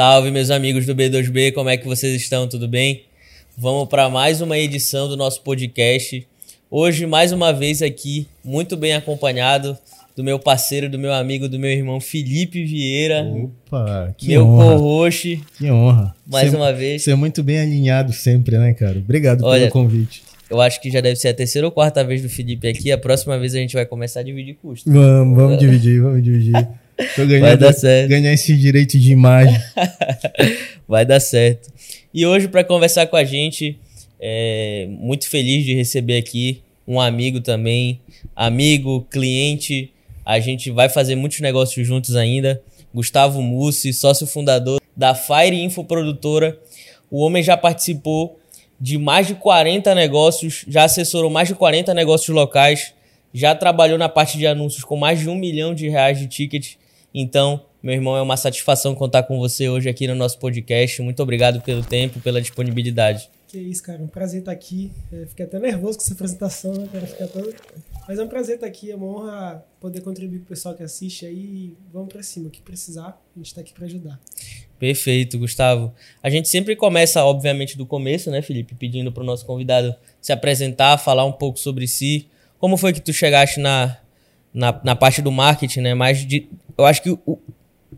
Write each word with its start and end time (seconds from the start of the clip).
Salve, 0.00 0.30
meus 0.30 0.50
amigos 0.50 0.86
do 0.86 0.96
B2B, 0.96 1.52
como 1.52 1.68
é 1.68 1.76
que 1.76 1.86
vocês 1.86 2.14
estão? 2.14 2.48
Tudo 2.48 2.66
bem? 2.66 3.02
Vamos 3.54 3.86
para 3.86 4.08
mais 4.08 4.40
uma 4.40 4.56
edição 4.56 5.06
do 5.06 5.14
nosso 5.14 5.42
podcast. 5.42 6.26
Hoje, 6.70 7.04
mais 7.04 7.32
uma 7.32 7.52
vez 7.52 7.82
aqui, 7.82 8.26
muito 8.42 8.78
bem 8.78 8.94
acompanhado 8.94 9.76
do 10.16 10.24
meu 10.24 10.38
parceiro, 10.38 10.88
do 10.88 10.98
meu 10.98 11.12
amigo, 11.12 11.50
do 11.50 11.58
meu 11.58 11.70
irmão 11.70 12.00
Felipe 12.00 12.64
Vieira. 12.64 13.30
Opa, 13.30 14.14
que 14.16 14.28
meu 14.28 14.46
honra. 14.46 14.76
co-host. 14.76 15.42
Que 15.58 15.70
honra. 15.70 16.16
Mais 16.26 16.50
Você- 16.50 16.56
uma 16.56 16.72
vez. 16.72 17.02
Você 17.02 17.10
é 17.10 17.14
muito 17.14 17.42
bem 17.42 17.58
alinhado 17.60 18.14
sempre, 18.14 18.56
né, 18.56 18.72
cara? 18.72 18.98
Obrigado 18.98 19.44
Olha, 19.44 19.68
pelo 19.68 19.84
convite. 19.84 20.22
Eu 20.48 20.62
acho 20.62 20.80
que 20.80 20.90
já 20.90 21.02
deve 21.02 21.16
ser 21.16 21.28
a 21.28 21.34
terceira 21.34 21.66
ou 21.68 21.70
quarta 21.70 22.02
vez 22.02 22.22
do 22.22 22.30
Felipe 22.30 22.66
aqui. 22.66 22.90
A 22.90 22.96
próxima 22.96 23.38
vez 23.38 23.54
a 23.54 23.58
gente 23.58 23.74
vai 23.74 23.84
começar 23.84 24.20
a 24.20 24.22
dividir 24.22 24.54
custo. 24.62 24.90
Vamos, 24.90 25.36
vamos 25.36 25.58
dividir, 25.58 26.00
vamos 26.00 26.22
dividir. 26.22 26.52
Tô 27.14 27.26
Vai 27.26 27.26
ganhando, 27.26 27.58
dar 27.60 27.72
certo. 27.72 28.08
ganhar 28.08 28.32
esse 28.32 28.56
direito 28.56 28.98
de 28.98 29.12
imagem. 29.12 29.56
Vai 30.86 31.04
dar 31.04 31.20
certo. 31.20 31.72
E 32.12 32.26
hoje, 32.26 32.48
para 32.48 32.64
conversar 32.64 33.06
com 33.06 33.16
a 33.16 33.24
gente, 33.24 33.78
é 34.20 34.86
muito 34.88 35.28
feliz 35.28 35.64
de 35.64 35.74
receber 35.74 36.16
aqui 36.16 36.62
um 36.86 37.00
amigo 37.00 37.40
também, 37.40 38.00
amigo, 38.34 39.06
cliente. 39.10 39.92
A 40.24 40.40
gente 40.40 40.70
vai 40.70 40.88
fazer 40.88 41.14
muitos 41.14 41.40
negócios 41.40 41.86
juntos 41.86 42.16
ainda. 42.16 42.60
Gustavo 42.92 43.40
Mussi, 43.40 43.92
sócio 43.92 44.26
fundador 44.26 44.80
da 44.96 45.14
Fire 45.14 45.54
Info 45.62 45.84
Produtora. 45.84 46.58
O 47.10 47.20
homem 47.20 47.42
já 47.42 47.56
participou 47.56 48.38
de 48.80 48.98
mais 48.98 49.26
de 49.26 49.34
40 49.34 49.94
negócios, 49.94 50.64
já 50.66 50.84
assessorou 50.84 51.30
mais 51.30 51.48
de 51.48 51.54
40 51.54 51.92
negócios 51.94 52.34
locais, 52.34 52.94
já 53.32 53.54
trabalhou 53.54 53.98
na 53.98 54.08
parte 54.08 54.38
de 54.38 54.46
anúncios 54.46 54.82
com 54.82 54.96
mais 54.96 55.20
de 55.20 55.28
um 55.28 55.34
milhão 55.34 55.74
de 55.74 55.88
reais 55.88 56.18
de 56.18 56.26
ticket. 56.26 56.74
Então, 57.14 57.64
meu 57.82 57.94
irmão, 57.94 58.16
é 58.16 58.22
uma 58.22 58.36
satisfação 58.36 58.94
contar 58.94 59.24
com 59.24 59.38
você 59.38 59.68
hoje 59.68 59.88
aqui 59.88 60.06
no 60.06 60.14
nosso 60.14 60.38
podcast. 60.38 61.00
Muito 61.02 61.22
obrigado 61.22 61.60
pelo 61.60 61.82
tempo, 61.82 62.20
pela 62.20 62.40
disponibilidade. 62.40 63.28
Que 63.48 63.58
isso, 63.58 63.82
cara. 63.82 64.00
Um 64.00 64.06
prazer 64.06 64.40
estar 64.40 64.52
aqui. 64.52 64.92
É, 65.12 65.26
fiquei 65.26 65.44
até 65.44 65.58
nervoso 65.58 65.98
com 65.98 66.04
essa 66.04 66.12
apresentação, 66.14 66.72
né, 66.72 66.88
cara? 66.92 67.06
Fica 67.06 67.26
todo... 67.26 67.54
Mas 68.06 68.18
é 68.18 68.22
um 68.22 68.28
prazer 68.28 68.56
estar 68.56 68.66
aqui. 68.66 68.90
É 68.92 68.96
uma 68.96 69.06
honra 69.06 69.64
poder 69.80 70.02
contribuir 70.02 70.38
com 70.38 70.44
o 70.44 70.48
pessoal 70.48 70.74
que 70.74 70.82
assiste 70.82 71.26
aí. 71.26 71.36
E 71.36 71.76
Vamos 71.92 72.12
pra 72.12 72.22
cima. 72.22 72.46
O 72.46 72.50
que 72.50 72.60
precisar, 72.60 73.20
a 73.34 73.38
gente 73.38 73.54
tá 73.54 73.60
aqui 73.60 73.72
pra 73.72 73.86
ajudar. 73.86 74.20
Perfeito, 74.78 75.38
Gustavo. 75.38 75.92
A 76.22 76.30
gente 76.30 76.48
sempre 76.48 76.76
começa, 76.76 77.24
obviamente, 77.24 77.76
do 77.76 77.84
começo, 77.84 78.30
né, 78.30 78.40
Felipe? 78.40 78.74
Pedindo 78.74 79.10
para 79.10 79.22
o 79.22 79.26
nosso 79.26 79.44
convidado 79.44 79.94
se 80.20 80.32
apresentar, 80.32 80.96
falar 80.96 81.24
um 81.24 81.32
pouco 81.32 81.58
sobre 81.58 81.88
si. 81.88 82.28
Como 82.58 82.76
foi 82.76 82.92
que 82.92 83.00
tu 83.00 83.12
chegaste 83.12 83.58
na, 83.58 83.98
na, 84.52 84.78
na 84.82 84.96
parte 84.96 85.22
do 85.22 85.30
marketing, 85.30 85.80
né? 85.80 85.94
Mais 85.94 86.26
de, 86.26 86.48
eu 86.76 86.84
acho 86.84 87.02
que 87.02 87.10
o, 87.10 87.38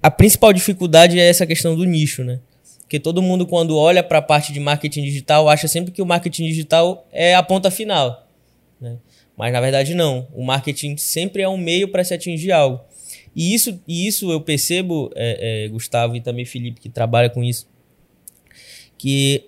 a 0.03 0.11
principal 0.11 0.53
dificuldade 0.53 1.19
é 1.19 1.29
essa 1.29 1.47
questão 1.47 1.77
do 1.77 1.85
nicho, 1.85 2.23
né? 2.25 2.41
Porque 2.81 3.01
todo 3.01 3.23
mundo, 3.23 3.47
quando 3.47 3.77
olha 3.77 4.03
para 4.03 4.19
a 4.19 4.23
parte 4.23 4.53
de 4.53 4.61
marketing 4.61 5.03
digital, 5.03 5.49
acha 5.49 5.67
sempre 5.67 5.93
que 5.93 6.03
o 6.03 6.07
marketing 6.07 6.45
digital 6.45 7.07
é 7.11 7.35
a 7.35 7.43
ponta 7.43 7.71
final. 7.71 8.29
Né? 8.79 8.99
Mas 9.35 9.51
na 9.51 9.63
verdade, 9.63 9.95
não. 9.95 10.29
O 10.35 10.45
marketing 10.45 10.99
sempre 10.99 11.41
é 11.41 11.49
um 11.49 11.57
meio 11.57 11.89
para 11.89 12.05
se 12.05 12.13
atingir 12.13 12.53
algo. 12.53 12.81
E 13.35 13.55
isso, 13.55 13.81
e 13.89 14.07
isso 14.07 14.31
eu 14.31 14.43
percebo, 14.43 15.11
é, 15.15 15.65
é, 15.65 15.69
Gustavo 15.69 16.15
e 16.17 16.21
também 16.21 16.45
Felipe, 16.45 16.81
que 16.81 16.91
trabalha 16.91 17.31
com 17.31 17.43
isso, 17.43 17.67
que 18.99 19.47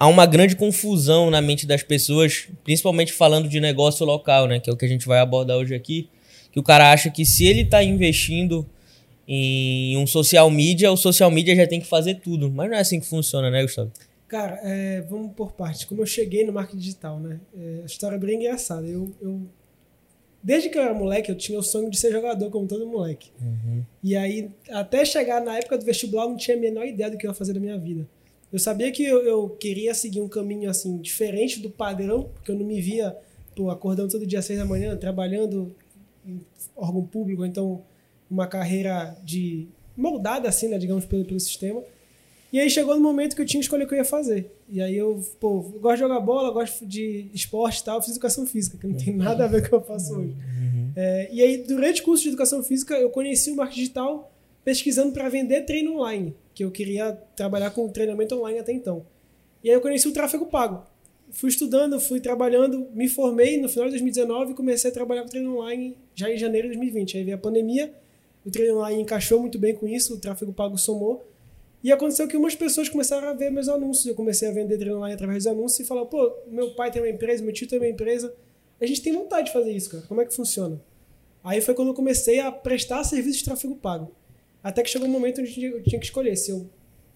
há 0.00 0.06
uma 0.06 0.24
grande 0.24 0.56
confusão 0.56 1.30
na 1.30 1.42
mente 1.42 1.66
das 1.66 1.82
pessoas, 1.82 2.48
principalmente 2.64 3.12
falando 3.12 3.48
de 3.48 3.60
negócio 3.60 4.06
local, 4.06 4.46
né? 4.46 4.60
Que 4.60 4.70
é 4.70 4.72
o 4.72 4.76
que 4.76 4.86
a 4.86 4.88
gente 4.88 5.06
vai 5.06 5.18
abordar 5.18 5.58
hoje 5.58 5.74
aqui. 5.74 6.08
Que 6.52 6.58
o 6.60 6.62
cara 6.62 6.90
acha 6.92 7.10
que 7.10 7.24
se 7.24 7.44
ele 7.46 7.62
está 7.62 7.82
investindo 7.82 8.66
em 9.26 9.96
um 9.96 10.06
social 10.06 10.50
media, 10.50 10.90
o 10.90 10.96
social 10.96 11.30
media 11.30 11.54
já 11.54 11.66
tem 11.66 11.80
que 11.80 11.86
fazer 11.86 12.14
tudo. 12.16 12.50
Mas 12.50 12.70
não 12.70 12.76
é 12.76 12.80
assim 12.80 12.98
que 12.98 13.06
funciona, 13.06 13.50
né, 13.50 13.62
Gustavo? 13.62 13.90
Cara, 14.26 14.58
é, 14.62 15.02
vamos 15.02 15.32
por 15.34 15.52
partes. 15.52 15.84
Como 15.84 16.02
eu 16.02 16.06
cheguei 16.06 16.44
no 16.44 16.52
marketing 16.52 16.78
digital, 16.78 17.18
né? 17.20 17.38
É, 17.56 17.80
a 17.82 17.86
história 17.86 18.16
é 18.16 18.18
bem 18.18 18.36
engraçada. 18.36 18.86
Eu, 18.86 19.10
eu- 19.20 19.42
desde 20.42 20.68
que 20.70 20.78
eu 20.78 20.82
era 20.82 20.94
moleque, 20.94 21.30
eu 21.30 21.34
tinha 21.34 21.58
o 21.58 21.62
sonho 21.62 21.90
de 21.90 21.98
ser 21.98 22.10
jogador, 22.12 22.50
como 22.50 22.66
todo 22.66 22.86
moleque. 22.86 23.30
E 24.02 24.16
aí, 24.16 24.50
até 24.70 25.04
chegar 25.04 25.42
na 25.42 25.56
época 25.58 25.76
do 25.78 25.84
vestibular, 25.84 26.24
eu 26.24 26.30
não 26.30 26.36
tinha 26.36 26.56
a 26.56 26.60
menor 26.60 26.86
ideia 26.86 27.10
do 27.10 27.16
que 27.18 27.26
eu 27.26 27.30
ia 27.30 27.34
fazer 27.34 27.52
da 27.52 27.60
minha 27.60 27.78
vida. 27.78 28.06
Eu 28.50 28.58
sabia 28.58 28.90
que 28.90 29.02
eu, 29.04 29.22
eu 29.24 29.48
queria 29.50 29.92
seguir 29.94 30.20
um 30.22 30.28
caminho 30.28 30.70
assim 30.70 30.96
diferente 30.98 31.60
do 31.60 31.68
padrão, 31.68 32.30
porque 32.34 32.50
eu 32.50 32.54
não 32.56 32.64
me 32.64 32.80
via 32.80 33.14
pô, 33.54 33.68
acordando 33.70 34.10
todo 34.10 34.26
dia 34.26 34.38
às 34.38 34.44
seis 34.46 34.58
da 34.58 34.64
manhã, 34.64 34.96
trabalhando 34.96 35.74
em 36.28 36.40
órgão 36.76 37.04
público, 37.04 37.44
então 37.44 37.82
uma 38.30 38.46
carreira 38.46 39.16
de 39.24 39.66
moldada 39.96 40.48
assim, 40.48 40.68
né, 40.68 40.78
digamos, 40.78 41.04
pelo, 41.04 41.24
pelo 41.24 41.40
sistema. 41.40 41.82
E 42.52 42.58
aí 42.58 42.70
chegou 42.70 42.94
no 42.94 43.00
momento 43.00 43.36
que 43.36 43.42
eu 43.42 43.46
tinha 43.46 43.60
que 43.60 43.64
escolher 43.64 43.84
o 43.84 43.88
que 43.88 43.94
eu 43.94 43.98
ia 43.98 44.04
fazer. 44.04 44.50
E 44.68 44.80
aí 44.80 44.96
eu, 44.96 45.22
pô, 45.38 45.56
eu 45.74 45.80
gosto 45.80 45.96
de 45.96 46.00
jogar 46.00 46.20
bola, 46.20 46.50
gosto 46.50 46.86
de 46.86 47.30
esporte 47.34 47.80
e 47.80 47.84
tal, 47.84 47.96
eu 47.96 48.02
fiz 48.02 48.12
educação 48.12 48.46
física, 48.46 48.78
que 48.78 48.86
não 48.86 48.96
tem 48.96 49.14
nada 49.14 49.44
a 49.44 49.48
ver 49.48 49.60
com 49.60 49.66
o 49.66 49.68
que 49.70 49.74
eu 49.74 49.80
faço 49.82 50.14
hoje. 50.14 50.34
É, 50.96 51.28
e 51.30 51.42
aí, 51.42 51.58
durante 51.58 52.00
o 52.00 52.04
curso 52.04 52.22
de 52.22 52.30
educação 52.30 52.62
física, 52.62 52.94
eu 52.94 53.10
conheci 53.10 53.50
o 53.50 53.56
marketing 53.56 53.80
digital 53.80 54.32
pesquisando 54.64 55.12
para 55.12 55.28
vender 55.28 55.62
treino 55.62 55.94
online, 55.94 56.34
que 56.54 56.64
eu 56.64 56.70
queria 56.70 57.12
trabalhar 57.36 57.70
com 57.70 57.88
treinamento 57.88 58.34
online 58.34 58.58
até 58.58 58.72
então. 58.72 59.04
E 59.62 59.68
aí 59.68 59.74
eu 59.74 59.80
conheci 59.80 60.08
o 60.08 60.12
tráfego 60.12 60.46
pago. 60.46 60.84
Fui 61.30 61.50
estudando, 61.50 62.00
fui 62.00 62.20
trabalhando, 62.20 62.88
me 62.92 63.08
formei 63.08 63.60
no 63.60 63.68
final 63.68 63.86
de 63.86 63.92
2019 63.92 64.52
e 64.52 64.54
comecei 64.54 64.90
a 64.90 64.94
trabalhar 64.94 65.22
com 65.22 65.28
treino 65.28 65.56
online 65.56 65.96
já 66.14 66.30
em 66.30 66.36
janeiro 66.36 66.68
de 66.68 66.74
2020. 66.74 67.18
Aí 67.18 67.24
veio 67.24 67.36
a 67.36 67.40
pandemia, 67.40 67.92
o 68.44 68.50
treino 68.50 68.76
online 68.76 69.02
encaixou 69.02 69.40
muito 69.40 69.58
bem 69.58 69.74
com 69.74 69.86
isso, 69.86 70.14
o 70.14 70.18
tráfego 70.18 70.52
pago 70.52 70.78
somou. 70.78 71.24
E 71.82 71.92
aconteceu 71.92 72.26
que 72.26 72.36
umas 72.36 72.54
pessoas 72.54 72.88
começaram 72.88 73.28
a 73.28 73.32
ver 73.32 73.50
meus 73.50 73.68
anúncios. 73.68 74.06
Eu 74.06 74.14
comecei 74.14 74.48
a 74.48 74.52
vender 74.52 74.78
treino 74.78 74.96
online 74.96 75.14
através 75.14 75.44
dos 75.44 75.52
anúncios 75.52 75.80
e 75.80 75.84
falar, 75.84 76.06
pô, 76.06 76.32
meu 76.48 76.74
pai 76.74 76.90
tem 76.90 77.00
uma 77.00 77.08
empresa, 77.08 77.42
meu 77.42 77.52
tio 77.52 77.68
tem 77.68 77.78
uma 77.78 77.86
empresa. 77.86 78.34
A 78.80 78.86
gente 78.86 79.02
tem 79.02 79.12
vontade 79.12 79.46
de 79.46 79.52
fazer 79.52 79.72
isso, 79.72 79.90
cara. 79.90 80.04
Como 80.08 80.20
é 80.20 80.24
que 80.24 80.34
funciona? 80.34 80.80
Aí 81.44 81.60
foi 81.60 81.74
quando 81.74 81.88
eu 81.88 81.94
comecei 81.94 82.40
a 82.40 82.50
prestar 82.50 83.04
serviço 83.04 83.38
de 83.38 83.44
tráfego 83.44 83.76
pago. 83.76 84.12
Até 84.62 84.82
que 84.82 84.90
chegou 84.90 85.06
um 85.06 85.10
momento 85.10 85.40
onde 85.40 85.64
eu 85.64 85.82
tinha 85.82 86.00
que 86.00 86.06
escolher 86.06 86.36
se 86.36 86.50
eu 86.50 86.68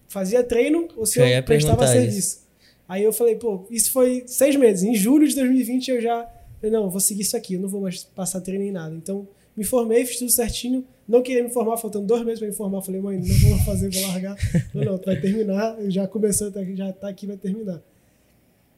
fazia 0.07 0.43
treino 0.43 0.87
ou 0.95 1.05
se 1.05 1.19
eu 1.19 1.43
prestava 1.43 1.85
serviço. 1.87 2.42
Aí 2.87 3.03
eu 3.03 3.13
falei, 3.13 3.35
pô, 3.35 3.65
isso 3.69 3.91
foi 3.91 4.23
seis 4.27 4.55
meses. 4.55 4.83
Em 4.83 4.93
julho 4.95 5.27
de 5.27 5.35
2020 5.35 5.87
eu 5.89 6.01
já 6.01 6.27
falei, 6.59 6.71
não, 6.75 6.89
vou 6.89 6.99
seguir 6.99 7.21
isso 7.21 7.35
aqui, 7.37 7.53
eu 7.55 7.59
não 7.61 7.69
vou 7.69 7.81
mais 7.81 8.03
passar 8.03 8.41
treino 8.41 8.63
em 8.63 8.71
nada. 8.71 8.93
Então, 8.95 9.27
me 9.55 9.63
formei, 9.63 10.05
fiz 10.05 10.17
tudo 10.19 10.31
certinho. 10.31 10.85
Não 11.07 11.21
queria 11.21 11.43
me 11.43 11.49
formar, 11.49 11.77
faltando 11.77 12.05
dois 12.07 12.23
meses 12.23 12.39
pra 12.39 12.47
me 12.47 12.53
formar. 12.53 12.81
Falei, 12.81 13.01
mãe, 13.01 13.17
não 13.19 13.49
vou 13.49 13.59
fazer, 13.65 13.89
vou 13.89 14.01
largar. 14.07 14.37
Falei, 14.71 14.87
não, 14.87 14.97
tu 14.97 15.05
vai 15.05 15.19
terminar, 15.19 15.77
já 15.89 16.07
começou, 16.07 16.51
tá- 16.51 16.63
já 16.63 16.91
tá 16.93 17.09
aqui, 17.09 17.27
vai 17.27 17.37
terminar. 17.37 17.81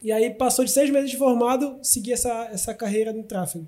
E 0.04 0.12
aí 0.12 0.30
passou 0.32 0.64
de 0.66 0.72
seis 0.72 0.90
meses 0.90 1.10
de 1.10 1.18
formado, 1.18 1.78
segui 1.82 2.12
essa, 2.14 2.50
essa 2.52 2.74
carreira 2.74 3.12
no 3.14 3.24
tráfego. 3.24 3.68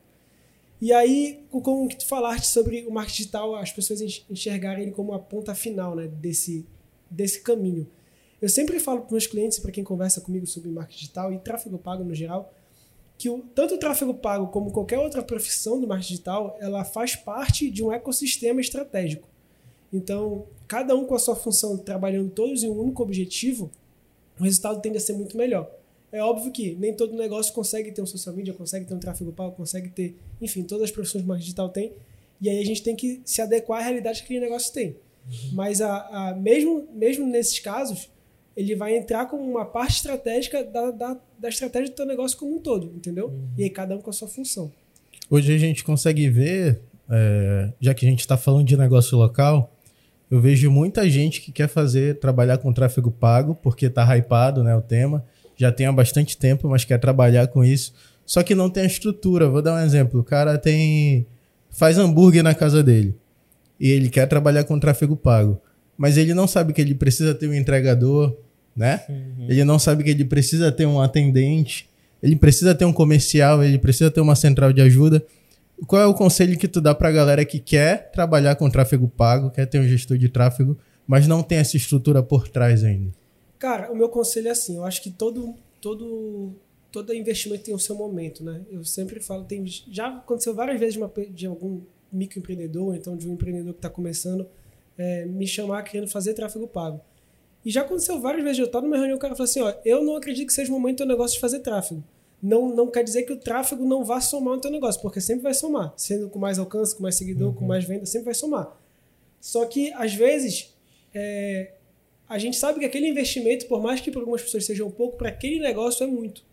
E 0.80 0.94
aí, 0.94 1.40
com- 1.50 1.86
o 1.86 1.88
que 1.88 1.98
tu 1.98 2.06
falaste 2.06 2.46
sobre 2.48 2.86
o 2.88 2.92
marketing 2.92 3.18
digital, 3.18 3.56
as 3.56 3.72
pessoas 3.72 4.02
enx- 4.02 4.24
enxergarem 4.30 4.84
ele 4.84 4.92
como 4.92 5.14
a 5.14 5.20
ponta 5.20 5.56
final 5.56 5.96
né, 5.96 6.08
desse, 6.08 6.66
desse 7.10 7.42
caminho. 7.42 7.88
Eu 8.42 8.50
sempre 8.50 8.80
falo 8.80 9.02
para 9.02 9.12
meus 9.12 9.26
clientes 9.26 9.58
para 9.60 9.72
quem 9.72 9.84
conversa 9.84 10.22
comigo 10.22 10.46
sobre 10.46 10.70
marketing 10.70 11.00
digital 11.00 11.34
e 11.34 11.40
tráfego 11.40 11.78
pago 11.78 12.04
no 12.04 12.14
geral, 12.14 12.54
que 13.18 13.30
o, 13.30 13.40
tanto 13.56 13.76
o 13.76 13.78
tráfego 13.80 14.14
pago 14.14 14.48
como 14.48 14.72
qualquer 14.72 15.00
outra 15.00 15.24
profissão 15.24 15.80
do 15.82 15.88
marketing 15.88 16.12
digital, 16.14 16.56
ela 16.60 16.84
faz 16.84 17.16
parte 17.16 17.70
de 17.72 17.84
um 17.84 17.92
ecossistema 17.92 18.62
estratégico. 18.62 19.28
Então, 19.92 20.46
cada 20.68 20.96
um 20.96 21.06
com 21.06 21.16
a 21.16 21.20
sua 21.20 21.36
função, 21.36 21.78
trabalhando 21.78 22.30
todos 22.30 22.62
em 22.64 22.70
um 22.70 22.80
único 22.80 23.02
objetivo, 23.02 23.72
o 24.40 24.44
resultado 24.44 24.80
tende 24.82 24.98
a 24.98 25.02
ser 25.02 25.14
muito 25.14 25.36
melhor. 25.36 25.68
É 26.12 26.22
óbvio 26.22 26.52
que 26.52 26.76
nem 26.76 26.94
todo 26.94 27.16
negócio 27.16 27.52
consegue 27.54 27.92
ter 27.92 28.02
um 28.02 28.06
social 28.06 28.36
media, 28.36 28.54
consegue 28.54 28.86
ter 28.86 28.94
um 28.94 29.00
tráfego 29.00 29.32
pago, 29.32 29.56
consegue 29.56 29.90
ter, 29.90 30.16
enfim, 30.40 30.62
todas 30.64 30.86
as 30.86 30.92
profissões 30.92 31.24
de 31.24 31.28
marketing 31.28 31.46
digital 31.46 31.70
têm. 31.70 31.92
E 32.40 32.50
aí 32.50 32.60
a 32.62 32.66
gente 32.66 32.84
tem 32.84 32.96
que 32.96 33.20
se 33.26 33.42
adequar 33.42 33.80
à 33.82 33.84
realidade 33.84 34.20
que 34.20 34.26
aquele 34.26 34.42
negócio 34.42 34.72
tem. 34.72 34.96
Mas 35.54 35.82
a, 35.82 36.30
a- 36.30 36.36
mesmo, 36.36 36.88
mesmo 36.94 37.26
nesses 37.26 37.60
casos, 37.60 38.10
ele 38.58 38.76
vai 38.76 38.98
entrar 38.98 39.28
como 39.28 39.44
uma 39.44 39.64
parte 39.64 39.98
estratégica 39.98 40.64
da, 40.64 40.90
da, 40.90 41.18
da 41.38 41.48
estratégia 41.48 41.90
do 41.90 41.96
teu 41.96 42.08
negócio 42.08 42.36
como 42.36 42.56
um 42.56 42.60
todo, 42.60 42.92
entendeu? 42.96 43.32
E 43.56 43.64
aí 43.64 43.70
cada 43.70 43.96
um 43.96 44.02
com 44.02 44.10
a 44.10 44.14
sua 44.14 44.28
função. 44.28 44.72
Hoje 45.30 45.54
a 45.54 45.58
gente 45.60 45.84
consegue 45.84 46.28
ver, 46.28 46.82
é, 47.08 47.72
já 47.80 47.94
que 47.94 48.04
a 48.04 48.10
gente 48.10 48.22
está 48.22 48.36
falando 48.36 48.66
de 48.66 48.76
negócio 48.76 49.16
local, 49.16 49.72
eu 50.32 50.42
vejo 50.42 50.72
muita 50.72 51.08
gente 51.08 51.40
que 51.40 51.52
quer 51.52 51.68
fazer, 51.68 52.18
trabalhar 52.20 52.58
com 52.58 52.74
tráfego 52.74 53.12
pago, 53.12 53.54
porque 53.54 53.92
tá 53.92 54.04
hypado 54.18 54.64
né, 54.64 54.76
o 54.76 54.82
tema, 54.82 55.24
já 55.56 55.72
tem 55.72 55.86
há 55.86 55.92
bastante 55.92 56.36
tempo, 56.36 56.68
mas 56.68 56.84
quer 56.84 56.98
trabalhar 57.00 57.48
com 57.50 57.64
isso, 57.64 57.94
só 58.26 58.42
que 58.42 58.56
não 58.56 58.72
tem 58.72 58.84
a 58.84 58.88
estrutura. 58.88 59.48
Vou 59.48 59.62
dar 59.62 59.76
um 59.76 59.86
exemplo, 59.86 60.20
o 60.20 60.24
cara 60.24 60.58
tem 60.58 61.28
faz 61.70 62.00
hambúrguer 62.00 62.42
na 62.42 62.56
casa 62.56 62.82
dele 62.82 63.16
e 63.80 63.92
ele 63.92 64.10
quer 64.10 64.26
trabalhar 64.26 64.64
com 64.64 64.80
tráfego 64.80 65.16
pago, 65.16 65.62
mas 65.96 66.18
ele 66.18 66.34
não 66.34 66.48
sabe 66.48 66.74
que 66.74 66.82
ele 66.82 66.96
precisa 66.96 67.36
ter 67.36 67.48
um 67.48 67.54
entregador, 67.54 68.36
né? 68.78 69.04
Ele 69.50 69.64
não 69.64 69.80
sabe 69.80 70.04
que 70.04 70.12
ele 70.12 70.24
precisa 70.24 70.72
ter 70.72 70.86
um 70.86 71.02
atendente, 71.02 71.90
ele 72.22 72.36
precisa 72.36 72.76
ter 72.76 72.86
um 72.86 72.94
comercial, 72.94 73.64
ele 73.64 73.80
precisa 73.80 74.12
ter 74.12 74.22
uma 74.22 74.36
central 74.36 74.72
de 74.72 74.82
ajuda. 74.82 75.26
Qual 75.88 76.02
é 76.02 76.06
o 76.06 76.14
conselho 76.14 76.58
que 76.58 76.68
tu 76.68 76.80
dá 76.80 76.94
pra 76.94 77.12
galera 77.12 77.44
que 77.44 77.60
quer 77.60 78.12
trabalhar 78.12 78.56
com 78.56 78.70
tráfego 78.70 79.08
pago, 79.08 79.50
quer 79.50 79.66
ter 79.66 79.80
um 79.80 79.88
gestor 79.88 80.18
de 80.18 80.30
tráfego, 80.30 80.78
mas 81.08 81.28
não 81.28 81.42
tem 81.42 81.58
essa 81.58 81.76
estrutura 81.76 82.22
por 82.22 82.48
trás 82.48 82.84
ainda? 82.84 83.12
Cara, 83.58 83.92
o 83.92 83.96
meu 83.96 84.10
conselho 84.10 84.48
é 84.48 84.52
assim, 84.52 84.78
eu 84.78 84.84
acho 84.84 85.02
que 85.02 85.10
todo, 85.10 85.56
todo, 85.82 86.54
todo 86.92 87.14
investimento 87.14 87.64
tem 87.64 87.74
o 87.74 87.80
seu 87.80 87.96
momento, 87.96 88.44
né? 88.44 88.62
Eu 88.70 88.84
sempre 88.84 89.20
falo, 89.20 89.44
tem, 89.44 89.66
já 89.66 90.08
aconteceu 90.08 90.54
várias 90.54 90.80
vezes 90.80 90.94
de, 90.94 91.00
uma, 91.00 91.12
de 91.32 91.48
algum 91.48 91.82
microempreendedor, 92.12 92.96
então 92.96 93.18
de 93.18 93.28
um 93.28 93.34
empreendedor 93.34 93.74
que 93.74 93.80
está 93.80 93.90
começando, 93.90 94.48
é, 94.98 95.26
me 95.26 95.48
chamar 95.48 95.82
querendo 95.84 96.08
fazer 96.08 96.34
tráfego 96.34 96.68
pago. 96.68 97.02
E 97.66 97.72
já 97.72 97.82
aconteceu 97.82 98.20
várias 98.20 98.44
vezes, 98.44 98.60
eu 98.60 98.66
estou 98.66 98.82
numa 98.82 98.98
reunião, 98.98 99.18
o 99.18 99.20
cara 99.20 99.36
fala 99.36 99.46
assim, 99.46 99.62
ó, 99.62 99.74
eu 99.84 100.04
não 100.04 100.16
acredito 100.16 100.48
que 100.48 100.54
seja 100.54 100.72
o 100.72 100.74
momento 100.74 101.00
do 101.00 101.06
negócio 101.06 101.36
de 101.36 101.42
fazer 101.42 101.60
tráfego. 101.60 102.04
Não, 102.42 102.74
não 102.74 102.88
quer 102.88 103.04
dizer 103.04 103.24
que 103.24 103.34
o 103.34 103.38
tráfego 103.38 103.84
não 103.84 104.06
vá 104.06 104.22
somar 104.22 104.56
no 104.56 104.62
teu 104.62 104.72
negócio, 104.72 105.02
porque 105.02 105.20
sempre 105.20 105.44
vai 105.44 105.54
somar. 105.54 105.94
Sendo 105.98 106.30
com 106.30 106.38
mais 106.38 106.60
alcance, 106.60 106.96
com 106.96 107.02
mais 107.02 107.16
seguidor, 107.16 107.50
uhum. 107.50 107.56
com 107.56 107.66
mais 107.66 107.84
venda, 107.84 108.06
sempre 108.06 108.26
vai 108.26 108.36
somar. 108.36 108.80
Só 109.42 109.66
que, 109.66 109.92
às 109.94 110.14
vezes, 110.14 110.76
é, 111.14 111.74
a 112.30 112.38
gente 112.38 112.58
sabe 112.58 112.80
que 112.80 112.86
aquele 112.86 113.08
investimento, 113.08 113.66
por 113.66 113.82
mais 113.82 114.00
que 114.02 114.12
para 114.12 114.20
algumas 114.20 114.42
pessoas 114.42 114.66
seja 114.66 114.86
um 114.86 114.92
pouco, 114.92 115.18
para 115.18 115.30
aquele 115.30 115.60
negócio 115.60 116.04
é 116.04 116.08
muito. 116.08 116.46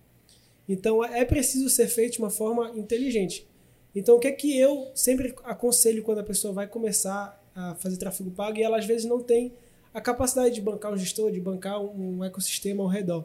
Então, 0.68 1.04
é 1.04 1.24
preciso 1.24 1.68
ser 1.68 1.86
feito 1.88 2.14
de 2.14 2.18
uma 2.20 2.30
forma 2.30 2.72
inteligente. 2.76 3.46
Então, 3.94 4.16
o 4.16 4.18
que 4.18 4.28
é 4.28 4.32
que 4.32 4.58
eu 4.58 4.90
sempre 4.94 5.34
aconselho 5.44 6.02
quando 6.02 6.18
a 6.18 6.24
pessoa 6.24 6.52
vai 6.52 6.66
começar 6.66 7.40
a 7.54 7.74
fazer 7.74 7.98
tráfego 7.98 8.30
pago 8.30 8.58
e 8.58 8.62
ela, 8.62 8.78
às 8.78 8.86
vezes, 8.86 9.04
não 9.04 9.22
tem 9.22 9.52
a 9.94 10.00
capacidade 10.00 10.56
de 10.56 10.60
bancar 10.60 10.92
um 10.92 10.96
gestor, 10.96 11.30
de 11.30 11.40
bancar 11.40 11.80
um 11.80 12.24
ecossistema 12.24 12.82
ao 12.82 12.88
redor. 12.88 13.24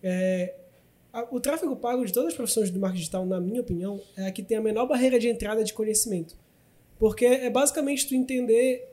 É, 0.00 0.54
o 1.30 1.40
tráfego 1.40 1.74
pago 1.74 2.04
de 2.06 2.12
todas 2.12 2.28
as 2.28 2.34
profissões 2.34 2.70
do 2.70 2.78
marketing 2.78 3.00
digital, 3.00 3.26
na 3.26 3.40
minha 3.40 3.60
opinião, 3.60 4.00
é 4.16 4.28
a 4.28 4.32
que 4.32 4.42
tem 4.42 4.56
a 4.56 4.60
menor 4.60 4.86
barreira 4.86 5.18
de 5.18 5.28
entrada 5.28 5.64
de 5.64 5.72
conhecimento. 5.72 6.36
Porque 6.98 7.24
é 7.24 7.50
basicamente 7.50 8.06
tu 8.06 8.14
entender 8.14 8.88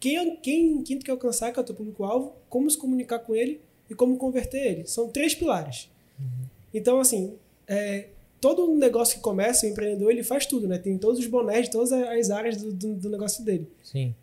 quem, 0.00 0.36
quem, 0.36 0.82
quem 0.82 0.98
tu 0.98 1.04
quer 1.04 1.12
alcançar, 1.12 1.52
que 1.52 1.58
é 1.58 1.62
o 1.62 1.64
teu 1.64 1.74
público-alvo, 1.74 2.34
como 2.48 2.70
se 2.70 2.78
comunicar 2.78 3.18
com 3.18 3.34
ele 3.34 3.60
e 3.90 3.94
como 3.94 4.16
converter 4.16 4.66
ele. 4.66 4.86
São 4.86 5.10
três 5.10 5.34
pilares. 5.34 5.90
Uhum. 6.18 6.46
Então, 6.72 7.00
assim, 7.00 7.36
é, 7.66 8.08
todo 8.40 8.74
negócio 8.74 9.16
que 9.16 9.22
começa, 9.22 9.66
o 9.66 9.68
empreendedor, 9.68 10.10
ele 10.10 10.22
faz 10.22 10.46
tudo, 10.46 10.66
né? 10.66 10.78
Tem 10.78 10.96
todos 10.96 11.18
os 11.18 11.26
bonés 11.26 11.66
de 11.66 11.72
todas 11.72 11.92
as 11.92 12.30
áreas 12.30 12.56
do, 12.56 12.72
do, 12.72 12.94
do 12.94 13.10
negócio 13.10 13.44
dele. 13.44 13.68
Sim. 13.82 14.14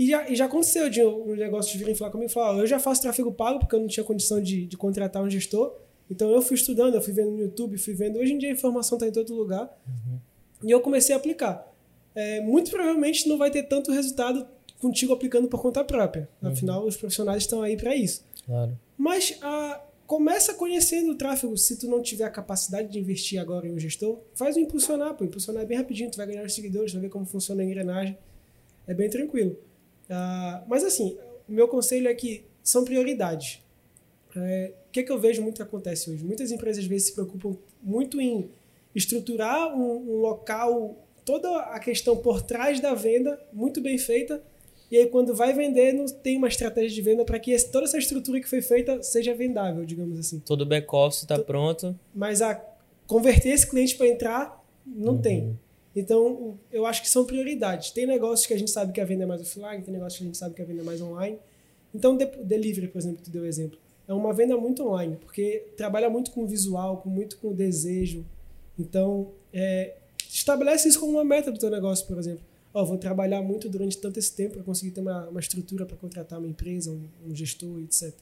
E 0.00 0.06
já, 0.06 0.30
e 0.30 0.34
já 0.34 0.46
aconteceu 0.46 0.88
de 0.88 1.04
um 1.04 1.36
negócio 1.36 1.70
de 1.72 1.76
virem 1.76 1.94
falar 1.94 2.10
comigo 2.10 2.30
e 2.30 2.32
falar, 2.32 2.58
eu 2.58 2.66
já 2.66 2.78
faço 2.78 3.02
tráfego 3.02 3.30
pago 3.30 3.58
porque 3.58 3.74
eu 3.74 3.80
não 3.80 3.86
tinha 3.86 4.02
condição 4.02 4.40
de, 4.42 4.64
de 4.64 4.74
contratar 4.74 5.22
um 5.22 5.28
gestor. 5.28 5.76
Então 6.10 6.30
eu 6.30 6.40
fui 6.40 6.56
estudando, 6.56 6.94
eu 6.94 7.02
fui 7.02 7.12
vendo 7.12 7.32
no 7.32 7.38
YouTube, 7.38 7.76
fui 7.76 7.92
vendo. 7.92 8.18
Hoje 8.18 8.32
em 8.32 8.38
dia 8.38 8.48
a 8.48 8.52
informação 8.52 8.96
está 8.96 9.06
em 9.06 9.12
todo 9.12 9.34
lugar. 9.34 9.64
Uhum. 9.86 10.18
E 10.66 10.70
eu 10.70 10.80
comecei 10.80 11.14
a 11.14 11.18
aplicar. 11.18 11.70
É, 12.14 12.40
muito 12.40 12.70
provavelmente 12.70 13.28
não 13.28 13.36
vai 13.36 13.50
ter 13.50 13.64
tanto 13.64 13.92
resultado 13.92 14.46
contigo 14.80 15.12
aplicando 15.12 15.48
por 15.48 15.60
conta 15.60 15.84
própria. 15.84 16.26
Uhum. 16.40 16.48
Afinal, 16.48 16.86
os 16.86 16.96
profissionais 16.96 17.42
estão 17.42 17.60
aí 17.60 17.76
para 17.76 17.94
isso. 17.94 18.24
Claro. 18.46 18.78
Mas 18.96 19.38
a, 19.42 19.84
começa 20.06 20.54
conhecendo 20.54 21.12
o 21.12 21.14
tráfego. 21.14 21.58
Se 21.58 21.78
tu 21.78 21.86
não 21.86 22.00
tiver 22.00 22.24
a 22.24 22.30
capacidade 22.30 22.88
de 22.88 22.98
investir 22.98 23.38
agora 23.38 23.68
em 23.68 23.74
um 23.74 23.78
gestor, 23.78 24.18
faz 24.34 24.56
o 24.56 24.60
impulsionar. 24.60 25.12
Pô. 25.12 25.26
Impulsionar 25.26 25.62
é 25.62 25.66
bem 25.66 25.76
rapidinho, 25.76 26.10
tu 26.10 26.16
vai 26.16 26.26
ganhar 26.26 26.42
os 26.42 26.54
seguidores, 26.54 26.90
vai 26.90 27.02
ver 27.02 27.10
como 27.10 27.26
funciona 27.26 27.60
a 27.60 27.66
engrenagem. 27.66 28.16
É 28.86 28.94
bem 28.94 29.10
tranquilo. 29.10 29.58
Uh, 30.10 30.64
mas 30.66 30.82
assim, 30.82 31.16
o 31.48 31.52
meu 31.52 31.68
conselho 31.68 32.08
é 32.08 32.14
que 32.14 32.44
são 32.62 32.84
prioridades. 32.84 33.62
É, 34.36 34.72
o 34.88 34.92
que, 34.92 35.00
é 35.00 35.02
que 35.02 35.10
eu 35.10 35.18
vejo 35.18 35.42
muito 35.42 35.56
que 35.56 35.62
acontece 35.62 36.10
hoje? 36.10 36.24
Muitas 36.24 36.50
empresas 36.50 36.82
às 36.82 36.88
vezes 36.88 37.08
se 37.08 37.14
preocupam 37.14 37.56
muito 37.82 38.20
em 38.20 38.50
estruturar 38.94 39.74
um, 39.76 40.16
um 40.16 40.16
local, 40.20 40.96
toda 41.24 41.48
a 41.60 41.78
questão 41.78 42.16
por 42.16 42.42
trás 42.42 42.80
da 42.80 42.94
venda, 42.94 43.40
muito 43.52 43.80
bem 43.80 43.98
feita, 43.98 44.42
e 44.90 44.98
aí 44.98 45.06
quando 45.06 45.34
vai 45.34 45.52
vender, 45.52 45.92
não 45.92 46.06
tem 46.06 46.36
uma 46.36 46.48
estratégia 46.48 46.90
de 46.90 47.02
venda 47.02 47.24
para 47.24 47.38
que 47.38 47.52
esse, 47.52 47.70
toda 47.70 47.84
essa 47.84 47.98
estrutura 47.98 48.40
que 48.40 48.48
foi 48.48 48.60
feita 48.60 49.02
seja 49.02 49.32
vendável, 49.32 49.84
digamos 49.84 50.18
assim. 50.18 50.40
Todo 50.40 50.62
o 50.62 50.66
back-office 50.66 51.22
está 51.22 51.38
pronto. 51.38 51.98
Mas 52.12 52.42
a 52.42 52.60
converter 53.06 53.50
esse 53.50 53.68
cliente 53.68 53.96
para 53.96 54.08
entrar, 54.08 54.64
não 54.84 55.14
uhum. 55.14 55.22
tem. 55.22 55.58
Então, 55.94 56.58
eu 56.70 56.86
acho 56.86 57.02
que 57.02 57.10
são 57.10 57.24
prioridades. 57.24 57.90
Tem 57.90 58.06
negócios 58.06 58.46
que 58.46 58.54
a 58.54 58.58
gente 58.58 58.70
sabe 58.70 58.92
que 58.92 59.00
a 59.00 59.04
venda 59.04 59.24
é 59.24 59.26
mais 59.26 59.40
offline, 59.40 59.82
tem 59.82 59.92
negócios 59.92 60.18
que 60.18 60.24
a 60.24 60.26
gente 60.26 60.38
sabe 60.38 60.54
que 60.54 60.62
a 60.62 60.64
venda 60.64 60.82
é 60.82 60.84
mais 60.84 61.00
online. 61.00 61.38
Então, 61.94 62.16
delivery, 62.16 62.88
por 62.88 62.98
exemplo, 62.98 63.18
que 63.18 63.24
tu 63.24 63.30
deu 63.30 63.44
exemplo, 63.44 63.78
é 64.06 64.14
uma 64.14 64.32
venda 64.32 64.56
muito 64.56 64.86
online, 64.86 65.16
porque 65.16 65.64
trabalha 65.76 66.08
muito 66.08 66.30
com 66.30 66.46
visual, 66.46 66.98
com 66.98 67.08
muito 67.08 67.36
com 67.38 67.52
desejo. 67.52 68.24
Então, 68.78 69.32
é, 69.52 69.94
estabelece 70.28 70.88
isso 70.88 71.00
como 71.00 71.12
uma 71.12 71.24
meta 71.24 71.50
do 71.50 71.58
teu 71.58 71.70
negócio, 71.70 72.06
por 72.06 72.18
exemplo. 72.18 72.42
Oh, 72.72 72.84
vou 72.84 72.96
trabalhar 72.96 73.42
muito 73.42 73.68
durante 73.68 73.98
tanto 73.98 74.18
esse 74.18 74.34
tempo 74.34 74.54
para 74.54 74.62
conseguir 74.62 74.92
ter 74.92 75.00
uma, 75.00 75.28
uma 75.28 75.40
estrutura 75.40 75.84
para 75.84 75.96
contratar 75.96 76.38
uma 76.38 76.46
empresa, 76.46 76.92
um, 76.92 77.08
um, 77.26 77.34
gestor, 77.34 77.80
etc. 77.80 78.14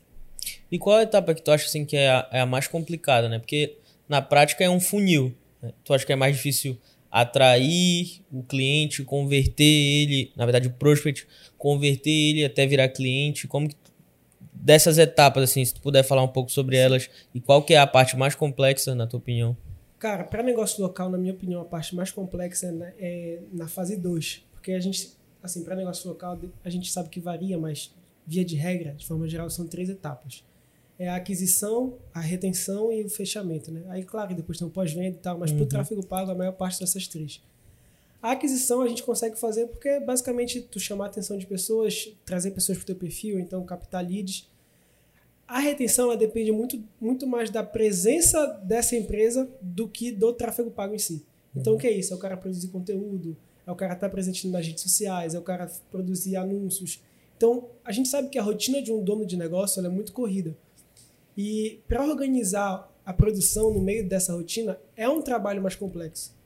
E 0.72 0.78
qual 0.78 0.96
a 0.96 1.02
etapa 1.02 1.34
que 1.34 1.42
tu 1.42 1.50
acha 1.50 1.66
assim, 1.66 1.84
que 1.84 1.96
é 1.96 2.08
a, 2.08 2.28
é 2.32 2.40
a 2.40 2.46
mais 2.46 2.66
complicada, 2.66 3.28
né? 3.28 3.38
Porque 3.38 3.76
na 4.08 4.22
prática 4.22 4.64
é 4.64 4.70
um 4.70 4.80
funil. 4.80 5.34
Né? 5.60 5.72
Tu 5.84 5.92
acha 5.92 6.06
que 6.06 6.12
é 6.12 6.16
mais 6.16 6.34
difícil 6.34 6.78
atrair 7.10 8.22
o 8.31 8.43
cliente, 8.43 9.02
converter 9.05 9.64
ele, 9.64 10.32
na 10.37 10.44
verdade 10.44 10.69
o 10.69 10.72
prospect, 10.72 11.26
converter 11.56 12.10
ele 12.10 12.44
até 12.44 12.66
virar 12.66 12.88
cliente, 12.88 13.46
como 13.46 13.69
que 13.69 13.76
dessas 14.52 14.99
etapas 14.99 15.44
assim, 15.44 15.64
se 15.64 15.75
tu 15.75 15.81
puder 15.81 16.02
falar 16.02 16.22
um 16.22 16.28
pouco 16.28 16.50
sobre 16.50 16.76
elas 16.76 17.08
e 17.34 17.40
qual 17.40 17.62
que 17.62 17.75
é 17.75 17.78
a 17.78 17.87
parte 17.87 18.16
mais 18.16 18.34
complexa 18.34 18.94
na 18.94 19.06
tua 19.06 19.19
opinião? 19.19 19.56
Cara, 19.99 20.25
para 20.25 20.43
negócio 20.43 20.82
local, 20.82 21.10
na 21.10 21.19
minha 21.19 21.32
opinião, 21.32 21.60
a 21.60 21.64
parte 21.64 21.94
mais 21.94 22.10
complexa 22.10 22.66
é 22.66 22.72
na, 22.72 22.87
é 22.99 23.38
na 23.52 23.66
fase 23.66 23.96
2, 23.96 24.44
porque 24.52 24.72
a 24.72 24.81
gente, 24.81 25.11
assim, 25.43 25.64
para 25.64 25.75
negócio 25.75 26.08
local, 26.08 26.38
a 26.64 26.70
gente 26.70 26.90
sabe 26.93 27.08
que 27.08 27.19
varia, 27.19 27.58
mas 27.58 27.93
via 28.25 28.44
de 28.44 28.54
regra, 28.54 28.93
de 28.93 29.06
forma 29.06 29.26
geral, 29.28 29.50
são 29.50 29.66
três 29.66 29.88
etapas 29.88 30.44
é 30.98 31.08
a 31.08 31.16
aquisição, 31.16 31.96
a 32.12 32.20
retenção 32.20 32.92
e 32.92 33.04
o 33.04 33.08
fechamento, 33.08 33.70
né? 33.70 33.84
Aí, 33.88 34.02
claro, 34.02 34.34
depois 34.34 34.58
tem 34.58 34.66
o 34.66 34.70
pós-venda 34.70 35.16
e 35.16 35.20
tal, 35.20 35.38
mas 35.38 35.50
uhum. 35.50 35.58
para 35.58 35.64
o 35.64 35.68
tráfego 35.68 36.04
pago, 36.04 36.30
a 36.32 36.34
maior 36.34 36.52
parte 36.52 36.80
dessas 36.80 37.06
três. 37.06 37.40
A 38.20 38.32
aquisição 38.32 38.82
a 38.82 38.88
gente 38.88 39.04
consegue 39.04 39.38
fazer 39.38 39.66
porque 39.68 40.00
basicamente 40.00 40.60
tu 40.60 40.80
chamar 40.80 41.04
a 41.04 41.08
atenção 41.08 41.38
de 41.38 41.46
pessoas, 41.46 42.12
trazer 42.24 42.50
pessoas 42.50 42.78
para 42.78 42.82
o 42.82 42.86
teu 42.86 42.96
perfil, 42.96 43.38
então 43.38 43.64
captar 43.64 44.04
leads. 44.04 44.50
A 45.46 45.60
retenção 45.60 46.06
ela 46.06 46.16
depende 46.16 46.50
muito, 46.50 46.82
muito 47.00 47.28
mais 47.28 47.48
da 47.48 47.62
presença 47.62 48.44
dessa 48.64 48.96
empresa 48.96 49.49
do 49.62 49.88
que 49.88 50.11
do 50.11 50.32
tráfego 50.32 50.70
pago 50.70 50.94
em 50.94 50.99
si. 50.99 51.25
Então 51.54 51.75
uhum. 51.75 51.78
o 51.78 51.80
que 51.80 51.87
é 51.87 51.92
isso? 51.92 52.12
É 52.12 52.16
o 52.16 52.18
cara 52.18 52.37
produzir 52.37 52.68
conteúdo, 52.68 53.37
é 53.64 53.70
o 53.70 53.76
cara 53.76 53.94
estar 53.94 54.08
tá 54.08 54.12
presente 54.12 54.49
nas 54.49 54.66
redes 54.66 54.82
sociais, 54.82 55.34
é 55.34 55.38
o 55.38 55.42
cara 55.42 55.70
produzir 55.88 56.34
anúncios. 56.34 57.00
Então 57.37 57.68
a 57.84 57.92
gente 57.92 58.08
sabe 58.08 58.28
que 58.30 58.38
a 58.38 58.42
rotina 58.42 58.82
de 58.82 58.90
um 58.92 59.00
dono 59.00 59.25
de 59.25 59.37
negócio 59.37 59.84
é 59.84 59.88
muito 59.88 60.12
corrida. 60.12 60.56
E 61.38 61.78
para 61.87 62.04
organizar 62.04 62.92
a 63.07 63.12
produção 63.12 63.73
no 63.73 63.80
meio 63.80 64.04
dessa 64.04 64.35
rotina 64.35 64.76
é 64.97 65.09
um 65.09 65.23
trabalho 65.23 65.62
mais 65.62 65.76
complexo. 65.76 66.37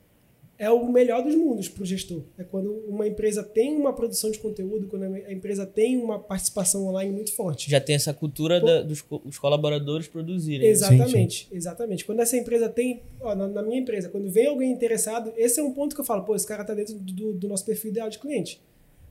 É 0.55 0.69
o 0.69 0.87
melhor 0.87 1.23
dos 1.23 1.33
mundos 1.33 1.67
para 1.67 1.81
o 1.81 1.85
gestor. 1.85 2.21
É 2.37 2.43
quando 2.43 2.71
uma 2.87 3.07
empresa 3.07 3.41
tem 3.41 3.75
uma 3.75 3.91
produção 3.91 4.29
de 4.29 4.37
conteúdo, 4.37 4.85
quando 4.85 5.05
a 5.05 5.33
empresa 5.33 5.65
tem 5.65 5.97
uma 5.97 6.19
participação 6.19 6.85
online 6.85 7.11
muito 7.11 7.33
forte. 7.33 7.71
Já 7.71 7.81
tem 7.81 7.95
essa 7.95 8.13
cultura 8.13 8.59
Pô, 8.59 8.67
da, 8.67 8.81
dos, 8.83 9.03
dos, 9.25 9.39
colaboradores 9.39 10.07
produzirem. 10.07 10.67
Exatamente, 10.67 11.45
sim, 11.45 11.49
sim. 11.49 11.55
exatamente. 11.55 12.05
Quando 12.05 12.19
essa 12.19 12.37
empresa 12.37 12.69
tem, 12.69 13.01
ó, 13.19 13.33
na, 13.33 13.47
na, 13.47 13.63
minha 13.63 13.79
empresa, 13.79 14.09
quando 14.09 14.29
vem 14.29 14.45
alguém 14.45 14.71
interessado, 14.71 15.33
esse 15.35 15.59
é 15.59 15.63
um 15.63 15.73
ponto 15.73 15.95
que 15.95 16.01
eu 16.01 16.05
falo, 16.05 16.23
pô, 16.23 16.35
esse 16.35 16.45
cara 16.45 16.61
está 16.61 16.75
dentro 16.75 16.93
do, 16.93 17.33
do, 17.33 17.47
nosso 17.47 17.65
perfil 17.65 17.89
ideal 17.89 18.11
de 18.11 18.19
cliente. 18.19 18.61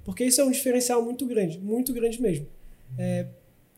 Porque 0.04 0.24
isso 0.24 0.40
é 0.40 0.44
um 0.44 0.50
diferencial 0.52 1.02
muito 1.02 1.26
grande, 1.26 1.58
muito 1.58 1.92
grande 1.92 2.22
mesmo. 2.22 2.46
É, 2.96 3.26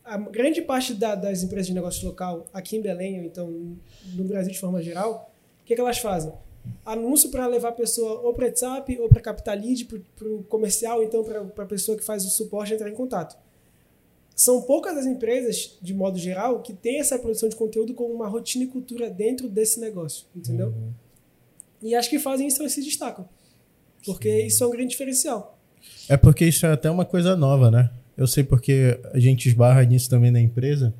a 0.05 0.17
grande 0.17 0.61
parte 0.61 0.93
da, 0.93 1.15
das 1.15 1.41
empresas 1.41 1.67
de 1.67 1.73
negócio 1.73 2.07
local 2.07 2.45
aqui 2.53 2.77
em 2.77 2.81
Belém, 2.81 3.19
ou 3.19 3.25
então 3.25 3.77
no 4.13 4.23
Brasil 4.23 4.51
de 4.51 4.59
forma 4.59 4.81
geral, 4.81 5.31
o 5.61 5.65
que, 5.65 5.73
que 5.73 5.81
elas 5.81 5.97
fazem? 5.97 6.31
Anúncio 6.85 7.29
para 7.29 7.47
levar 7.47 7.69
a 7.69 7.73
pessoa 7.73 8.21
ou 8.21 8.33
para 8.33 8.45
WhatsApp 8.45 8.99
ou 8.99 9.09
para 9.09 9.21
captar 9.21 9.59
lead 9.59 9.85
para 9.85 10.27
o 10.27 10.43
comercial, 10.43 11.03
então 11.03 11.23
para 11.23 11.63
a 11.63 11.67
pessoa 11.67 11.97
que 11.97 12.03
faz 12.03 12.23
o 12.25 12.29
suporte 12.29 12.73
entrar 12.73 12.89
em 12.89 12.93
contato. 12.93 13.35
São 14.35 14.61
poucas 14.61 14.97
as 14.97 15.05
empresas, 15.05 15.77
de 15.81 15.93
modo 15.93 16.19
geral, 16.19 16.61
que 16.61 16.73
têm 16.73 16.99
essa 16.99 17.17
produção 17.17 17.47
de 17.47 17.55
conteúdo 17.55 17.93
como 17.93 18.13
uma 18.13 18.27
rotina 18.27 18.65
e 18.65 18.67
cultura 18.67 19.09
dentro 19.09 19.47
desse 19.47 19.79
negócio, 19.79 20.25
entendeu? 20.35 20.67
Uhum. 20.67 20.91
E 21.81 21.95
acho 21.95 22.09
que 22.09 22.19
fazem 22.19 22.47
isso 22.47 22.61
e 22.63 22.69
se 22.69 22.81
destacam. 22.81 23.27
Porque 24.05 24.41
Sim. 24.41 24.47
isso 24.47 24.63
é 24.63 24.67
um 24.67 24.71
grande 24.71 24.89
diferencial. 24.89 25.57
É 26.09 26.17
porque 26.17 26.45
isso 26.45 26.65
é 26.65 26.71
até 26.73 26.91
uma 26.91 27.05
coisa 27.05 27.35
nova, 27.35 27.71
né? 27.71 27.89
Eu 28.17 28.27
sei 28.27 28.43
porque 28.43 28.99
a 29.13 29.19
gente 29.19 29.47
esbarra 29.47 29.83
nisso 29.83 30.09
também 30.09 30.31
na 30.31 30.39
empresa. 30.39 30.93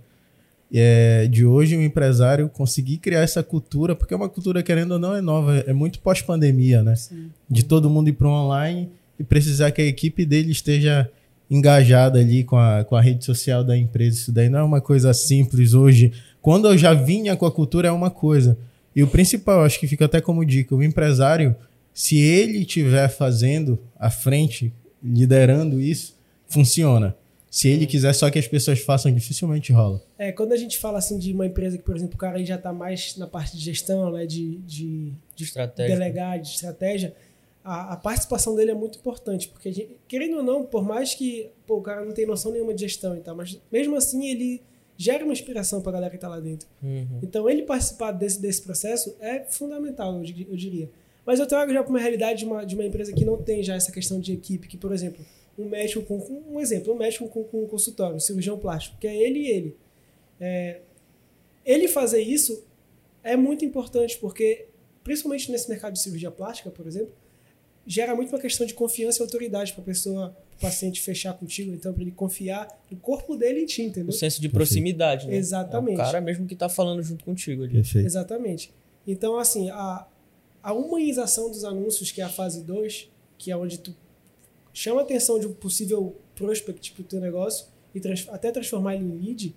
É, 0.73 1.27
de 1.27 1.45
hoje, 1.45 1.75
o 1.75 1.79
um 1.79 1.83
empresário 1.83 2.49
conseguir 2.49 2.97
criar 2.97 3.21
essa 3.21 3.41
cultura, 3.43 3.95
porque 3.95 4.13
é 4.13 4.17
uma 4.17 4.27
cultura, 4.27 4.61
querendo 4.61 4.91
ou 4.91 4.99
não, 4.99 5.15
é 5.15 5.21
nova, 5.21 5.57
é 5.59 5.73
muito 5.73 5.99
pós-pandemia, 5.99 6.83
né? 6.83 6.95
Sim. 6.95 7.29
De 7.49 7.63
todo 7.63 7.89
mundo 7.89 8.09
ir 8.09 8.13
para 8.13 8.27
online 8.27 8.89
e 9.19 9.23
precisar 9.23 9.71
que 9.71 9.81
a 9.81 9.85
equipe 9.85 10.25
dele 10.25 10.51
esteja 10.51 11.09
engajada 11.49 12.19
ali 12.19 12.43
com 12.43 12.57
a, 12.57 12.83
com 12.83 12.95
a 12.95 13.01
rede 13.01 13.23
social 13.23 13.63
da 13.63 13.77
empresa. 13.77 14.17
Isso 14.17 14.31
daí 14.31 14.49
não 14.49 14.59
é 14.59 14.63
uma 14.63 14.81
coisa 14.81 15.13
simples 15.13 15.73
hoje. 15.73 16.11
Quando 16.41 16.67
eu 16.67 16.77
já 16.77 16.93
vinha 16.93 17.35
com 17.35 17.45
a 17.45 17.51
cultura, 17.51 17.87
é 17.87 17.91
uma 17.91 18.09
coisa. 18.09 18.57
E 18.95 19.03
o 19.03 19.07
principal, 19.07 19.63
acho 19.63 19.79
que 19.79 19.87
fica 19.87 20.05
até 20.05 20.19
como 20.19 20.45
dica: 20.45 20.75
o 20.75 20.83
empresário, 20.83 21.55
se 21.93 22.17
ele 22.17 22.59
estiver 22.59 23.07
fazendo 23.09 23.79
à 23.99 24.09
frente, 24.09 24.73
liderando 25.03 25.79
isso, 25.79 26.14
funciona. 26.47 27.15
Se 27.49 27.69
ele 27.69 27.85
quiser 27.85 28.13
só 28.13 28.29
que 28.29 28.37
as 28.37 28.47
pessoas 28.47 28.79
façam, 28.81 29.09
dificilmente 29.13 29.71
rola. 29.71 30.01
É, 30.17 30.31
quando 30.31 30.51
a 30.51 30.57
gente 30.57 30.77
fala 30.77 30.97
assim 30.97 31.17
de 31.17 31.31
uma 31.31 31.45
empresa 31.45 31.77
que, 31.77 31.83
por 31.83 31.95
exemplo, 31.95 32.15
o 32.15 32.17
cara 32.17 32.37
aí 32.37 32.45
já 32.45 32.55
está 32.55 32.73
mais 32.73 33.15
na 33.15 33.27
parte 33.27 33.55
de 33.55 33.63
gestão, 33.63 34.11
né, 34.11 34.25
de, 34.25 34.57
de, 34.57 35.13
de 35.33 35.43
estratégia. 35.45 35.95
delegar, 35.95 36.37
de 36.37 36.49
estratégia, 36.49 37.15
a, 37.63 37.93
a, 37.93 37.95
participação 37.97 38.55
dele 38.55 38.71
é 38.71 38.73
muito 38.73 38.99
importante, 38.99 39.47
porque 39.47 39.71
gente, 39.71 39.97
querendo 40.05 40.35
ou 40.35 40.43
não, 40.43 40.65
por 40.65 40.83
mais 40.83 41.15
que 41.15 41.49
pô, 41.65 41.77
o 41.77 41.81
cara 41.81 42.03
não 42.03 42.11
tem 42.11 42.25
noção 42.25 42.51
nenhuma 42.51 42.73
de 42.73 42.81
gestão 42.81 43.15
e 43.15 43.21
tal, 43.21 43.35
mas 43.35 43.57
mesmo 43.71 43.95
assim 43.95 44.27
ele 44.27 44.61
gera 44.97 45.23
uma 45.23 45.33
inspiração 45.33 45.81
para 45.81 45.91
a 45.91 45.93
galera 45.93 46.09
que 46.11 46.17
está 46.17 46.27
lá 46.27 46.41
dentro. 46.41 46.67
Uhum. 46.83 47.19
Então 47.23 47.49
ele 47.49 47.63
participar 47.63 48.11
desse, 48.11 48.41
desse 48.41 48.61
processo 48.61 49.15
é 49.21 49.45
fundamental, 49.49 50.13
eu, 50.21 50.45
eu 50.49 50.55
diria. 50.57 50.89
Mas 51.25 51.39
eu 51.39 51.47
trago 51.47 51.73
já 51.73 51.81
para 51.81 51.89
uma 51.89 51.99
realidade 51.99 52.39
de 52.39 52.45
uma, 52.45 52.65
de 52.65 52.75
uma 52.75 52.85
empresa 52.85 53.11
que 53.11 53.25
não 53.25 53.37
tem 53.41 53.63
já 53.63 53.75
essa 53.75 53.91
questão 53.91 54.19
de 54.19 54.33
equipe, 54.33 54.67
que, 54.67 54.77
por 54.77 54.93
exemplo, 54.93 55.25
um 55.57 55.69
médico 55.69 56.03
com, 56.03 56.43
um 56.49 56.59
exemplo, 56.59 56.93
um 56.93 56.97
médico 56.97 57.27
com, 57.29 57.43
com 57.43 57.63
um 57.63 57.67
consultório, 57.67 58.15
um 58.15 58.19
cirurgião 58.19 58.57
plástico, 58.57 58.97
que 58.99 59.07
é 59.07 59.15
ele 59.15 59.39
e 59.39 59.47
ele. 59.47 59.77
É, 60.39 60.81
ele 61.65 61.87
fazer 61.87 62.21
isso 62.21 62.63
é 63.23 63.35
muito 63.35 63.65
importante, 63.65 64.17
porque, 64.17 64.67
principalmente 65.03 65.51
nesse 65.51 65.69
mercado 65.69 65.93
de 65.93 66.01
cirurgia 66.01 66.29
plástica, 66.29 66.69
por 66.69 66.85
exemplo, 66.85 67.13
gera 67.87 68.15
muito 68.15 68.29
uma 68.29 68.39
questão 68.39 68.65
de 68.65 68.73
confiança 68.73 69.19
e 69.19 69.23
autoridade 69.23 69.73
para 69.73 69.81
a 69.81 69.85
pessoa, 69.85 70.37
o 70.57 70.61
paciente 70.61 71.01
fechar 71.01 71.33
contigo, 71.33 71.73
então, 71.73 71.93
para 71.93 72.01
ele 72.01 72.11
confiar 72.11 72.67
no 72.89 72.97
corpo 72.97 73.35
dele 73.35 73.61
em 73.61 73.65
ti, 73.65 73.83
entendeu? 73.83 74.09
O 74.09 74.13
senso 74.13 74.41
de 74.41 74.49
proximidade, 74.49 75.27
né? 75.27 75.35
Exatamente. 75.35 75.99
É 75.99 76.01
o 76.01 76.05
cara 76.05 76.21
mesmo 76.21 76.45
que 76.47 76.53
está 76.53 76.69
falando 76.69 77.01
junto 77.01 77.23
contigo 77.23 77.63
ali. 77.63 77.73
Perfeito. 77.73 78.05
Exatamente. 78.05 78.73
Então, 79.07 79.37
assim, 79.37 79.69
a, 79.69 80.07
a 80.63 80.73
humanização 80.73 81.49
dos 81.49 81.63
anúncios, 81.63 82.11
que 82.11 82.21
é 82.21 82.23
a 82.23 82.29
fase 82.29 82.63
2, 82.63 83.09
que 83.37 83.51
é 83.51 83.57
onde 83.57 83.79
tu 83.79 83.95
chama 84.75 84.99
a 84.99 85.03
atenção 85.03 85.39
de 85.39 85.47
um 85.47 85.53
possível 85.53 86.15
prospect 86.35 86.91
para 86.91 87.01
o 87.01 87.05
teu 87.05 87.21
negócio 87.21 87.67
e 87.95 87.99
trans, 87.99 88.27
até 88.29 88.51
transformar 88.51 88.95
ele 88.95 89.05
em 89.05 89.25
lead, 89.25 89.55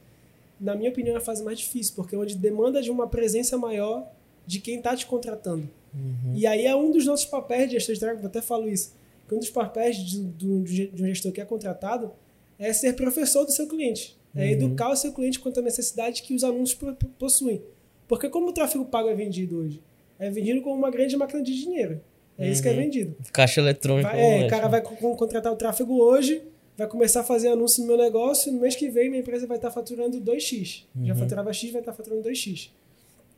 na 0.60 0.76
minha 0.76 0.90
opinião, 0.90 1.14
é 1.14 1.18
a 1.18 1.20
fase 1.20 1.42
mais 1.42 1.58
difícil, 1.58 1.94
porque 1.94 2.14
é 2.14 2.18
onde 2.18 2.36
demanda 2.36 2.80
de 2.80 2.90
uma 2.90 3.08
presença 3.08 3.58
maior 3.58 4.08
de 4.46 4.60
quem 4.60 4.76
está 4.76 4.96
te 4.96 5.06
contratando. 5.06 5.68
Uhum. 5.92 6.34
E 6.34 6.46
aí 6.46 6.66
é 6.66 6.74
um 6.74 6.90
dos 6.90 7.04
nossos 7.04 7.26
papéis 7.26 7.68
de 7.68 7.74
gestor 7.74 7.94
de 7.94 8.00
tráfego, 8.00 8.22
eu 8.22 8.28
até 8.28 8.40
falo 8.40 8.68
isso, 8.68 8.94
que 9.28 9.34
um 9.34 9.38
dos 9.38 9.50
papéis 9.50 9.96
de, 9.96 10.24
de, 10.24 10.86
de, 10.88 11.02
um 11.02 11.06
gestor 11.06 11.32
que 11.32 11.40
é 11.40 11.44
contratado 11.44 12.12
é 12.58 12.72
ser 12.72 12.94
professor 12.94 13.44
do 13.44 13.50
seu 13.50 13.66
cliente. 13.66 14.16
É 14.34 14.44
uhum. 14.44 14.50
educar 14.50 14.90
o 14.90 14.96
seu 14.96 15.12
cliente 15.12 15.40
quanto 15.40 15.58
à 15.58 15.62
necessidade 15.62 16.22
que 16.22 16.34
os 16.34 16.44
anúncios 16.44 16.78
possuem. 17.18 17.62
Porque 18.06 18.28
como 18.28 18.48
o 18.48 18.52
tráfego 18.52 18.84
pago 18.84 19.08
é 19.08 19.14
vendido 19.14 19.58
hoje? 19.58 19.82
É 20.18 20.30
vendido 20.30 20.60
como 20.62 20.76
uma 20.76 20.90
grande 20.90 21.16
máquina 21.16 21.42
de 21.42 21.54
dinheiro. 21.54 22.00
É 22.38 22.44
uhum. 22.44 22.52
isso 22.52 22.62
que 22.62 22.68
é 22.68 22.72
uhum. 22.72 22.78
vendido. 22.78 23.16
Caixa 23.32 23.60
eletrônica. 23.60 24.10
é, 24.10 24.46
o 24.46 24.48
cara 24.48 24.68
vai 24.68 24.80
contratar 24.80 25.52
o 25.52 25.56
tráfego 25.56 26.00
hoje, 26.00 26.42
vai 26.76 26.86
começar 26.86 27.20
a 27.20 27.24
fazer 27.24 27.48
anúncio 27.48 27.82
no 27.82 27.88
meu 27.88 27.96
negócio, 27.96 28.52
no 28.52 28.60
mês 28.60 28.76
que 28.76 28.88
vem 28.88 29.10
minha 29.10 29.20
empresa 29.20 29.46
vai 29.46 29.56
estar 29.56 29.70
faturando 29.70 30.20
2x. 30.20 30.84
Uhum. 30.94 31.06
Já 31.06 31.14
faturava 31.16 31.52
X, 31.52 31.72
vai 31.72 31.80
estar 31.80 31.92
faturando 31.92 32.28
2x. 32.28 32.70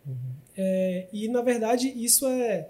Uhum. 0.07 0.15
É, 0.57 1.07
e, 1.13 1.29
na 1.29 1.41
verdade, 1.41 1.89
isso 1.97 2.27
é 2.27 2.69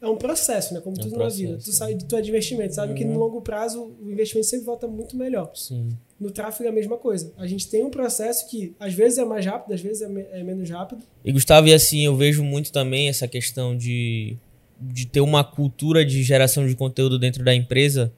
é 0.00 0.06
um 0.06 0.16
processo, 0.16 0.74
né? 0.74 0.80
Como 0.80 0.94
é 0.94 0.98
um 0.98 1.02
tudo 1.02 1.14
processo, 1.14 1.42
na 1.42 1.48
vida. 1.48 1.62
Tu 1.62 1.72
sabe 1.72 1.94
de 1.94 2.04
tu 2.04 2.16
é 2.16 2.20
de 2.20 2.28
investimento, 2.28 2.74
sabe 2.74 2.94
que 2.94 3.04
no 3.04 3.12
uhum. 3.12 3.18
longo 3.18 3.40
prazo 3.40 3.96
o 4.00 4.10
investimento 4.10 4.46
sempre 4.46 4.66
volta 4.66 4.86
muito 4.86 5.16
melhor. 5.16 5.50
Sim. 5.54 5.88
No 6.20 6.30
tráfego 6.30 6.64
é 6.64 6.68
a 6.68 6.74
mesma 6.74 6.96
coisa. 6.96 7.32
A 7.36 7.46
gente 7.46 7.68
tem 7.68 7.84
um 7.84 7.90
processo 7.90 8.48
que 8.48 8.74
às 8.78 8.92
vezes 8.92 9.18
é 9.18 9.24
mais 9.24 9.44
rápido, 9.44 9.72
às 9.72 9.80
vezes 9.80 10.02
é, 10.02 10.08
me 10.08 10.22
é 10.30 10.42
menos 10.42 10.68
rápido. 10.68 11.02
E 11.24 11.32
Gustavo, 11.32 11.66
e 11.68 11.74
assim, 11.74 12.04
eu 12.04 12.14
vejo 12.14 12.44
muito 12.44 12.70
também 12.72 13.08
essa 13.08 13.26
questão 13.26 13.76
de 13.76 14.36
de 14.80 15.06
ter 15.06 15.20
uma 15.20 15.42
cultura 15.42 16.04
de 16.04 16.22
geração 16.22 16.66
de 16.66 16.74
conteúdo 16.74 17.18
dentro 17.18 17.44
da 17.44 17.54
empresa 17.54 18.12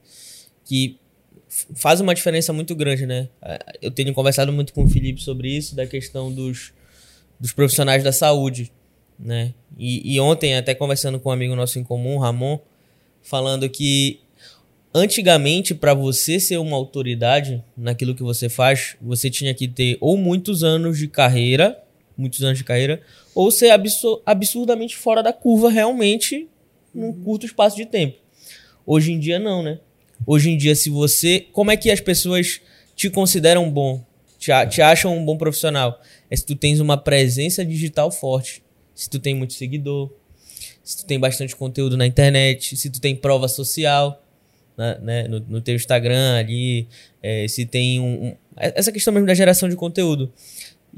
que 0.65 0.97
faz 1.75 1.99
uma 1.99 2.13
diferença 2.13 2.53
muito 2.53 2.75
grande, 2.75 3.05
né? 3.05 3.29
É, 3.41 3.59
eu 3.81 3.91
tenho 3.91 4.13
conversado 4.13 4.51
muito 4.51 4.73
com 4.73 4.83
o 4.83 4.87
Felipe 4.87 5.21
sobre 5.21 5.49
isso, 5.49 5.75
da 5.75 5.87
questão 5.87 6.31
dos, 6.31 6.73
dos 7.39 7.51
profissionais 7.51 8.03
da 8.03 8.11
saúde, 8.11 8.71
né? 9.17 9.53
E, 9.77 10.15
e 10.15 10.19
ontem, 10.19 10.55
até 10.55 10.75
conversando 10.75 11.19
com 11.19 11.29
um 11.29 11.31
amigo 11.31 11.55
nosso 11.55 11.79
em 11.79 11.83
comum, 11.83 12.17
Ramon, 12.19 12.59
falando 13.21 13.67
que 13.69 14.19
antigamente, 14.93 15.73
para 15.73 15.93
você 15.93 16.39
ser 16.39 16.57
uma 16.57 16.77
autoridade 16.77 17.63
naquilo 17.75 18.15
que 18.15 18.23
você 18.23 18.49
faz, 18.49 18.95
você 19.01 19.29
tinha 19.29 19.53
que 19.53 19.67
ter 19.67 19.97
ou 19.99 20.17
muitos 20.17 20.63
anos 20.63 20.97
de 20.97 21.07
carreira, 21.07 21.81
muitos 22.19 22.43
anos 22.43 22.57
de 22.57 22.63
carreira, 22.63 23.01
ou 23.33 23.49
ser 23.49 23.71
absurdamente 24.25 24.97
fora 24.97 25.23
da 25.23 25.31
curva 25.31 25.69
realmente 25.69 26.47
num 26.93 27.07
uhum. 27.07 27.23
curto 27.23 27.45
espaço 27.45 27.75
de 27.75 27.85
tempo. 27.85 28.17
Hoje 28.85 29.11
em 29.11 29.19
dia 29.19 29.39
não, 29.39 29.63
né? 29.63 29.79
Hoje 30.25 30.49
em 30.49 30.57
dia, 30.57 30.75
se 30.75 30.89
você. 30.89 31.47
Como 31.53 31.71
é 31.71 31.77
que 31.77 31.89
as 31.89 32.01
pessoas 32.01 32.61
te 32.95 33.09
consideram 33.09 33.69
bom? 33.69 34.03
Te, 34.37 34.51
te 34.69 34.81
acham 34.81 35.17
um 35.17 35.23
bom 35.23 35.37
profissional? 35.37 36.01
É 36.29 36.35
se 36.35 36.45
tu 36.45 36.55
tens 36.55 36.79
uma 36.79 36.97
presença 36.97 37.63
digital 37.63 38.11
forte. 38.11 38.63
Se 38.93 39.09
tu 39.09 39.19
tem 39.19 39.33
muito 39.33 39.53
seguidor. 39.53 40.11
Se 40.83 40.97
tu 40.97 41.05
tem 41.05 41.19
bastante 41.19 41.55
conteúdo 41.55 41.95
na 41.95 42.05
internet. 42.05 42.75
Se 42.75 42.89
tu 42.89 42.99
tem 42.99 43.15
prova 43.15 43.47
social. 43.47 44.23
Né, 44.77 44.97
né 45.01 45.27
no, 45.27 45.39
no 45.41 45.61
teu 45.61 45.75
Instagram 45.75 46.37
ali. 46.37 46.87
É, 47.21 47.47
se 47.47 47.65
tem 47.65 47.99
um, 47.99 48.27
um, 48.27 48.35
Essa 48.57 48.91
questão 48.91 49.13
mesmo 49.13 49.27
da 49.27 49.33
geração 49.33 49.69
de 49.69 49.75
conteúdo. 49.75 50.31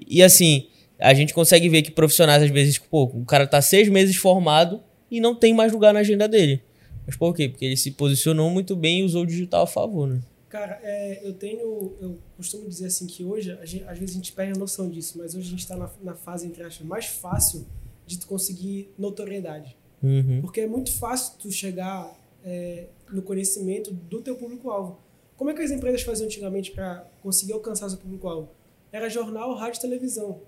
E 0.08 0.24
assim, 0.24 0.68
a 1.02 1.14
gente 1.14 1.34
consegue 1.34 1.68
ver 1.68 1.82
que 1.82 1.92
profissionais, 1.92 2.44
às 2.44 2.50
vezes, 2.50 2.78
pô, 2.78 3.04
o 3.04 3.26
cara 3.26 3.48
tá 3.48 3.62
seis 3.62 3.90
meses 3.90 4.16
formado 4.16 4.82
e 5.10 5.20
não 5.20 5.36
tem 5.36 5.54
mais 5.54 5.72
lugar 5.72 5.94
na 5.94 6.02
agenda 6.02 6.28
dele. 6.28 6.62
Mas 7.06 7.18
por 7.18 7.36
quê? 7.36 7.50
Porque 7.50 7.66
ele 7.66 7.76
se 7.76 7.92
posicionou 7.92 8.50
muito 8.50 8.76
bem 8.76 9.00
e 9.00 9.04
usou 9.04 9.24
o 9.24 9.26
digital 9.26 9.64
a 9.64 9.68
favor, 9.68 10.08
né? 10.08 10.22
Cara, 10.48 10.80
é, 10.84 11.26
eu 11.28 11.34
tenho. 11.34 11.96
Eu 12.00 12.20
costumo 12.36 12.68
dizer 12.68 12.88
assim 12.88 13.08
que 13.08 13.24
hoje, 13.24 13.58
gente, 13.64 13.86
às 13.86 13.98
vezes 13.98 14.16
a 14.16 14.18
gente 14.18 14.34
perde 14.34 14.54
a 14.54 14.60
noção 14.60 14.90
disso, 14.90 15.18
mas 15.18 15.34
hoje 15.34 15.48
a 15.48 15.50
gente 15.50 15.60
está 15.60 15.78
na, 15.78 15.90
na, 16.04 16.14
fase, 16.14 16.46
entre 16.46 16.62
aspas, 16.62 16.86
mais 16.86 17.06
fácil 17.06 17.66
de 18.06 18.20
tu 18.20 18.28
conseguir 18.28 18.94
notoriedade. 18.98 19.78
Uhum. 20.04 20.42
Porque 20.42 20.62
é 20.62 20.68
muito 20.68 20.92
fácil 20.94 21.38
tu 21.40 21.52
chegar 21.52 22.14
é, 22.44 22.88
no 23.12 23.22
conhecimento 23.22 23.94
do 23.94 24.22
teu 24.22 24.36
público-alvo. 24.36 25.00
Como 25.38 25.50
é 25.50 25.54
que 25.54 25.62
as 25.62 25.72
empresas 25.72 26.02
faziam 26.02 26.26
antigamente 26.26 26.72
para 26.72 27.10
conseguir 27.24 27.54
alcançar 27.54 27.90
seu 27.90 27.98
público-alvo? 27.98 28.50
Era 28.92 29.10
jornal, 29.10 29.56
rádio 29.56 29.80
e 29.80 29.82
televisão. 29.82 30.42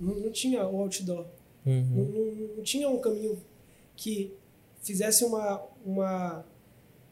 Não, 0.00 0.14
não 0.14 0.30
tinha 0.30 0.66
o 0.66 0.80
outdoor. 0.80 1.26
Uhum. 1.66 1.84
Não, 1.94 2.04
não, 2.04 2.56
não, 2.56 2.62
tinha 2.62 2.88
um 2.88 2.98
caminho 2.98 3.38
que 3.94 4.32
fizesse 4.82 5.24
uma, 5.24 5.62
uma 5.84 6.44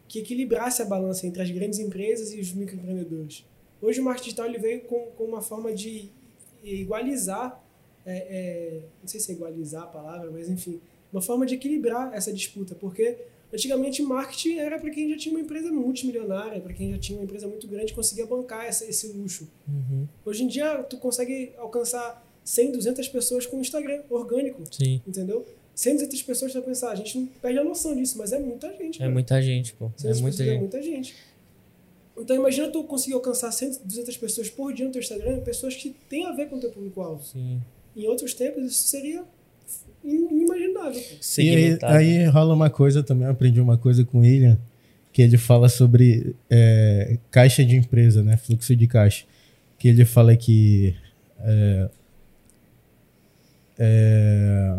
que 0.08 0.20
equilibrasse 0.20 0.80
a 0.80 0.86
balança 0.86 1.26
entre 1.26 1.42
as 1.42 1.50
grandes 1.50 1.78
empresas 1.78 2.32
e 2.32 2.40
os 2.40 2.52
microempreendedores. 2.52 3.44
Hoje 3.80 4.00
o 4.00 4.04
marketing 4.04 4.24
digital 4.24 4.46
ele 4.46 4.58
veio 4.58 4.80
com, 4.82 5.06
com 5.16 5.24
uma 5.24 5.42
forma 5.42 5.72
de 5.72 6.10
igualizar, 6.64 7.62
é, 8.04 8.16
é, 8.16 8.80
não 9.00 9.06
sei 9.08 9.20
se 9.20 9.30
é 9.30 9.34
igualizar 9.34 9.84
a 9.84 9.86
palavra, 9.86 10.30
mas 10.30 10.48
enfim, 10.48 10.80
uma 11.12 11.22
forma 11.22 11.46
de 11.46 11.54
equilibrar 11.54 12.12
essa 12.14 12.32
disputa, 12.32 12.74
porque 12.74 13.18
antigamente 13.52 14.02
marketing 14.02 14.58
era 14.58 14.78
para 14.78 14.90
quem 14.90 15.10
já 15.10 15.16
tinha 15.16 15.34
uma 15.34 15.40
empresa 15.40 15.70
multimilionária, 15.70 16.60
para 16.60 16.72
quem 16.72 16.90
já 16.90 16.98
tinha 16.98 17.18
uma 17.18 17.24
empresa 17.24 17.46
muito 17.46 17.68
grande 17.68 17.94
conseguia 17.94 18.26
bancar 18.26 18.64
essa, 18.64 18.84
esse 18.84 19.08
luxo. 19.08 19.48
Uhum. 19.68 20.08
Hoje 20.24 20.42
em 20.42 20.48
dia 20.48 20.82
tu 20.82 20.96
consegue 20.96 21.52
alcançar 21.58 22.26
100, 22.48 22.72
200 22.72 23.08
pessoas 23.08 23.44
com 23.44 23.60
Instagram 23.60 24.00
orgânico, 24.08 24.62
Sim. 24.70 25.02
entendeu? 25.06 25.46
100, 25.74 25.96
200 25.96 26.22
pessoas 26.22 26.52
para 26.52 26.62
pensar, 26.62 26.90
a 26.90 26.94
gente 26.94 27.18
não 27.18 27.26
perde 27.26 27.58
a 27.58 27.64
noção 27.64 27.94
disso, 27.94 28.16
mas 28.16 28.32
é 28.32 28.38
muita 28.38 28.68
gente. 28.74 28.96
É 28.96 29.00
cara. 29.00 29.10
muita 29.10 29.42
gente, 29.42 29.74
pô. 29.74 29.92
É 30.02 30.14
muita 30.14 30.44
gente. 30.44 30.56
é 30.56 30.58
muita 30.58 30.82
gente. 30.82 31.14
Então 32.16 32.34
imagina 32.34 32.68
tu 32.68 32.82
conseguir 32.84 33.12
alcançar 33.12 33.52
100, 33.52 33.80
200 33.84 34.16
pessoas 34.16 34.48
por 34.48 34.72
dia 34.72 34.86
no 34.86 34.90
teu 34.90 35.00
Instagram, 35.00 35.40
pessoas 35.40 35.76
que 35.76 35.94
têm 36.08 36.24
a 36.24 36.32
ver 36.32 36.48
com 36.48 36.56
o 36.56 36.60
teu 36.60 36.70
público-alvo. 36.70 37.22
Sim. 37.22 37.60
Em 37.94 38.06
outros 38.06 38.32
tempos 38.32 38.64
isso 38.64 38.88
seria 38.88 39.24
inimaginável. 40.02 41.02
E 41.36 41.50
aí, 41.50 41.78
aí, 41.82 42.24
rola 42.24 42.54
uma 42.54 42.70
coisa 42.70 43.02
também, 43.02 43.26
eu 43.26 43.32
aprendi 43.32 43.60
uma 43.60 43.76
coisa 43.76 44.06
com 44.06 44.18
o 44.18 44.20
William, 44.22 44.58
que 45.12 45.20
ele 45.20 45.36
fala 45.36 45.68
sobre 45.68 46.34
é, 46.48 47.18
caixa 47.30 47.62
de 47.62 47.76
empresa, 47.76 48.22
né? 48.22 48.38
Fluxo 48.38 48.74
de 48.74 48.86
caixa. 48.86 49.26
Que 49.78 49.88
ele 49.88 50.06
fala 50.06 50.34
que 50.34 50.96
é, 51.40 51.90
é, 53.78 54.78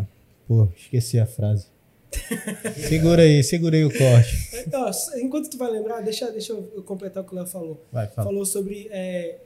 Pô, 0.50 0.68
esqueci 0.76 1.18
a 1.20 1.26
frase. 1.26 1.68
segura 2.88 3.22
aí, 3.22 3.40
segurei 3.44 3.84
o 3.84 3.96
corte. 3.96 4.50
Então, 4.66 4.90
enquanto 5.22 5.48
tu 5.48 5.56
vai 5.56 5.70
lembrar, 5.70 6.00
deixa, 6.00 6.28
deixa 6.32 6.52
eu 6.52 6.82
completar 6.84 7.22
o 7.22 7.26
que 7.26 7.32
o 7.32 7.36
Léo 7.36 7.46
falou. 7.46 7.80
Vai, 7.92 8.08
fala. 8.08 8.26
Falou 8.26 8.44
sobre 8.44 8.88
é, 8.90 9.38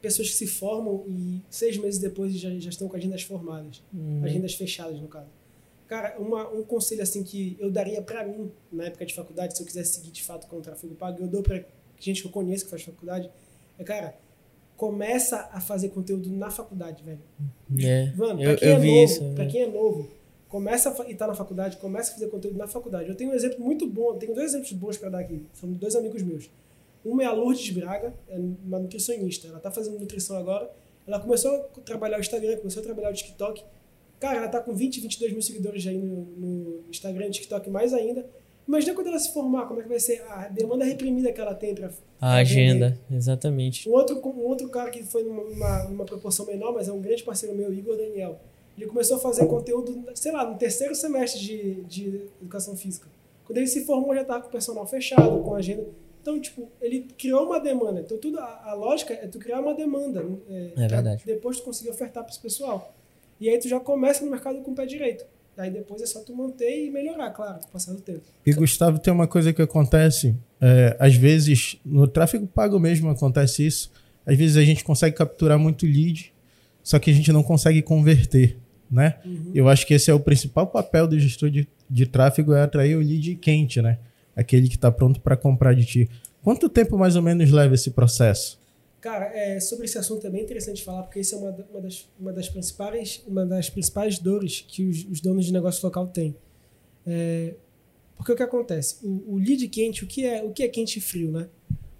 pessoas 0.00 0.30
que 0.30 0.36
se 0.36 0.46
formam 0.46 1.04
e 1.08 1.40
seis 1.50 1.76
meses 1.78 1.98
depois 1.98 2.32
já, 2.32 2.48
já 2.50 2.70
estão 2.70 2.88
com 2.88 2.96
agendas 2.96 3.22
formadas. 3.22 3.82
Uhum. 3.92 4.22
Agendas 4.22 4.54
fechadas, 4.54 5.00
no 5.00 5.08
caso. 5.08 5.26
Cara, 5.88 6.16
uma, 6.18 6.48
um 6.48 6.62
conselho 6.62 7.02
assim 7.02 7.24
que 7.24 7.56
eu 7.58 7.70
daria 7.70 8.00
para 8.00 8.24
mim, 8.24 8.52
na 8.70 8.84
época 8.84 9.04
de 9.04 9.14
faculdade, 9.14 9.56
se 9.56 9.62
eu 9.62 9.66
quisesse 9.66 9.94
seguir 9.94 10.12
de 10.12 10.22
fato 10.22 10.46
com 10.46 10.58
o 10.58 10.60
tráfego 10.60 10.94
pago, 10.94 11.20
eu 11.20 11.26
dou 11.26 11.42
pra 11.42 11.60
gente 11.98 12.22
que 12.22 12.28
eu 12.28 12.32
conheço 12.32 12.64
que 12.64 12.70
faz 12.70 12.82
faculdade, 12.82 13.28
é, 13.78 13.82
cara, 13.82 14.14
começa 14.76 15.48
a 15.52 15.60
fazer 15.60 15.90
conteúdo 15.90 16.30
na 16.30 16.50
faculdade, 16.50 17.02
velho. 17.02 17.20
É, 17.80 18.12
Mano, 18.16 18.40
pra 18.40 18.56
quem 18.56 18.68
eu, 18.68 18.76
é 18.76 18.78
vi 18.80 18.88
novo, 18.88 19.04
isso. 19.04 19.32
Pra 19.34 19.46
quem 19.46 19.62
é 19.62 19.66
novo, 19.66 20.08
começa 20.48 20.90
a, 20.90 21.10
e 21.10 21.14
tá 21.14 21.26
na 21.26 21.34
faculdade, 21.34 21.76
começa 21.78 22.10
a 22.10 22.14
fazer 22.14 22.28
conteúdo 22.28 22.56
na 22.56 22.66
faculdade. 22.66 23.08
Eu 23.08 23.14
tenho 23.14 23.30
um 23.30 23.34
exemplo 23.34 23.64
muito 23.64 23.86
bom, 23.86 24.16
tenho 24.16 24.34
dois 24.34 24.50
exemplos 24.50 24.72
bons 24.72 24.96
para 24.96 25.10
dar 25.10 25.18
aqui. 25.20 25.44
São 25.52 25.70
dois 25.72 25.94
amigos 25.94 26.22
meus. 26.22 26.50
Uma 27.04 27.22
é 27.22 27.26
a 27.26 27.32
Lourdes 27.32 27.70
Braga, 27.70 28.14
é 28.28 28.38
uma 28.38 28.78
nutricionista. 28.78 29.48
Ela 29.48 29.60
tá 29.60 29.70
fazendo 29.70 29.98
nutrição 29.98 30.36
agora. 30.36 30.70
Ela 31.06 31.20
começou 31.20 31.54
a 31.54 31.58
trabalhar 31.80 32.16
o 32.16 32.20
Instagram, 32.20 32.56
começou 32.56 32.80
a 32.80 32.84
trabalhar 32.84 33.10
o 33.10 33.12
TikTok. 33.12 33.62
Cara, 34.18 34.38
ela 34.38 34.48
tá 34.48 34.60
com 34.60 34.74
20, 34.74 35.00
22 35.00 35.32
mil 35.32 35.42
seguidores 35.42 35.86
aí 35.86 35.98
no, 35.98 36.24
no 36.24 36.84
Instagram, 36.88 37.30
TikTok 37.30 37.68
mais 37.68 37.92
ainda. 37.92 38.26
Imagina 38.66 38.94
quando 38.94 39.08
ela 39.08 39.18
se 39.18 39.32
formar, 39.32 39.66
como 39.66 39.80
é 39.80 39.82
que 39.82 39.88
vai 39.88 40.00
ser 40.00 40.22
a 40.22 40.48
demanda 40.48 40.84
reprimida 40.84 41.30
que 41.32 41.40
ela 41.40 41.54
tem 41.54 41.74
para 41.74 41.90
A 42.20 42.36
agenda, 42.36 42.98
exatamente. 43.10 43.88
Um 43.88 43.92
outro, 43.92 44.16
um 44.26 44.46
outro 44.46 44.68
cara 44.70 44.90
que 44.90 45.02
foi 45.02 45.22
numa, 45.22 45.84
numa 45.84 46.04
proporção 46.04 46.46
menor, 46.46 46.72
mas 46.72 46.88
é 46.88 46.92
um 46.92 47.00
grande 47.00 47.22
parceiro 47.22 47.54
meu, 47.54 47.72
Igor 47.72 47.96
Daniel. 47.96 48.40
Ele 48.76 48.86
começou 48.86 49.18
a 49.18 49.20
fazer 49.20 49.46
conteúdo, 49.46 50.04
sei 50.14 50.32
lá, 50.32 50.48
no 50.48 50.56
terceiro 50.56 50.94
semestre 50.94 51.40
de, 51.40 51.74
de 51.82 52.22
educação 52.40 52.76
física. 52.76 53.06
Quando 53.44 53.58
ele 53.58 53.66
se 53.66 53.84
formou, 53.84 54.14
já 54.14 54.22
estava 54.22 54.40
com 54.40 54.48
o 54.48 54.50
personal 54.50 54.86
fechado, 54.86 55.42
com 55.42 55.54
a 55.54 55.58
agenda. 55.58 55.86
Então, 56.20 56.40
tipo, 56.40 56.68
ele 56.80 57.06
criou 57.18 57.44
uma 57.44 57.60
demanda. 57.60 58.00
Então, 58.00 58.16
tudo, 58.16 58.40
a, 58.40 58.70
a 58.70 58.74
lógica 58.74 59.12
é 59.12 59.26
tu 59.26 59.38
criar 59.38 59.60
uma 59.60 59.74
demanda. 59.74 60.24
É, 60.48 60.72
é 60.74 60.88
verdade. 60.88 61.22
Depois 61.26 61.58
tu 61.58 61.64
conseguir 61.64 61.90
ofertar 61.90 62.24
para 62.24 62.32
esse 62.32 62.40
pessoal. 62.40 62.94
E 63.38 63.48
aí 63.48 63.58
tu 63.58 63.68
já 63.68 63.78
começa 63.78 64.24
no 64.24 64.30
mercado 64.30 64.60
com 64.62 64.70
o 64.70 64.74
pé 64.74 64.86
direito. 64.86 65.26
Aí 65.56 65.70
depois 65.70 66.02
é 66.02 66.06
só 66.06 66.20
tu 66.20 66.34
manter 66.34 66.86
e 66.86 66.90
melhorar, 66.90 67.30
claro, 67.30 67.60
com 67.60 67.68
o 67.68 67.70
passar 67.70 67.92
do 67.92 68.00
tempo. 68.00 68.22
E 68.44 68.52
Gustavo, 68.52 68.98
tem 68.98 69.12
uma 69.12 69.28
coisa 69.28 69.52
que 69.52 69.62
acontece, 69.62 70.36
é, 70.60 70.96
às 70.98 71.14
vezes, 71.14 71.78
no 71.84 72.08
tráfego 72.08 72.46
pago 72.46 72.78
mesmo 72.80 73.08
acontece 73.08 73.64
isso. 73.64 73.92
Às 74.26 74.36
vezes 74.36 74.56
a 74.56 74.64
gente 74.64 74.82
consegue 74.82 75.16
capturar 75.16 75.58
muito 75.58 75.86
lead, 75.86 76.32
só 76.82 76.98
que 76.98 77.10
a 77.10 77.14
gente 77.14 77.30
não 77.30 77.42
consegue 77.42 77.82
converter, 77.82 78.58
né? 78.90 79.16
Uhum. 79.24 79.52
Eu 79.54 79.68
acho 79.68 79.86
que 79.86 79.94
esse 79.94 80.10
é 80.10 80.14
o 80.14 80.20
principal 80.20 80.66
papel 80.66 81.06
do 81.06 81.18
gestor 81.18 81.50
de, 81.50 81.68
de 81.88 82.06
tráfego, 82.06 82.52
é 82.52 82.62
atrair 82.62 82.96
o 82.96 83.00
lead 83.00 83.36
quente, 83.36 83.80
né? 83.80 83.98
Aquele 84.34 84.68
que 84.68 84.74
está 84.74 84.90
pronto 84.90 85.20
para 85.20 85.36
comprar 85.36 85.74
de 85.74 85.84
ti. 85.84 86.10
Quanto 86.42 86.68
tempo 86.68 86.98
mais 86.98 87.14
ou 87.16 87.22
menos 87.22 87.50
leva 87.50 87.74
esse 87.74 87.90
processo? 87.90 88.58
Cara, 89.04 89.26
é, 89.34 89.60
sobre 89.60 89.84
esse 89.84 89.98
assunto 89.98 90.26
é 90.26 90.30
bem 90.30 90.42
interessante 90.42 90.82
falar, 90.82 91.02
porque 91.02 91.20
isso 91.20 91.34
é 91.34 91.38
uma, 91.38 91.50
uma, 91.70 91.80
das, 91.82 92.08
uma, 92.18 92.32
das, 92.32 92.48
principais, 92.48 93.22
uma 93.26 93.44
das 93.44 93.68
principais 93.68 94.18
dores 94.18 94.64
que 94.66 94.82
os, 94.86 95.04
os 95.04 95.20
donos 95.20 95.44
de 95.44 95.52
negócio 95.52 95.84
local 95.84 96.06
têm. 96.06 96.34
É, 97.06 97.54
porque 98.16 98.32
o 98.32 98.34
que 98.34 98.42
acontece? 98.42 99.06
O, 99.06 99.34
o, 99.34 99.36
lead 99.36 99.68
quente, 99.68 100.04
o 100.04 100.06
que, 100.06 100.24
é, 100.24 100.42
o 100.42 100.54
que 100.54 100.62
é 100.62 100.68
quente 100.68 101.00
e 101.00 101.02
frio, 101.02 101.30
né? 101.30 101.50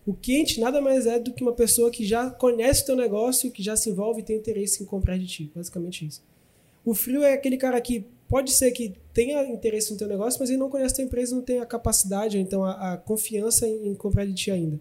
O 0.07 0.15
quente 0.15 0.59
nada 0.59 0.81
mais 0.81 1.05
é 1.05 1.19
do 1.19 1.31
que 1.35 1.43
uma 1.43 1.53
pessoa 1.53 1.91
que 1.91 2.07
já 2.07 2.31
conhece 2.31 2.85
o 2.85 2.87
teu 2.87 2.97
negócio, 2.97 3.53
que 3.53 3.63
já 3.63 3.77
se 3.77 3.91
envolve 3.91 4.23
e 4.23 4.25
tem 4.25 4.39
interesse 4.39 4.83
em 4.83 4.87
comprar 4.87 5.19
de 5.19 5.27
ti. 5.27 5.53
Basicamente 5.55 6.07
isso. 6.07 6.25
O 6.87 6.95
frio 6.95 7.23
é 7.23 7.35
aquele 7.35 7.59
cara 7.59 7.79
que 7.83 8.07
pode 8.27 8.51
ser 8.51 8.71
que 8.71 8.95
tenha 9.13 9.45
interesse 9.45 9.93
no 9.93 9.99
teu 9.99 10.09
negócio, 10.09 10.41
mas 10.41 10.49
ele 10.49 10.59
não 10.59 10.71
conhece 10.71 10.95
a 10.95 10.97
tua 10.97 11.05
empresa, 11.05 11.37
não 11.37 11.43
tem 11.43 11.61
a 11.61 11.67
capacidade, 11.67 12.39
ou 12.39 12.43
então 12.43 12.65
a, 12.65 12.95
a 12.95 12.97
confiança 12.97 13.69
em, 13.69 13.89
em 13.89 13.95
comprar 13.95 14.25
de 14.25 14.33
ti 14.33 14.51
ainda. 14.51 14.81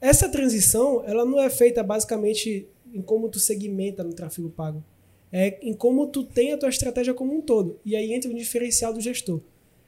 Essa 0.00 0.28
transição, 0.28 1.02
ela 1.04 1.24
não 1.24 1.40
é 1.40 1.50
feita 1.50 1.82
basicamente 1.82 2.68
em 2.92 3.02
como 3.02 3.28
tu 3.28 3.38
segmenta 3.38 4.04
no 4.04 4.12
tráfego 4.12 4.48
pago. 4.48 4.82
É 5.30 5.58
em 5.60 5.74
como 5.74 6.06
tu 6.06 6.24
tem 6.24 6.52
a 6.52 6.58
tua 6.58 6.68
estratégia 6.68 7.12
como 7.12 7.36
um 7.36 7.40
todo. 7.40 7.78
E 7.84 7.94
aí 7.96 8.12
entra 8.12 8.30
o 8.30 8.34
diferencial 8.34 8.94
do 8.94 9.00
gestor. 9.00 9.40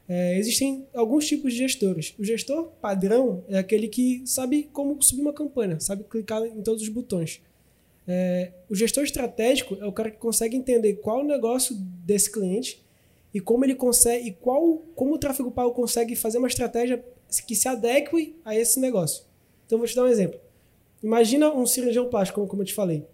É, 0.09 0.37
existem 0.37 0.87
alguns 0.93 1.27
tipos 1.27 1.53
de 1.53 1.61
gestores. 1.61 2.15
O 2.19 2.25
gestor 2.25 2.65
padrão 2.81 3.45
é 3.49 3.59
aquele 3.59 3.87
que 3.87 4.23
sabe 4.27 4.69
como 4.73 5.01
subir 5.01 5.23
uma 5.23 5.33
campanha, 5.33 5.79
sabe 5.79 6.03
clicar 6.03 6.45
em 6.45 6.61
todos 6.63 6.83
os 6.83 6.89
botões. 6.89 7.41
É, 8.09 8.51
o 8.69 8.75
gestor 8.75 9.05
estratégico 9.05 9.77
é 9.81 9.87
o 9.87 9.93
cara 9.93 10.11
que 10.11 10.19
consegue 10.19 10.57
entender 10.57 10.95
qual 10.95 11.21
o 11.21 11.25
negócio 11.25 11.77
desse 12.05 12.31
cliente 12.31 12.85
e 13.33 13.41
como 13.41 13.65
ele 13.65 13.77
consegue 13.77 14.29
e 14.29 14.33
qual 14.33 14.79
como 14.97 15.15
o 15.15 15.19
tráfego 15.19 15.53
pago 15.53 15.71
consegue 15.71 16.17
fazer 16.17 16.39
uma 16.39 16.49
estratégia 16.49 17.05
que 17.47 17.55
se 17.55 17.69
adeque 17.69 18.35
a 18.45 18.57
esse 18.57 18.81
negócio. 18.81 19.30
Então, 19.71 19.79
vou 19.79 19.87
te 19.87 19.95
dar 19.95 20.03
um 20.03 20.09
exemplo. 20.09 20.41
Imagina 21.01 21.49
um 21.55 21.65
cirurgião 21.65 22.11
plástico, 22.11 22.45
como, 22.45 22.63
eu 22.63 22.67
te 22.67 22.75
falei. 22.75 23.05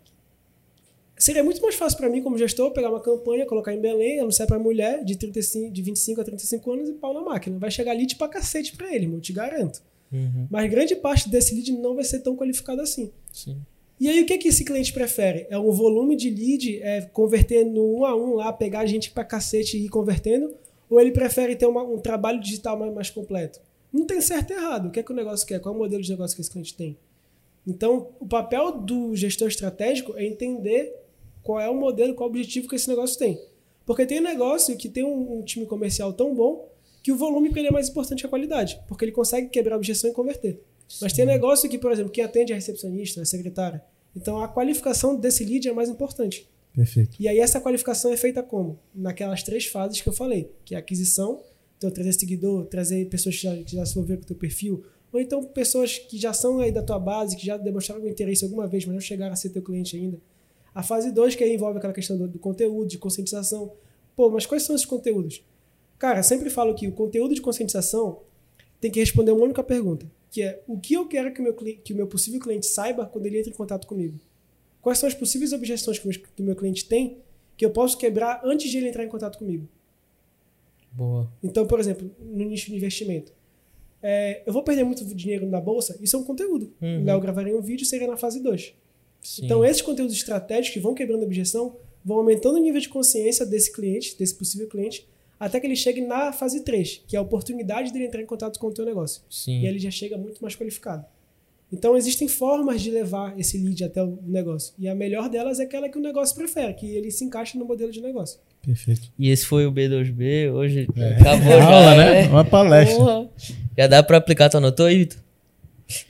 Seria 1.19 1.45
muito 1.45 1.61
mais 1.61 1.75
fácil 1.75 1.99
para 1.99 2.09
mim, 2.09 2.23
como 2.23 2.39
gestor, 2.39 2.71
pegar 2.71 2.89
uma 2.89 3.01
campanha, 3.01 3.45
colocar 3.45 3.75
em 3.75 3.79
Belém, 3.79 4.21
anunciar 4.21 4.49
para 4.49 4.59
mulher 4.59 5.05
de, 5.05 5.17
35, 5.17 5.71
de 5.71 5.83
25 5.83 6.19
a 6.23 6.25
35 6.25 6.73
anos 6.73 6.89
e 6.89 6.95
pau 6.95 7.13
na 7.13 7.21
máquina. 7.21 7.59
Vai 7.59 7.71
chegar 7.71 7.93
lead 7.93 8.17
pra 8.17 8.27
cacete 8.27 8.75
pra 8.75 8.87
ele, 8.95 9.05
irmão, 9.05 9.21
te 9.21 9.35
garanto. 9.35 9.83
Uhum. 10.11 10.47
Mas 10.51 10.71
grande 10.71 10.97
parte 10.97 11.29
desse 11.29 11.55
lead 11.55 11.73
não 11.73 11.95
vai 11.95 12.05
ser 12.05 12.21
tão 12.21 12.35
qualificado 12.35 12.81
assim. 12.81 13.13
Sim. 13.31 13.59
E 14.01 14.09
aí, 14.09 14.23
o 14.23 14.27
que, 14.27 14.39
que 14.39 14.49
esse 14.49 14.65
cliente 14.65 14.95
prefere? 14.95 15.47
É 15.51 15.59
um 15.59 15.71
volume 15.73 16.17
de 16.17 16.31
lead, 16.31 16.83
é 16.83 17.03
converter 17.03 17.67
no 17.67 17.99
um 17.99 18.05
a 18.07 18.17
um 18.17 18.35
lá, 18.35 18.51
pegar 18.51 18.81
a 18.81 18.87
gente 18.87 19.11
pra 19.11 19.25
cacete 19.25 19.77
e 19.77 19.85
ir 19.85 19.89
convertendo? 19.91 20.55
Ou 20.89 20.99
ele 20.99 21.11
prefere 21.11 21.55
ter 21.55 21.67
uma, 21.67 21.83
um 21.83 21.99
trabalho 21.99 22.41
digital 22.41 22.79
mais, 22.79 22.95
mais 22.95 23.11
completo? 23.11 23.61
Não 23.97 24.07
tem 24.07 24.21
certo 24.21 24.51
e 24.51 24.55
errado. 24.55 24.89
O 24.89 24.91
que 24.91 25.01
é 25.01 25.03
que 25.03 25.11
o 25.11 25.15
negócio 25.15 25.47
quer? 25.47 25.59
Qual 25.59 25.75
é 25.75 25.77
o 25.77 25.81
modelo 25.81 26.03
de 26.03 26.11
negócio 26.11 26.37
que 26.37 26.43
esse 26.43 26.51
cliente 26.51 26.75
tem? 26.75 26.99
Então, 27.67 28.11
o 28.21 28.27
papel 28.27 28.79
do 28.79 29.17
gestor 29.17 29.49
estratégico 29.49 30.15
é 30.17 30.25
entender 30.25 30.95
qual 31.43 31.59
é 31.59 31.69
o 31.69 31.75
modelo, 31.75 32.15
qual 32.15 32.29
é 32.29 32.31
o 32.31 32.31
objetivo 32.31 32.69
que 32.69 32.77
esse 32.77 32.89
negócio 32.89 33.19
tem. 33.19 33.41
Porque 33.87 34.05
tem 34.05 34.21
negócio 34.21 34.77
que 34.77 34.89
tem 34.89 35.03
um, 35.03 35.39
um 35.39 35.43
time 35.43 35.65
comercial 35.65 36.13
tão 36.13 36.35
bom 36.35 36.69
que 37.03 37.11
o 37.11 37.17
volume 37.17 37.51
para 37.51 37.61
ele 37.61 37.69
é 37.69 37.73
mais 37.73 37.89
importante 37.89 38.21
que 38.21 38.27
a 38.27 38.29
qualidade, 38.29 38.81
porque 38.87 39.05
ele 39.05 39.13
consegue 39.13 39.49
quebrar 39.49 39.77
a 39.77 39.79
objeção 39.79 40.11
e 40.11 40.13
converter. 40.13 40.61
Sim. 40.89 40.99
Mas 41.03 41.13
tem 41.13 41.25
negócio 41.25 41.69
que, 41.69 41.79
por 41.79 41.91
exemplo, 41.91 42.13
quem 42.13 42.23
atende 42.23 42.53
é 42.53 42.55
a 42.55 42.59
recepcionista, 42.59 43.23
a 43.23 43.25
secretária. 43.25 43.83
Então, 44.15 44.43
a 44.43 44.49
qualificação 44.49 45.17
desse 45.17 45.45
lead 45.45 45.69
é 45.69 45.73
mais 45.73 45.89
importante. 45.89 46.49
Perfeito. 46.75 47.17
E 47.19 47.27
aí, 47.27 47.39
essa 47.39 47.61
qualificação 47.61 48.13
é 48.13 48.17
feita 48.17 48.43
como? 48.43 48.79
Naquelas 48.95 49.43
três 49.43 49.67
fases 49.67 50.01
que 50.01 50.09
eu 50.09 50.13
falei, 50.13 50.51
que 50.65 50.75
é 50.75 50.79
aquisição, 50.79 51.41
então, 51.79 51.91
trazer 51.91 52.13
seguidor, 52.13 52.67
trazer 52.67 53.07
pessoas 53.09 53.37
que 53.37 53.43
já, 53.43 53.57
que 53.57 53.77
já 53.77 53.85
se 53.85 53.93
envolveram 53.93 54.21
com 54.21 54.25
o 54.25 54.29
teu 54.29 54.37
perfil, 54.37 54.85
ou 55.13 55.21
então 55.21 55.45
pessoas 55.45 55.99
que 55.99 56.19
já 56.19 56.33
são 56.33 56.59
aí 56.61 56.73
da 56.73 56.83
tua 56.83 56.99
base, 56.99 57.37
que 57.37 57.45
já 57.45 57.57
demonstraram 57.57 58.01
algum 58.01 58.11
interesse 58.11 58.45
alguma 58.45 58.67
vez, 58.67 58.85
mas 58.85 58.95
não 58.95 59.01
chegaram 59.01 59.33
a 59.33 59.37
ser 59.37 59.51
teu 59.51 59.63
cliente 59.63 59.97
ainda. 59.97 60.19
A 60.75 60.83
fase 60.83 61.11
2, 61.11 61.35
que 61.35 61.45
aí 61.45 61.55
envolve 61.55 61.79
aquela 61.79 61.93
questão 61.93 62.19
do, 62.19 62.29
do, 62.29 62.39
conteúdo, 62.39 62.87
de 62.87 62.99
conscientização. 62.99 63.73
Pô, 64.15 64.29
mas 64.31 64.45
quais 64.45 64.63
são 64.63 64.75
esses 64.75 64.87
conteúdos? 64.87 65.43
Cara, 65.99 66.23
sempre 66.23 66.51
falo 66.51 66.75
que 66.75 66.87
o 66.87 66.93
conteúdo 66.93 67.35
de 67.35 67.41
conscientização 67.41 68.21
tem 68.81 68.91
que 68.91 69.01
responder 69.01 69.33
uma 69.33 69.45
única 69.45 69.63
pergunta, 69.63 70.07
que 70.31 70.43
é 70.43 70.63
o 70.67 70.79
que 70.79 70.95
eu 70.95 71.07
quero 71.07 71.33
que 71.33 71.41
o 71.41 71.43
meu, 71.43 71.55
que 71.55 71.93
o 71.93 71.97
meu 71.97 72.07
possível 72.07 72.41
cliente 72.41 72.67
saiba 72.67 73.07
quando 73.07 73.25
ele 73.27 73.39
entra 73.39 73.51
em 73.51 73.55
contato 73.55 73.87
comigo? 73.87 74.19
Quais 74.83 74.99
são 74.99 75.07
as 75.07 75.15
possíveis 75.15 75.53
objeções 75.53 75.99
que 75.99 76.09
o 76.39 76.45
meu 76.45 76.55
cliente 76.55 76.85
tem 76.85 77.19
que 77.57 77.65
eu 77.65 77.71
posso 77.71 77.97
quebrar 77.97 78.43
antes 78.45 78.71
de 78.71 78.77
ele 78.77 78.89
entrar 78.89 79.03
em 79.03 79.09
contato 79.09 79.39
comigo? 79.39 79.67
Boa. 80.97 81.31
Então, 81.43 81.67
por 81.67 81.79
exemplo, 81.79 82.11
no 82.19 82.45
nicho 82.45 82.71
de 82.71 82.77
investimento. 82.77 83.33
É, 84.03 84.43
eu 84.47 84.53
vou 84.53 84.63
perder 84.63 84.85
muito 84.85 85.05
dinheiro 85.05 85.47
na 85.47 85.61
bolsa, 85.61 85.99
isso 86.01 86.17
é 86.17 86.19
um 86.19 86.25
conteúdo. 86.25 86.73
Uhum. 86.81 87.05
Léo 87.05 87.21
gravaria 87.21 87.57
um 87.57 87.61
vídeo 87.61 87.85
seria 87.85 88.07
na 88.07 88.17
fase 88.17 88.41
2. 88.41 88.75
Então, 89.43 89.65
esses 89.65 89.83
conteúdos 89.83 90.15
estratégicos 90.15 90.75
que 90.75 90.81
vão 90.81 90.95
quebrando 90.95 91.23
a 91.23 91.27
objeção 91.27 91.77
vão 92.05 92.19
aumentando 92.19 92.57
o 92.57 92.61
nível 92.61 92.81
de 92.81 92.89
consciência 92.89 93.45
desse 93.45 93.73
cliente, 93.73 94.17
desse 94.17 94.35
possível 94.35 94.69
cliente, 94.69 95.07
até 95.39 95.59
que 95.59 95.67
ele 95.67 95.77
chegue 95.77 96.01
na 96.01 96.33
fase 96.33 96.61
3, 96.61 97.03
que 97.07 97.17
é 97.17 97.19
a 97.19 97.23
oportunidade 97.23 97.93
dele 97.93 98.07
entrar 98.07 98.23
em 98.23 98.27
contato 98.27 98.59
com 98.59 98.69
o 98.69 98.73
teu 98.73 98.85
negócio. 98.85 99.23
Sim. 99.29 99.61
E 99.61 99.67
ele 99.67 99.79
já 99.79 99.91
chega 99.91 100.17
muito 100.17 100.41
mais 100.41 100.55
qualificado. 100.55 101.05
Então, 101.73 101.97
existem 101.97 102.29
formas 102.29 102.81
de 102.81 102.93
levar 102.93 103.39
esse 103.39 103.59
lead 103.59 103.83
até 103.83 104.03
o 104.03 104.19
negócio. 104.23 104.73
E 104.79 104.89
a 104.89 104.95
melhor 104.95 105.29
delas 105.29 105.59
é 105.59 105.65
aquela 105.65 105.89
que 105.89 105.99
o 105.99 106.01
negócio 106.01 106.35
prefere, 106.37 106.75
que 106.75 106.87
ele 106.87 107.11
se 107.11 107.25
encaixa 107.25 107.59
no 107.59 107.65
modelo 107.65 107.91
de 107.91 108.01
negócio. 108.01 108.39
Perfeito. 108.67 109.03
E 109.17 109.31
esse 109.31 109.47
foi 109.47 109.65
o 109.65 109.73
B2B. 109.73 110.53
Hoje 110.53 110.89
é. 110.97 111.21
acabou 111.21 111.59
já. 111.59 111.65
Aula, 111.65 111.95
né? 111.95 112.23
Uma 112.27 112.45
palestra. 112.45 112.97
Porra. 112.97 113.27
Já 113.79 113.87
dá 113.87 114.03
pra 114.03 114.17
aplicar. 114.17 114.49
Tu 114.49 114.57
anotou 114.57 114.87
aí, 114.87 114.99
Vitor? 114.99 115.19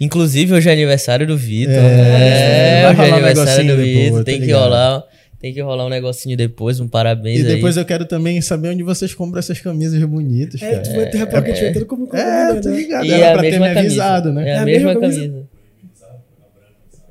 Inclusive, 0.00 0.54
hoje 0.54 0.70
é 0.70 0.72
aniversário 0.72 1.26
do 1.26 1.36
Vitor. 1.36 1.74
É, 1.74 2.82
é 2.82 2.90
hoje 2.90 3.00
é 3.02 3.10
aniversário 3.12 3.76
do 3.76 3.82
Vitor. 3.82 4.24
Tem 4.24 4.40
que 4.40 4.50
rolar. 4.50 5.04
Tem 5.38 5.52
que 5.52 5.60
rolar 5.60 5.84
um 5.84 5.90
negocinho 5.90 6.34
depois, 6.34 6.80
um 6.80 6.88
parabéns 6.88 7.40
E 7.40 7.44
depois 7.44 7.76
aí. 7.76 7.82
eu 7.82 7.86
quero 7.86 8.06
também 8.06 8.40
saber 8.40 8.70
onde 8.70 8.82
vocês 8.82 9.12
compram 9.12 9.38
essas 9.38 9.60
camisas 9.60 10.02
bonitas, 10.02 10.62
é, 10.62 10.70
cara. 10.70 10.76
É, 10.76 10.80
tu 10.80 10.96
vai 10.96 11.06
ter 11.10 11.18
é, 11.18 11.66
é, 11.66 11.72
tudo 11.72 11.84
como 11.86 12.08
É, 12.16 12.54
tô 12.54 12.70
né? 12.70 12.76
ligado. 12.76 13.12
Era 13.12 13.32
pra 13.34 13.42
ter 13.42 13.60
me 13.60 13.68
avisado, 13.68 14.32
né? 14.32 14.48
É 14.48 14.52
a, 14.52 14.56
é 14.56 14.58
a 14.60 14.64
mesma, 14.64 14.88
mesma 14.88 15.00
camisa. 15.02 15.20
camisa. 15.20 15.55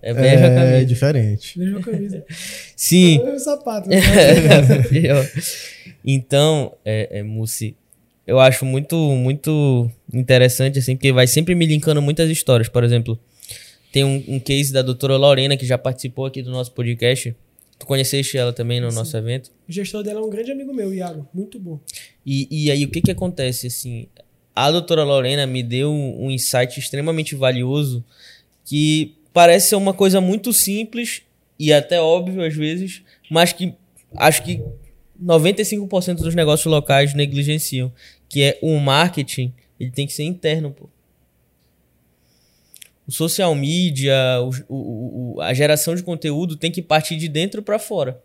É 0.06 0.14
mesma 0.14 0.46
é, 0.46 0.56
camisa. 0.56 0.76
É 0.76 0.84
diferente. 0.84 1.60
Mesma 1.60 1.82
camisa. 1.82 2.24
Sim. 2.78 3.20
É 3.26 3.34
o 3.34 3.40
sapato. 3.40 3.90
Né? 3.90 3.98
então, 6.06 6.78
é, 6.86 7.20
é, 7.20 7.24
Mussi, 7.24 7.76
eu 8.28 8.40
acho 8.40 8.66
muito, 8.66 8.96
muito 8.96 9.90
interessante, 10.14 10.78
assim, 10.78 10.96
porque 10.96 11.12
vai 11.12 11.26
sempre 11.26 11.56
me 11.56 11.66
linkando 11.66 12.04
muitas 12.04 12.30
histórias. 12.30 12.70
Por 12.70 12.84
exemplo, 12.84 13.20
tem 13.92 14.04
um, 14.04 14.24
um 14.28 14.40
case 14.40 14.72
da 14.72 14.84
doutora 14.84 15.18
Lorena, 15.18 15.58
que 15.58 15.66
já 15.66 15.76
participou 15.76 16.28
aqui 16.28 16.44
do 16.44 16.52
nosso 16.52 16.72
podcast. 16.74 17.36
Tu 17.80 17.86
conheceste 17.88 18.38
ela 18.38 18.54
também 18.54 18.80
no 18.80 18.92
Sim. 18.92 18.98
nosso 18.98 19.18
evento? 19.18 19.52
O 19.68 19.72
gestor 19.72 20.04
dela 20.04 20.20
é 20.20 20.24
um 20.24 20.30
grande 20.30 20.52
amigo 20.52 20.72
meu, 20.72 20.94
Iago. 20.94 21.28
Muito 21.34 21.60
bom. 21.60 21.80
E, 22.24 22.48
e 22.52 22.70
aí, 22.70 22.86
o 22.86 22.92
que 22.92 23.02
que 23.02 23.12
acontece, 23.12 23.66
assim? 23.66 24.08
A 24.56 24.70
doutora 24.70 25.04
Lorena 25.04 25.48
me 25.48 25.64
deu 25.64 25.90
um, 25.90 26.26
um 26.26 26.32
insight 26.32 26.80
extremamente 26.80 27.34
valioso 27.34 28.06
que 28.64 29.16
parece 29.36 29.68
ser 29.68 29.76
uma 29.76 29.94
coisa 29.94 30.22
muito 30.22 30.54
simples 30.54 31.22
e 31.60 31.74
até 31.74 32.00
óbvio 32.00 32.42
às 32.42 32.56
vezes, 32.56 33.02
mas 33.30 33.52
que 33.52 33.74
acho 34.16 34.42
que 34.42 34.64
95% 35.22 36.16
dos 36.20 36.34
negócios 36.34 36.72
locais 36.72 37.14
negligenciam, 37.14 37.92
que 38.30 38.42
é 38.42 38.58
o 38.62 38.80
marketing, 38.80 39.54
ele 39.78 39.92
tem 39.92 40.08
que 40.08 40.14
ser 40.14 40.24
interno, 40.24 40.72
pô. 40.72 40.88
o 43.06 43.12
social 43.12 43.54
media, 43.54 44.16
o, 44.40 44.74
o, 44.74 45.34
o, 45.36 45.42
a 45.42 45.54
geração 45.54 45.94
de 45.96 46.02
conteúdo 46.02 46.56
tem 46.56 46.72
que 46.72 46.82
partir 46.82 47.18
de 47.18 47.28
dentro 47.28 47.62
para 47.62 47.78
fora. 47.78 48.24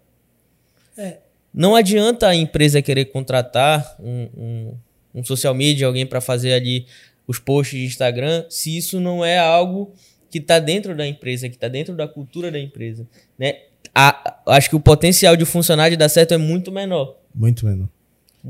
É. 0.96 1.16
Não 1.52 1.74
adianta 1.74 2.28
a 2.28 2.36
empresa 2.36 2.80
querer 2.80 3.06
contratar 3.06 3.96
um, 3.98 4.28
um, 4.36 4.74
um 5.16 5.24
social 5.24 5.54
media, 5.54 5.88
alguém 5.88 6.06
para 6.06 6.20
fazer 6.20 6.52
ali 6.52 6.86
os 7.26 7.40
posts 7.40 7.80
de 7.80 7.84
Instagram, 7.84 8.44
se 8.48 8.76
isso 8.76 9.00
não 9.00 9.24
é 9.24 9.40
algo 9.40 9.92
que 10.30 10.38
está 10.38 10.58
dentro 10.58 10.96
da 10.96 11.06
empresa, 11.06 11.48
que 11.48 11.56
está 11.56 11.68
dentro 11.68 11.94
da 11.94 12.06
cultura 12.06 12.50
da 12.50 12.58
empresa. 12.58 13.06
Né? 13.38 13.56
A, 13.94 14.38
acho 14.46 14.70
que 14.70 14.76
o 14.76 14.80
potencial 14.80 15.36
de 15.36 15.44
funcionar 15.44 15.90
de 15.90 15.96
dar 15.96 16.08
certo 16.08 16.32
é 16.32 16.38
muito 16.38 16.70
menor. 16.70 17.16
Muito 17.34 17.66
menor. 17.66 17.88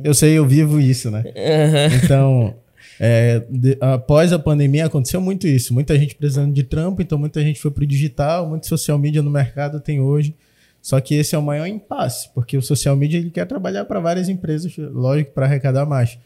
Eu 0.05 0.15
sei, 0.15 0.39
eu 0.39 0.47
vivo 0.47 0.79
isso, 0.79 1.11
né? 1.11 1.25
Uhum. 1.27 1.97
Então, 2.05 2.55
é, 3.01 3.43
de, 3.51 3.77
após 3.81 4.33
a 4.33 4.39
pandemia 4.39 4.87
aconteceu 4.87 5.21
muito 5.21 5.47
isso. 5.49 5.75
Muita 5.75 5.99
gente 5.99 6.15
precisando 6.15 6.53
de 6.53 6.63
trampo, 6.63 7.03
então 7.03 7.19
muita 7.19 7.43
gente 7.43 7.59
foi 7.59 7.71
para 7.71 7.83
o 7.83 7.87
digital, 7.87 8.49
muito 8.49 8.67
social 8.67 8.99
media 8.99 9.23
no 9.23 9.31
mercado 9.31 9.81
tem 9.81 10.01
hoje. 10.01 10.35
Só 10.83 11.01
que 11.01 11.15
esse 11.15 11.35
é 11.35 11.39
o 11.39 11.43
maior 11.43 11.67
impasse, 11.67 12.31
porque 12.35 12.57
o 12.57 12.63
social 12.63 12.97
media 12.97 13.19
ele 13.19 13.31
quer 13.31 13.47
trabalhar 13.47 13.85
para 13.85 14.01
várias 14.01 14.29
empresas, 14.29 14.75
lógico, 14.77 15.33
para 15.33 15.47
arrecadar 15.47 15.85
mais. 15.85 16.19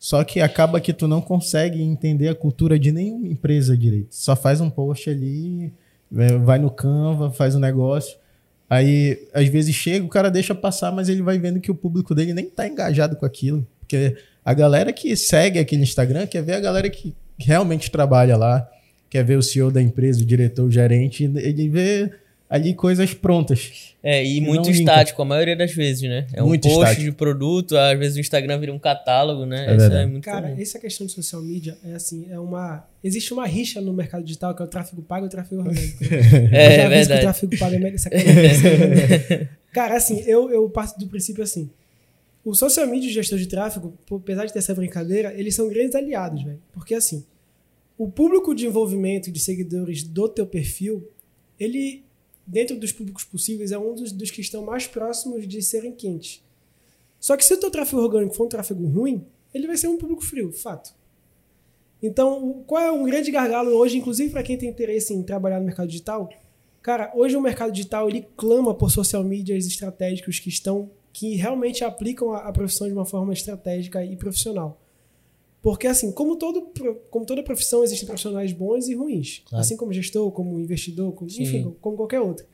Só 0.00 0.24
que 0.24 0.40
acaba 0.40 0.80
que 0.80 0.94
tu 0.94 1.06
não 1.06 1.20
consegue 1.20 1.82
entender 1.82 2.28
a 2.28 2.34
cultura 2.34 2.78
de 2.78 2.90
nenhuma 2.90 3.28
empresa 3.28 3.76
direito. 3.76 4.14
Só 4.14 4.34
faz 4.34 4.58
um 4.58 4.70
post 4.70 5.10
ali, 5.10 5.70
é, 6.16 6.38
vai 6.38 6.58
no 6.58 6.70
Canva, 6.70 7.30
faz 7.30 7.54
um 7.54 7.58
negócio. 7.58 8.16
Aí, 8.68 9.28
às 9.34 9.46
vezes 9.48 9.74
chega, 9.74 10.02
o 10.02 10.08
cara 10.08 10.30
deixa 10.30 10.54
passar, 10.54 10.90
mas 10.90 11.10
ele 11.10 11.20
vai 11.20 11.38
vendo 11.38 11.60
que 11.60 11.70
o 11.70 11.74
público 11.74 12.14
dele 12.14 12.32
nem 12.32 12.46
tá 12.46 12.66
engajado 12.66 13.14
com 13.14 13.26
aquilo. 13.26 13.66
Porque 13.80 14.16
a 14.42 14.54
galera 14.54 14.90
que 14.90 15.14
segue 15.14 15.58
aquele 15.58 15.82
Instagram 15.82 16.26
quer 16.26 16.42
ver 16.42 16.54
a 16.54 16.60
galera 16.60 16.88
que 16.88 17.14
realmente 17.38 17.90
trabalha 17.90 18.38
lá, 18.38 18.66
quer 19.10 19.22
ver 19.22 19.36
o 19.36 19.42
CEO 19.42 19.70
da 19.70 19.82
empresa, 19.82 20.22
o 20.22 20.24
diretor, 20.24 20.64
o 20.64 20.70
gerente, 20.70 21.24
ele 21.24 21.68
vê 21.68 22.10
ali 22.50 22.74
coisas 22.74 23.14
prontas. 23.14 23.94
É, 24.02 24.24
e 24.26 24.40
muito 24.40 24.68
estático, 24.68 25.22
a 25.22 25.24
maioria 25.24 25.54
das 25.54 25.72
vezes, 25.72 26.02
né? 26.02 26.26
É 26.32 26.42
muito 26.42 26.66
um 26.66 26.70
post 26.70 26.82
estático. 26.82 27.04
de 27.04 27.12
produto, 27.12 27.76
às 27.76 27.96
vezes 27.96 28.16
o 28.16 28.20
Instagram 28.20 28.58
vira 28.58 28.72
um 28.72 28.78
catálogo, 28.78 29.46
né? 29.46 29.66
É 29.70 29.76
Essa 29.76 29.94
é 29.94 30.06
muito 30.06 30.24
Cara, 30.24 30.48
comum. 30.48 30.60
essa 30.60 30.78
questão 30.80 31.06
de 31.06 31.12
social 31.12 31.40
media 31.40 31.78
é 31.84 31.94
assim, 31.94 32.26
é 32.28 32.38
uma. 32.40 32.84
Existe 33.04 33.32
uma 33.32 33.46
rixa 33.46 33.80
no 33.80 33.92
mercado 33.92 34.24
digital 34.24 34.54
que 34.54 34.62
é 34.62 34.64
o 34.64 34.68
tráfego 34.68 35.00
pago 35.02 35.26
e 35.26 35.28
o 35.28 35.30
tráfego 35.30 35.60
orgânico. 35.60 36.02
é, 36.50 36.74
é 36.74 36.88
verdade. 36.88 37.20
o 37.20 37.22
tráfego 37.22 37.58
pago 37.58 37.74
é 37.76 37.98
sacanagem. 37.98 39.48
Cara, 39.72 39.96
assim, 39.96 40.20
eu, 40.26 40.50
eu 40.50 40.68
parto 40.68 40.98
do 40.98 41.06
princípio 41.06 41.44
assim. 41.44 41.70
O 42.44 42.54
social 42.54 42.86
media 42.86 43.06
e 43.06 43.10
o 43.10 43.14
gestor 43.14 43.38
de 43.38 43.46
tráfego, 43.46 43.94
apesar 44.10 44.46
de 44.46 44.52
ter 44.52 44.58
essa 44.58 44.74
brincadeira, 44.74 45.32
eles 45.34 45.54
são 45.54 45.68
grandes 45.68 45.94
aliados, 45.94 46.42
velho. 46.42 46.58
Porque 46.72 46.94
assim, 46.94 47.24
o 47.96 48.10
público 48.10 48.54
de 48.54 48.66
envolvimento 48.66 49.30
de 49.30 49.38
seguidores 49.38 50.02
do 50.02 50.26
teu 50.26 50.46
perfil, 50.46 51.06
ele 51.58 52.02
dentro 52.46 52.78
dos 52.78 52.92
públicos 52.92 53.24
possíveis, 53.24 53.72
é 53.72 53.78
um 53.78 53.94
dos, 53.94 54.12
dos 54.12 54.30
que 54.30 54.40
estão 54.40 54.64
mais 54.64 54.86
próximos 54.86 55.46
de 55.46 55.62
serem 55.62 55.92
quentes. 55.92 56.42
Só 57.18 57.36
que 57.36 57.44
se 57.44 57.54
o 57.54 57.60
teu 57.60 57.70
tráfego 57.70 58.02
orgânico 58.02 58.34
for 58.34 58.46
um 58.46 58.48
tráfego 58.48 58.86
ruim, 58.86 59.24
ele 59.52 59.66
vai 59.66 59.76
ser 59.76 59.88
um 59.88 59.98
público 59.98 60.22
frio, 60.22 60.52
fato. 60.52 60.94
Então, 62.02 62.64
qual 62.66 62.82
é 62.82 62.90
um 62.90 63.04
grande 63.04 63.30
gargalo 63.30 63.72
hoje, 63.72 63.98
inclusive 63.98 64.30
para 64.30 64.42
quem 64.42 64.56
tem 64.56 64.70
interesse 64.70 65.12
em 65.12 65.22
trabalhar 65.22 65.60
no 65.60 65.66
mercado 65.66 65.88
digital? 65.88 66.30
Cara, 66.80 67.12
hoje 67.14 67.36
o 67.36 67.40
mercado 67.42 67.72
digital 67.72 68.08
ele 68.08 68.26
clama 68.36 68.74
por 68.74 68.90
social 68.90 69.22
medias 69.22 69.66
estratégicos 69.66 70.38
que 70.38 70.48
estão 70.48 70.90
que 71.12 71.34
realmente 71.34 71.84
aplicam 71.84 72.32
a, 72.32 72.48
a 72.48 72.52
profissão 72.52 72.86
de 72.86 72.92
uma 72.92 73.04
forma 73.04 73.32
estratégica 73.32 74.04
e 74.04 74.16
profissional. 74.16 74.79
Porque, 75.62 75.86
assim, 75.86 76.10
como, 76.10 76.36
todo, 76.36 76.72
como 77.10 77.26
toda 77.26 77.42
profissão, 77.42 77.84
existem 77.84 78.06
profissionais 78.06 78.52
bons 78.52 78.88
e 78.88 78.94
ruins. 78.94 79.42
Claro. 79.44 79.60
Assim 79.60 79.76
como 79.76 79.92
gestor, 79.92 80.30
como 80.32 80.58
investidor, 80.58 81.12
como, 81.12 81.30
enfim, 81.30 81.74
como 81.80 81.96
qualquer 81.96 82.20
outro. 82.20 82.46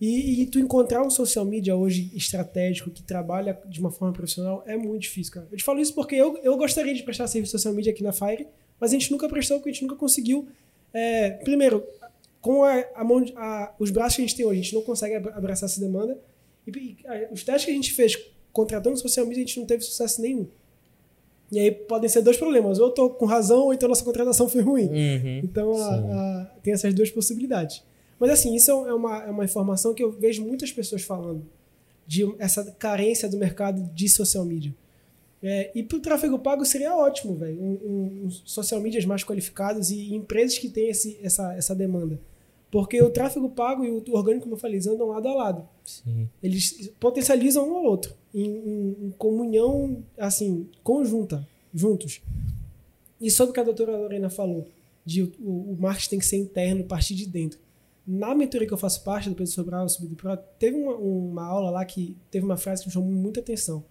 E, 0.00 0.42
e, 0.42 0.46
tu 0.46 0.58
encontrar 0.58 1.02
um 1.02 1.08
social 1.08 1.44
media 1.44 1.76
hoje 1.76 2.10
estratégico 2.14 2.90
que 2.90 3.02
trabalha 3.02 3.58
de 3.66 3.78
uma 3.78 3.92
forma 3.92 4.12
profissional 4.12 4.62
é 4.66 4.76
muito 4.76 5.02
difícil, 5.02 5.32
cara. 5.32 5.48
Eu 5.50 5.56
te 5.56 5.62
falo 5.62 5.80
isso 5.80 5.94
porque 5.94 6.16
eu, 6.16 6.36
eu 6.42 6.56
gostaria 6.56 6.92
de 6.92 7.02
prestar 7.04 7.28
serviço 7.28 7.52
social 7.52 7.72
media 7.72 7.92
aqui 7.92 8.02
na 8.02 8.12
Fire, 8.12 8.46
mas 8.80 8.90
a 8.90 8.94
gente 8.94 9.10
nunca 9.12 9.28
prestou 9.28 9.58
porque 9.58 9.70
a 9.70 9.72
gente 9.72 9.82
nunca 9.82 9.94
conseguiu. 9.94 10.48
É, 10.92 11.30
primeiro, 11.30 11.86
com 12.40 12.64
a, 12.64 12.84
a 12.96 13.04
mão, 13.04 13.24
a, 13.36 13.72
os 13.78 13.90
braços 13.90 14.16
que 14.16 14.22
a 14.22 14.26
gente 14.26 14.36
tem 14.36 14.44
hoje, 14.44 14.60
a 14.60 14.62
gente 14.64 14.74
não 14.74 14.82
consegue 14.82 15.14
abraçar 15.14 15.68
essa 15.68 15.80
demanda. 15.80 16.18
E, 16.66 16.70
e 16.70 17.32
os 17.32 17.44
testes 17.44 17.64
que 17.64 17.70
a 17.70 17.74
gente 17.74 17.92
fez 17.92 18.18
contratando 18.52 18.98
social 18.98 19.24
media, 19.24 19.44
a 19.44 19.46
gente 19.46 19.60
não 19.60 19.66
teve 19.66 19.82
sucesso 19.84 20.20
nenhum. 20.20 20.46
E 21.54 21.58
aí 21.58 21.70
podem 21.70 22.08
ser 22.08 22.20
dois 22.20 22.36
problemas. 22.36 22.78
Ou 22.80 22.88
eu 22.88 22.92
tô 22.92 23.08
com 23.10 23.26
razão, 23.26 23.60
ou 23.64 23.74
então 23.74 23.88
nossa 23.88 24.04
contratação 24.04 24.48
foi 24.48 24.60
ruim. 24.60 24.88
Uhum, 24.88 25.40
então 25.44 25.72
a, 25.76 25.94
a, 25.94 26.44
tem 26.62 26.74
essas 26.74 26.92
duas 26.92 27.10
possibilidades. 27.10 27.82
Mas 28.18 28.30
assim, 28.30 28.54
isso 28.54 28.70
é 28.70 28.92
uma, 28.92 29.22
é 29.24 29.30
uma 29.30 29.44
informação 29.44 29.94
que 29.94 30.02
eu 30.02 30.10
vejo 30.10 30.44
muitas 30.44 30.72
pessoas 30.72 31.02
falando. 31.02 31.46
De 32.06 32.24
essa 32.38 32.64
carência 32.78 33.28
do 33.28 33.38
mercado 33.38 33.82
de 33.94 34.08
social 34.08 34.44
media. 34.44 34.74
É, 35.42 35.70
e 35.74 35.82
para 35.82 35.98
o 35.98 36.00
tráfego 36.00 36.38
pago 36.38 36.64
seria 36.64 36.96
ótimo, 36.96 37.34
velho. 37.34 37.60
Um, 37.62 38.24
um, 38.24 38.30
social 38.30 38.80
medias 38.80 39.04
mais 39.04 39.22
qualificados 39.22 39.90
e 39.90 40.14
empresas 40.14 40.58
que 40.58 40.68
têm 40.68 40.88
esse, 40.88 41.18
essa, 41.22 41.54
essa 41.54 41.74
demanda. 41.74 42.18
Porque 42.74 43.00
o 43.00 43.08
tráfego 43.08 43.48
pago 43.50 43.84
e 43.84 43.88
o 43.88 44.02
orgânico, 44.08 44.42
como 44.42 44.56
eu 44.56 44.58
falei, 44.58 44.80
andam 44.80 45.06
lado 45.06 45.28
a 45.28 45.32
lado. 45.32 45.68
Sim. 45.84 46.28
Eles 46.42 46.90
potencializam 46.98 47.70
um 47.70 47.76
ao 47.76 47.84
outro, 47.84 48.12
em, 48.34 48.50
em, 48.50 48.96
em, 49.00 49.10
comunhão, 49.16 50.02
assim, 50.18 50.68
conjunta, 50.82 51.46
juntos. 51.72 52.20
E 53.20 53.30
sobre 53.30 53.52
o 53.52 53.54
que 53.54 53.60
a 53.60 53.62
doutora 53.62 53.96
Lorena 53.96 54.28
falou, 54.28 54.66
de 55.06 55.22
o, 55.22 55.30
o 55.38 55.76
marketing 55.78 56.10
tem 56.10 56.18
que 56.18 56.26
ser 56.26 56.36
interno, 56.36 56.82
partir 56.82 57.14
de 57.14 57.28
dentro. 57.28 57.60
Na 58.04 58.34
mentoria 58.34 58.66
que 58.66 58.74
eu 58.74 58.78
faço 58.78 59.04
parte 59.04 59.28
do 59.28 59.36
Pedro 59.36 59.52
Sobral, 59.52 59.86
do 59.86 60.16
Pro, 60.16 60.36
teve 60.58 60.76
uma, 60.76 60.96
uma 60.96 61.44
aula 61.44 61.70
lá 61.70 61.84
que 61.84 62.16
teve 62.28 62.44
uma 62.44 62.56
frase 62.56 62.82
que 62.82 62.88
me 62.88 62.92
chamou 62.92 63.08
muita 63.08 63.38
atenção, 63.38 63.84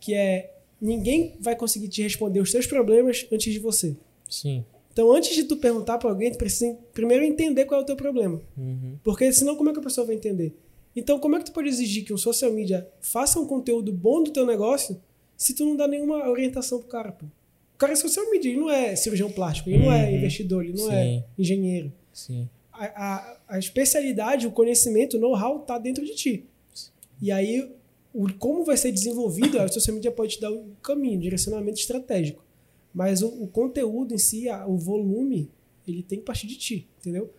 que 0.00 0.14
é 0.14 0.52
ninguém 0.80 1.36
vai 1.38 1.54
conseguir 1.54 1.86
te 1.86 2.02
responder 2.02 2.40
os 2.40 2.50
seus 2.50 2.66
problemas 2.66 3.24
antes 3.30 3.52
de 3.52 3.60
você. 3.60 3.96
Sim. 4.28 4.64
Então, 4.92 5.10
antes 5.12 5.34
de 5.34 5.44
tu 5.44 5.56
perguntar 5.56 5.98
para 5.98 6.10
alguém, 6.10 6.32
tu 6.32 6.38
precisa 6.38 6.76
primeiro 6.92 7.24
entender 7.24 7.64
qual 7.64 7.80
é 7.80 7.82
o 7.82 7.86
teu 7.86 7.96
problema. 7.96 8.40
Uhum. 8.56 8.98
Porque 9.04 9.32
senão, 9.32 9.56
como 9.56 9.70
é 9.70 9.72
que 9.72 9.78
a 9.78 9.82
pessoa 9.82 10.06
vai 10.06 10.16
entender? 10.16 10.54
Então, 10.94 11.18
como 11.18 11.36
é 11.36 11.38
que 11.38 11.46
tu 11.46 11.52
pode 11.52 11.68
exigir 11.68 12.04
que 12.04 12.12
um 12.12 12.18
social 12.18 12.52
media 12.52 12.88
faça 13.00 13.38
um 13.38 13.46
conteúdo 13.46 13.92
bom 13.92 14.22
do 14.22 14.32
teu 14.32 14.44
negócio 14.44 15.00
se 15.36 15.54
tu 15.54 15.64
não 15.64 15.76
dá 15.76 15.86
nenhuma 15.86 16.28
orientação 16.28 16.80
pro 16.80 16.88
cara, 16.88 17.12
pô? 17.12 17.26
O 17.26 17.78
cara 17.78 17.92
é 17.92 17.96
social 17.96 18.28
media, 18.30 18.50
ele 18.50 18.60
não 18.60 18.68
é 18.68 18.94
cirurgião 18.96 19.30
plástico, 19.30 19.70
ele 19.70 19.78
uhum. 19.78 19.84
não 19.86 19.92
é 19.92 20.08
uhum. 20.08 20.16
investidor, 20.16 20.64
ele 20.64 20.76
não 20.76 20.90
é 20.90 21.04
Sim. 21.04 21.16
é 21.16 21.24
engenheiro. 21.38 21.92
Sim. 22.12 22.48
A, 22.72 22.84
a, 22.84 23.36
a 23.48 23.58
especialidade, 23.58 24.46
o 24.46 24.50
conhecimento, 24.50 25.16
o 25.16 25.20
know-how 25.20 25.60
tá 25.60 25.78
dentro 25.78 26.04
de 26.04 26.14
ti. 26.14 26.44
Sim. 26.74 26.90
E 27.22 27.30
aí, 27.30 27.70
o, 28.12 28.30
como 28.34 28.64
vai 28.64 28.76
ser 28.76 28.90
desenvolvido, 28.90 29.58
a 29.58 29.68
social 29.68 29.94
media 29.94 30.10
pode 30.10 30.34
te 30.34 30.40
dar 30.40 30.50
um 30.50 30.72
caminho, 30.82 31.16
um 31.16 31.20
direcionamento 31.20 31.78
estratégico. 31.78 32.44
Mas 32.92 33.22
o, 33.22 33.28
o 33.28 33.46
conteúdo 33.46 34.14
em 34.14 34.18
si, 34.18 34.48
a, 34.48 34.66
o 34.66 34.76
volume, 34.76 35.50
ele 35.86 36.02
tem 36.02 36.18
que 36.18 36.24
partir 36.24 36.46
de 36.46 36.56
ti, 36.56 36.88
entendeu? 37.00 37.30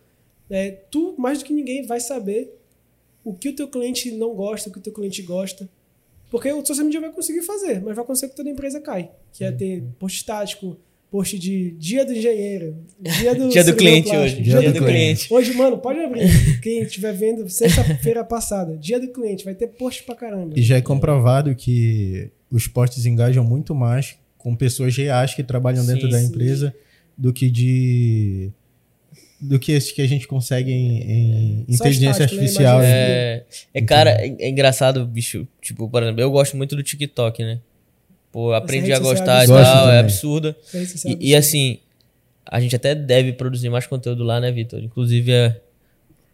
É, 0.50 0.70
tu, 0.70 1.14
mais 1.18 1.38
do 1.38 1.44
que 1.44 1.52
ninguém, 1.52 1.86
vai 1.86 2.00
saber 2.00 2.58
o 3.24 3.32
que 3.32 3.48
o 3.48 3.54
teu 3.54 3.68
cliente 3.68 4.10
não 4.10 4.34
gosta, 4.34 4.68
o 4.68 4.72
que 4.72 4.78
o 4.78 4.82
teu 4.82 4.92
cliente 4.92 5.22
gosta. 5.22 5.68
Porque 6.30 6.50
o 6.50 6.64
social 6.64 6.86
media 6.86 7.00
vai 7.00 7.12
conseguir 7.12 7.42
fazer, 7.42 7.82
mas 7.82 7.94
vai 7.94 8.04
acontecer 8.04 8.28
que 8.28 8.36
toda 8.36 8.48
empresa 8.48 8.80
cai. 8.80 9.10
Que 9.32 9.44
é 9.44 9.52
ter 9.52 9.84
post 9.98 10.18
estático, 10.18 10.78
post 11.10 11.38
de 11.38 11.72
dia 11.72 12.06
do 12.06 12.12
engenheiro, 12.12 12.74
dia 12.98 13.34
do, 13.34 13.48
dia 13.52 13.62
do 13.62 13.76
cliente 13.76 14.16
hoje. 14.16 14.36
Dia, 14.40 14.60
dia 14.60 14.72
do, 14.72 14.80
do 14.80 14.86
cliente. 14.86 15.28
cliente. 15.28 15.34
Hoje, 15.34 15.52
mano, 15.52 15.76
pode 15.76 16.00
abrir. 16.00 16.26
Quem 16.62 16.80
estiver 16.82 17.12
vendo, 17.12 17.46
sexta-feira 17.50 18.24
passada, 18.24 18.78
dia 18.78 18.98
do 18.98 19.08
cliente, 19.08 19.44
vai 19.44 19.54
ter 19.54 19.68
post 19.68 20.02
pra 20.04 20.14
caramba. 20.14 20.58
E 20.58 20.62
já 20.62 20.76
é 20.76 20.80
comprovado 20.80 21.54
que 21.54 22.30
os 22.50 22.66
posts 22.66 23.04
engajam 23.04 23.44
muito 23.44 23.74
mais 23.74 24.16
com 24.42 24.56
pessoas 24.56 24.96
reais 24.96 25.34
que 25.34 25.42
trabalham 25.42 25.86
dentro 25.86 26.06
sim, 26.06 26.10
da 26.10 26.20
empresa 26.20 26.70
sim. 26.70 26.76
do 27.16 27.32
que 27.32 27.48
de 27.48 28.50
do 29.40 29.58
que 29.58 29.72
esse 29.72 29.92
que 29.92 30.02
a 30.02 30.06
gente 30.06 30.26
consegue 30.28 30.70
em, 30.70 31.02
em 31.02 31.64
inteligência 31.68 32.24
estático, 32.24 32.36
né? 32.36 32.42
artificial. 32.42 32.78
Né? 32.78 32.86
É, 32.88 33.44
é 33.74 33.82
cara, 33.82 34.10
é, 34.10 34.36
é, 34.38 34.48
engraçado, 34.48 35.04
bicho. 35.04 35.46
Tipo, 35.60 35.88
por 35.88 36.02
exemplo, 36.02 36.20
eu 36.20 36.30
gosto 36.30 36.56
muito 36.56 36.76
do 36.76 36.82
TikTok, 36.82 37.42
né? 37.42 37.58
Pô, 38.30 38.52
aprendi 38.52 38.92
a 38.92 39.00
gostar 39.00 39.44
e 39.44 39.48
tal, 39.48 39.90
é 39.90 39.98
absurda. 39.98 40.56
E, 41.04 41.30
e, 41.30 41.34
assim, 41.34 41.80
a 42.46 42.60
gente 42.60 42.74
até 42.74 42.94
deve 42.94 43.32
produzir 43.32 43.68
mais 43.68 43.86
conteúdo 43.86 44.22
lá, 44.22 44.40
né, 44.40 44.50
Vitor? 44.52 44.80
Inclusive, 44.80 45.32
é, 45.32 45.60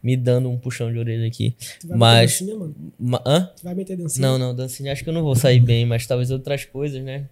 me 0.03 0.17
dando 0.17 0.49
um 0.49 0.57
puxão 0.57 0.93
de 0.93 0.99
orelha 0.99 1.27
aqui. 1.27 1.55
Tu 1.81 1.89
vai 1.89 1.99
mas. 1.99 2.41
Meter 2.41 2.45
dancinha, 2.45 2.59
mano? 2.59 2.75
Ma 2.99 3.23
hã? 3.27 3.51
Tu 3.57 3.65
vai 3.65 3.75
meter 3.75 3.97
dancinha? 3.97 4.29
Não, 4.29 4.39
não, 4.39 4.55
dancinha 4.55 4.93
acho 4.93 5.03
que 5.03 5.11
eu 5.11 5.15
não 5.15 5.23
vou 5.23 5.35
sair 5.35 5.61
bem, 5.61 5.85
mas 5.85 6.07
talvez 6.07 6.31
outras 6.31 6.65
coisas, 6.65 7.03
né? 7.03 7.25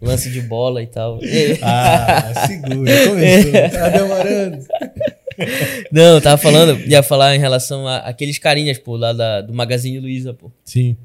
Lance 0.00 0.30
de 0.30 0.40
bola 0.40 0.82
e 0.82 0.86
tal. 0.86 1.18
ah, 1.62 2.46
segura, 2.46 3.08
começou. 3.08 3.52
Tá 3.70 3.88
demorando. 3.88 4.66
Não, 5.92 6.14
eu 6.14 6.20
tava 6.20 6.36
falando, 6.36 6.78
ia 6.86 7.02
falar 7.02 7.34
em 7.36 7.38
relação 7.38 7.86
a 7.86 7.98
aqueles 7.98 8.38
carinhas, 8.38 8.78
pô, 8.78 8.96
lá 8.96 9.12
da, 9.12 9.40
do 9.40 9.52
Magazine 9.52 9.98
Luiza, 9.98 10.34
pô. 10.34 10.50
Sim. 10.64 10.96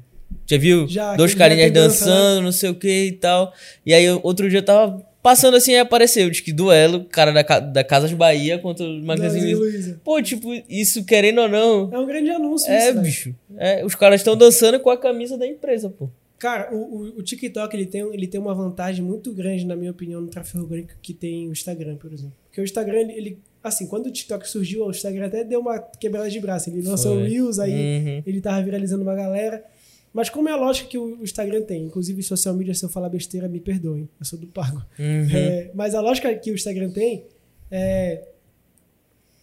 Já 0.46 0.58
viu? 0.58 0.86
Já, 0.88 1.16
Dois 1.16 1.34
carinhas 1.34 1.72
dançando, 1.72 2.10
dança, 2.10 2.40
não 2.40 2.52
sei 2.52 2.70
o 2.70 2.74
que 2.74 3.06
e 3.06 3.12
tal. 3.12 3.52
E 3.86 3.94
aí, 3.94 4.08
outro 4.22 4.48
dia 4.48 4.58
eu 4.58 4.64
tava 4.64 5.02
Passando 5.24 5.56
assim, 5.56 5.74
apareceu, 5.76 6.28
diz 6.28 6.40
que 6.40 6.52
duelo, 6.52 7.02
cara 7.06 7.32
da, 7.32 7.58
da 7.60 7.82
Casas 7.82 8.12
Bahia 8.12 8.58
contra 8.58 8.84
o 8.84 9.02
Magazine 9.02 9.54
Luiza. 9.54 9.98
Pô, 10.04 10.20
tipo, 10.20 10.52
isso 10.68 11.02
querendo 11.02 11.40
ou 11.40 11.48
não, 11.48 11.88
É 11.90 11.98
um 11.98 12.04
grande 12.04 12.28
anúncio 12.28 12.70
é, 12.70 12.76
isso, 12.76 12.86
velho. 12.88 13.00
bicho. 13.00 13.34
É, 13.56 13.82
os 13.86 13.94
caras 13.94 14.20
estão 14.20 14.36
dançando 14.36 14.78
com 14.78 14.90
a 14.90 14.98
camisa 14.98 15.38
da 15.38 15.46
empresa, 15.46 15.88
pô. 15.88 16.10
Cara, 16.38 16.68
o, 16.74 17.14
o, 17.16 17.22
TikTok 17.22 17.74
ele 17.74 17.86
tem, 17.86 18.02
ele 18.12 18.26
tem 18.26 18.38
uma 18.38 18.54
vantagem 18.54 19.02
muito 19.02 19.32
grande, 19.32 19.64
na 19.64 19.74
minha 19.74 19.92
opinião, 19.92 20.20
no 20.20 20.26
tráfego 20.28 20.62
orgânico 20.62 20.92
que 21.00 21.14
tem 21.14 21.48
o 21.48 21.52
Instagram, 21.52 21.96
por 21.96 22.12
exemplo. 22.12 22.34
Porque 22.48 22.60
o 22.60 22.64
Instagram, 22.64 23.10
ele, 23.12 23.38
assim, 23.62 23.86
quando 23.86 24.08
o 24.08 24.10
TikTok 24.10 24.46
surgiu, 24.46 24.84
o 24.84 24.90
Instagram 24.90 25.28
até 25.28 25.42
deu 25.42 25.60
uma 25.60 25.78
quebrada 25.78 26.28
de 26.28 26.38
braço. 26.38 26.68
Ele 26.68 26.82
lançou 26.86 27.16
o. 27.16 27.24
Reels, 27.24 27.58
aí 27.58 27.72
Uhum. 27.72 28.22
ele 28.26 28.42
tava 28.42 28.60
viralizando 28.62 29.02
uma 29.02 29.14
galera. 29.14 29.64
Mas 30.14 30.30
como 30.30 30.48
é 30.48 30.52
a 30.52 30.56
lógica 30.56 30.88
que 30.88 30.96
o 30.96 31.22
Instagram 31.24 31.62
tem, 31.62 31.82
inclusive 31.82 32.22
social 32.22 32.54
media, 32.54 32.72
se 32.72 32.84
eu 32.84 32.88
falar 32.88 33.08
besteira, 33.08 33.48
me 33.48 33.58
perdoem, 33.58 34.08
eu 34.18 34.24
sou 34.24 34.38
do 34.38 34.46
pago. 34.46 34.78
Uhum. 34.98 35.36
É, 35.36 35.70
mas 35.74 35.92
a 35.94 36.00
lógica 36.00 36.32
que 36.36 36.50
o 36.52 36.54
Instagram 36.54 36.90
tem 36.90 37.24
é. 37.70 38.28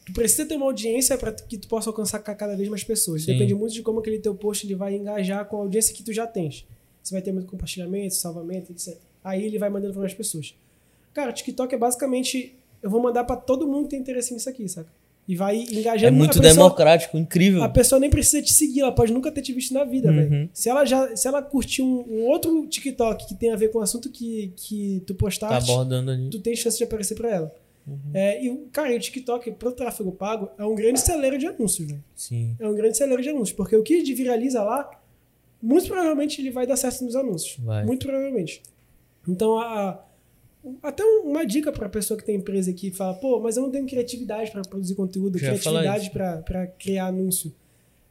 Tu 0.06 0.14
precisa 0.14 0.46
ter 0.46 0.56
uma 0.56 0.66
audiência 0.66 1.18
para 1.18 1.32
que 1.32 1.58
tu 1.58 1.68
possa 1.68 1.90
alcançar 1.90 2.20
ca- 2.20 2.34
cada 2.34 2.56
vez 2.56 2.68
mais 2.70 2.84
pessoas. 2.84 3.24
Sim. 3.24 3.34
Depende 3.34 3.54
muito 3.54 3.74
de 3.74 3.82
como 3.84 4.00
aquele 4.00 4.18
teu 4.20 4.34
post 4.34 4.66
ele 4.66 4.74
vai 4.76 4.96
engajar 4.96 5.46
com 5.46 5.58
a 5.58 5.60
audiência 5.60 5.94
que 5.94 6.02
tu 6.04 6.12
já 6.14 6.26
tens. 6.26 6.66
Você 7.04 7.14
vai 7.14 7.22
ter 7.22 7.32
muito 7.32 7.48
compartilhamento, 7.48 8.16
salvamento, 8.16 8.72
etc. 8.72 8.98
Aí 9.24 9.46
ele 9.46 9.60
vai 9.60 9.70
mandando 9.70 9.94
para 9.94 10.02
mais 10.02 10.14
pessoas. 10.14 10.56
Cara, 11.14 11.32
TikTok 11.34 11.76
é 11.76 11.78
basicamente. 11.78 12.56
Eu 12.82 12.90
vou 12.90 13.00
mandar 13.02 13.26
para 13.26 13.36
todo 13.36 13.68
mundo 13.68 13.84
que 13.84 13.90
tem 13.92 14.00
interesse 14.00 14.34
nisso 14.34 14.50
aqui, 14.50 14.68
saca? 14.68 14.90
E 15.32 15.36
vai 15.38 15.56
engajando 15.72 16.08
É 16.08 16.12
muito 16.12 16.42
pessoa, 16.42 16.54
democrático, 16.66 17.18
incrível. 17.18 17.64
a 17.64 17.70
pessoa 17.70 18.00
nem 18.02 18.10
precisa 18.10 18.42
te 18.42 18.52
seguir, 18.52 18.82
ela 18.82 18.92
pode 18.92 19.14
nunca 19.14 19.32
ter 19.32 19.42
te 19.42 19.54
visto 19.54 19.74
na 19.74 19.86
vida, 19.86 20.10
Uhum. 20.10 20.16
velho. 20.30 20.50
Se 20.54 20.68
ela 20.70 20.84
já, 20.84 21.16
se 21.16 21.26
ela 21.26 21.42
curtir 21.42 21.82
um, 21.82 22.04
um 22.06 22.26
outro 22.26 22.68
TikTok 22.68 23.26
que 23.28 23.36
tem 23.36 23.52
a 23.52 23.56
ver 23.56 23.70
com 23.70 23.80
o 23.80 23.82
assunto 23.82 24.10
que, 24.10 24.52
que 24.58 25.02
tu 25.08 25.14
Tá 25.14 25.20
postaste, 25.20 25.72
abordando 25.72 26.12
ali. 26.12 26.30
tu 26.30 26.40
tem 26.40 26.54
chance 26.54 26.78
de 26.78 26.84
aparecer 26.84 27.16
pra 27.16 27.30
ela. 27.30 27.56
Uhum. 27.88 27.98
É, 28.14 28.44
e, 28.44 28.56
cara, 28.74 28.94
o 28.94 29.00
TikTok, 29.00 29.52
pro 29.54 29.72
tráfego 29.72 30.12
pago, 30.12 30.50
é 30.58 30.66
um 30.66 30.76
grande 30.76 31.00
celeiro 31.00 31.38
de 31.38 31.48
anúncios, 31.48 31.88
velho. 31.88 32.04
Sim. 32.14 32.56
É 32.60 32.68
um 32.68 32.76
grande 32.76 32.98
celeiro 32.98 33.24
de 33.24 33.30
anúncios. 33.30 33.54
Porque 33.54 33.76
o 33.76 33.82
que 33.84 34.04
viraliza 34.14 34.62
lá, 34.62 34.90
muito 35.62 35.88
provavelmente 35.88 36.42
ele 36.42 36.52
vai 36.52 36.68
dar 36.68 36.76
certo 36.76 37.06
nos 37.06 37.16
anúncios. 37.16 37.58
Vai. 37.64 37.86
Muito 37.86 38.06
provavelmente. 38.06 38.62
Então, 39.28 39.58
a, 39.58 39.98
até 40.84 41.04
um- 41.04 41.30
uma 41.30 41.46
dica 41.46 41.72
pra 41.72 41.90
pessoa 41.90 42.18
que 42.18 42.26
tem 42.26 42.36
empresa 42.36 42.72
que 42.74 42.92
fala, 42.92 43.14
pô, 43.16 43.40
mas 43.40 43.58
eu 43.58 43.64
não 43.64 43.72
tenho 43.72 43.86
criatividade 43.88 44.52
pra 44.52 44.62
produzir 44.62 44.96
conteúdo, 44.96 45.38
Já 45.38 45.48
criatividade 45.48 46.10
pra 46.44 46.68
criar 46.68 47.08
anúncio. 47.08 47.54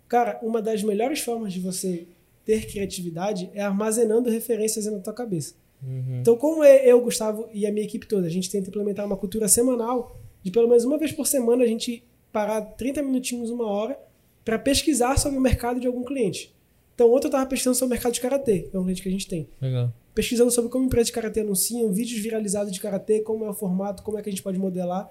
Cara, 0.08 0.38
uma 0.42 0.60
das 0.60 0.82
melhores 0.82 1.20
formas 1.20 1.52
de 1.52 1.60
você 1.60 2.06
ter 2.44 2.66
criatividade 2.66 3.48
é 3.54 3.60
armazenando 3.62 4.28
referências 4.30 4.86
na 4.86 4.98
tua 4.98 5.12
cabeça. 5.12 5.54
Uhum. 5.82 6.20
Então, 6.20 6.36
como 6.36 6.64
é 6.64 6.84
eu, 6.84 7.00
Gustavo 7.00 7.48
e 7.54 7.66
a 7.66 7.72
minha 7.72 7.84
equipe 7.86 8.06
toda, 8.06 8.26
a 8.26 8.30
gente 8.30 8.50
tenta 8.50 8.68
implementar 8.68 9.06
uma 9.06 9.16
cultura 9.16 9.46
semanal 9.48 10.16
de 10.42 10.50
pelo 10.50 10.68
menos 10.68 10.84
uma 10.84 10.98
vez 10.98 11.12
por 11.12 11.26
semana 11.26 11.62
a 11.64 11.66
gente 11.66 12.02
parar 12.32 12.60
30 12.62 13.02
minutinhos, 13.02 13.50
uma 13.50 13.66
hora, 13.66 13.98
para 14.44 14.58
pesquisar 14.58 15.18
sobre 15.18 15.38
o 15.38 15.40
mercado 15.40 15.78
de 15.80 15.86
algum 15.86 16.02
cliente. 16.02 16.52
Então, 16.94 17.12
ontem 17.12 17.26
eu 17.26 17.28
estava 17.28 17.46
pesquisando 17.46 17.76
sobre 17.76 17.92
o 17.92 17.94
mercado 17.96 18.12
de 18.12 18.20
karatê, 18.20 18.60
que 18.70 18.76
é 18.76 18.78
um 18.78 18.82
cliente 18.82 19.02
que 19.02 19.08
a 19.08 19.12
gente 19.12 19.26
tem. 19.28 19.48
Legal. 19.60 19.92
Pesquisando 20.20 20.50
sobre 20.50 20.70
como 20.70 20.84
empresas 20.84 21.06
de 21.06 21.14
karatê 21.14 21.40
anunciam, 21.40 21.90
vídeos 21.94 22.20
viralizados 22.20 22.70
de 22.70 22.78
karatê, 22.78 23.20
como 23.20 23.42
é 23.46 23.48
o 23.48 23.54
formato, 23.54 24.02
como 24.02 24.18
é 24.18 24.22
que 24.22 24.28
a 24.28 24.32
gente 24.32 24.42
pode 24.42 24.58
modelar. 24.58 25.10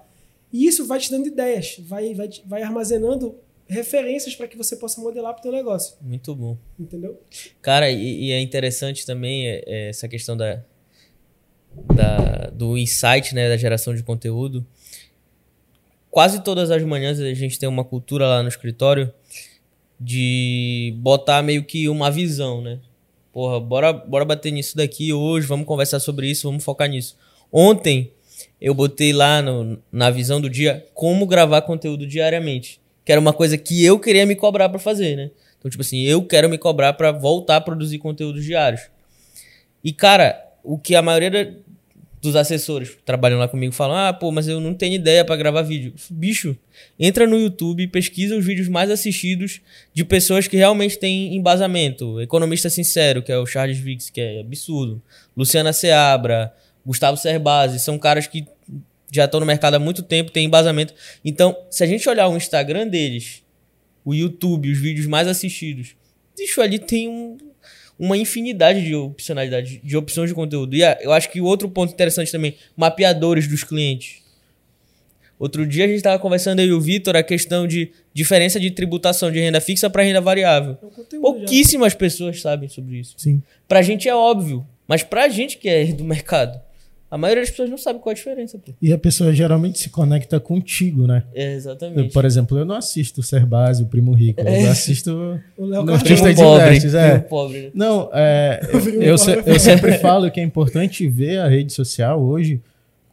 E 0.52 0.64
isso 0.68 0.86
vai 0.86 1.00
te 1.00 1.10
dando 1.10 1.26
ideias, 1.26 1.78
vai, 1.80 2.14
vai, 2.14 2.28
vai 2.46 2.62
armazenando 2.62 3.34
referências 3.66 4.36
para 4.36 4.46
que 4.46 4.56
você 4.56 4.76
possa 4.76 5.00
modelar 5.00 5.32
para 5.32 5.40
o 5.40 5.42
teu 5.42 5.50
negócio, 5.50 5.96
Muito 6.00 6.32
bom. 6.36 6.56
entendeu? 6.78 7.20
Cara, 7.60 7.90
e, 7.90 8.26
e 8.26 8.30
é 8.30 8.40
interessante 8.40 9.04
também 9.04 9.48
é, 9.48 9.64
é, 9.66 9.88
essa 9.88 10.06
questão 10.06 10.36
da, 10.36 10.62
da- 11.92 12.50
do 12.52 12.78
insight, 12.78 13.34
né, 13.34 13.48
da 13.48 13.56
geração 13.56 13.92
de 13.92 14.04
conteúdo. 14.04 14.64
Quase 16.08 16.40
todas 16.44 16.70
as 16.70 16.84
manhãs 16.84 17.18
a 17.18 17.34
gente 17.34 17.58
tem 17.58 17.68
uma 17.68 17.84
cultura 17.84 18.28
lá 18.28 18.42
no 18.44 18.48
escritório 18.48 19.12
de 20.00 20.94
botar 20.98 21.42
meio 21.42 21.64
que 21.64 21.88
uma 21.88 22.12
visão, 22.12 22.62
né? 22.62 22.78
Porra, 23.32 23.60
bora, 23.60 23.92
bora 23.92 24.24
bater 24.24 24.50
nisso 24.50 24.76
daqui 24.76 25.12
hoje, 25.12 25.46
vamos 25.46 25.66
conversar 25.66 26.00
sobre 26.00 26.28
isso, 26.28 26.48
vamos 26.48 26.64
focar 26.64 26.88
nisso. 26.88 27.16
Ontem 27.52 28.10
eu 28.60 28.74
botei 28.74 29.12
lá 29.12 29.40
no- 29.40 29.78
na 29.92 30.10
visão 30.10 30.40
do 30.40 30.50
dia 30.50 30.86
como 30.94 31.26
gravar 31.26 31.62
conteúdo 31.62 32.06
diariamente, 32.06 32.80
que 33.04 33.12
era 33.12 33.20
uma 33.20 33.32
coisa 33.32 33.56
que 33.56 33.84
eu 33.84 33.98
queria 34.00 34.26
me 34.26 34.34
cobrar 34.34 34.68
pra 34.68 34.78
fazer, 34.78 35.16
né? 35.16 35.30
Então, 35.58 35.70
tipo 35.70 35.82
assim, 35.82 36.00
eu 36.02 36.22
quero 36.24 36.48
me 36.48 36.58
cobrar 36.58 36.94
pra 36.94 37.12
voltar 37.12 37.56
a 37.56 37.60
produzir 37.60 37.98
conteúdos 37.98 38.44
diários. 38.44 38.82
E, 39.84 39.92
cara, 39.92 40.42
o 40.64 40.78
que 40.78 40.94
a 40.94 41.02
maioria 41.02 41.56
dos 42.20 42.36
assessores 42.36 42.90
que 42.90 43.02
trabalham 43.02 43.38
lá 43.38 43.48
comigo 43.48 43.72
falam: 43.72 43.96
ah, 43.96 44.12
pô, 44.12 44.30
mas 44.30 44.46
eu 44.46 44.60
não 44.60 44.74
tenho 44.74 44.94
ideia 44.94 45.24
pra 45.24 45.36
gravar 45.36 45.62
vídeo. 45.62 45.94
Bicho, 46.10 46.56
entra 46.98 47.26
no 47.26 47.38
YouTube, 47.38 47.86
pesquisa 47.88 48.36
os 48.36 48.44
vídeos 48.44 48.68
mais 48.68 48.90
assistidos 48.90 49.60
de 49.94 50.04
pessoas 50.04 50.46
que 50.46 50.56
realmente 50.56 50.98
têm 50.98 51.34
embasamento. 51.34 52.20
Economista 52.20 52.68
Sincero, 52.68 53.22
que 53.22 53.32
é 53.32 53.38
o 53.38 53.46
Charles 53.46 53.78
Vix, 53.78 54.10
que 54.10 54.20
é 54.20 54.40
absurdo. 54.40 55.02
Luciana 55.36 55.72
Seabra, 55.72 56.52
Gustavo 56.84 57.16
Cerbasi, 57.16 57.78
são 57.78 57.98
caras 57.98 58.26
que 58.26 58.46
já 59.10 59.24
estão 59.24 59.40
no 59.40 59.46
mercado 59.46 59.74
há 59.74 59.78
muito 59.78 60.02
tempo, 60.02 60.30
têm 60.30 60.46
embasamento. 60.46 60.94
Então, 61.24 61.56
se 61.70 61.82
a 61.82 61.86
gente 61.86 62.08
olhar 62.08 62.28
o 62.28 62.36
Instagram 62.36 62.86
deles, 62.86 63.42
o 64.04 64.14
YouTube, 64.14 64.70
os 64.70 64.78
vídeos 64.78 65.06
mais 65.06 65.26
assistidos, 65.26 65.96
bicho, 66.36 66.60
ali 66.60 66.78
tem 66.78 67.08
um, 67.08 67.36
uma 68.00 68.16
infinidade 68.16 68.82
de 68.82 68.94
opcionalidades, 68.94 69.78
de 69.84 69.94
opções 69.94 70.30
de 70.30 70.34
conteúdo. 70.34 70.74
E 70.74 70.82
ah, 70.82 70.98
eu 71.02 71.12
acho 71.12 71.28
que 71.30 71.38
o 71.38 71.44
outro 71.44 71.68
ponto 71.68 71.92
interessante 71.92 72.32
também, 72.32 72.54
mapeadores 72.74 73.46
dos 73.46 73.62
clientes. 73.62 74.22
Outro 75.38 75.66
dia 75.66 75.84
a 75.84 75.86
gente 75.86 75.98
estava 75.98 76.18
conversando 76.18 76.60
aí 76.60 76.66
e 76.66 76.72
o 76.72 76.80
Vitor 76.80 77.14
a 77.14 77.22
questão 77.22 77.66
de 77.66 77.92
diferença 78.14 78.58
de 78.58 78.70
tributação 78.70 79.30
de 79.30 79.38
renda 79.38 79.60
fixa 79.60 79.90
para 79.90 80.02
renda 80.02 80.20
variável. 80.20 80.78
É 80.82 80.86
conteúdo 80.86 81.10
já. 81.12 81.20
Pouquíssimas 81.20 81.92
pessoas 81.92 82.40
sabem 82.40 82.70
sobre 82.70 82.96
isso. 82.96 83.14
Sim. 83.18 83.42
Pra 83.68 83.82
gente 83.82 84.08
é 84.08 84.14
óbvio, 84.14 84.66
mas 84.88 85.02
pra 85.02 85.28
gente 85.28 85.58
que 85.58 85.68
é 85.68 85.84
do 85.92 86.04
mercado, 86.04 86.58
a 87.10 87.18
maioria 87.18 87.42
das 87.42 87.50
pessoas 87.50 87.68
não 87.68 87.76
sabe 87.76 87.98
qual 87.98 88.12
é 88.12 88.14
a 88.14 88.16
diferença. 88.16 88.56
Pô. 88.58 88.72
E 88.80 88.92
a 88.92 88.98
pessoa 88.98 89.32
geralmente 89.32 89.78
se 89.80 89.90
conecta 89.90 90.38
contigo, 90.38 91.06
né? 91.06 91.24
É, 91.34 91.52
Eu, 91.52 91.56
exatamente. 91.56 92.12
por 92.12 92.24
exemplo, 92.24 92.56
eu 92.56 92.64
não 92.64 92.76
assisto 92.76 93.20
o 93.20 93.24
Serbase, 93.24 93.82
o 93.82 93.86
Primo 93.86 94.12
Rico. 94.12 94.40
É. 94.40 94.64
Eu 94.66 94.70
assisto. 94.70 95.40
O 95.58 95.66
Léo. 95.66 95.90
Artista 95.90 96.32
de 96.32 96.40
pobre, 96.40 96.64
testes, 96.68 96.94
é. 96.94 97.10
primo 97.18 97.24
pobre, 97.28 97.60
né? 97.62 97.70
Não, 97.74 98.08
é, 98.12 98.60
Primo 98.70 99.02
eu, 99.02 99.18
se- 99.18 99.42
eu 99.44 99.58
sempre 99.58 99.98
falo 99.98 100.30
que 100.30 100.38
é 100.38 100.42
importante 100.44 101.08
ver 101.08 101.38
a 101.40 101.48
rede 101.48 101.72
social 101.72 102.22
hoje 102.22 102.60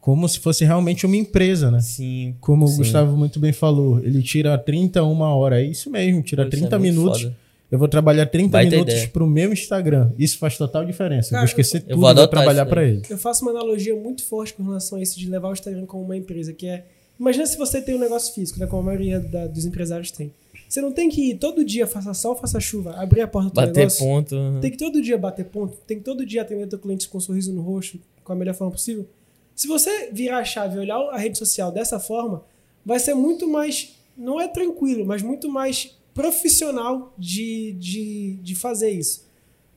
como 0.00 0.26
se 0.28 0.38
fosse 0.38 0.64
realmente 0.64 1.04
uma 1.04 1.16
empresa, 1.16 1.70
né? 1.70 1.80
Sim. 1.80 2.34
Como 2.40 2.64
o 2.64 2.68
sim. 2.68 2.78
Gustavo 2.78 3.16
muito 3.16 3.38
bem 3.40 3.52
falou, 3.52 3.98
ele 3.98 4.22
tira 4.22 4.56
30 4.56 5.02
uma 5.02 5.34
hora. 5.34 5.60
É 5.60 5.64
isso 5.64 5.90
mesmo, 5.90 6.22
tira 6.22 6.42
isso 6.42 6.50
30 6.52 6.76
é 6.76 6.78
minutos. 6.78 7.22
foda. 7.22 7.36
Eu 7.70 7.78
vou 7.78 7.86
trabalhar 7.88 8.24
30 8.26 8.50
Baita 8.50 8.70
minutos 8.70 9.06
pro 9.06 9.26
meu 9.26 9.52
Instagram. 9.52 10.10
Isso 10.18 10.38
faz 10.38 10.56
total 10.56 10.84
diferença. 10.86 11.28
eu 11.28 11.30
Cara, 11.32 11.40
vou 11.42 11.46
esquecer 11.48 11.78
eu 11.78 11.88
tudo 11.88 12.00
vou 12.00 12.08
e 12.08 12.12
adotar 12.12 12.28
trabalhar 12.40 12.64
para 12.66 12.82
ele. 12.84 13.02
Eu 13.10 13.18
faço 13.18 13.42
uma 13.44 13.50
analogia 13.50 13.94
muito 13.94 14.24
forte 14.24 14.54
com 14.54 14.62
relação 14.62 14.96
a 14.98 15.02
isso 15.02 15.18
de 15.18 15.28
levar 15.28 15.48
o 15.48 15.52
Instagram 15.52 15.84
como 15.84 16.02
uma 16.02 16.16
empresa, 16.16 16.52
que 16.52 16.66
é. 16.66 16.86
Imagina 17.20 17.44
se 17.46 17.58
você 17.58 17.82
tem 17.82 17.94
um 17.96 17.98
negócio 17.98 18.32
físico, 18.34 18.58
né? 18.58 18.66
Como 18.66 18.80
a 18.82 18.84
maioria 18.86 19.20
da- 19.20 19.46
dos 19.46 19.66
empresários 19.66 20.10
tem. 20.10 20.32
Você 20.68 20.80
não 20.80 20.92
tem 20.92 21.08
que 21.08 21.30
ir 21.30 21.38
todo 21.38 21.64
dia, 21.64 21.86
faça 21.86 22.12
sol, 22.14 22.36
faça 22.36 22.60
chuva, 22.60 22.92
abrir 22.94 23.22
a 23.22 23.28
porta 23.28 23.48
do 23.50 23.54
Bater 23.54 23.74
negócio. 23.76 23.98
ponto. 24.06 24.36
Tem 24.60 24.70
que 24.70 24.76
todo 24.76 25.00
dia 25.02 25.16
bater 25.18 25.44
ponto, 25.46 25.76
tem 25.86 25.98
que 25.98 26.04
todo 26.04 26.24
dia 26.24 26.42
atender 26.42 26.66
teu 26.68 26.78
cliente 26.78 27.08
com 27.08 27.18
um 27.18 27.20
sorriso 27.20 27.52
no 27.52 27.60
rosto, 27.62 27.98
com 28.22 28.32
a 28.32 28.36
melhor 28.36 28.54
forma 28.54 28.72
possível. 28.72 29.06
Se 29.54 29.66
você 29.66 30.10
virar 30.12 30.38
a 30.38 30.44
chave 30.44 30.76
e 30.76 30.78
olhar 30.78 30.96
a 31.10 31.18
rede 31.18 31.36
social 31.36 31.72
dessa 31.72 31.98
forma, 31.98 32.42
vai 32.84 32.98
ser 32.98 33.14
muito 33.14 33.48
mais, 33.48 33.94
não 34.16 34.40
é 34.40 34.46
tranquilo, 34.46 35.04
mas 35.04 35.22
muito 35.22 35.48
mais 35.50 35.96
profissional 36.22 37.14
de, 37.16 37.72
de, 37.78 38.34
de 38.42 38.54
fazer 38.54 38.90
isso. 38.90 39.26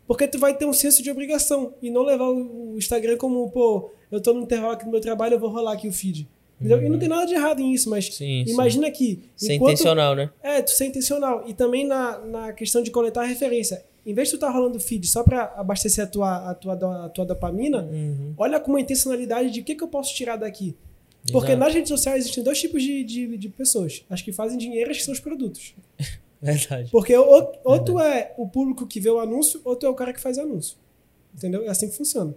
Porque 0.08 0.28
tu 0.28 0.38
vai 0.40 0.56
ter 0.58 0.66
um 0.66 0.74
senso 0.74 1.02
de 1.02 1.10
obrigação 1.10 1.74
e 1.82 1.90
não 1.90 2.02
levar 2.04 2.28
o 2.30 2.76
Instagram 2.78 3.16
como, 3.18 3.50
pô, 3.52 3.92
eu 4.12 4.20
tô 4.20 4.34
no 4.34 4.42
intervalo 4.42 4.74
aqui 4.74 4.84
do 4.86 4.92
meu 4.92 5.00
trabalho, 5.00 5.36
eu 5.36 5.40
vou 5.40 5.50
rolar 5.50 5.74
aqui 5.74 5.88
o 5.88 5.94
feed. 5.94 6.28
Entendeu? 6.60 6.84
E 6.84 6.90
não 6.90 7.00
tem 7.00 7.08
nada 7.10 7.26
de 7.26 7.34
errado 7.34 7.60
nisso, 7.64 7.90
mas. 7.90 8.06
Sim, 8.14 8.44
sim. 8.46 8.54
imagina 8.54 8.92
que 8.92 9.24
Ser 9.36 9.54
enquanto- 9.54 9.72
intencional, 9.74 10.16
né? 10.16 10.30
é, 10.44 10.62
tu 10.62 10.72
ser 10.72 10.86
intencional. 10.86 11.44
E 11.48 11.54
também 11.54 11.88
na, 11.88 12.20
na 12.20 12.54
questão 12.54 12.84
de 12.84 12.92
coletar 12.92 13.24
referência. 13.24 13.84
Em 14.06 14.14
vez 14.14 14.28
de 14.28 14.34
tu 14.34 14.38
estar 14.38 14.50
rolando 14.52 14.80
feed 14.80 15.08
só 15.08 15.24
para 15.24 15.44
abastecer 15.56 16.04
a 16.04 16.08
tua, 16.08 16.52
a, 16.52 16.56
tua, 16.56 17.06
a 17.06 17.10
tua 17.10 17.26
dopamina, 17.26 17.84
Uhum. 17.84 18.34
olha 18.38 18.60
com 18.60 18.72
uma 18.72 18.82
intencionalidade 18.82 19.50
de 19.52 19.62
o 19.62 19.64
que, 19.64 19.76
que 19.76 19.84
eu 19.84 19.88
posso 19.88 20.14
tirar 20.14 20.36
daqui. 20.38 20.76
Porque 21.32 21.52
Exato. 21.52 21.60
nas 21.66 21.74
redes 21.74 21.90
sociais 21.90 22.20
existem 22.24 22.44
dois 22.44 22.60
tipos 22.60 22.82
de, 22.82 23.04
de, 23.04 23.38
de 23.38 23.50
pessoas. 23.50 24.04
As 24.10 24.22
que 24.24 24.32
fazem 24.32 24.58
dinheiro 24.58 24.90
e 24.90 24.92
as 24.92 24.98
que 24.98 25.04
são 25.04 25.14
os 25.14 25.20
produtos. 25.20 25.74
Verdade. 26.42 26.90
Porque 26.92 27.16
ou, 27.16 27.54
ou 27.64 27.80
tu 27.84 28.00
é 28.00 28.34
o 28.38 28.48
público 28.48 28.88
que 28.88 29.00
vê 29.00 29.10
o 29.10 29.20
anúncio, 29.20 29.62
ou 29.64 29.76
tu 29.76 29.86
é 29.86 29.90
o 29.90 29.94
cara 29.94 30.12
que 30.14 30.20
faz 30.20 30.38
anúncio. 30.38 30.76
Entendeu? 31.36 31.64
É 31.64 31.70
assim 31.70 31.90
que 31.90 31.96
funciona. 31.96 32.34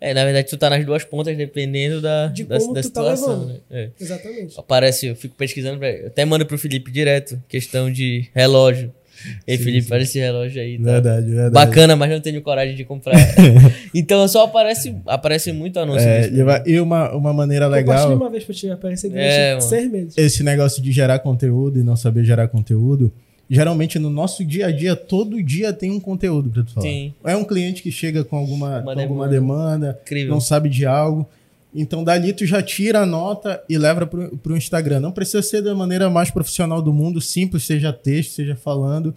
É, 0.00 0.12
na 0.12 0.24
verdade, 0.24 0.48
tu 0.48 0.58
tá 0.58 0.68
nas 0.68 0.84
duas 0.84 1.04
pontas 1.04 1.34
dependendo 1.36 2.00
da, 2.00 2.26
De 2.26 2.44
da, 2.44 2.58
da 2.58 2.72
tá 2.74 2.82
situação, 2.82 3.40
levando. 3.40 3.48
né? 3.48 3.60
É. 3.70 3.90
Exatamente. 3.98 4.60
Aparece, 4.60 5.06
eu 5.06 5.16
fico 5.16 5.34
pesquisando, 5.34 5.80
até 6.06 6.24
mando 6.24 6.44
pro 6.44 6.58
Felipe 6.58 6.90
direto, 6.90 7.42
questão 7.48 7.90
de 7.90 8.28
relógio. 8.34 8.92
Ei, 9.46 9.56
Sim, 9.58 9.64
Felipe, 9.64 9.86
sim. 9.88 9.94
olha 9.94 10.02
esse 10.02 10.18
relógio 10.18 10.60
aí. 10.62 10.78
Tá? 10.78 10.84
Verdade, 10.84 11.26
verdade. 11.26 11.52
Bacana, 11.54 11.96
mas 11.96 12.10
não 12.10 12.20
tenho 12.20 12.40
coragem 12.42 12.74
de 12.74 12.84
comprar. 12.84 13.14
então 13.94 14.26
só 14.28 14.44
aparece, 14.44 14.94
aparece 15.06 15.52
muito 15.52 15.78
anúncio 15.78 16.08
É, 16.08 16.28
disso. 16.28 16.42
e 16.66 16.80
uma, 16.80 17.12
uma 17.14 17.32
maneira 17.32 17.66
legal, 17.66 18.14
uma 18.16 18.30
vez 18.30 18.44
pra 18.44 18.54
te 18.54 18.70
aparecer 18.70 19.08
durante 19.08 19.26
É, 19.26 19.60
seis 19.60 19.90
meses. 19.90 20.18
esse 20.18 20.42
negócio 20.42 20.82
de 20.82 20.92
gerar 20.92 21.18
conteúdo 21.20 21.78
e 21.78 21.82
não 21.82 21.96
saber 21.96 22.24
gerar 22.24 22.48
conteúdo, 22.48 23.12
geralmente 23.48 23.98
no 23.98 24.08
nosso 24.10 24.44
dia 24.44 24.66
a 24.66 24.70
dia, 24.72 24.96
todo 24.96 25.42
dia 25.42 25.72
tem 25.72 25.90
um 25.90 26.00
conteúdo 26.00 26.48
pra 26.50 26.62
tu 26.62 26.72
falar. 26.72 26.86
Sim. 26.86 27.12
É 27.24 27.36
um 27.36 27.44
cliente 27.44 27.82
que 27.82 27.90
chega 27.90 28.24
com 28.24 28.36
alguma, 28.36 28.80
Uma 28.80 28.94
com 28.94 29.00
alguma 29.00 29.28
demanda, 29.28 29.98
Incrível. 30.02 30.32
não 30.32 30.40
sabe 30.40 30.68
de 30.68 30.86
algo. 30.86 31.28
Então, 31.74 32.04
dali 32.04 32.32
tu 32.32 32.44
já 32.44 32.62
tira 32.62 33.00
a 33.00 33.06
nota 33.06 33.62
e 33.68 33.78
leva 33.78 34.06
pro, 34.06 34.36
pro 34.38 34.56
Instagram. 34.56 35.00
Não 35.00 35.10
precisa 35.12 35.40
ser 35.42 35.62
da 35.62 35.74
maneira 35.74 36.10
mais 36.10 36.30
profissional 36.30 36.82
do 36.82 36.92
mundo, 36.92 37.20
simples, 37.20 37.64
seja 37.64 37.92
texto, 37.92 38.32
seja 38.32 38.54
falando. 38.54 39.14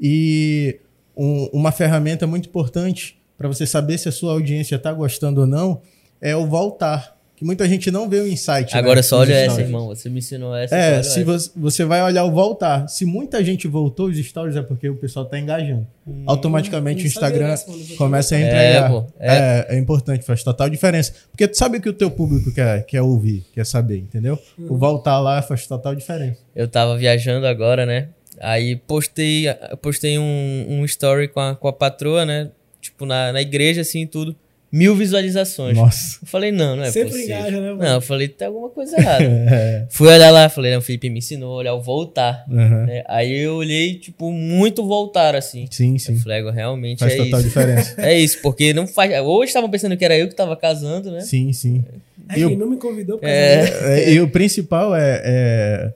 E 0.00 0.78
um- 1.16 1.48
uma 1.52 1.72
ferramenta 1.72 2.26
muito 2.26 2.48
importante 2.48 3.18
para 3.36 3.48
você 3.48 3.66
saber 3.66 3.98
se 3.98 4.08
a 4.08 4.12
sua 4.12 4.32
audiência 4.32 4.76
está 4.76 4.92
gostando 4.92 5.40
ou 5.40 5.46
não 5.46 5.82
é 6.20 6.36
o 6.36 6.46
voltar. 6.46 7.16
Que 7.40 7.44
muita 7.46 7.66
gente 7.66 7.90
não 7.90 8.06
vê 8.06 8.20
o 8.20 8.28
insight. 8.28 8.76
Agora 8.76 8.96
né, 8.96 9.02
só 9.02 9.20
olha 9.20 9.32
essa, 9.32 9.52
stories. 9.52 9.66
irmão. 9.70 9.86
Você 9.86 10.10
me 10.10 10.18
ensinou 10.18 10.54
essa. 10.54 10.76
É, 10.76 11.02
se 11.02 11.22
essa. 11.22 11.50
você, 11.56 11.86
vai 11.86 12.02
olhar 12.02 12.22
o 12.24 12.30
voltar. 12.30 12.86
Se 12.86 13.06
muita 13.06 13.42
gente 13.42 13.66
voltou 13.66 14.08
os 14.08 14.18
stories 14.18 14.56
é 14.56 14.60
porque 14.62 14.90
o 14.90 14.96
pessoal 14.96 15.24
tá 15.24 15.38
engajando. 15.38 15.86
Automaticamente 16.26 17.02
o 17.02 17.06
Instagram. 17.06 17.56
Vou 17.66 17.96
começa 17.96 18.34
a 18.34 18.38
É, 18.38 18.42
entregar. 18.42 18.90
pô, 18.90 19.06
é. 19.18 19.66
É, 19.70 19.78
importante, 19.78 20.22
faz 20.22 20.44
total 20.44 20.68
diferença. 20.68 21.14
Porque 21.30 21.48
tu 21.48 21.56
sabe 21.56 21.78
o 21.78 21.80
que 21.80 21.88
o 21.88 21.94
teu 21.94 22.10
público 22.10 22.52
quer, 22.52 22.84
quer 22.84 23.00
ouvir, 23.00 23.42
quer 23.54 23.64
saber, 23.64 23.96
entendeu? 23.96 24.38
O 24.58 24.76
voltar 24.76 25.18
lá 25.18 25.40
faz 25.40 25.66
total 25.66 25.94
diferença. 25.94 26.40
Eu 26.54 26.68
tava 26.68 26.94
viajando 26.98 27.46
agora, 27.46 27.86
né? 27.86 28.08
Aí 28.38 28.76
postei, 28.76 29.46
postei 29.80 30.18
um, 30.18 30.66
um 30.68 30.84
story 30.84 31.28
com 31.28 31.40
a, 31.40 31.54
com 31.56 31.68
a 31.68 31.72
patroa, 31.72 32.26
né? 32.26 32.50
Tipo, 32.82 33.06
na, 33.06 33.32
na 33.32 33.40
igreja, 33.40 33.80
assim, 33.80 34.06
tudo. 34.06 34.36
Mil 34.72 34.94
visualizações. 34.94 35.76
Nossa. 35.76 36.18
Eu 36.22 36.28
falei, 36.28 36.52
não, 36.52 36.76
não 36.76 36.84
é 36.84 36.90
Sempre 36.92 37.10
possível. 37.10 37.36
engaja, 37.36 37.60
né, 37.60 37.68
mano? 37.70 37.78
Não, 37.82 37.94
eu 37.94 38.00
falei, 38.00 38.28
tem 38.28 38.46
alguma 38.46 38.68
coisa 38.68 38.96
errada. 38.96 39.24
É. 39.50 39.86
Fui 39.90 40.06
olhar 40.08 40.30
lá, 40.30 40.48
falei, 40.48 40.70
não, 40.70 40.78
o 40.78 40.82
Felipe 40.82 41.10
me 41.10 41.18
ensinou 41.18 41.54
a 41.54 41.56
olhar 41.56 41.74
o 41.74 41.82
voltar. 41.82 42.44
Aham. 42.48 42.86
né? 42.86 43.02
Aí 43.08 43.36
eu 43.40 43.56
olhei, 43.56 43.94
tipo, 43.98 44.30
muito 44.30 44.86
voltar, 44.86 45.34
assim. 45.34 45.66
Sim, 45.70 45.94
Eu 45.94 45.98
sim. 45.98 46.16
falei, 46.18 46.38
"Agora, 46.38 46.54
realmente 46.54 47.00
Faz 47.00 47.14
é 47.14 47.16
total 47.16 47.40
isso. 47.40 47.48
diferença. 47.48 47.94
É 48.00 48.16
isso, 48.18 48.38
porque 48.42 48.72
não 48.72 48.86
faz. 48.86 49.10
Hoje 49.22 49.48
estavam 49.48 49.68
pensando 49.68 49.96
que 49.96 50.04
era 50.04 50.16
eu 50.16 50.28
que 50.28 50.34
tava 50.36 50.56
casando, 50.56 51.10
né? 51.10 51.20
Sim, 51.20 51.52
sim. 51.52 51.84
É, 52.28 52.38
não 52.38 52.70
me 52.70 52.76
convidou 52.76 53.18
pra 53.18 53.28
É. 53.28 54.04
É, 54.04 54.12
e 54.12 54.20
o 54.20 54.28
principal 54.28 54.94
é, 54.94 55.20
é 55.24 55.92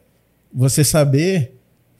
você 0.52 0.82
saber 0.82 1.52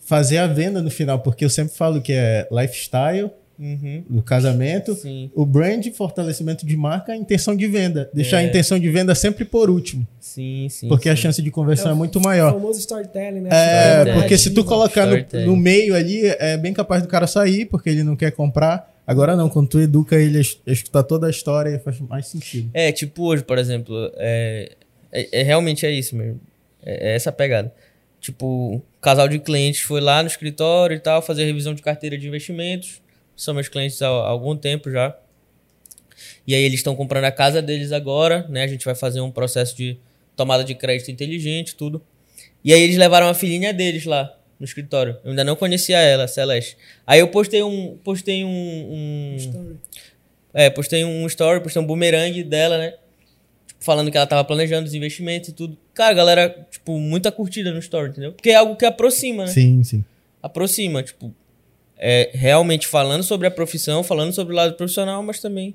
fazer 0.05 0.39
a 0.39 0.47
venda 0.49 0.83
no 0.83 0.91
final, 0.91 1.21
porque 1.21 1.45
eu 1.45 1.51
sempre 1.51 1.75
falo 1.77 2.03
que 2.03 2.13
é 2.13 2.47
lifestyle 2.51 3.31
Uhum. 3.59 4.03
do 4.11 4.21
casamento, 4.23 4.95
Sim, 4.95 5.31
o 5.35 5.47
brand, 5.47 5.87
fortalecimento 5.93 6.67
de 6.67 6.77
marca, 6.77 7.13
a 7.13 7.17
intenção 7.17 7.55
de 7.55 7.67
venda. 7.69 8.11
Deixar 8.13 8.39
a 8.39 8.43
É. 8.43 8.47
intenção 8.47 8.79
de 8.79 8.91
venda 8.91 9.15
sempre 9.15 9.45
por 9.45 9.71
último, 9.71 10.07
sim, 10.19 10.67
sim. 10.69 10.89
porque 10.89 11.09
a 11.09 11.15
sim. 11.15 11.23
chance 11.23 11.41
de 11.41 11.51
conversão 11.51 11.91
é, 11.91 11.95
o 11.95 11.97
muito 11.97 12.19
O 12.19 12.23
maior. 12.23 12.53
famoso 12.53 12.81
storytelling, 12.81 13.41
né? 13.43 13.51
É, 13.53 13.89
Storytelling. 13.93 14.21
porque 14.21 14.39
se 14.39 14.51
tu 14.51 14.65
colocar 14.65 15.07
no, 15.07 15.47
no 15.47 15.57
meio 15.57 15.95
ali, 15.95 16.23
é 16.27 16.57
bem 16.57 16.73
capaz 16.73 17.03
do 17.03 17.09
cara 17.09 17.27
sair, 17.29 17.67
porque 17.67 17.89
ele 17.91 18.03
não 18.03 18.17
quer 18.17 18.33
comprar. 18.33 18.93
Agora 19.07 19.37
não, 19.37 19.49
quando 19.49 19.69
tu 19.69 19.79
educa 19.81 20.17
ele 20.17 20.39
a 20.39 20.41
es- 20.41 20.59
a 20.67 20.73
escutar 20.73 21.03
toda 21.05 21.27
a 21.27 21.31
história, 21.31 21.79
faz 21.79 22.01
mais 22.01 22.27
sentido. 22.27 22.71
É, 22.75 22.91
tipo 22.91 23.23
hoje, 23.25 23.45
por 23.45 23.59
exemplo, 23.59 23.95
é, 24.17 24.73
é, 25.13 25.41
é- 25.41 25.43
realmente 25.43 25.85
é 25.87 25.91
isso 25.93 26.17
mesmo. 26.17 26.41
É, 26.85 27.13
é 27.13 27.15
essa 27.15 27.31
a 27.31 27.33
pegada. 27.33 27.73
Tipo, 28.21 28.47
um 28.77 28.83
casal 29.03 29.29
de 29.29 29.39
clientes 29.39 29.83
foi 29.83 30.01
lá 30.01 30.23
no 30.23 30.27
escritório 30.29 30.97
e 30.97 30.99
tal, 31.01 31.21
fazer 31.21 31.45
revisão 31.45 31.75
de 31.75 31.83
carteira 31.83 32.17
de 32.17 32.27
investimentos. 32.27 33.04
São 33.37 33.55
meus 33.55 33.69
clientes 33.69 34.01
há, 34.03 34.07
há 34.07 34.29
algum 34.29 34.57
tempo 34.57 34.91
já. 34.91 35.17
E 36.47 36.55
aí 36.55 36.63
eles 36.63 36.81
estão 36.81 36.95
comprando 36.95 37.25
a 37.25 37.33
casa 37.33 37.61
deles 37.61 37.93
agora, 37.93 38.47
né? 38.49 38.63
A 38.63 38.67
gente 38.67 38.85
vai 38.85 38.95
fazer 38.95 39.21
um 39.21 39.31
processo 39.31 39.77
de 39.77 39.97
tomada 40.37 40.63
de 40.65 40.75
crédito 40.75 41.11
inteligente, 41.11 41.75
tudo. 41.75 42.03
E 42.65 42.73
aí 42.73 42.81
eles 42.81 42.97
levaram 42.97 43.29
a 43.29 43.35
filhinha 43.35 43.73
deles 43.73 44.05
lá 44.05 44.35
no 44.59 44.65
escritório. 44.65 45.17
Eu 45.25 45.31
ainda 45.31 45.45
não 45.45 45.57
conhecia 45.57 45.99
ela, 45.99 46.27
Celeste. 46.27 46.77
Aí 47.07 47.21
eu 47.21 47.29
postei 47.29 47.63
um, 47.63 47.97
postei 48.03 48.45
um, 48.45 48.49
um, 48.49 49.37
Story. 49.37 49.77
é, 50.53 50.71
postei 50.71 51.05
um 51.05 51.27
story, 51.27 51.61
postei 51.61 51.81
um 51.83 51.87
boomerang 51.87 52.43
dela, 52.45 52.79
né? 52.79 52.95
Tipo, 53.67 53.85
falando 53.85 54.11
que 54.11 54.17
ela 54.17 54.27
tava 54.27 54.45
planejando 54.45 54.87
os 54.87 54.95
investimentos 54.95 55.51
e 55.51 55.53
tudo. 55.53 55.77
Cara, 55.93 56.15
galera, 56.15 56.67
tipo, 56.71 56.99
muita 56.99 57.31
curtida 57.33 57.73
no 57.73 57.79
story, 57.79 58.11
entendeu? 58.11 58.33
Porque 58.33 58.51
é 58.51 58.55
algo 58.55 58.77
que 58.77 58.87
aproxima, 58.87 59.45
né? 59.45 59.51
Sim, 59.51 59.83
sim. 59.83 60.05
Aproxima, 60.43 61.03
tipo, 61.03 61.35
é 62.07 62.31
realmente 62.35 62.87
falando 62.87 63.23
sobre 63.23 63.47
a 63.47 63.51
profissão, 63.51 64.05
falando 64.05 64.31
sobre 64.31 64.53
o 64.53 64.57
lado 64.57 64.77
profissional, 64.77 65.23
mas 65.23 65.41
também 65.41 65.75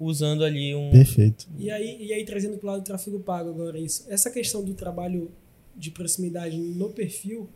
usando 0.00 0.42
ali 0.42 0.74
um. 0.74 0.90
Perfeito. 0.90 1.46
E 1.58 1.70
aí, 1.70 1.98
e 2.00 2.14
aí 2.14 2.24
trazendo 2.24 2.56
pro 2.56 2.66
lado 2.66 2.80
do 2.80 2.84
tráfego 2.84 3.20
pago 3.20 3.50
agora 3.50 3.78
isso. 3.78 4.06
Essa 4.08 4.30
questão 4.30 4.64
do 4.64 4.72
trabalho 4.72 5.30
de 5.76 5.90
proximidade 5.90 6.56
no 6.56 6.88
perfil 6.88 7.46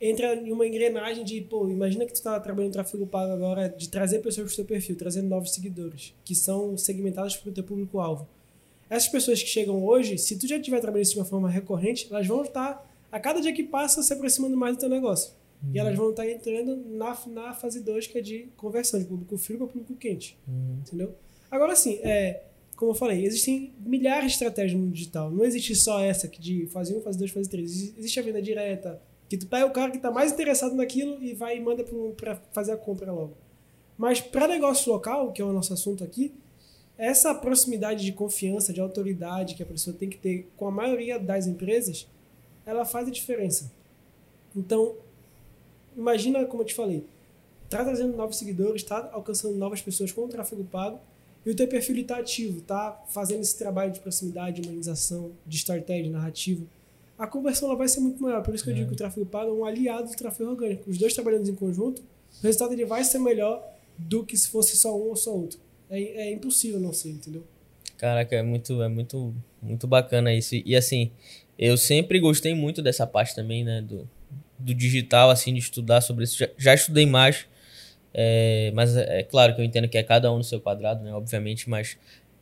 entra 0.00 0.36
em 0.36 0.50
uma 0.50 0.66
engrenagem 0.66 1.22
de, 1.22 1.42
pô, 1.42 1.68
imagina 1.68 2.06
que 2.06 2.14
tu 2.14 2.22
tá 2.22 2.40
trabalhando 2.40 2.70
em 2.70 2.72
tráfego 2.72 3.06
pago 3.06 3.30
agora 3.30 3.68
de 3.68 3.90
trazer 3.90 4.20
pessoas 4.20 4.46
pro 4.46 4.56
teu 4.56 4.64
perfil, 4.64 4.96
trazendo 4.96 5.28
novos 5.28 5.52
seguidores, 5.52 6.14
que 6.24 6.34
são 6.34 6.78
segmentados 6.78 7.36
pro 7.36 7.52
teu 7.52 7.62
público-alvo. 7.64 8.26
Essas 8.88 9.08
pessoas 9.10 9.42
que 9.42 9.48
chegam 9.48 9.84
hoje, 9.84 10.16
se 10.16 10.38
tu 10.38 10.46
já 10.48 10.56
estiver 10.56 10.80
trabalhando 10.80 11.04
isso 11.04 11.12
de 11.12 11.18
uma 11.18 11.26
forma 11.26 11.50
recorrente, 11.50 12.06
elas 12.10 12.26
vão 12.26 12.42
estar, 12.42 12.90
a 13.12 13.20
cada 13.20 13.38
dia 13.40 13.52
que 13.52 13.64
passa, 13.64 14.02
se 14.02 14.12
aproximando 14.14 14.56
mais 14.56 14.76
do 14.76 14.80
teu 14.80 14.88
negócio. 14.88 15.32
E 15.74 15.78
elas 15.78 15.96
vão 15.96 16.10
estar 16.10 16.28
entrando 16.28 16.76
na, 16.76 17.16
na 17.28 17.52
fase 17.54 17.80
2, 17.80 18.06
que 18.06 18.18
é 18.18 18.20
de 18.20 18.48
conversão 18.56 19.00
de 19.00 19.06
público 19.06 19.36
frio 19.38 19.58
para 19.58 19.66
público 19.68 19.94
quente. 19.94 20.38
Entendeu? 20.80 21.14
Agora, 21.50 21.72
assim, 21.72 21.98
é, 22.02 22.42
como 22.76 22.90
eu 22.92 22.94
falei, 22.94 23.24
existem 23.24 23.72
milhares 23.80 24.26
de 24.26 24.32
estratégias 24.34 24.72
no 24.74 24.80
mundo 24.84 24.92
digital. 24.92 25.30
Não 25.30 25.44
existe 25.44 25.74
só 25.74 26.00
essa 26.00 26.28
que 26.28 26.40
de 26.40 26.66
fase 26.66 26.94
1, 26.94 27.00
fase 27.00 27.18
2, 27.18 27.30
fase 27.30 27.48
3. 27.50 27.70
Exi- 27.70 27.94
Existe 27.98 28.20
a 28.20 28.22
venda 28.22 28.40
direta, 28.42 29.00
que 29.28 29.36
tu 29.36 29.46
pega 29.46 29.66
o 29.66 29.70
cara 29.72 29.90
que 29.90 29.96
está 29.96 30.10
mais 30.10 30.32
interessado 30.32 30.74
naquilo 30.76 31.22
e 31.22 31.34
vai 31.34 31.56
e 31.56 31.60
manda 31.60 31.84
para 32.16 32.36
fazer 32.52 32.72
a 32.72 32.76
compra 32.76 33.10
logo. 33.10 33.36
Mas 33.98 34.20
para 34.20 34.46
negócio 34.46 34.92
local, 34.92 35.32
que 35.32 35.40
é 35.42 35.44
o 35.44 35.52
nosso 35.52 35.72
assunto 35.72 36.04
aqui, 36.04 36.32
essa 36.98 37.34
proximidade 37.34 38.04
de 38.04 38.12
confiança, 38.12 38.72
de 38.72 38.80
autoridade 38.80 39.54
que 39.54 39.62
a 39.62 39.66
pessoa 39.66 39.96
tem 39.96 40.08
que 40.08 40.16
ter 40.18 40.48
com 40.56 40.66
a 40.68 40.70
maioria 40.70 41.18
das 41.18 41.46
empresas, 41.46 42.06
ela 42.64 42.84
faz 42.84 43.08
a 43.08 43.10
diferença. 43.10 43.72
Então, 44.54 44.94
imagina, 45.96 46.44
como 46.44 46.62
eu 46.62 46.66
te 46.66 46.74
falei, 46.74 47.04
tá 47.68 47.84
trazendo 47.84 48.16
novos 48.16 48.36
seguidores, 48.36 48.82
tá 48.82 49.10
alcançando 49.12 49.56
novas 49.56 49.80
pessoas 49.80 50.12
com 50.12 50.24
o 50.24 50.28
tráfego 50.28 50.64
pago, 50.64 51.00
e 51.44 51.50
o 51.50 51.54
teu 51.54 51.68
perfil 51.68 51.96
está 51.96 52.18
ativo, 52.18 52.60
tá 52.60 53.04
fazendo 53.08 53.40
esse 53.40 53.56
trabalho 53.56 53.92
de 53.92 54.00
proximidade, 54.00 54.60
de 54.60 54.68
humanização, 54.68 55.30
de 55.46 55.56
storytelling, 55.56 56.10
narrativo. 56.10 56.66
A 57.16 57.26
conversão 57.26 57.68
ela 57.68 57.78
vai 57.78 57.86
ser 57.86 58.00
muito 58.00 58.20
maior. 58.20 58.42
Por 58.42 58.52
isso 58.52 58.64
que 58.64 58.70
eu 58.70 58.74
digo 58.74 58.88
que 58.88 58.94
o 58.94 58.96
tráfego 58.96 59.24
pago 59.24 59.50
é 59.50 59.52
um 59.52 59.64
aliado 59.64 60.10
do 60.10 60.16
tráfego 60.16 60.50
orgânico. 60.50 60.90
Os 60.90 60.98
dois 60.98 61.14
trabalhando 61.14 61.48
em 61.48 61.54
conjunto, 61.54 62.02
o 62.40 62.42
resultado 62.42 62.72
ele 62.72 62.84
vai 62.84 63.04
ser 63.04 63.20
melhor 63.20 63.64
do 63.96 64.24
que 64.24 64.36
se 64.36 64.48
fosse 64.48 64.76
só 64.76 64.94
um 64.94 65.08
ou 65.08 65.16
só 65.16 65.34
outro. 65.34 65.58
É, 65.88 66.00
é 66.00 66.32
impossível 66.32 66.80
não 66.80 66.92
ser, 66.92 67.10
entendeu? 67.10 67.44
Caraca, 67.96 68.34
é 68.34 68.42
muito, 68.42 68.82
é 68.82 68.88
muito, 68.88 69.32
muito 69.62 69.86
bacana 69.86 70.34
isso. 70.34 70.56
E 70.56 70.74
assim, 70.74 71.12
eu 71.56 71.76
sempre 71.76 72.18
gostei 72.18 72.54
muito 72.54 72.82
dessa 72.82 73.06
parte 73.06 73.34
também, 73.34 73.64
né? 73.64 73.80
Do, 73.80 74.08
do 74.58 74.74
digital, 74.74 75.30
assim, 75.30 75.52
de 75.52 75.60
estudar 75.60 76.00
sobre 76.00 76.24
isso. 76.24 76.38
Já, 76.38 76.48
já 76.56 76.74
estudei 76.74 77.06
mais. 77.06 77.46
é, 78.14 78.70
mas 78.74 78.96
é, 78.96 79.20
é 79.20 79.22
claro 79.22 79.54
que 79.54 79.60
eu 79.60 79.64
entendo 79.64 79.88
que 79.88 79.98
é 79.98 80.02
cada 80.02 80.32
um 80.32 80.38
no 80.38 80.44
seu 80.44 80.60
quadrado, 80.60 81.04
né? 81.04 81.12
Obviamente, 81.12 81.68
mas 81.68 81.96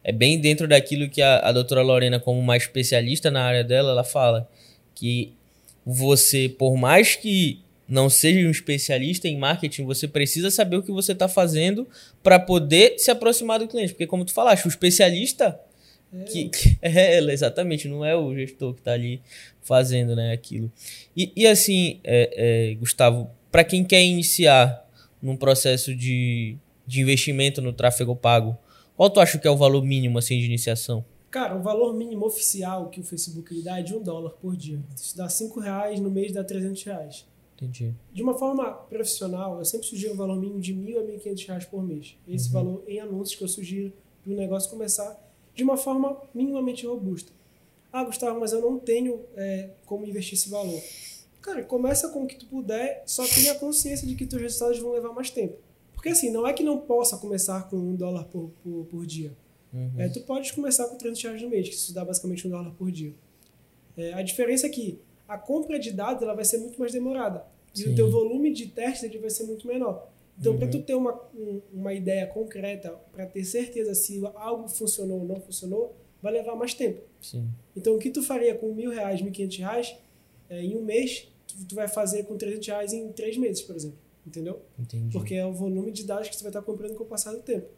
é 0.04 0.12
bem 0.12 0.38
dentro 0.38 0.68
daquilo 0.68 1.08
que 1.08 1.22
a, 1.22 1.38
a 1.38 1.50
doutora 1.50 1.82
Lorena, 1.82 2.20
como 2.20 2.38
uma 2.38 2.56
especialista 2.56 3.30
na 3.30 3.42
área 3.42 3.64
dela, 3.64 3.90
ela 3.90 4.04
fala. 4.04 4.48
Que 4.94 5.32
você, 5.84 6.48
por 6.48 6.76
mais 6.76 7.16
que 7.16 7.60
não 7.88 8.08
seja 8.08 8.46
um 8.46 8.50
especialista 8.50 9.28
em 9.28 9.36
marketing, 9.36 9.84
você 9.84 10.06
precisa 10.06 10.50
saber 10.50 10.76
o 10.76 10.82
que 10.82 10.92
você 10.92 11.12
está 11.12 11.28
fazendo 11.28 11.86
para 12.22 12.38
poder 12.38 12.98
se 12.98 13.10
aproximar 13.10 13.58
do 13.58 13.66
cliente. 13.66 13.92
Porque, 13.92 14.06
como 14.06 14.24
tu 14.24 14.32
falaste, 14.32 14.66
o 14.66 14.68
especialista. 14.68 15.58
Que, 16.24 16.48
que- 16.48 16.78
é, 16.80 17.18
exatamente, 17.32 17.88
não 17.88 18.04
é 18.04 18.16
o 18.16 18.34
gestor 18.34 18.74
que 18.74 18.80
está 18.80 18.92
ali 18.92 19.20
fazendo 19.62 20.14
né, 20.14 20.32
aquilo. 20.32 20.70
E, 21.16 21.32
e 21.34 21.46
assim, 21.46 22.00
é, 22.04 22.70
é, 22.70 22.74
Gustavo, 22.74 23.30
para 23.50 23.64
quem 23.64 23.84
quer 23.84 24.02
iniciar 24.02 24.84
num 25.20 25.36
processo 25.36 25.94
de, 25.94 26.56
de 26.86 27.00
investimento 27.00 27.60
no 27.62 27.72
tráfego 27.72 28.14
pago, 28.14 28.56
qual 28.96 29.10
tu 29.10 29.20
acha 29.20 29.38
que 29.38 29.48
é 29.48 29.50
o 29.50 29.56
valor 29.56 29.82
mínimo 29.82 30.18
assim, 30.18 30.38
de 30.38 30.44
iniciação? 30.44 31.04
Cara, 31.30 31.56
o 31.56 31.62
valor 31.62 31.92
mínimo 31.94 32.24
oficial 32.26 32.88
que 32.90 33.00
o 33.00 33.02
Facebook 33.02 33.52
lhe 33.52 33.62
dá 33.62 33.80
é 33.80 33.82
de 33.82 33.92
um 33.94 34.00
dólar 34.00 34.30
por 34.40 34.56
dia. 34.56 34.78
Isso 34.94 35.16
dá 35.16 35.28
5 35.28 35.58
reais, 35.58 35.98
no 35.98 36.08
mês 36.08 36.30
dá 36.30 36.44
300 36.44 36.80
reais. 36.84 37.26
Entendi. 37.56 37.92
De 38.12 38.22
uma 38.22 38.34
forma 38.38 38.70
profissional, 38.72 39.58
eu 39.58 39.64
sempre 39.64 39.86
sugiro 39.86 40.12
um 40.14 40.16
valor 40.16 40.38
mínimo 40.38 40.60
de 40.60 40.72
mil 40.72 41.00
a 41.00 41.02
mil 41.02 41.16
e 41.16 41.18
quinhentos 41.18 41.44
reais 41.44 41.64
por 41.64 41.82
mês. 41.82 42.16
Esse 42.28 42.50
valor 42.52 42.84
em 42.86 43.00
anúncios 43.00 43.36
que 43.36 43.42
eu 43.42 43.48
sugiro 43.48 43.92
para 44.22 44.32
o 44.32 44.36
negócio 44.36 44.70
começar 44.70 45.10
de 45.54 45.62
uma 45.62 45.76
forma 45.76 46.20
minimamente 46.34 46.86
robusta. 46.86 47.32
Ah, 47.92 48.02
Gustavo, 48.04 48.40
mas 48.40 48.52
eu 48.52 48.60
não 48.60 48.78
tenho 48.78 49.20
é, 49.36 49.70
como 49.86 50.04
investir 50.04 50.34
esse 50.34 50.48
valor. 50.48 50.82
Cara, 51.40 51.62
começa 51.62 52.08
com 52.08 52.24
o 52.24 52.26
que 52.26 52.36
tu 52.36 52.46
puder, 52.46 53.02
só 53.06 53.24
tenha 53.26 53.54
consciência 53.54 54.06
de 54.06 54.16
que 54.16 54.26
teus 54.26 54.42
resultados 54.42 54.78
vão 54.78 54.92
levar 54.92 55.12
mais 55.12 55.30
tempo. 55.30 55.58
Porque 55.94 56.08
assim, 56.08 56.30
não 56.30 56.46
é 56.46 56.52
que 56.52 56.62
não 56.62 56.78
possa 56.78 57.16
começar 57.18 57.68
com 57.68 57.76
um 57.76 57.94
dólar 57.94 58.24
por, 58.24 58.50
por, 58.62 58.84
por 58.86 59.06
dia. 59.06 59.36
Uhum. 59.72 59.92
É, 59.98 60.08
tu 60.08 60.20
pode 60.22 60.52
começar 60.52 60.86
com 60.86 60.96
300 60.96 61.22
reais 61.22 61.42
no 61.42 61.48
mês, 61.48 61.68
que 61.68 61.74
isso 61.74 61.94
dá 61.94 62.04
basicamente 62.04 62.46
um 62.46 62.50
dólar 62.50 62.72
por 62.72 62.90
dia. 62.90 63.14
É, 63.96 64.14
a 64.14 64.22
diferença 64.22 64.66
é 64.66 64.70
que 64.70 65.00
a 65.28 65.38
compra 65.38 65.78
de 65.78 65.92
dados 65.92 66.22
ela 66.22 66.34
vai 66.34 66.44
ser 66.44 66.58
muito 66.58 66.78
mais 66.78 66.92
demorada. 66.92 67.44
E 67.74 67.80
Sim. 67.80 67.92
o 67.92 67.94
teu 67.94 68.10
volume 68.10 68.52
de 68.52 68.66
testes 68.66 69.04
ele 69.04 69.18
vai 69.18 69.30
ser 69.30 69.44
muito 69.44 69.66
menor. 69.66 70.08
Então, 70.38 70.52
Uhum. 70.52 70.58
para 70.58 70.68
tu 70.68 70.82
ter 70.82 70.94
uma, 70.94 71.14
um- 71.34 71.60
uma 71.72 71.94
ideia 71.94 72.26
concreta, 72.26 72.90
para 73.12 73.24
ter 73.26 73.44
certeza 73.44 73.94
se 73.94 74.20
algo 74.34 74.68
funcionou 74.68 75.20
ou 75.20 75.24
não 75.24 75.40
funcionou, 75.40 75.94
vai 76.20 76.32
levar 76.32 76.56
mais 76.56 76.74
tempo. 76.74 77.00
Sim. 77.20 77.48
Então, 77.76 77.94
o 77.94 77.98
que 77.98 78.10
tu 78.10 78.22
faria 78.22 78.54
com 78.54 78.72
mil 78.74 78.90
reais, 78.90 79.20
mil 79.22 79.30
quinhentos 79.32 79.58
reais, 79.58 79.94
é, 80.50 80.60
em 80.62 80.76
um 80.76 80.82
mês, 80.82 81.28
tu, 81.46 81.54
tu 81.68 81.74
vai 81.74 81.86
fazer 81.88 82.24
com 82.24 82.36
300 82.36 82.66
reais 82.66 82.92
em 82.92 83.12
três 83.12 83.36
meses, 83.36 83.62
por 83.62 83.76
exemplo. 83.76 83.98
Entendeu? 84.26 84.60
Entendi. 84.78 85.12
Porque 85.12 85.34
é 85.34 85.44
o 85.44 85.52
volume 85.52 85.92
de 85.92 86.02
dados 86.04 86.28
que 86.30 86.34
você 86.36 86.42
vai 86.42 86.50
estar 86.50 86.62
comprando 86.62 86.94
com 86.94 87.04
o 87.04 87.06
passar 87.06 87.32
do 87.32 87.42
tempo. 87.42 87.68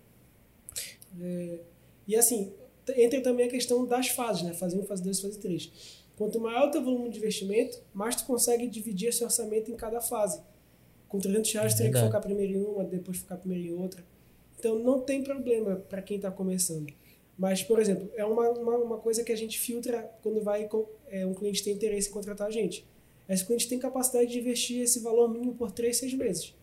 É, 1.20 1.58
e 2.06 2.14
assim, 2.16 2.52
entra 2.96 3.20
também 3.20 3.46
a 3.46 3.50
questão 3.50 3.84
das 3.84 4.08
fases, 4.08 4.42
né? 4.42 4.52
Fase 4.54 4.78
1, 4.78 4.84
fase 4.84 5.02
2, 5.02 5.20
fase 5.20 5.38
3. 5.38 5.72
Quanto 6.16 6.40
maior 6.40 6.68
o 6.68 6.70
teu 6.70 6.82
volume 6.82 7.10
de 7.10 7.18
investimento, 7.18 7.78
mais 7.92 8.16
tu 8.16 8.24
consegue 8.24 8.66
dividir 8.68 9.08
esse 9.08 9.22
orçamento 9.24 9.70
em 9.70 9.76
cada 9.76 10.00
fase. 10.00 10.40
Com 11.16 11.20
300 11.22 11.52
reais, 11.52 11.74
teria 11.74 11.92
que 11.92 11.98
focar 12.06 12.20
primeiro 12.22 12.52
em 12.52 12.64
uma, 12.64 12.84
depois 12.84 13.18
focar 13.18 13.38
primeiro 13.38 13.64
em 13.68 13.72
outra. 13.78 14.04
Então, 14.58 14.78
não 14.78 15.00
tem 15.00 15.22
problema 15.22 15.76
para 15.76 16.00
quem 16.02 16.16
está 16.16 16.30
começando. 16.30 16.86
Mas, 17.38 17.62
por 17.62 17.78
exemplo, 17.78 18.10
é 18.14 18.24
uma, 18.24 18.48
uma, 18.50 18.76
uma 18.78 18.98
coisa 18.98 19.22
que 19.22 19.30
a 19.30 19.36
gente 19.36 19.58
filtra 19.58 20.10
quando 20.22 20.40
vai 20.42 20.66
com- 20.68 20.86
é, 21.08 21.26
um 21.26 21.34
cliente 21.34 21.62
tem 21.62 21.74
interesse 21.74 22.08
em 22.08 22.12
contratar 22.12 22.46
a 22.46 22.50
gente. 22.50 22.86
Esse 23.28 23.44
cliente 23.44 23.68
tem 23.68 23.78
capacidade 23.78 24.30
de 24.30 24.38
investir 24.38 24.80
esse 24.82 25.00
valor 25.00 25.28
mínimo 25.30 25.54
por 25.54 25.70
3, 25.70 25.96
6 25.96 26.14
meses. 26.14 26.54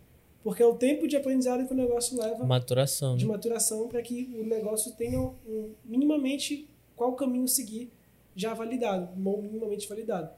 Porque 0.43 0.61
é 0.63 0.65
o 0.65 0.73
tempo 0.75 1.07
de 1.07 1.15
aprendizado 1.15 1.65
que 1.67 1.73
o 1.73 1.77
negócio 1.77 2.17
leva 2.19 2.43
Maturação. 2.45 3.15
de 3.15 3.25
Né? 3.25 3.31
maturação 3.31 3.87
para 3.87 4.01
que 4.01 4.35
o 4.39 4.45
negócio 4.45 4.91
tenha 4.93 5.19
um, 5.21 5.71
minimamente 5.85 6.67
qual 6.95 7.13
caminho 7.15 7.47
seguir 7.47 7.91
já 8.35 8.53
validado, 8.53 9.09
ou 9.23 9.41
minimamente 9.41 9.87
validado. 9.87 10.29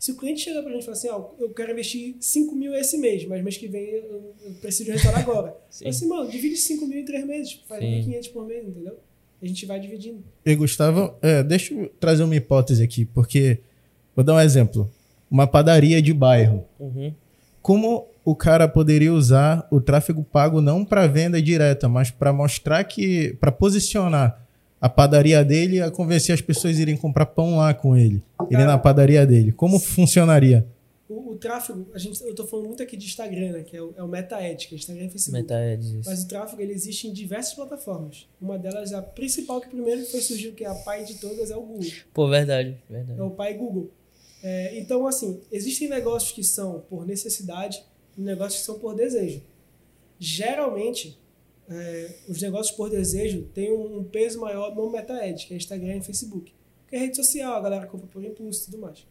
Se 0.00 0.12
o 0.12 0.16
cliente 0.16 0.40
chega 0.40 0.62
para 0.62 0.70
a 0.70 0.72
gente 0.72 0.80
e 0.80 0.84
fala 0.86 0.96
assim, 0.96 1.10
ó, 1.10 1.28
eu 1.38 1.50
quero 1.50 1.72
investir 1.72 2.16
5 2.18 2.56
mil 2.56 2.74
esse 2.74 2.96
mês, 2.96 3.26
mas 3.26 3.44
mês 3.44 3.58
que 3.58 3.68
vem 3.68 3.84
eu, 3.84 4.34
eu 4.42 4.52
preciso 4.54 4.84
de 4.84 4.90
um 4.92 4.94
resultado 4.94 5.20
agora. 5.20 5.54
Sim. 5.68 5.84
Eu 5.84 5.90
assim, 5.90 6.08
mano, 6.08 6.30
divide 6.30 6.56
5 6.56 6.86
mil 6.86 6.98
em 7.00 7.04
3 7.04 7.26
meses, 7.26 7.60
faz 7.68 7.84
Sim. 7.84 8.10
1.500 8.10 8.32
por 8.32 8.46
mês, 8.46 8.66
entendeu? 8.66 8.98
A 9.42 9.46
gente 9.46 9.66
vai 9.66 9.78
dividindo. 9.78 10.24
E 10.42 10.54
Gustavo, 10.54 11.14
é, 11.20 11.42
deixa 11.42 11.74
eu 11.74 11.90
trazer 12.00 12.22
uma 12.22 12.34
hipótese 12.34 12.82
aqui, 12.82 13.04
porque 13.04 13.58
vou 14.16 14.24
dar 14.24 14.36
um 14.36 14.40
exemplo. 14.40 14.90
Uma 15.30 15.46
padaria 15.46 16.00
de 16.00 16.14
bairro. 16.14 16.64
Uhum. 16.78 17.12
Como 17.60 18.08
o 18.24 18.34
cara 18.34 18.66
poderia 18.66 19.12
usar 19.12 19.68
o 19.70 19.82
tráfego 19.82 20.24
pago 20.24 20.62
não 20.62 20.82
para 20.82 21.06
venda 21.06 21.42
direta, 21.42 21.90
mas 21.90 22.10
para 22.10 22.32
mostrar 22.32 22.82
que, 22.84 23.36
para 23.38 23.52
posicionar 23.52 24.40
a 24.80 24.88
padaria 24.88 25.44
dele 25.44 25.80
a 25.80 25.90
convencer 25.90 26.34
as 26.34 26.40
pessoas 26.40 26.78
a 26.78 26.80
irem 26.80 26.96
comprar 26.96 27.26
pão 27.26 27.58
lá 27.58 27.74
com 27.74 27.96
ele, 27.96 28.22
ele 28.50 28.64
na 28.64 28.78
padaria 28.78 29.26
dele. 29.26 29.52
Como 29.52 29.78
funcionaria? 29.78 30.66
O, 31.08 31.32
o 31.32 31.36
tráfego, 31.36 31.88
a 31.92 31.98
gente, 31.98 32.22
eu 32.22 32.34
tô 32.34 32.46
falando 32.46 32.68
muito 32.68 32.82
aqui 32.82 32.96
de 32.96 33.04
Instagram, 33.04 33.52
né, 33.52 33.62
que 33.62 33.76
é 33.76 33.82
o, 33.82 33.92
é 33.96 34.02
o 34.02 34.08
que 34.08 34.34
é 34.34 34.74
Instagram 34.74 35.04
e 35.06 35.10
Facebook. 35.10 35.46
Mas 36.06 36.22
o 36.22 36.28
tráfego 36.28 36.62
ele 36.62 36.72
existe 36.72 37.08
em 37.08 37.12
diversas 37.12 37.52
plataformas. 37.54 38.28
Uma 38.40 38.56
delas, 38.56 38.92
a 38.92 39.02
principal 39.02 39.60
que 39.60 39.68
primeiro 39.68 40.06
foi 40.06 40.20
surgiu, 40.20 40.52
que 40.52 40.64
é 40.64 40.68
a 40.68 40.74
pai 40.74 41.04
de 41.04 41.16
todas, 41.16 41.50
é 41.50 41.56
o 41.56 41.62
Google. 41.62 41.90
Pô, 42.14 42.28
verdade, 42.28 42.78
verdade. 42.88 43.18
É 43.18 43.22
o 43.22 43.30
pai 43.30 43.54
Google. 43.54 43.90
É, 44.42 44.78
então, 44.78 45.06
assim, 45.06 45.40
existem 45.52 45.88
negócios 45.88 46.32
que 46.32 46.42
são 46.42 46.82
por 46.88 47.04
necessidade 47.04 47.82
e 48.16 48.22
negócios 48.22 48.60
que 48.60 48.66
são 48.66 48.78
por 48.78 48.94
desejo. 48.94 49.42
Geralmente, 50.18 51.18
é, 51.70 52.10
os 52.28 52.40
negócios 52.42 52.76
por 52.76 52.90
desejo 52.90 53.42
têm 53.54 53.72
um, 53.72 54.02
peso 54.04 54.40
maior 54.40 54.74
no 54.74 54.90
Meta-Ad, 54.90 55.46
que 55.46 55.54
é 55.54 55.56
Instagram 55.56 55.96
e 55.96 56.02
Facebook. 56.02 56.52
Que 56.88 56.96
é 56.96 56.98
rede 56.98 57.16
social, 57.16 57.54
a 57.54 57.60
galera 57.60 57.86
compra 57.86 58.06
por 58.08 58.24
impulso 58.24 58.62
e 58.62 58.64
tudo 58.66 58.78
mais. 58.78 59.06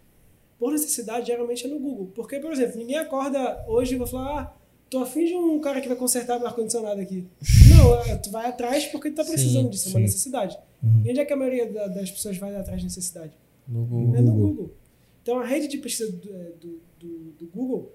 Por 0.58 0.72
necessidade, 0.74 1.28
geralmente 1.28 1.66
é 1.66 1.70
no 1.70 1.80
Google. 1.80 2.12
Porque, 2.14 2.38
por 2.40 2.52
exemplo, 2.52 2.78
ninguém 2.78 2.98
acorda 2.98 3.64
hoje 3.68 3.96
e 3.96 3.98
vai 3.98 4.06
falar, 4.08 4.40
ah, 4.42 4.58
tô 4.90 5.00
afim 5.00 5.24
de 5.26 5.34
um 5.36 5.60
cara 5.62 5.80
que 5.80 5.88
vai 5.88 5.96
consertar 5.96 6.38
meu 6.38 6.48
ar-condicionado 6.48 7.00
aqui. 7.00 7.26
Não, 7.78 7.96
é, 8.02 8.18
tu 8.18 8.30
vai 8.30 8.46
atrás 8.48 8.86
porque 8.88 9.10
tu 9.10 9.16
tá 9.16 9.24
precisando 9.24 9.64
Sim, 9.66 9.70
disso, 9.70 9.88
é 9.88 9.92
sim. 9.92 9.96
uma 9.98 10.02
necessidade. 10.02 10.58
E 11.06 11.10
onde 11.10 11.20
é 11.20 11.26
que 11.26 11.32
a 11.32 11.38
maioria 11.38 11.72
da- 11.72 11.88
das 11.88 12.12
pessoas 12.12 12.38
vai 12.38 12.54
atrás 12.56 12.80
de 12.80 12.86
necessidade? 12.88 13.32
No 13.68 13.86
Google. 13.86 14.16
É 14.16 14.22
no 14.22 14.32
Google. 14.32 14.48
Google. 14.50 14.72
Então 15.22 15.40
a 15.40 15.46
rede 15.46 15.68
de 15.70 15.78
pesquisa 15.78 16.12
do, 16.12 16.34
é, 16.34 16.52
do, 16.60 16.82
do- 17.00 17.32
do 17.40 17.46
Google 17.48 17.94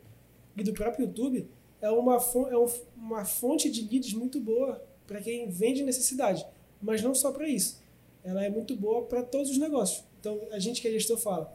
e 0.57 0.63
do 0.63 0.73
próprio 0.73 1.05
YouTube 1.07 1.47
é 1.87 1.91
uma, 1.91 2.17
é 2.51 2.57
um- 2.59 2.73
uma 2.97 3.25
fonte 3.25 3.71
de 3.71 3.83
leads 3.89 4.13
muito 4.15 4.41
boa 4.41 4.83
para 5.07 5.21
quem 5.21 5.49
vende 5.49 5.83
necessidade. 5.83 6.45
Mas 6.81 7.03
não 7.03 7.15
só 7.15 7.31
para 7.33 7.49
isso. 7.49 7.83
Ela 8.23 8.45
é 8.45 8.49
muito 8.51 8.75
boa 8.75 9.03
para 9.03 9.23
todos 9.23 9.51
os 9.51 9.59
negócios. 9.59 10.03
Então 10.21 10.41
a 10.51 10.59
gente 10.59 10.81
que 10.81 10.89
é 10.89 10.91
gestor 10.91 11.19
fala: 11.19 11.55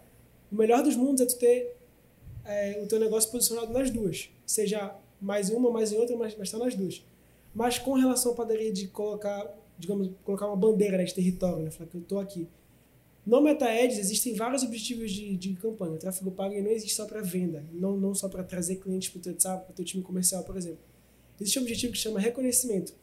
o 0.51 0.55
melhor 0.55 0.83
dos 0.83 0.95
mundos 0.95 1.21
é 1.21 1.25
tu 1.25 1.37
ter 1.37 1.75
é, 2.45 2.79
o 2.83 2.87
teu 2.87 2.99
negócio 2.99 3.29
posicionado 3.31 3.71
nas 3.73 3.89
duas. 3.89 4.29
Seja 4.45 4.95
mais 5.21 5.49
em 5.49 5.55
uma, 5.55 5.69
mais 5.71 5.91
em 5.91 5.97
outra, 5.97 6.15
mas 6.15 6.35
está 6.39 6.57
nas 6.57 6.75
duas. 6.75 7.03
Mas 7.53 7.77
com 7.79 7.93
relação 7.93 8.31
à 8.31 8.35
padaria 8.35 8.71
de 8.71 8.87
colocar, 8.87 9.51
digamos, 9.77 10.09
colocar 10.23 10.47
uma 10.47 10.55
bandeira 10.55 10.97
né, 10.97 11.03
de 11.03 11.13
território, 11.13 11.63
né? 11.63 11.71
Falar 11.71 11.89
que 11.89 11.97
eu 11.97 12.01
estou 12.01 12.19
aqui. 12.19 12.47
No 13.25 13.41
Meta 13.41 13.65
Ads 13.65 13.97
existem 13.97 14.33
vários 14.33 14.63
objetivos 14.63 15.11
de, 15.11 15.35
de 15.37 15.53
campanha. 15.55 15.93
O 15.93 15.97
tráfego 15.97 16.31
pago 16.31 16.55
não 16.61 16.71
existe 16.71 16.95
só 16.95 17.05
para 17.05 17.21
venda, 17.21 17.63
não, 17.71 17.97
não 17.97 18.15
só 18.15 18.27
para 18.27 18.43
trazer 18.43 18.77
clientes 18.77 19.09
para 19.09 19.19
o 19.19 19.21
teu, 19.21 19.35
sabe, 19.39 19.65
pro 19.65 19.73
teu 19.73 19.85
time 19.85 20.03
comercial, 20.03 20.43
por 20.43 20.57
exemplo. 20.57 20.79
Existe 21.39 21.59
um 21.59 21.61
objetivo 21.61 21.93
que 21.93 21.99
chama 21.99 22.19
reconhecimento. 22.19 22.93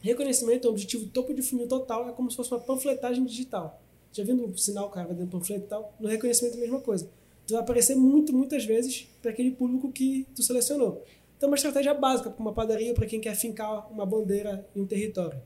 Reconhecimento 0.00 0.66
é 0.66 0.70
um 0.70 0.72
objetivo 0.72 1.06
topo 1.06 1.32
de 1.32 1.42
funil 1.42 1.66
total, 1.66 2.08
é 2.08 2.12
como 2.12 2.30
se 2.30 2.36
fosse 2.36 2.50
uma 2.50 2.60
panfletagem 2.60 3.24
digital. 3.24 3.82
Já 4.12 4.24
viu 4.24 4.36
no 4.36 4.56
sinal, 4.56 4.86
o 4.86 4.90
cara 4.90 5.06
vai 5.06 5.16
dando 5.16 5.30
panfleto 5.30 5.64
e 5.64 5.68
tal? 5.68 5.94
No 5.98 6.08
reconhecimento 6.08 6.54
é 6.54 6.58
a 6.58 6.60
mesma 6.60 6.80
coisa. 6.80 7.08
Tu 7.46 7.52
vai 7.52 7.62
aparecer 7.62 7.96
muito, 7.96 8.32
muitas 8.32 8.64
vezes 8.64 9.08
para 9.22 9.30
aquele 9.30 9.50
público 9.52 9.90
que 9.92 10.26
tu 10.34 10.42
selecionou. 10.42 11.02
Então, 11.36 11.48
é 11.48 11.50
uma 11.50 11.56
estratégia 11.56 11.92
básica 11.92 12.30
para 12.30 12.40
uma 12.40 12.52
padaria, 12.52 12.94
para 12.94 13.06
quem 13.06 13.20
quer 13.20 13.34
fincar 13.34 13.90
uma 13.92 14.06
bandeira 14.06 14.66
em 14.74 14.80
um 14.80 14.86
território. 14.86 15.40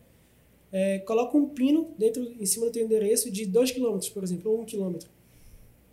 É, 0.72 1.00
coloca 1.00 1.36
um 1.36 1.48
pino 1.48 1.94
dentro, 1.98 2.22
em 2.22 2.46
cima 2.46 2.66
do 2.66 2.72
teu 2.72 2.84
endereço 2.84 3.30
de 3.30 3.44
2 3.44 3.72
km, 3.72 3.98
por 4.12 4.22
exemplo, 4.22 4.52
ou 4.52 4.58
1 4.58 4.62
um 4.62 4.64
km. 4.64 4.98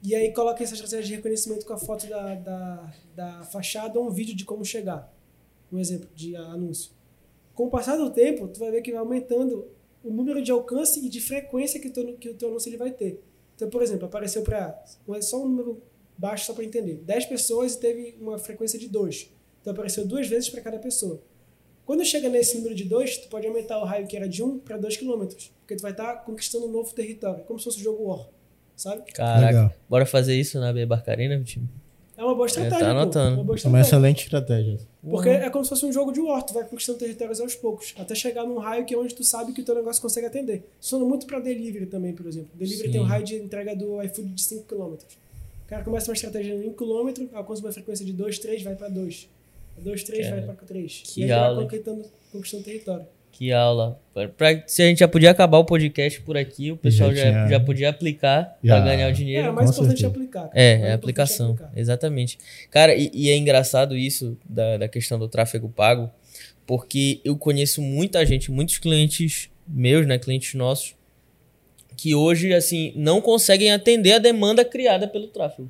E 0.03 0.13
aí 0.13 0.31
coloca 0.31 0.63
essa 0.63 0.73
estratégia 0.73 1.05
de 1.05 1.15
reconhecimento 1.15 1.65
com 1.65 1.73
a 1.73 1.77
foto 1.77 2.07
da, 2.07 2.35
da, 2.35 2.93
da 3.15 3.43
fachada 3.45 3.99
ou 3.99 4.07
um 4.07 4.11
vídeo 4.11 4.35
de 4.35 4.45
como 4.45 4.63
chegar. 4.63 5.11
Um 5.71 5.79
exemplo 5.79 6.07
de 6.15 6.35
anúncio. 6.35 6.91
Com 7.55 7.65
o 7.65 7.69
passar 7.69 7.97
do 7.97 8.09
tempo, 8.11 8.47
tu 8.47 8.59
vai 8.59 8.69
ver 8.69 8.81
que 8.81 8.91
vai 8.91 8.99
aumentando 8.99 9.67
o 10.03 10.11
número 10.11 10.41
de 10.41 10.51
alcance 10.51 11.03
e 11.03 11.09
de 11.09 11.19
frequência 11.19 11.79
que, 11.79 11.87
o 11.87 11.91
teu, 11.91 12.13
que 12.17 12.29
o 12.29 12.33
teu 12.35 12.49
anúncio 12.49 12.69
ele 12.69 12.77
vai 12.77 12.91
ter. 12.91 13.21
Então, 13.55 13.69
por 13.69 13.81
exemplo, 13.81 14.05
apareceu 14.05 14.43
para 14.43 14.83
só 15.21 15.43
um 15.43 15.47
número 15.49 15.81
baixo 16.15 16.45
só 16.45 16.53
para 16.53 16.63
entender. 16.63 16.97
10 16.97 17.25
pessoas 17.25 17.73
e 17.73 17.79
teve 17.79 18.15
uma 18.21 18.37
frequência 18.37 18.77
de 18.77 18.87
2. 18.87 19.31
Então 19.61 19.73
apareceu 19.73 20.05
duas 20.07 20.27
vezes 20.27 20.49
para 20.49 20.61
cada 20.61 20.79
pessoa. 20.79 21.21
Quando 21.87 22.03
chega 22.03 22.27
nesse 22.27 22.57
número 22.57 22.75
de 22.75 22.83
2, 22.83 23.17
tu 23.17 23.27
pode 23.29 23.47
aumentar 23.47 23.79
o 23.79 23.85
raio 23.85 24.05
que 24.05 24.17
era 24.17 24.27
de 24.27 24.43
1 24.43 24.45
um 24.45 24.59
para 24.59 24.75
2 24.75 24.97
km, 24.97 25.25
porque 25.61 25.77
tu 25.77 25.81
vai 25.81 25.91
estar 25.91 26.17
conquistando 26.17 26.65
um 26.65 26.71
novo 26.71 26.93
território, 26.93 27.45
como 27.45 27.57
se 27.57 27.63
fosse 27.63 27.79
o 27.79 27.81
jogo 27.81 28.03
War, 28.03 28.27
sabe? 28.75 29.09
Caraca. 29.13 29.45
Legal. 29.45 29.73
Bora 29.89 30.05
fazer 30.05 30.35
isso 30.35 30.59
na 30.59 30.73
Barcarena, 30.85 31.41
time? 31.45 31.65
É 32.17 32.23
uma 32.25 32.35
boa 32.35 32.45
estratégia. 32.45 32.79
tá 32.79 32.85
pô. 32.85 32.91
anotando. 32.91 33.27
É 33.27 33.33
uma 33.35 33.43
boa 33.45 33.55
É 33.55 33.67
uma 33.67 33.79
estratégia. 33.79 33.87
excelente 33.87 34.23
estratégia. 34.23 34.79
Porque 35.09 35.29
é 35.29 35.49
como 35.49 35.63
se 35.63 35.69
fosse 35.69 35.85
um 35.85 35.93
jogo 35.93 36.11
de 36.11 36.19
War, 36.19 36.43
tu 36.43 36.53
vai 36.53 36.65
conquistando 36.65 36.99
territórios 36.99 37.39
aos 37.39 37.55
poucos, 37.55 37.95
até 37.97 38.13
chegar 38.13 38.43
num 38.43 38.57
raio 38.57 38.83
que 38.85 38.93
é 38.93 38.97
onde 38.97 39.15
tu 39.15 39.23
sabe 39.23 39.53
que 39.53 39.61
o 39.61 39.63
teu 39.63 39.75
negócio 39.75 40.01
consegue 40.01 40.27
atender. 40.27 40.69
Funciona 40.81 41.05
muito 41.05 41.25
para 41.25 41.39
delivery 41.39 41.85
também, 41.85 42.13
por 42.13 42.25
exemplo. 42.25 42.49
Delivery 42.53 42.87
Sim. 42.87 42.91
tem 42.91 42.99
um 42.99 43.05
raio 43.05 43.23
de 43.23 43.35
entrega 43.37 43.73
do 43.73 44.03
iFood 44.03 44.27
de 44.27 44.41
5 44.41 44.65
km. 44.65 44.95
O 45.67 45.69
cara 45.69 45.83
começa 45.85 46.09
uma 46.09 46.15
estratégia 46.15 46.53
em 46.53 46.67
1 46.67 46.73
km, 46.73 47.27
alcança 47.33 47.61
uma 47.61 47.71
frequência 47.71 48.05
de 48.05 48.11
2, 48.11 48.39
3, 48.39 48.61
vai 48.63 48.75
para 48.75 48.89
2. 48.89 49.29
2, 49.81 50.03
3, 50.03 50.27
Cara, 50.29 50.41
vai 50.45 50.55
para 50.55 50.65
3. 50.65 51.03
que 51.05 51.23
e 51.25 51.31
aula, 51.31 51.63
conquistando, 51.63 52.05
conquistando 52.31 52.63
território. 52.63 53.05
Que 53.31 53.51
aula. 53.53 53.99
Pra- 54.15 54.27
pra- 54.29 54.63
se 54.65 54.81
a 54.81 54.85
gente 54.87 54.99
já 54.99 55.07
podia 55.07 55.29
acabar 55.29 55.59
o 55.59 55.65
podcast 55.65 56.19
por 56.21 56.35
aqui, 56.35 56.71
o 56.71 56.77
pessoal 56.77 57.13
Já 57.13 57.23
já, 57.23 57.29
tinha- 57.31 57.47
já 57.49 57.59
podia 57.59 57.89
aplicar 57.89 58.57
Já. 58.63 58.75
pra 58.77 58.85
ganhar 58.85 59.05
o 59.07 59.09
É, 59.09 59.11
dinheiro. 59.13 59.51
o 59.51 59.53
mais 59.53 59.69
importante 59.69 60.03
é 60.03 60.07
aplicar. 60.07 60.41
cara. 60.47 60.51
É, 60.55 60.63
é 60.63 60.73
importante 60.75 60.93
aplicação. 60.93 61.51
aplicar. 61.51 61.71
Exatamente. 61.75 62.39
Cara, 62.71 62.95
e, 62.95 63.11
e 63.13 63.29
é 63.29 63.37
engraçado 63.37 63.95
isso 63.95 64.35
da, 64.49 64.77
da 64.77 64.87
questão 64.87 65.19
do 65.19 65.27
tráfego 65.29 65.69
pago, 65.69 66.09
porque 66.65 67.21
eu 67.23 67.37
conheço 67.37 67.79
muita 67.81 68.25
gente, 68.25 68.49
muitos 68.51 68.79
clientes 68.79 69.49
meus, 69.67 70.07
né, 70.07 70.17
clientes 70.17 70.55
nossos, 70.55 70.95
que 71.95 72.15
hoje, 72.15 72.53
assim, 72.53 72.91
não 72.95 73.21
conseguem 73.21 73.71
atender 73.71 74.13
a 74.13 74.19
demanda 74.19 74.65
criada 74.65 75.07
pelo 75.07 75.27
tráfego. 75.27 75.69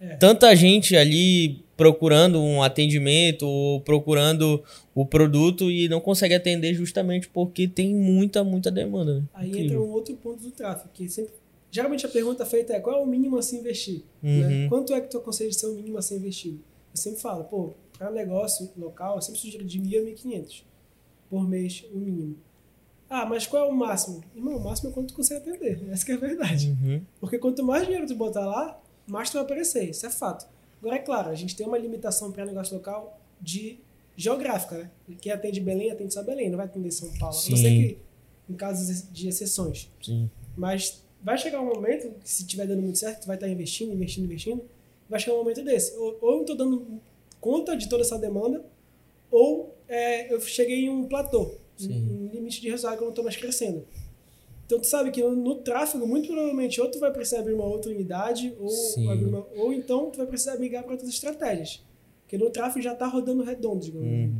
É. 0.00 0.16
Tanta 0.16 0.54
gente 0.54 0.96
ali 0.96 1.63
procurando 1.76 2.40
um 2.40 2.62
atendimento 2.62 3.46
ou 3.46 3.80
procurando 3.80 4.62
o 4.94 5.04
produto 5.04 5.70
e 5.70 5.88
não 5.88 6.00
consegue 6.00 6.34
atender 6.34 6.74
justamente 6.74 7.28
porque 7.28 7.66
tem 7.66 7.94
muita, 7.94 8.44
muita 8.44 8.70
demanda. 8.70 9.20
Né? 9.20 9.24
Aí 9.34 9.48
Incrível. 9.48 9.66
entra 9.66 9.80
um 9.80 9.90
outro 9.90 10.14
ponto 10.16 10.42
do 10.42 10.50
tráfego, 10.50 10.90
que 10.92 11.08
sempre, 11.08 11.32
geralmente 11.70 12.06
a 12.06 12.08
pergunta 12.08 12.46
feita 12.46 12.72
é 12.72 12.80
qual 12.80 13.00
é 13.00 13.02
o 13.02 13.06
mínimo 13.06 13.36
a 13.36 13.42
se 13.42 13.56
investir? 13.56 14.02
Uhum. 14.22 14.40
Né? 14.40 14.68
Quanto 14.68 14.94
é 14.94 15.00
que 15.00 15.10
tu 15.10 15.18
aconselha 15.18 15.50
de 15.50 15.56
ser 15.56 15.66
o 15.66 15.74
mínimo 15.74 15.98
a 15.98 16.02
ser 16.02 16.16
investido? 16.16 16.60
Eu 16.92 16.96
sempre 16.96 17.20
falo, 17.20 17.44
pô, 17.44 17.72
para 17.98 18.10
negócio 18.10 18.70
local, 18.76 19.16
eu 19.16 19.22
sempre 19.22 19.40
sugiro 19.40 19.64
de 19.64 19.80
1.000 19.80 19.98
a 19.98 20.38
1.500 20.38 20.62
por 21.28 21.48
mês, 21.48 21.84
o 21.92 21.98
mínimo. 21.98 22.36
Ah, 23.08 23.26
mas 23.26 23.46
qual 23.46 23.66
é 23.66 23.68
o 23.68 23.74
máximo? 23.74 24.22
Irmão, 24.34 24.56
o 24.56 24.64
máximo 24.64 24.90
é 24.90 24.92
quanto 24.92 25.08
tu 25.08 25.14
consegue 25.14 25.40
atender. 25.40 25.82
Essa 25.90 26.04
que 26.06 26.12
é 26.12 26.14
a 26.14 26.18
verdade. 26.18 26.70
Uhum. 26.70 27.02
Porque 27.20 27.38
quanto 27.38 27.62
mais 27.62 27.84
dinheiro 27.84 28.06
tu 28.06 28.14
botar 28.14 28.46
lá, 28.46 28.80
mais 29.06 29.30
tu 29.30 29.34
vai 29.34 29.42
aparecer. 29.42 29.90
Isso 29.90 30.06
é 30.06 30.10
fato. 30.10 30.46
Agora, 30.84 30.96
é 30.96 30.98
claro, 30.98 31.30
a 31.30 31.34
gente 31.34 31.56
tem 31.56 31.66
uma 31.66 31.78
limitação 31.78 32.30
para 32.30 32.44
negócio 32.44 32.74
local 32.74 33.18
de 33.40 33.78
geográfica, 34.14 34.76
né? 34.76 34.90
Quem 35.18 35.32
atende 35.32 35.58
Belém, 35.58 35.90
atende 35.90 36.12
só 36.12 36.22
Belém, 36.22 36.50
não 36.50 36.58
vai 36.58 36.66
atender 36.66 36.90
São 36.90 37.08
Paulo. 37.18 37.34
A 37.34 37.40
não 37.50 37.56
ser 37.56 37.56
Sim. 37.56 37.62
que 37.62 37.98
em 38.50 38.54
casos 38.54 39.10
de 39.10 39.26
exceções. 39.26 39.90
Sim. 40.02 40.30
Mas 40.54 41.02
vai 41.22 41.38
chegar 41.38 41.62
um 41.62 41.74
momento, 41.74 42.10
que 42.22 42.28
se 42.28 42.42
estiver 42.42 42.66
dando 42.66 42.82
muito 42.82 42.98
certo, 42.98 43.22
tu 43.22 43.26
vai 43.26 43.36
estar 43.36 43.48
investindo, 43.48 43.94
investindo, 43.94 44.24
investindo, 44.26 44.62
vai 45.08 45.18
chegar 45.18 45.32
um 45.36 45.38
momento 45.38 45.64
desse. 45.64 45.96
Ou, 45.96 46.18
ou 46.20 46.34
eu 46.34 46.40
estou 46.42 46.54
dando 46.54 47.00
conta 47.40 47.74
de 47.74 47.88
toda 47.88 48.02
essa 48.02 48.18
demanda, 48.18 48.62
ou 49.30 49.74
é, 49.88 50.30
eu 50.30 50.38
cheguei 50.42 50.84
em 50.84 50.90
um 50.90 51.08
platô, 51.08 51.44
um, 51.44 51.58
Sim. 51.78 51.92
um 51.92 52.30
limite 52.30 52.60
de 52.60 52.68
resultado 52.68 52.98
que 52.98 53.02
eu 53.02 53.06
não 53.06 53.12
estou 53.12 53.24
mais 53.24 53.38
crescendo. 53.38 53.86
Então 54.66 54.78
tu 54.80 54.86
sabe 54.86 55.10
que 55.10 55.22
no, 55.22 55.34
no 55.36 55.54
tráfego, 55.56 56.06
muito 56.06 56.26
provavelmente, 56.28 56.80
ou 56.80 56.90
tu 56.90 56.98
vai 56.98 57.12
precisar 57.12 57.40
abrir 57.40 57.52
uma 57.54 57.64
outra 57.66 57.90
unidade, 57.90 58.54
ou, 58.58 58.68
uma- 59.28 59.46
ou 59.56 59.72
então 59.72 60.10
tu 60.10 60.16
vai 60.18 60.26
precisar 60.26 60.56
migrar 60.58 60.82
para 60.82 60.92
outras 60.92 61.10
estratégias. 61.10 61.82
Porque 62.22 62.38
no 62.38 62.48
tráfego 62.50 62.82
já 62.82 62.92
está 62.92 63.06
rodando 63.06 63.42
redondo, 63.44 63.80
digamos. 63.84 64.08
Uhum. 64.08 64.32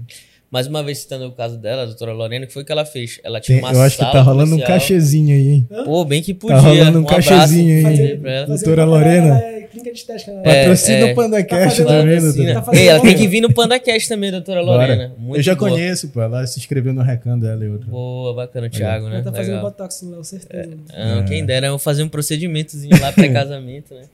Mais 0.51 0.67
uma 0.67 0.83
vez 0.83 0.99
citando 0.99 1.27
o 1.27 1.33
caso 1.33 1.59
dela, 1.59 1.83
a 1.83 1.87
doutora 1.87 2.13
Lorena, 2.13 2.45
o 2.45 2.49
que 2.49 2.55
foi 2.55 2.65
que 2.65 2.73
ela 2.73 2.85
fez? 2.85 3.21
Ela 3.25 3.41
tinha 3.41 3.59
Tem- 3.59 3.65
uma 3.65 3.75
eu 3.77 3.83
acho 3.83 3.97
que 3.99 4.03
tá 4.05 4.23
rolando 4.23 4.53
um 4.55 4.61
comercial. 4.61 4.79
cachezinho 4.79 5.35
aí, 5.37 5.49
hein? 5.49 5.69
Pô, 5.85 6.05
bem 6.05 6.23
que 6.23 6.33
podia. 6.33 6.57
rolando 6.59 7.01
um 7.01 7.03
abraço 7.03 7.29
cachezinho 7.29 7.77
aí. 7.77 7.83
fazer 7.83 8.47
Doutora 8.47 8.87
um 8.87 8.91
Lorena. 8.91 9.35
Ela 9.75 9.83
clínica 9.83 9.93
de 9.93 9.99
estética. 9.99 10.33
né? 10.33 10.43
É, 10.45 10.61
Patrocina 10.63 10.99
é. 10.99 11.13
o 11.13 11.15
PandaCast, 11.15 11.83
Tá 11.83 11.89
fazendo 11.89 12.05
vendo? 12.07 12.15
Patrocina. 12.21 12.55
Tá 12.55 12.63
fazendo 12.63 12.81
Ei, 12.81 12.89
ela 12.89 13.01
tem 13.01 13.13
bom. 13.13 13.19
que 13.19 13.29
vir 13.29 13.41
no 13.41 13.53
PandaCast 13.53 14.09
também, 14.09 14.31
doutora 14.31 14.61
Lorena. 14.61 15.15
Eu 15.35 15.43
já 15.43 15.55
boa. 15.55 15.71
conheço, 15.71 16.09
pô. 16.09 16.21
Ela 16.23 16.47
se 16.47 16.59
inscreveu 16.59 16.93
no 16.93 17.03
Recan 17.03 17.39
dela 17.39 17.65
e 17.65 17.69
outra. 17.69 17.87
Boa, 17.91 18.35
bacana, 18.35 18.71
Thiago, 18.71 19.09
né? 19.09 19.17
Ela 19.17 19.25
tá 19.25 19.33
fazendo 19.33 19.57
Legal. 19.57 19.71
botox 19.71 20.03
no 20.03 20.11
Léo, 20.13 20.25
certeza. 20.25 20.69
né? 20.69 20.77
Ah, 20.93 21.19
É. 21.19 21.23
Quem 21.25 21.45
dera 21.45 21.67
eu 21.67 21.79
fazer 21.79 22.03
um 22.03 22.09
procedimentozinho 22.09 22.99
lá 23.01 23.13
pré-casamento, 23.13 23.93
né? 23.95 24.05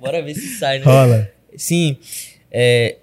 Bora 0.00 0.22
ver 0.22 0.34
se 0.34 0.58
sai, 0.58 0.78
né? 0.78 0.84
Rola. 0.84 1.28
Sim. 1.56 1.96
é, 2.50 2.96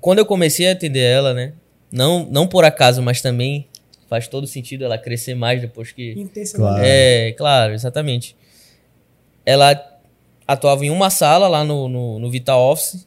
quando 0.00 0.18
eu 0.18 0.26
comecei 0.26 0.68
a 0.68 0.72
atender 0.72 1.00
ela, 1.00 1.32
né? 1.34 1.52
Não, 1.90 2.26
não 2.30 2.46
por 2.46 2.64
acaso, 2.64 3.00
mas 3.00 3.20
também 3.22 3.66
faz 4.10 4.28
todo 4.28 4.46
sentido 4.46 4.84
ela 4.84 4.98
crescer 4.98 5.34
mais 5.34 5.60
depois 5.60 5.92
que. 5.92 6.12
Intencionalmente. 6.12 6.56
Claro. 6.56 6.82
É, 6.86 7.32
claro, 7.32 7.72
exatamente. 7.72 8.36
Ela 9.46 9.74
atuava 10.46 10.84
em 10.84 10.90
uma 10.90 11.10
sala 11.10 11.48
lá 11.48 11.64
no, 11.64 11.88
no, 11.88 12.18
no 12.18 12.30
Vital 12.30 12.60
Office. 12.60 13.06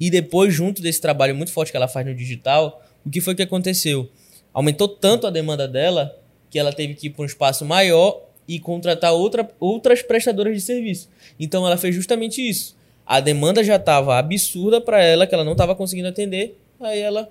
E 0.00 0.10
depois, 0.10 0.54
junto 0.54 0.80
desse 0.80 1.00
trabalho 1.00 1.34
muito 1.34 1.52
forte 1.52 1.70
que 1.70 1.76
ela 1.76 1.88
faz 1.88 2.06
no 2.06 2.14
digital, 2.14 2.82
o 3.04 3.10
que 3.10 3.20
foi 3.20 3.34
que 3.34 3.42
aconteceu? 3.42 4.08
Aumentou 4.52 4.88
tanto 4.88 5.26
a 5.26 5.30
demanda 5.30 5.66
dela 5.66 6.16
que 6.50 6.58
ela 6.58 6.72
teve 6.72 6.94
que 6.94 7.08
ir 7.08 7.10
para 7.10 7.22
um 7.22 7.26
espaço 7.26 7.64
maior 7.64 8.22
e 8.46 8.58
contratar 8.58 9.12
outra, 9.12 9.48
outras 9.60 10.02
prestadoras 10.02 10.54
de 10.54 10.60
serviço. 10.60 11.08
Então 11.38 11.66
ela 11.66 11.76
fez 11.76 11.94
justamente 11.94 12.46
isso. 12.46 12.76
A 13.04 13.20
demanda 13.20 13.62
já 13.64 13.76
estava 13.76 14.18
absurda 14.18 14.80
para 14.80 15.02
ela, 15.02 15.26
que 15.26 15.34
ela 15.34 15.44
não 15.44 15.52
estava 15.52 15.74
conseguindo 15.74 16.08
atender. 16.08 16.58
Aí 16.80 17.00
ela 17.00 17.28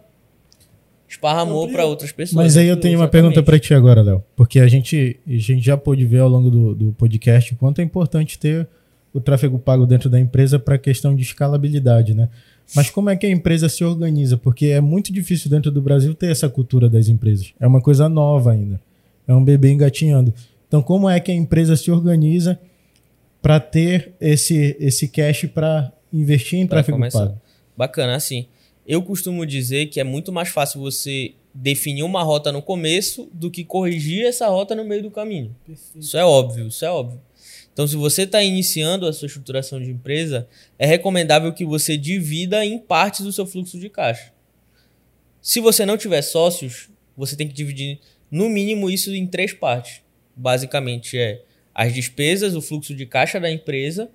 esparramou 1.08 1.70
para 1.70 1.86
outras 1.86 2.12
pessoas. 2.12 2.36
Mas 2.36 2.58
aí 2.58 2.68
eu 2.68 2.78
tenho 2.78 3.00
uma 3.00 3.08
pergunta 3.08 3.42
pra 3.42 3.58
ti 3.60 3.74
agora, 3.74 4.02
Léo. 4.02 4.24
Porque 4.36 4.60
a 4.60 4.68
gente, 4.68 5.20
a 5.26 5.32
gente 5.32 5.66
já 5.66 5.78
pôde 5.78 6.06
ver 6.06 6.20
ao 6.20 6.30
longo 6.30 6.52
do, 6.52 6.76
do 6.76 6.94
podcast 6.94 7.54
o 7.54 7.58
quanto 7.58 7.80
é 7.80 7.84
importante 7.84 8.38
ter 8.38 8.68
o 9.18 9.22
tráfego 9.22 9.58
pago 9.58 9.86
dentro 9.88 10.10
da 10.10 10.20
empresa 10.20 10.60
para 10.60 10.76
a 10.76 10.78
questão 10.78 11.16
de 11.16 11.24
escalabilidade, 11.24 12.14
né? 12.14 12.30
Mas 12.76 12.90
como 12.90 13.10
é 13.10 13.16
que 13.16 13.26
a 13.26 13.30
empresa 13.32 13.68
se 13.68 13.84
organiza? 13.84 14.38
Porque 14.38 14.68
é 14.68 14.80
muito 14.80 15.12
difícil 15.12 15.50
dentro 15.50 15.72
do 15.72 15.82
Brasil 15.82 16.14
ter 16.14 16.30
essa 16.30 16.48
cultura 16.48 16.88
das 16.88 17.08
empresas. 17.08 17.52
É 17.60 17.66
uma 17.66 17.82
coisa 17.82 18.08
nova 18.08 18.52
ainda. 18.52 18.80
É 19.28 19.34
um 19.34 19.44
bebê 19.44 19.72
engatinhando. 19.72 20.32
Então, 20.68 20.84
como 20.84 21.10
é 21.10 21.20
que 21.20 21.32
a 21.32 21.34
empresa 21.34 21.76
se 21.76 21.90
organiza 21.90 22.60
para 23.42 23.60
ter 23.60 24.14
esse, 24.22 24.78
esse 24.80 25.08
cash 25.08 25.46
para 25.46 25.92
investir 26.14 26.60
em 26.60 26.68
Pra 26.68 26.78
tráfego 26.78 26.98
começar. 26.98 27.20
pago? 27.28 27.42
Bacana, 27.76 28.16
assim. 28.16 28.46
Eu 28.86 29.02
costumo 29.02 29.46
dizer 29.46 29.88
que 29.88 30.00
é 30.00 30.04
muito 30.04 30.32
mais 30.32 30.50
fácil 30.50 30.80
você 30.80 31.34
definir 31.54 32.04
uma 32.04 32.22
rota 32.22 32.52
no 32.52 32.62
começo 32.62 33.28
do 33.34 33.50
que 33.50 33.64
corrigir 33.64 34.26
essa 34.26 34.48
rota 34.48 34.76
no 34.76 34.86
meio 34.86 35.02
do 35.02 35.10
caminho. 35.10 35.56
Perfeito. 35.66 36.00
Isso 36.00 36.16
é 36.16 36.24
óbvio, 36.24 36.68
isso 36.68 36.86
é 36.86 36.92
óbvio. 36.92 37.20
Então, 37.78 37.86
se 37.86 37.96
você 37.96 38.24
está 38.24 38.42
iniciando 38.42 39.06
a 39.06 39.14
sua 39.14 39.28
estruturação 39.28 39.80
de 39.80 39.92
empresa, 39.92 40.48
é 40.80 40.88
recomendável 40.88 41.54
que 41.54 41.64
você 41.64 41.96
divida 41.96 42.66
em 42.66 42.80
partes 42.80 43.24
o 43.24 43.32
seu 43.32 43.46
fluxo 43.46 43.80
de 43.80 43.88
caixa. 43.88 44.34
Se 45.40 45.60
você 45.60 45.86
não 45.86 45.96
tiver 45.96 46.24
sócios, 46.24 46.90
você 47.16 47.36
tem 47.36 47.48
que 47.48 47.54
dividir 47.54 48.00
no 48.32 48.50
mínimo 48.50 48.90
isso 48.90 49.14
em 49.14 49.28
três 49.28 49.54
partes. 49.54 50.02
Basicamente 50.36 51.20
é 51.20 51.44
as 51.72 51.94
despesas, 51.94 52.56
o 52.56 52.64
fluxo 52.64 52.96
de 52.96 53.06
caixa 53.06 53.40
da 53.40 53.52
empresa, 53.52 54.10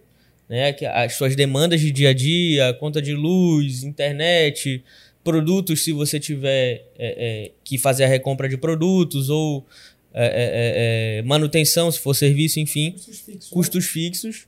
né, 0.49 0.75
as 0.93 1.15
suas 1.15 1.37
demandas 1.37 1.81
de 1.81 1.93
dia 1.93 2.09
a 2.09 2.13
dia, 2.13 2.75
conta 2.81 3.01
de 3.01 3.15
luz, 3.15 3.85
internet, 3.85 4.83
produtos, 5.23 5.85
se 5.85 5.93
você 5.93 6.19
tiver 6.19 6.85
é, 6.99 7.47
é, 7.47 7.51
que 7.63 7.79
fazer 7.79 8.03
a 8.03 8.09
recompra 8.09 8.49
de 8.49 8.57
produtos 8.57 9.31
ou 9.31 9.65
é, 10.15 10.27
é, 10.27 10.29
é, 11.17 11.19
é, 11.19 11.23
manutenção, 11.23 11.91
se 11.91 11.99
for 11.99 12.15
serviço, 12.15 12.61
enfim, 12.61 12.93
Custos 12.93 13.19
fixos. 13.21 13.51
né? 13.51 13.55
custos 13.55 13.87
fixos. 13.87 14.47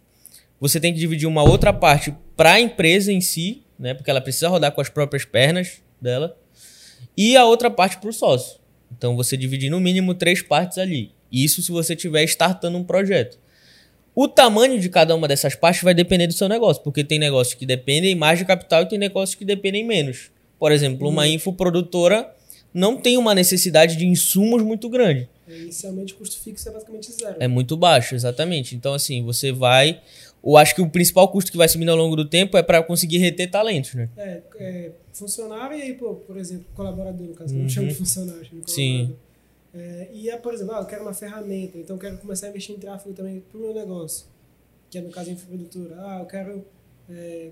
Você 0.60 0.80
tem 0.80 0.92
que 0.92 0.98
dividir 0.98 1.26
uma 1.26 1.42
outra 1.42 1.72
parte 1.72 2.14
para 2.36 2.52
a 2.52 2.60
empresa 2.60 3.12
em 3.12 3.20
si, 3.20 3.62
né, 3.78 3.94
porque 3.94 4.10
ela 4.10 4.20
precisa 4.20 4.48
rodar 4.48 4.72
com 4.72 4.80
as 4.80 4.88
próprias 4.88 5.24
pernas 5.24 5.82
dela, 6.00 6.36
e 7.16 7.36
a 7.36 7.44
outra 7.44 7.70
parte 7.70 7.98
para 7.98 8.10
o 8.10 8.12
sócio. 8.12 8.58
Então 8.96 9.16
você 9.16 9.36
divide 9.36 9.68
no 9.68 9.80
mínimo 9.80 10.14
três 10.14 10.40
partes 10.42 10.78
ali. 10.78 11.12
Isso 11.30 11.62
se 11.62 11.72
você 11.72 11.94
estiver 11.94 12.22
startando 12.24 12.78
um 12.78 12.84
projeto. 12.84 13.38
O 14.14 14.28
tamanho 14.28 14.78
de 14.78 14.88
cada 14.88 15.14
uma 15.16 15.26
dessas 15.26 15.56
partes 15.56 15.82
vai 15.82 15.92
depender 15.92 16.28
do 16.28 16.32
seu 16.32 16.48
negócio, 16.48 16.82
porque 16.82 17.02
tem 17.02 17.18
negócios 17.18 17.54
que 17.54 17.66
dependem 17.66 18.14
mais 18.14 18.38
de 18.38 18.44
capital 18.44 18.82
e 18.82 18.88
tem 18.88 18.98
negócios 18.98 19.34
que 19.34 19.44
dependem 19.44 19.84
menos. 19.84 20.30
Por 20.58 20.70
exemplo, 20.70 21.08
uma 21.08 21.26
infoprodutora 21.26 22.32
não 22.72 22.96
tem 22.96 23.16
uma 23.16 23.34
necessidade 23.34 23.96
de 23.96 24.06
insumos 24.06 24.62
muito 24.62 24.88
grande. 24.88 25.28
É, 25.46 25.58
Inicialmente 25.58 26.14
o 26.14 26.16
custo 26.16 26.38
fixo 26.40 26.68
é 26.68 26.72
basicamente 26.72 27.12
zero. 27.12 27.36
É 27.38 27.46
muito 27.48 27.76
baixo, 27.76 28.14
exatamente. 28.14 28.74
Então, 28.74 28.94
assim, 28.94 29.22
você 29.24 29.52
vai. 29.52 30.00
Eu 30.42 30.56
acho 30.56 30.74
que 30.74 30.80
o 30.82 30.88
principal 30.88 31.28
custo 31.28 31.50
que 31.50 31.56
vai 31.58 31.68
subindo 31.68 31.90
ao 31.90 31.96
longo 31.96 32.16
do 32.16 32.24
tempo 32.28 32.56
é 32.56 32.62
para 32.62 32.82
conseguir 32.82 33.18
reter 33.18 33.50
talentos, 33.50 33.94
né? 33.94 34.08
É, 34.16 34.42
é, 34.58 34.92
funcionário 35.12 35.76
e 35.78 35.82
aí, 35.82 35.94
pô, 35.94 36.14
por 36.14 36.36
exemplo, 36.36 36.66
colaborador, 36.74 37.26
no 37.26 37.34
caso, 37.34 37.54
Uhum. 37.54 37.62
não 37.62 37.68
chamo 37.68 37.88
de 37.88 37.94
funcionário, 37.94 38.44
chamo 38.44 38.60
de 38.62 38.70
Sim. 38.70 38.92
colaborador. 38.92 39.24
É, 39.76 40.08
e 40.12 40.30
é, 40.30 40.36
por 40.36 40.54
exemplo, 40.54 40.74
ah, 40.74 40.80
eu 40.80 40.86
quero 40.86 41.02
uma 41.02 41.14
ferramenta, 41.14 41.76
então 41.78 41.96
eu 41.96 42.00
quero 42.00 42.18
começar 42.18 42.46
a 42.46 42.50
investir 42.50 42.76
em 42.76 42.78
tráfego 42.78 43.12
também 43.14 43.40
pro 43.50 43.58
meu 43.58 43.74
negócio, 43.74 44.26
que 44.88 44.98
é 44.98 45.00
no 45.00 45.10
caso 45.10 45.30
a 45.30 45.32
infoprodutora. 45.32 45.96
Ah, 45.98 46.18
eu 46.20 46.26
quero 46.26 46.64
é, 47.10 47.48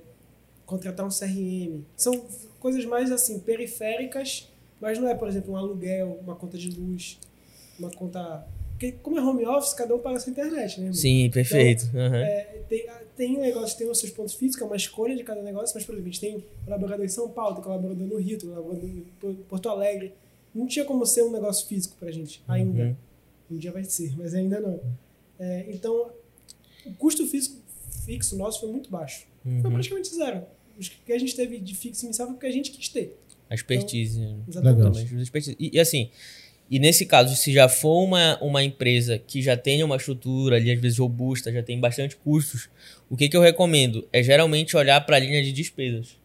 contratar 0.65 1.05
um 1.05 1.09
CRM. 1.09 1.83
São 1.97 2.25
coisas 2.61 2.85
mais 2.85 3.11
assim, 3.11 3.41
periféricas, 3.41 4.49
mas 4.81 4.99
não 4.99 5.09
é, 5.09 5.15
por 5.15 5.27
exemplo, 5.29 5.53
um 5.53 5.57
aluguel, 5.57 6.19
uma 6.23 6.37
conta 6.37 6.57
de 6.57 6.71
luz, 6.71 7.19
uma 7.79 7.91
conta. 7.91 8.47
Porque 8.73 8.93
como 9.03 9.19
é 9.19 9.23
home 9.23 9.45
office, 9.47 9.75
cada 9.75 9.95
um 9.95 9.99
paga 9.99 10.19
sua 10.19 10.31
internet, 10.31 10.79
né? 10.81 10.87
irmão? 10.87 10.95
Sim, 10.95 11.31
perfeito. 11.31 11.85
Aham. 11.95 12.17
É, 12.17 12.63
tem, 12.69 12.87
tem 13.17 13.39
negócio, 13.39 13.79
tem 13.79 13.89
os 13.89 13.99
seus 14.01 14.11
pontos 14.11 14.35
físicos, 14.35 14.63
é 14.63 14.65
uma 14.67 14.77
escolha 14.77 15.15
de 15.15 15.23
cada 15.23 15.41
negócio, 15.43 15.73
mas, 15.75 15.85
por 15.85 15.93
exemplo, 15.93 16.09
a 16.09 16.13
gente 16.13 16.21
tem 16.21 16.45
colaborador 16.65 17.05
em 17.05 17.09
São 17.09 17.29
Paulo, 17.29 17.55
tem 17.57 17.65
colaborador 17.65 18.07
no 18.07 18.17
Rio, 18.19 18.39
tem 18.39 18.49
colaborador 18.49 18.85
em 18.89 19.05
Por- 19.21 19.35
Porto 19.49 19.69
Alegre. 19.69 20.13
Não 20.55 20.67
tinha 20.67 20.85
como 20.85 21.07
ser 21.07 21.23
um 21.23 21.31
negócio 21.31 21.67
físico 21.69 21.97
pra 21.99 22.11
gente, 22.11 22.43
ainda. 22.49 22.83
Uhum. 22.83 22.97
Um 23.53 23.57
dia 23.59 23.71
vai 23.71 23.85
ser, 23.85 24.17
mas 24.19 24.35
ainda 24.35 24.59
não. 24.61 24.81
É, 25.39 25.67
então, 25.69 26.11
o 26.85 26.93
custo 26.95 27.27
físico 27.27 27.57
fixo 28.05 28.37
nosso 28.37 28.61
foi 28.61 28.71
muito 28.71 28.91
baixo. 28.91 29.27
Foi 29.43 29.53
Uhum. 29.53 29.71
praticamente 29.71 30.15
zero. 30.15 30.43
O 30.77 30.81
que 31.07 31.13
a 31.13 31.19
gente 31.19 31.37
teve 31.37 31.59
de 31.59 31.75
fixo 31.75 32.05
inicial 32.05 32.27
foi 32.29 32.35
porque 32.35 32.47
a 32.47 32.53
gente 32.53 32.71
quis 32.73 32.89
ter. 32.89 33.17
A 33.49 33.55
expertise. 33.55 34.19
né? 34.19 34.37
Exatamente. 34.49 34.77
Legal. 34.79 34.91
Exatamente, 34.93 35.23
expertise. 35.23 35.57
E, 35.61 35.71
e 35.77 35.79
assim, 35.81 36.11
e 36.73 36.79
nesse 36.79 37.05
caso, 37.05 37.37
se 37.37 37.53
já 37.53 37.69
for 37.69 38.03
uma, 38.03 38.39
uma 38.41 38.65
empresa 38.65 39.19
que 39.19 39.43
já 39.43 39.55
tenha 39.59 39.85
uma 39.85 39.97
estrutura 39.97 40.57
ali, 40.57 40.73
às 40.73 40.81
vezes 40.81 40.99
robusta, 40.99 41.53
já 41.53 41.63
tem 41.63 41.79
bastante 41.79 42.17
custos, 42.17 42.71
o 43.11 43.17
que, 43.17 43.29
que 43.29 43.37
eu 43.37 43.43
recomendo? 43.43 44.09
É 44.11 44.23
geralmente 44.23 44.75
olhar 44.75 44.99
para 45.05 45.17
a 45.17 45.19
linha 45.19 45.43
de 45.43 45.53
despesas. 45.53 46.17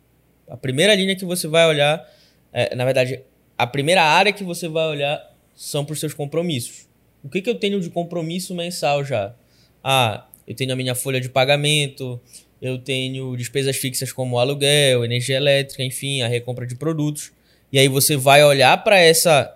A 0.48 0.56
primeira 0.56 0.96
linha 0.96 1.18
que 1.18 1.26
você 1.26 1.50
vai 1.50 1.68
olhar, 1.68 2.10
é, 2.54 2.74
na 2.76 2.86
verdade, 2.86 3.20
a 3.58 3.68
primeira 3.68 4.02
área 4.02 4.32
que 4.32 4.42
você 4.42 4.70
vai 4.70 4.88
olhar 4.88 5.22
são 5.54 5.84
para 5.84 5.92
os 5.92 6.00
seus 6.00 6.14
compromissos. 6.14 6.88
O 7.22 7.28
que, 7.28 7.42
que 7.42 7.50
eu 7.50 7.56
tenho 7.56 7.82
de 7.82 7.90
compromisso 7.90 8.56
mensal 8.56 9.04
já? 9.04 9.36
Ah, 9.84 10.28
eu 10.48 10.56
tenho 10.56 10.72
a 10.72 10.78
minha 10.78 10.96
folha 10.96 11.20
de 11.20 11.28
pagamento, 11.28 12.22
eu 12.62 12.78
tenho 12.78 13.36
despesas 13.36 13.76
fixas 13.76 14.14
como 14.14 14.40
aluguel, 14.40 15.04
energia 15.04 15.36
elétrica, 15.36 15.84
enfim, 15.84 16.22
a 16.22 16.28
recompra 16.30 16.66
de 16.66 16.76
produtos. 16.76 17.34
E 17.70 17.78
aí 17.78 17.90
você 17.90 18.16
vai 18.16 18.46
olhar 18.46 18.82
para 18.82 18.98
essa 18.98 19.54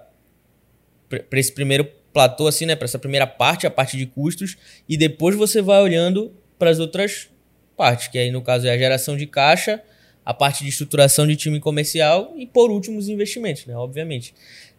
para 1.19 1.39
esse 1.39 1.51
primeiro 1.51 1.87
platô 2.13 2.47
assim, 2.47 2.65
né, 2.65 2.75
para 2.75 2.85
essa 2.85 2.99
primeira 2.99 3.25
parte, 3.25 3.65
a 3.65 3.71
parte 3.71 3.97
de 3.97 4.05
custos, 4.05 4.57
e 4.87 4.97
depois 4.97 5.35
você 5.35 5.61
vai 5.61 5.81
olhando 5.81 6.31
para 6.57 6.69
as 6.69 6.79
outras 6.79 7.29
partes, 7.75 8.07
que 8.07 8.17
aí 8.17 8.31
no 8.31 8.41
caso 8.41 8.67
é 8.67 8.71
a 8.71 8.77
geração 8.77 9.15
de 9.15 9.25
caixa, 9.25 9.81
a 10.25 10.33
parte 10.33 10.63
de 10.63 10.69
estruturação 10.69 11.25
de 11.25 11.35
time 11.35 11.59
comercial 11.59 12.33
e 12.37 12.45
por 12.45 12.69
último 12.69 12.97
os 12.97 13.09
investimentos, 13.09 13.65
né, 13.65 13.75
obviamente. 13.75 14.33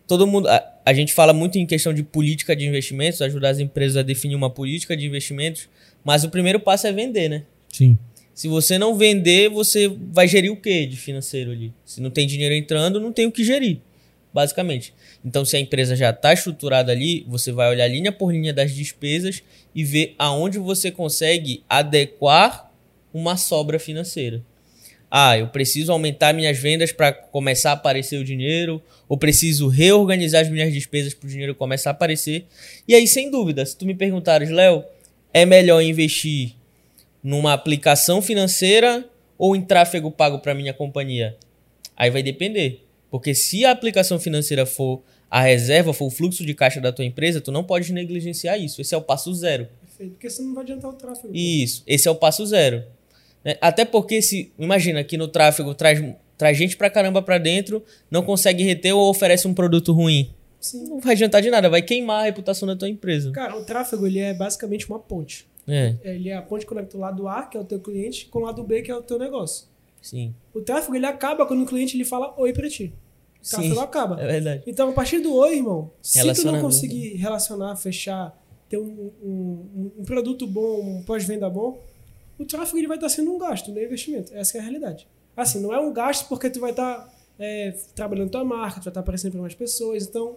Todo 0.06 0.26
mundo, 0.26 0.48
a, 0.48 0.80
a 0.84 0.92
gente 0.92 1.12
fala 1.12 1.32
muito 1.32 1.58
em 1.58 1.66
questão 1.66 1.92
de 1.94 2.02
política 2.02 2.54
de 2.54 2.66
investimentos, 2.66 3.22
ajudar 3.22 3.50
as 3.50 3.58
empresas 3.58 3.96
a 3.96 4.02
definir 4.02 4.34
uma 4.34 4.50
política 4.50 4.96
de 4.96 5.06
investimentos, 5.06 5.68
mas 6.04 6.24
o 6.24 6.28
primeiro 6.28 6.60
passo 6.60 6.86
é 6.86 6.92
vender, 6.92 7.28
né? 7.28 7.44
Sim. 7.68 7.98
Se 8.34 8.48
você 8.48 8.78
não 8.78 8.94
vender, 8.94 9.48
você 9.48 9.88
vai 9.88 10.26
gerir 10.26 10.50
o 10.50 10.56
que 10.56 10.86
de 10.86 10.96
financeiro 10.96 11.50
ali? 11.50 11.72
Se 11.84 12.00
não 12.00 12.10
tem 12.10 12.26
dinheiro 12.26 12.54
entrando, 12.54 12.98
não 12.98 13.12
tem 13.12 13.26
o 13.26 13.32
que 13.32 13.44
gerir, 13.44 13.80
basicamente. 14.32 14.94
Então, 15.24 15.44
se 15.44 15.56
a 15.56 15.60
empresa 15.60 15.94
já 15.94 16.10
está 16.10 16.32
estruturada 16.32 16.92
ali, 16.92 17.24
você 17.28 17.52
vai 17.52 17.68
olhar 17.70 17.86
linha 17.88 18.10
por 18.10 18.32
linha 18.32 18.52
das 18.52 18.74
despesas 18.74 19.42
e 19.74 19.84
ver 19.84 20.14
aonde 20.18 20.58
você 20.58 20.90
consegue 20.90 21.62
adequar 21.68 22.72
uma 23.12 23.36
sobra 23.36 23.78
financeira. 23.78 24.42
Ah, 25.10 25.36
eu 25.36 25.48
preciso 25.48 25.92
aumentar 25.92 26.32
minhas 26.32 26.58
vendas 26.58 26.90
para 26.90 27.12
começar 27.12 27.70
a 27.70 27.74
aparecer 27.74 28.16
o 28.16 28.24
dinheiro, 28.24 28.82
ou 29.06 29.18
preciso 29.18 29.68
reorganizar 29.68 30.40
as 30.40 30.48
minhas 30.48 30.72
despesas 30.72 31.12
para 31.12 31.26
o 31.26 31.30
dinheiro 31.30 31.54
começar 31.54 31.90
a 31.90 31.92
aparecer. 31.92 32.46
E 32.88 32.94
aí, 32.94 33.06
sem 33.06 33.30
dúvida, 33.30 33.66
se 33.66 33.76
tu 33.76 33.84
me 33.84 33.94
perguntares, 33.94 34.48
Léo, 34.48 34.82
é 35.34 35.44
melhor 35.44 35.82
investir 35.82 36.54
numa 37.22 37.52
aplicação 37.52 38.22
financeira 38.22 39.04
ou 39.36 39.54
em 39.54 39.60
tráfego 39.60 40.10
pago 40.10 40.38
para 40.38 40.54
minha 40.54 40.72
companhia? 40.72 41.36
Aí 41.94 42.10
vai 42.10 42.22
depender. 42.22 42.81
Porque 43.12 43.34
se 43.34 43.62
a 43.66 43.70
aplicação 43.70 44.18
financeira 44.18 44.64
for 44.64 45.02
a 45.30 45.42
reserva, 45.42 45.92
for 45.92 46.06
o 46.06 46.10
fluxo 46.10 46.46
de 46.46 46.54
caixa 46.54 46.80
da 46.80 46.90
tua 46.90 47.04
empresa, 47.04 47.42
tu 47.42 47.52
não 47.52 47.62
pode 47.62 47.92
negligenciar 47.92 48.58
isso. 48.58 48.80
Esse 48.80 48.94
é 48.94 48.96
o 48.96 49.02
passo 49.02 49.34
zero. 49.34 49.68
Perfeito. 49.82 50.12
Porque 50.12 50.30
senão 50.30 50.48
não 50.48 50.54
vai 50.54 50.64
adiantar 50.64 50.90
o 50.90 50.94
tráfego. 50.94 51.28
Isso, 51.30 51.82
esse 51.86 52.08
é 52.08 52.10
o 52.10 52.14
passo 52.14 52.46
zero. 52.46 52.82
Né? 53.44 53.58
Até 53.60 53.84
porque 53.84 54.22
se, 54.22 54.50
imagina 54.58 55.04
que 55.04 55.18
no 55.18 55.28
tráfego 55.28 55.74
traz, 55.74 56.02
traz 56.38 56.56
gente 56.56 56.74
pra 56.74 56.88
caramba 56.88 57.20
pra 57.20 57.36
dentro, 57.36 57.84
não 58.10 58.22
consegue 58.22 58.62
reter 58.62 58.94
ou 58.94 59.10
oferece 59.10 59.46
um 59.46 59.52
produto 59.52 59.92
ruim. 59.92 60.30
Sim. 60.58 60.88
Não 60.88 60.98
vai 60.98 61.12
adiantar 61.12 61.42
de 61.42 61.50
nada, 61.50 61.68
vai 61.68 61.82
queimar 61.82 62.22
a 62.22 62.24
reputação 62.24 62.66
da 62.66 62.74
tua 62.74 62.88
empresa. 62.88 63.30
Cara, 63.32 63.58
o 63.58 63.64
tráfego 63.66 64.06
ele 64.06 64.20
é 64.20 64.32
basicamente 64.32 64.88
uma 64.88 64.98
ponte. 64.98 65.46
É, 65.68 65.94
Ele 66.02 66.28
é 66.28 66.34
a 66.34 66.42
ponte 66.42 66.62
que 66.62 66.66
conecta 66.66 66.96
o 66.96 67.00
lado 67.00 67.28
A, 67.28 67.42
que 67.42 67.56
é 67.56 67.60
o 67.60 67.64
teu 67.64 67.78
cliente, 67.78 68.26
com 68.26 68.40
o 68.40 68.42
lado 68.42 68.64
B, 68.64 68.82
que 68.82 68.90
é 68.90 68.96
o 68.96 69.02
teu 69.02 69.18
negócio. 69.18 69.66
Sim. 70.02 70.34
O 70.52 70.60
tráfego 70.60 70.94
ele 70.94 71.06
acaba 71.06 71.46
quando 71.46 71.62
o 71.62 71.66
cliente 71.66 71.96
ele 71.96 72.04
fala 72.04 72.34
oi 72.36 72.52
pra 72.52 72.68
ti. 72.68 72.92
O 73.40 73.44
Sim. 73.46 73.56
tráfego 73.56 73.80
acaba. 73.80 74.20
É 74.20 74.26
verdade. 74.26 74.62
Então, 74.66 74.90
a 74.90 74.92
partir 74.92 75.18
do 75.20 75.34
oi, 75.34 75.56
irmão, 75.56 75.90
se 76.02 76.20
tu 76.34 76.44
não 76.52 76.60
conseguir 76.60 77.14
relacionar, 77.14 77.74
fechar, 77.76 78.38
ter 78.68 78.76
um, 78.78 79.10
um- 79.22 79.90
um 79.98 80.04
produto 80.04 80.46
bom, 80.46 80.80
um 80.98 81.02
pós-venda 81.02 81.48
bom, 81.50 81.80
o 82.38 82.44
tráfego 82.44 82.78
ele 82.78 82.86
vai 82.86 82.96
estar 82.98 83.08
sendo 83.08 83.32
um 83.34 83.38
gasto, 83.38 83.70
não 83.72 83.78
é 83.80 83.84
investimento. 83.84 84.32
Essa 84.34 84.58
é 84.58 84.60
a 84.60 84.62
realidade. 84.62 85.08
Assim, 85.36 85.60
não 85.60 85.72
é 85.72 85.80
um 85.80 85.92
gasto 85.92 86.28
porque 86.28 86.50
tu 86.50 86.60
vai 86.60 86.70
estar 86.70 87.12
é, 87.38 87.74
trabalhando 87.96 88.30
tua 88.30 88.44
marca, 88.44 88.80
tu 88.80 88.84
vai 88.84 88.90
estar 88.90 89.00
aparecendo 89.00 89.32
para 89.32 89.40
mais 89.40 89.54
pessoas. 89.54 90.06
Então, 90.06 90.36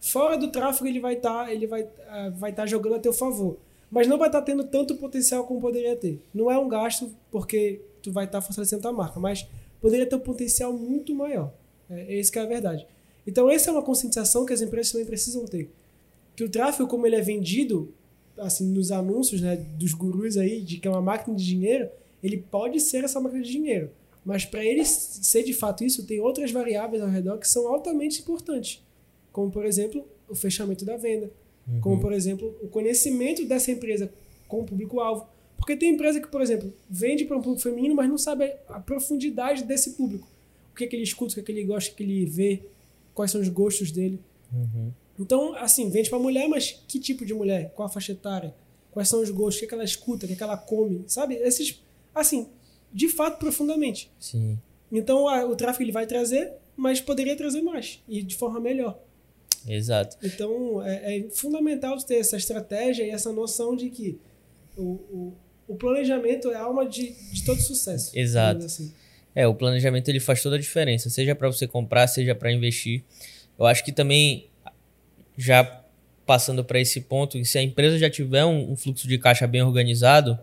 fora 0.00 0.36
do 0.36 0.48
tráfego, 0.48 0.86
ele 0.86 1.00
vai 1.00 1.14
estar 1.14 1.50
ele 1.52 1.66
vai, 1.66 1.86
ah, 2.08 2.30
vai 2.36 2.50
estar 2.50 2.66
jogando 2.66 2.96
a 2.96 2.98
teu 2.98 3.12
favor. 3.12 3.56
Mas 3.90 4.06
não 4.08 4.18
vai 4.18 4.28
estar 4.28 4.42
tendo 4.42 4.64
tanto 4.64 4.96
potencial 4.96 5.44
como 5.44 5.60
poderia 5.60 5.96
ter. 5.96 6.20
Não 6.34 6.50
é 6.50 6.58
um 6.58 6.68
gasto 6.68 7.10
porque 7.30 7.80
tu 8.06 8.12
vai 8.12 8.24
estar 8.24 8.40
fortalecendo 8.40 8.82
tua 8.82 8.92
marca, 8.92 9.18
mas 9.18 9.46
poderia 9.80 10.06
ter 10.06 10.14
um 10.14 10.20
potencial 10.20 10.72
muito 10.72 11.14
maior. 11.14 11.52
É, 11.90 12.14
é 12.14 12.20
isso 12.20 12.30
que 12.30 12.38
é 12.38 12.42
a 12.42 12.46
verdade. 12.46 12.86
Então, 13.26 13.50
essa 13.50 13.68
é 13.68 13.72
uma 13.72 13.82
conscientização 13.82 14.46
que 14.46 14.52
as 14.52 14.62
empresas 14.62 14.92
também 14.92 15.06
precisam 15.06 15.44
ter. 15.44 15.68
Que 16.36 16.44
o 16.44 16.48
tráfego, 16.48 16.88
como 16.88 17.04
ele 17.06 17.16
é 17.16 17.20
vendido, 17.20 17.92
assim, 18.38 18.68
nos 18.68 18.92
anúncios 18.92 19.40
né, 19.40 19.56
dos 19.56 19.92
gurus 19.92 20.36
aí, 20.36 20.60
de 20.60 20.78
que 20.78 20.86
é 20.86 20.90
uma 20.90 21.02
máquina 21.02 21.36
de 21.36 21.44
dinheiro, 21.44 21.88
ele 22.22 22.36
pode 22.36 22.78
ser 22.78 23.02
essa 23.02 23.20
máquina 23.20 23.42
de 23.42 23.50
dinheiro. 23.50 23.90
Mas 24.24 24.44
para 24.44 24.64
ele 24.64 24.84
ser 24.84 25.42
de 25.42 25.52
fato 25.52 25.82
isso, 25.82 26.06
tem 26.06 26.20
outras 26.20 26.52
variáveis 26.52 27.02
ao 27.02 27.08
redor 27.08 27.38
que 27.38 27.48
são 27.48 27.66
altamente 27.66 28.20
importantes. 28.20 28.84
Como, 29.32 29.50
por 29.50 29.64
exemplo, 29.64 30.06
o 30.28 30.34
fechamento 30.34 30.84
da 30.84 30.96
venda. 30.96 31.30
Como, 31.80 32.00
por 32.00 32.12
exemplo, 32.12 32.56
o 32.62 32.68
conhecimento 32.68 33.44
dessa 33.44 33.72
empresa 33.72 34.10
com 34.46 34.60
o 34.60 34.64
público-alvo. 34.64 35.26
Porque 35.56 35.76
tem 35.76 35.94
empresa 35.94 36.20
que, 36.20 36.28
por 36.28 36.40
exemplo, 36.40 36.72
vende 36.88 37.24
para 37.24 37.36
um 37.36 37.42
público 37.42 37.62
feminino, 37.62 37.94
mas 37.94 38.08
não 38.08 38.18
sabe 38.18 38.52
a 38.68 38.78
profundidade 38.80 39.64
desse 39.64 39.92
público. 39.92 40.28
O 40.72 40.76
que, 40.76 40.84
é 40.84 40.86
que 40.86 40.94
ele 40.94 41.02
escuta, 41.02 41.32
o 41.32 41.34
que, 41.34 41.40
é 41.40 41.42
que 41.42 41.52
ele 41.52 41.64
gosta, 41.64 41.90
o 41.90 41.94
que 41.94 42.02
ele 42.02 42.26
vê, 42.26 42.62
quais 43.14 43.30
são 43.30 43.40
os 43.40 43.48
gostos 43.48 43.90
dele. 43.90 44.20
Então, 45.18 45.54
assim, 45.56 45.88
vende 45.90 46.10
para 46.10 46.18
mulher, 46.18 46.46
mas 46.48 46.72
que 46.86 46.98
tipo 47.00 47.24
de 47.24 47.32
mulher? 47.32 47.72
Qual 47.74 47.86
a 47.86 47.88
faixa 47.90 48.12
etária? 48.12 48.54
Quais 48.92 49.08
são 49.08 49.20
os 49.22 49.30
gostos? 49.30 49.56
O 49.56 49.58
que, 49.60 49.64
é 49.64 49.68
que 49.68 49.74
ela 49.74 49.84
escuta? 49.84 50.24
O 50.24 50.28
que, 50.28 50.34
é 50.34 50.36
que 50.36 50.42
ela 50.42 50.56
come? 50.56 51.04
Sabe? 51.06 51.34
Esses, 51.36 51.82
assim, 52.14 52.46
de 52.92 53.08
fato, 53.08 53.38
profundamente. 53.38 54.10
Sim. 54.20 54.58
Então, 54.92 55.26
a- 55.28 55.44
o 55.46 55.56
tráfego 55.56 55.84
ele 55.84 55.92
vai 55.92 56.06
trazer, 56.06 56.52
mas 56.76 57.00
poderia 57.00 57.34
trazer 57.36 57.62
mais 57.62 58.02
e 58.06 58.22
de 58.22 58.36
forma 58.36 58.60
melhor. 58.60 58.98
Exato. 59.66 60.16
Então, 60.22 60.82
é, 60.82 61.18
é 61.18 61.30
fundamental 61.30 61.96
ter 61.98 62.16
essa 62.16 62.36
estratégia 62.36 63.04
e 63.04 63.10
essa 63.10 63.32
noção 63.32 63.74
de 63.74 63.90
que 63.90 64.18
o, 64.76 64.82
o, 64.82 65.32
o 65.68 65.74
planejamento 65.74 66.50
é 66.50 66.56
a 66.56 66.62
alma 66.62 66.88
de, 66.88 67.12
de 67.32 67.44
todo 67.44 67.60
sucesso. 67.60 68.16
Exato. 68.16 68.66
Assim. 68.66 68.92
É, 69.34 69.46
o 69.46 69.54
planejamento 69.54 70.08
ele 70.08 70.20
faz 70.20 70.42
toda 70.42 70.56
a 70.56 70.58
diferença, 70.58 71.10
seja 71.10 71.34
para 71.34 71.48
você 71.48 71.66
comprar, 71.66 72.06
seja 72.06 72.34
para 72.34 72.52
investir. 72.52 73.02
Eu 73.58 73.66
acho 73.66 73.84
que 73.84 73.92
também 73.92 74.48
já 75.36 75.82
passando 76.24 76.64
para 76.64 76.80
esse 76.80 77.00
ponto, 77.02 77.42
se 77.44 77.58
a 77.58 77.62
empresa 77.62 77.98
já 77.98 78.10
tiver 78.10 78.44
um, 78.44 78.72
um 78.72 78.76
fluxo 78.76 79.06
de 79.06 79.16
caixa 79.16 79.46
bem 79.46 79.62
organizado, 79.62 80.38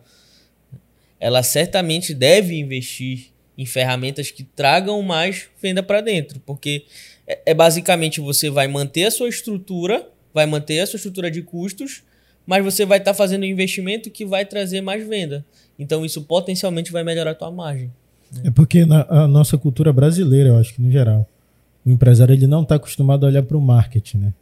ela 1.20 1.44
certamente 1.44 2.14
deve 2.14 2.56
investir 2.56 3.34
em 3.58 3.66
ferramentas 3.66 4.32
que 4.32 4.44
tragam 4.44 5.02
mais 5.02 5.50
venda 5.62 5.84
para 5.84 6.02
dentro, 6.02 6.40
porque 6.40 6.86
é, 7.28 7.42
é 7.48 7.54
basicamente 7.54 8.22
você 8.22 8.50
vai 8.50 8.68
manter 8.68 9.06
a 9.06 9.12
sua 9.12 9.30
estrutura, 9.30 10.08
vai 10.34 10.46
manter 10.46 10.80
a 10.80 10.88
sua 10.88 10.98
estrutura 10.98 11.30
de 11.30 11.42
custos, 11.42 12.04
mas 12.46 12.64
você 12.64 12.86
vai 12.86 12.98
estar 12.98 13.14
fazendo 13.14 13.44
um 13.44 13.48
investimento 13.48 14.10
que 14.10 14.26
vai 14.26 14.46
trazer 14.46 14.82
mais 14.82 15.08
venda. 15.08 15.46
Então 15.78 16.06
isso 16.06 16.22
potencialmente 16.22 16.92
vai 16.92 17.04
melhorar 17.04 17.32
a 17.32 17.36
tua 17.36 17.52
margem. 17.52 17.92
É 18.44 18.52
porque 18.52 18.86
na 18.86 19.06
a 19.10 19.28
nossa 19.28 19.58
cultura 19.58 19.94
brasileira, 19.94 20.50
eu 20.50 20.58
acho 20.58 20.74
que 20.74 20.82
no 20.82 20.92
geral, 20.92 21.28
o 21.86 21.92
empresário 21.92 22.34
ele 22.34 22.48
não 22.48 22.64
está 22.64 22.76
acostumado 22.76 23.26
a 23.26 23.30
olhar 23.30 23.44
para 23.44 23.58
o 23.58 23.62
marketing, 23.62 24.18
né? 24.18 24.34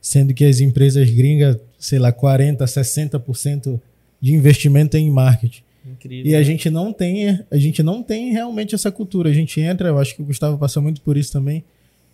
Sendo 0.00 0.32
que 0.32 0.44
as 0.44 0.60
empresas 0.60 1.10
gringas, 1.10 1.56
sei 1.78 1.98
lá, 1.98 2.12
40, 2.12 2.64
60% 2.64 3.80
de 4.20 4.32
investimento 4.32 4.96
é 4.96 5.00
em 5.00 5.10
marketing. 5.10 5.62
Incrível. 5.84 6.30
E 6.30 6.34
a 6.34 6.42
gente 6.42 6.70
não 6.70 6.92
tem, 6.92 7.40
a 7.50 7.56
gente 7.56 7.82
não 7.82 8.02
tem 8.02 8.32
realmente 8.32 8.74
essa 8.74 8.90
cultura. 8.90 9.30
A 9.30 9.32
gente 9.32 9.60
entra, 9.60 9.88
eu 9.88 9.98
acho 9.98 10.14
que 10.14 10.22
o 10.22 10.24
Gustavo 10.24 10.56
passou 10.58 10.82
muito 10.82 11.00
por 11.00 11.16
isso 11.16 11.32
também. 11.32 11.64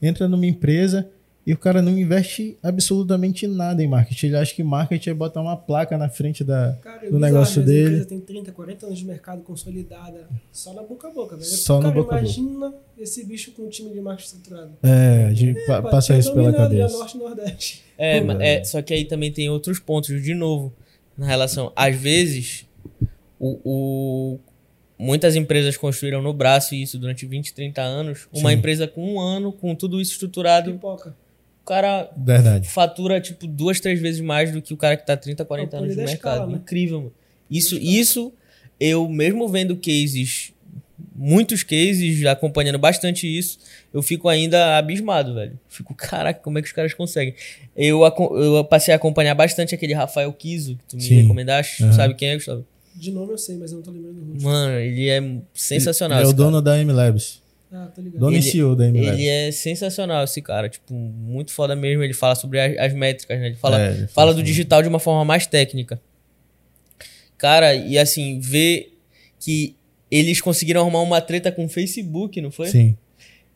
Entra 0.00 0.28
numa 0.28 0.46
empresa 0.46 1.08
e 1.46 1.52
o 1.52 1.56
cara 1.56 1.80
não 1.80 1.96
investe 1.96 2.58
absolutamente 2.62 3.46
nada 3.46 3.80
em 3.82 3.86
marketing. 3.86 4.26
Ele 4.26 4.36
acha 4.36 4.52
que 4.54 4.64
marketing 4.64 5.10
é 5.10 5.14
botar 5.14 5.40
uma 5.40 5.56
placa 5.56 5.96
na 5.96 6.08
frente 6.08 6.42
da, 6.42 6.76
Cara, 6.82 6.96
é 6.96 6.98
do 7.10 7.12
bizarro, 7.14 7.20
negócio 7.20 7.62
dele. 7.62 7.84
empresas 7.86 8.06
têm 8.06 8.20
30, 8.20 8.50
40 8.52 8.86
anos 8.86 8.98
de 8.98 9.04
mercado 9.04 9.42
consolidada, 9.42 10.28
só 10.50 10.72
na 10.74 10.82
boca 10.82 11.06
a 11.06 11.10
boca, 11.12 11.36
velho. 11.36 11.48
Só 11.48 11.80
na 11.80 11.90
boca 11.92 12.16
a 12.16 12.18
boca. 12.18 12.18
imagina 12.18 12.74
esse 12.98 13.24
bicho 13.24 13.52
com 13.52 13.62
um 13.62 13.68
time 13.68 13.90
de 13.90 14.00
marketing 14.00 14.26
estruturado. 14.36 14.72
É, 14.82 15.26
a 15.26 15.32
gente 15.34 15.64
pa- 15.66 15.82
passa 15.82 16.18
isso 16.18 16.34
pela 16.34 16.50
já 16.50 16.56
cabeça. 16.58 16.98
Norte 16.98 17.16
Nordeste. 17.16 17.84
É, 17.96 18.20
Pô, 18.20 18.32
é, 18.32 18.64
só 18.64 18.82
que 18.82 18.92
aí 18.92 19.04
também 19.04 19.30
tem 19.30 19.48
outros 19.48 19.78
pontos, 19.78 20.20
de 20.22 20.34
novo, 20.34 20.72
na 21.16 21.26
relação. 21.26 21.72
Às 21.76 21.94
vezes, 21.94 22.66
o, 23.38 23.58
o- 23.64 24.40
muitas 24.98 25.36
empresas 25.36 25.76
construíram 25.76 26.20
no 26.22 26.32
braço 26.32 26.74
isso 26.74 26.98
durante 26.98 27.24
20, 27.24 27.54
30 27.54 27.82
anos. 27.82 28.26
Uma 28.32 28.50
Sim. 28.50 28.56
empresa 28.56 28.88
com 28.88 29.14
um 29.14 29.20
ano, 29.20 29.52
com 29.52 29.74
tudo 29.74 30.00
isso 30.00 30.12
estruturado, 30.12 30.72
Pipoca. 30.72 31.14
O 31.66 31.68
cara 31.68 32.08
Verdade. 32.16 32.68
fatura, 32.68 33.20
tipo, 33.20 33.46
duas, 33.46 33.80
três 33.80 34.00
vezes 34.00 34.20
mais 34.20 34.52
do 34.52 34.62
que 34.62 34.72
o 34.72 34.76
cara 34.76 34.96
que 34.96 35.04
tá 35.04 35.16
30, 35.16 35.44
40 35.44 35.76
É 35.76 35.80
o 35.80 35.82
anos 35.82 35.96
no 35.96 36.02
mercado. 36.04 36.14
escala, 36.34 36.46
né? 36.46 36.58
Incrível, 36.58 36.98
mano. 37.00 37.12
Isso, 37.50 37.76
isso, 37.76 38.32
eu 38.78 39.08
mesmo 39.08 39.48
vendo 39.48 39.76
cases, 39.76 40.52
muitos 41.14 41.62
cases, 41.62 42.24
acompanhando 42.26 42.78
bastante 42.78 43.26
isso, 43.26 43.58
eu 43.92 44.00
fico 44.02 44.28
ainda 44.28 44.78
abismado, 44.78 45.34
velho. 45.34 45.58
Fico, 45.68 45.92
caraca, 45.94 46.40
como 46.40 46.58
é 46.58 46.62
que 46.62 46.68
os 46.68 46.72
caras 46.72 46.94
conseguem? 46.94 47.34
Eu, 47.76 48.00
eu 48.04 48.64
passei 48.64 48.92
a 48.94 48.96
acompanhar 48.96 49.34
bastante 49.34 49.74
aquele 49.74 49.92
Rafael 49.92 50.32
Kiso, 50.32 50.76
que 50.76 50.84
tu 50.90 50.96
me 50.96 51.02
Sim. 51.02 51.22
recomendaste. 51.22 51.82
Aham. 51.82 51.92
Sabe 51.92 52.14
quem 52.14 52.28
é, 52.30 52.34
Gustavo? 52.36 52.64
De 52.94 53.10
nome 53.10 53.32
eu 53.32 53.38
sei, 53.38 53.56
mas 53.56 53.72
eu 53.72 53.76
não 53.76 53.82
tô 53.84 53.90
lembrando. 53.90 54.40
Mano, 54.40 54.78
ele 54.78 55.08
é 55.08 55.22
sensacional. 55.52 56.18
Ele 56.18 56.26
é 56.26 56.28
o 56.28 56.32
cara. 56.34 56.44
dono 56.44 56.62
da 56.62 56.78
M-Labs. 56.80 57.42
Ah, 57.72 57.86
tô 57.94 58.00
ligado. 58.00 58.20
Dono 58.20 58.36
Ele- 58.36 58.42
CEO 58.42 58.76
da 58.76 58.86
M-Labs. 58.86 59.18
Ele 59.18 59.28
é 59.28 59.50
sensacional, 59.52 60.24
esse 60.24 60.40
cara. 60.40 60.68
Tipo, 60.68 60.94
muito 60.94 61.52
foda 61.52 61.74
mesmo. 61.74 62.02
Ele 62.02 62.14
fala 62.14 62.34
sobre 62.34 62.60
as, 62.60 62.76
as 62.78 62.92
métricas, 62.94 63.38
né? 63.38 63.46
Ele 63.46 63.56
fala, 63.56 63.80
É, 63.80 63.86
ele 63.88 63.96
fala 63.98 64.08
fala 64.08 64.32
do 64.32 64.36
sobre- 64.38 64.50
digital 64.50 64.82
de 64.82 64.88
uma 64.88 64.98
forma 65.00 65.24
mais 65.24 65.46
técnica. 65.46 66.00
Cara, 67.36 67.74
e 67.74 67.98
assim, 67.98 68.40
ver 68.40 68.96
que 69.38 69.76
eles 70.10 70.40
conseguiram 70.40 70.80
arrumar 70.80 71.02
uma 71.02 71.20
treta 71.20 71.50
com 71.52 71.64
o 71.64 71.68
Facebook, 71.68 72.40
não 72.40 72.50
foi? 72.50 72.68
Sim. 72.68 72.96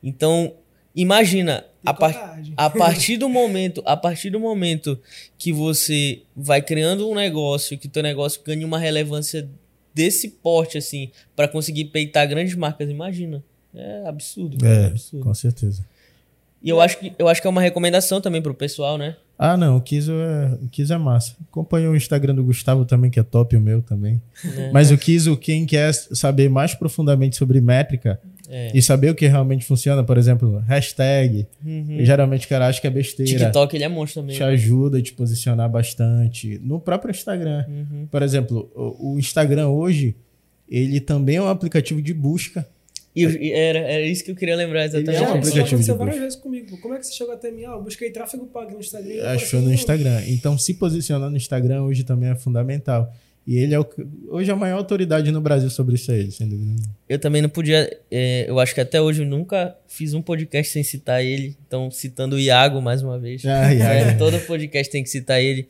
Então, 0.03 0.55
Imagina, 0.93 1.65
a, 1.87 1.95
par 1.95 2.37
a 2.57 2.69
partir 2.69 3.17
do 3.17 3.29
momento, 3.29 3.81
a 3.87 3.97
partir 3.97 4.29
do 4.29 4.41
momento 4.41 5.01
que 5.39 5.53
você 5.53 6.23
vai 6.35 6.61
criando 6.61 7.09
um 7.09 7.15
negócio, 7.15 7.79
que 7.79 7.87
teu 7.87 8.03
negócio 8.03 8.43
ganha 8.45 8.67
uma 8.67 8.77
relevância 8.77 9.49
desse 9.95 10.29
porte 10.29 10.77
assim, 10.77 11.13
pra 11.37 11.47
conseguir 11.47 11.85
peitar 11.87 12.27
grandes 12.29 12.57
marcas, 12.57 12.91
imagina. 12.91 13.43
É 13.75 14.09
absurdo, 14.09 14.59
cara, 14.59 14.75
é 14.75 14.87
absurdo. 14.87 15.25
com 15.25 15.35
certeza. 15.35 15.85
E 16.63 16.69
eu 16.69 16.81
acho 16.81 16.99
que 16.99 17.13
eu 17.19 17.27
acho 17.29 17.41
que 17.41 17.47
é 17.47 17.51
uma 17.51 17.61
recomendação 17.63 18.21
também 18.21 18.43
pro 18.43 18.53
pessoal, 18.55 18.99
né? 18.99 19.17
Ah, 19.39 19.57
não, 19.57 19.79
o 19.79 19.81
Kizo 19.81 20.13
é, 20.13 20.59
o 20.63 20.69
Kizo 20.69 20.93
é 20.93 20.99
massa. 20.99 21.35
Acompanha 21.51 21.89
o 21.91 21.97
Instagram 21.97 22.35
do 22.35 22.45
Gustavo 22.45 22.85
também, 22.85 23.11
que 23.11 23.19
é 23.19 23.23
top, 23.23 23.57
o 23.57 23.61
meu 23.61 23.81
também. 23.81 24.21
É. 24.45 24.71
Mas 24.71 24.91
o 24.91 24.99
Kizo, 24.99 25.35
quem 25.39 25.65
quer 25.65 25.95
saber 25.95 26.51
mais 26.51 26.75
profundamente 26.75 27.37
sobre 27.37 27.59
métrica 27.63 28.21
É. 28.51 28.71
e 28.75 28.83
saber 28.83 29.09
o 29.11 29.15
que 29.15 29.27
realmente 29.27 29.65
funciona, 29.65 30.05
por 30.05 30.19
exemplo, 30.19 30.59
hashtag, 30.67 31.47
Uhum. 31.65 32.05
geralmente 32.05 32.45
o 32.45 32.49
cara 32.51 32.67
acha 32.67 32.79
que 32.79 32.87
é 32.87 32.91
besteira. 32.91 33.39
TikTok 33.47 33.75
ele 33.75 33.85
é 33.85 33.89
monstro 33.89 34.21
também. 34.21 34.37
te 34.37 34.43
ajuda 34.43 34.99
a 34.99 35.03
te 35.03 35.15
posicionar 35.15 35.71
bastante. 35.71 36.61
No 36.63 36.79
próprio 36.79 37.11
Instagram. 37.11 37.65
Uhum. 37.67 38.07
Por 38.11 38.21
exemplo, 38.23 38.71
o, 38.75 39.15
o 39.15 39.19
Instagram 39.19 39.69
hoje, 39.69 40.15
ele 40.69 41.01
também 41.01 41.37
é 41.37 41.43
um 41.43 41.49
aplicativo 41.49 42.03
de 42.03 42.13
busca. 42.13 42.69
E 43.15 43.53
era, 43.53 43.79
era 43.81 44.07
isso 44.07 44.25
que 44.25 44.31
eu 44.31 44.37
queria 44.37 44.55
lembrar 44.55 44.85
exatamente. 44.85 45.17
Ele 45.17 45.25
é 45.25 45.29
um 45.29 45.39
aplicativo 45.39 45.83
de 45.83 45.93
várias 45.93 46.19
vezes 46.19 46.37
comigo. 46.37 46.79
Como 46.79 46.95
é 46.95 46.99
que 46.99 47.07
você 47.07 47.13
chegou 47.13 47.35
até 47.35 47.51
mim? 47.51 47.65
Ah, 47.65 47.73
eu 47.73 47.83
busquei 47.83 48.11
tráfego 48.11 48.47
pago 48.47 48.73
no 48.73 48.81
Instagram. 48.81 49.29
Achou 49.31 49.61
no 49.61 49.73
Instagram. 49.73 50.23
Então, 50.29 50.57
se 50.57 50.75
posicionar 50.75 51.29
no 51.29 51.37
Instagram 51.37 51.83
hoje 51.83 52.05
também 52.05 52.31
é 52.31 52.37
fundamental. 52.37 53.13
E 53.47 53.57
ele 53.57 53.75
é 53.75 53.81
o, 53.81 53.87
hoje 54.29 54.51
é 54.51 54.53
a 54.53 54.57
maior 54.57 54.77
autoridade 54.77 55.33
no 55.33 55.41
Brasil 55.41 55.71
sobre 55.71 55.97
isso 55.97 56.13
aí, 56.13 56.31
sem 56.31 56.49
dúvida. 56.49 56.71
Eu 57.09 57.19
também 57.19 57.43
não 57.43 57.49
podia. 57.49 57.91
é, 58.11 58.45
eu 58.49 58.61
acho 58.61 58.75
que 58.75 58.81
até 58.81 59.01
hoje 59.01 59.23
eu 59.23 59.27
nunca 59.27 59.77
fiz 59.89 60.15
um 60.15 60.23
podcast 60.23 60.73
sem 60.73 60.85
citar 60.85 61.25
ele. 61.25 61.57
Então, 61.67 61.91
citando 61.91 62.37
o 62.37 62.39
Iago 62.39 62.81
mais 62.81 63.03
uma 63.03 63.19
vez. 63.19 63.45
Ah, 63.45 63.75
Iago. 63.75 64.11
É, 64.11 64.15
todo 64.19 64.39
podcast 64.47 64.93
tem 64.93 65.03
que 65.03 65.11
citar 65.11 65.43
ele. 65.43 65.67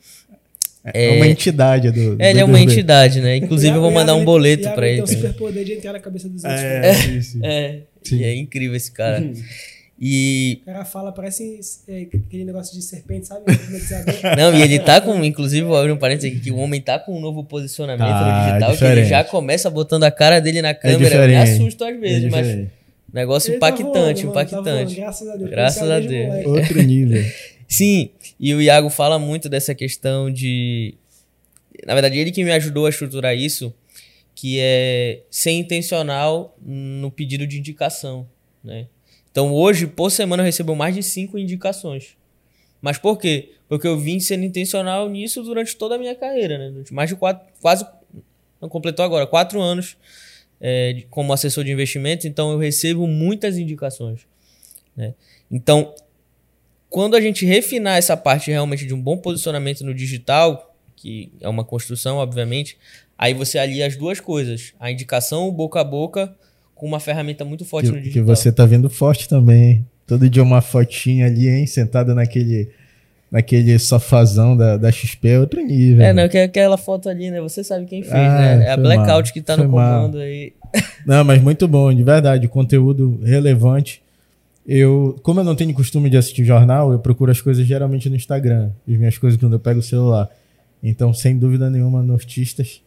É, 0.83 1.11
uma 1.11 1.27
entidade 1.27 1.91
do. 1.91 2.15
do 2.15 2.21
É, 2.21 2.31
ele 2.31 2.39
é 2.39 2.43
uma 2.45 2.59
entidade, 2.59 3.21
né? 3.21 3.35
Inclusive, 3.37 3.75
eu 3.75 3.81
vou 3.81 3.91
mandar 3.91 4.13
um 4.15 4.17
ele- 4.17 4.25
boleto 4.25 4.63
Iago, 4.63 4.75
pra 4.75 4.87
ele. 4.87 5.03
Tem 5.03 5.03
um 5.03 5.07
superpoder 5.07 5.63
de 5.65 5.73
entrar 5.73 5.93
na 5.93 5.99
cabeça 5.99 6.27
dos 6.27 6.43
outros. 6.43 6.61
É, 6.61 6.93
sim, 6.95 7.21
sim. 7.21 7.39
É, 7.43 7.79
Sim. 8.03 8.17
e 8.17 8.23
é 8.23 8.35
incrível 8.35 8.75
esse 8.75 8.91
cara. 8.91 9.31
E. 10.03 10.59
O 10.63 10.65
cara 10.65 10.83
fala, 10.83 11.11
parece 11.11 11.59
é, 11.87 12.07
aquele 12.27 12.43
negócio 12.43 12.75
de 12.75 12.83
serpente, 12.83 13.27
sabe? 13.27 13.43
Hipnotizador. 13.51 14.15
Não, 14.35 14.57
e 14.57 14.61
ele 14.63 14.79
tá 14.79 14.99
com. 14.99 15.23
Inclusive, 15.23 15.61
vou 15.67 15.77
abrir 15.77 15.91
um 15.91 15.97
parênteses 15.97 16.31
aqui, 16.31 16.39
que 16.39 16.51
o 16.51 16.57
homem 16.57 16.81
tá 16.81 16.97
com 16.97 17.15
um 17.15 17.21
novo 17.21 17.43
posicionamento 17.43 18.07
Ah, 18.09 18.45
no 18.45 18.47
digital, 18.47 18.69
que 18.69 18.73
diferente. 18.77 18.97
ele 19.01 19.07
já 19.07 19.23
começa 19.23 19.69
botando 19.69 20.03
a 20.05 20.09
cara 20.09 20.39
dele 20.41 20.61
na 20.63 20.73
câmera. 20.73 20.99
Me 20.99 21.05
diferente. 21.05 21.51
assusta 21.51 21.87
às 21.89 21.99
vezes, 21.99 22.23
É 22.25 22.29
mas. 22.29 22.67
Negócio 23.13 23.51
Ele 23.51 23.59
tá 23.59 23.67
impactante, 23.67 23.91
voando, 23.91 24.05
mano, 24.05 24.33
tá 24.33 24.41
impactante. 24.41 24.95
voando, 24.95 24.95
graças 24.95 25.27
a 25.29 25.35
Deus. 25.35 25.49
Graças 25.51 25.91
a 25.91 25.99
Deus. 25.99 26.45
Outro 26.47 26.81
nível. 26.81 27.23
Sim, 27.71 28.09
e 28.37 28.53
o 28.53 28.61
Iago 28.61 28.89
fala 28.89 29.17
muito 29.17 29.47
dessa 29.47 29.73
questão 29.73 30.29
de. 30.29 30.93
Na 31.87 31.93
verdade, 31.93 32.19
ele 32.19 32.29
que 32.29 32.43
me 32.43 32.51
ajudou 32.51 32.85
a 32.85 32.89
estruturar 32.89 33.33
isso, 33.33 33.73
que 34.35 34.59
é 34.59 35.21
ser 35.31 35.51
intencional 35.51 36.53
no 36.61 37.09
pedido 37.09 37.47
de 37.47 37.57
indicação, 37.57 38.27
né? 38.61 38.87
Então, 39.31 39.53
hoje, 39.53 39.87
por 39.87 40.11
semana, 40.11 40.43
eu 40.43 40.45
recebo 40.45 40.75
mais 40.75 40.93
de 40.93 41.01
cinco 41.01 41.37
indicações. 41.37 42.17
Mas 42.81 42.97
por 42.97 43.17
quê? 43.17 43.53
Porque 43.69 43.87
eu 43.87 43.97
vim 43.97 44.19
sendo 44.19 44.43
intencional 44.43 45.09
nisso 45.09 45.41
durante 45.41 45.73
toda 45.77 45.95
a 45.95 45.97
minha 45.97 46.13
carreira, 46.13 46.57
né? 46.57 46.69
Durante 46.71 46.93
mais 46.93 47.09
de 47.09 47.15
quatro, 47.15 47.47
quase, 47.61 47.85
não 48.59 48.67
completou 48.67 49.05
agora, 49.05 49.25
quatro 49.25 49.61
anos 49.61 49.95
é, 50.59 51.03
como 51.09 51.31
assessor 51.31 51.63
de 51.63 51.71
investimento, 51.71 52.27
então 52.27 52.51
eu 52.51 52.57
recebo 52.57 53.07
muitas 53.07 53.57
indicações, 53.57 54.27
né? 54.93 55.13
Então, 55.49 55.95
quando 56.91 57.15
a 57.15 57.21
gente 57.21 57.43
refinar 57.45 57.97
essa 57.97 58.15
parte 58.15 58.51
realmente 58.51 58.85
de 58.85 58.93
um 58.93 59.01
bom 59.01 59.17
posicionamento 59.17 59.83
no 59.83 59.93
digital, 59.95 60.75
que 60.95 61.31
é 61.41 61.49
uma 61.49 61.63
construção, 61.63 62.17
obviamente, 62.17 62.77
aí 63.17 63.33
você 63.33 63.57
alia 63.57 63.87
as 63.87 63.95
duas 63.95 64.19
coisas, 64.19 64.73
a 64.79 64.91
indicação 64.91 65.49
boca 65.51 65.79
a 65.79 65.83
boca 65.83 66.31
com 66.75 66.85
uma 66.85 66.99
ferramenta 66.99 67.43
muito 67.45 67.63
forte 67.65 67.87
no 67.87 67.93
Que, 67.95 68.01
que 68.01 68.07
digital. 68.09 68.35
você 68.35 68.51
tá 68.51 68.65
vendo 68.65 68.89
forte 68.89 69.27
também. 69.29 69.63
hein? 69.71 69.85
Todo 70.05 70.29
dia 70.29 70.43
uma 70.43 70.61
fotinha 70.61 71.27
ali, 71.27 71.47
hein? 71.47 71.65
Sentada 71.65 72.13
naquele, 72.13 72.69
naquele 73.31 73.79
sofazão 73.79 74.57
da, 74.57 74.75
da 74.77 74.91
XP 74.91 75.27
é 75.29 75.39
outro 75.39 75.61
nível. 75.65 76.03
É, 76.03 76.11
não, 76.11 76.27
que 76.27 76.37
é 76.37 76.43
aquela 76.43 76.77
foto 76.77 77.07
ali, 77.07 77.31
né? 77.31 77.39
Você 77.39 77.63
sabe 77.63 77.85
quem 77.85 78.03
fez, 78.03 78.13
Ah, 78.15 78.57
né? 78.57 78.65
É 78.65 78.71
a 78.71 78.77
Blackout 78.77 79.07
mal, 79.29 79.33
que 79.33 79.41
tá 79.41 79.55
no 79.55 79.69
mal. 79.69 80.01
comando 80.01 80.17
aí. 80.17 80.51
Não, 81.05 81.23
mas 81.23 81.41
muito 81.41 81.67
bom, 81.67 81.93
de 81.93 82.03
verdade. 82.03 82.47
Conteúdo 82.49 83.19
relevante. 83.23 84.01
Eu, 84.73 85.19
como 85.21 85.39
eu 85.39 85.43
não 85.43 85.53
tenho 85.55 85.73
costume 85.73 86.09
de 86.09 86.15
assistir 86.15 86.45
jornal, 86.45 86.93
eu 86.93 86.99
procuro 86.99 87.29
as 87.29 87.41
coisas 87.41 87.65
geralmente 87.67 88.09
no 88.09 88.15
Instagram. 88.15 88.71
As 88.87 88.95
minhas 88.97 89.17
coisas 89.17 89.37
quando 89.39 89.53
eu 89.53 89.59
pego 89.59 89.79
o 89.79 89.83
celular. 89.83 90.29
Então, 90.81 91.13
sem 91.13 91.37
dúvida 91.37 91.69
nenhuma, 91.69 92.01
Nortistas 92.01 92.81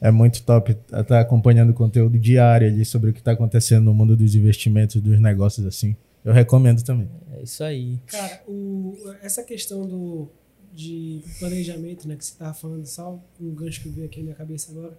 é 0.00 0.10
muito 0.10 0.42
top 0.42 0.74
estar 0.92 1.20
acompanhando 1.20 1.74
conteúdo 1.74 2.18
diário 2.18 2.66
ali 2.66 2.84
sobre 2.86 3.10
o 3.10 3.12
que 3.12 3.18
está 3.18 3.32
acontecendo 3.32 3.84
no 3.84 3.92
mundo 3.92 4.16
dos 4.16 4.34
investimentos, 4.34 5.00
dos 5.00 5.20
negócios 5.20 5.66
assim. 5.66 5.94
Eu 6.24 6.32
recomendo 6.32 6.82
também. 6.82 7.08
É 7.38 7.42
isso 7.42 7.62
aí. 7.62 7.98
Cara, 8.06 8.40
o- 8.48 8.96
essa 9.22 9.42
questão 9.42 9.86
do, 9.86 10.28
de 10.74 11.20
planejamento, 11.38 12.08
né, 12.08 12.16
que 12.16 12.24
você 12.24 12.34
tava 12.38 12.54
falando, 12.54 12.86
só 12.86 13.18
um 13.40 13.50
gancho 13.54 13.82
que 13.82 13.88
veio 13.90 14.06
aqui 14.06 14.18
na 14.20 14.24
minha 14.24 14.34
cabeça 14.36 14.72
agora, 14.72 14.96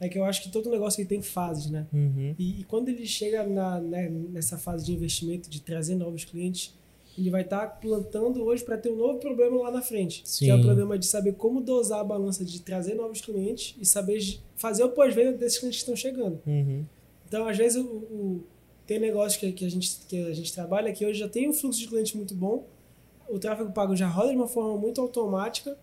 é 0.00 0.08
que 0.08 0.18
eu 0.18 0.24
acho 0.24 0.42
que 0.42 0.50
todo 0.50 0.70
negócio 0.70 1.00
ele 1.00 1.08
tem 1.08 1.20
fases, 1.22 1.70
né? 1.70 1.86
Uhum. 1.92 2.34
E, 2.38 2.60
e 2.60 2.64
quando 2.64 2.88
ele 2.88 3.04
chega 3.06 3.44
na, 3.44 3.80
né, 3.80 4.08
nessa 4.08 4.56
fase 4.56 4.84
de 4.86 4.92
investimento, 4.92 5.50
de 5.50 5.60
trazer 5.60 5.94
novos 5.96 6.24
clientes, 6.24 6.72
ele 7.16 7.30
vai 7.30 7.42
estar 7.42 7.66
plantando 7.80 8.44
hoje 8.44 8.62
para 8.64 8.78
ter 8.78 8.90
um 8.90 8.96
novo 8.96 9.18
problema 9.18 9.58
lá 9.62 9.72
na 9.72 9.82
frente. 9.82 10.22
Que 10.38 10.48
é 10.50 10.54
o 10.54 10.58
Sim. 10.58 10.62
problema 10.64 10.96
de 10.96 11.04
saber 11.06 11.32
como 11.34 11.60
dosar 11.60 11.98
a 11.98 12.04
balança 12.04 12.44
de 12.44 12.60
trazer 12.62 12.94
novos 12.94 13.20
clientes 13.20 13.74
e 13.80 13.84
saber 13.84 14.20
fazer 14.54 14.84
o 14.84 14.90
pós-venda 14.90 15.32
desses 15.32 15.58
clientes 15.58 15.82
que 15.82 15.90
estão 15.90 15.96
chegando. 15.96 16.40
Uhum. 16.46 16.84
Então, 17.26 17.48
às 17.48 17.56
vezes, 17.58 17.76
o, 17.82 17.86
o- 17.86 18.44
tem 18.86 19.00
negócio 19.00 19.38
que, 19.40 19.50
que, 19.50 19.64
a 19.64 19.68
gente, 19.68 19.98
que 20.08 20.16
a 20.26 20.32
gente 20.32 20.52
trabalha 20.52 20.92
que 20.92 21.04
hoje 21.04 21.18
já 21.18 21.28
tem 21.28 21.48
um 21.48 21.52
fluxo 21.52 21.80
de 21.80 21.88
clientes 21.88 22.14
muito 22.14 22.34
bom, 22.34 22.66
o 23.28 23.38
tráfego 23.38 23.72
pago 23.72 23.94
já 23.96 24.06
roda 24.08 24.30
de 24.30 24.36
uma 24.36 24.48
forma 24.48 24.78
muito 24.78 25.00
automática 25.00 25.76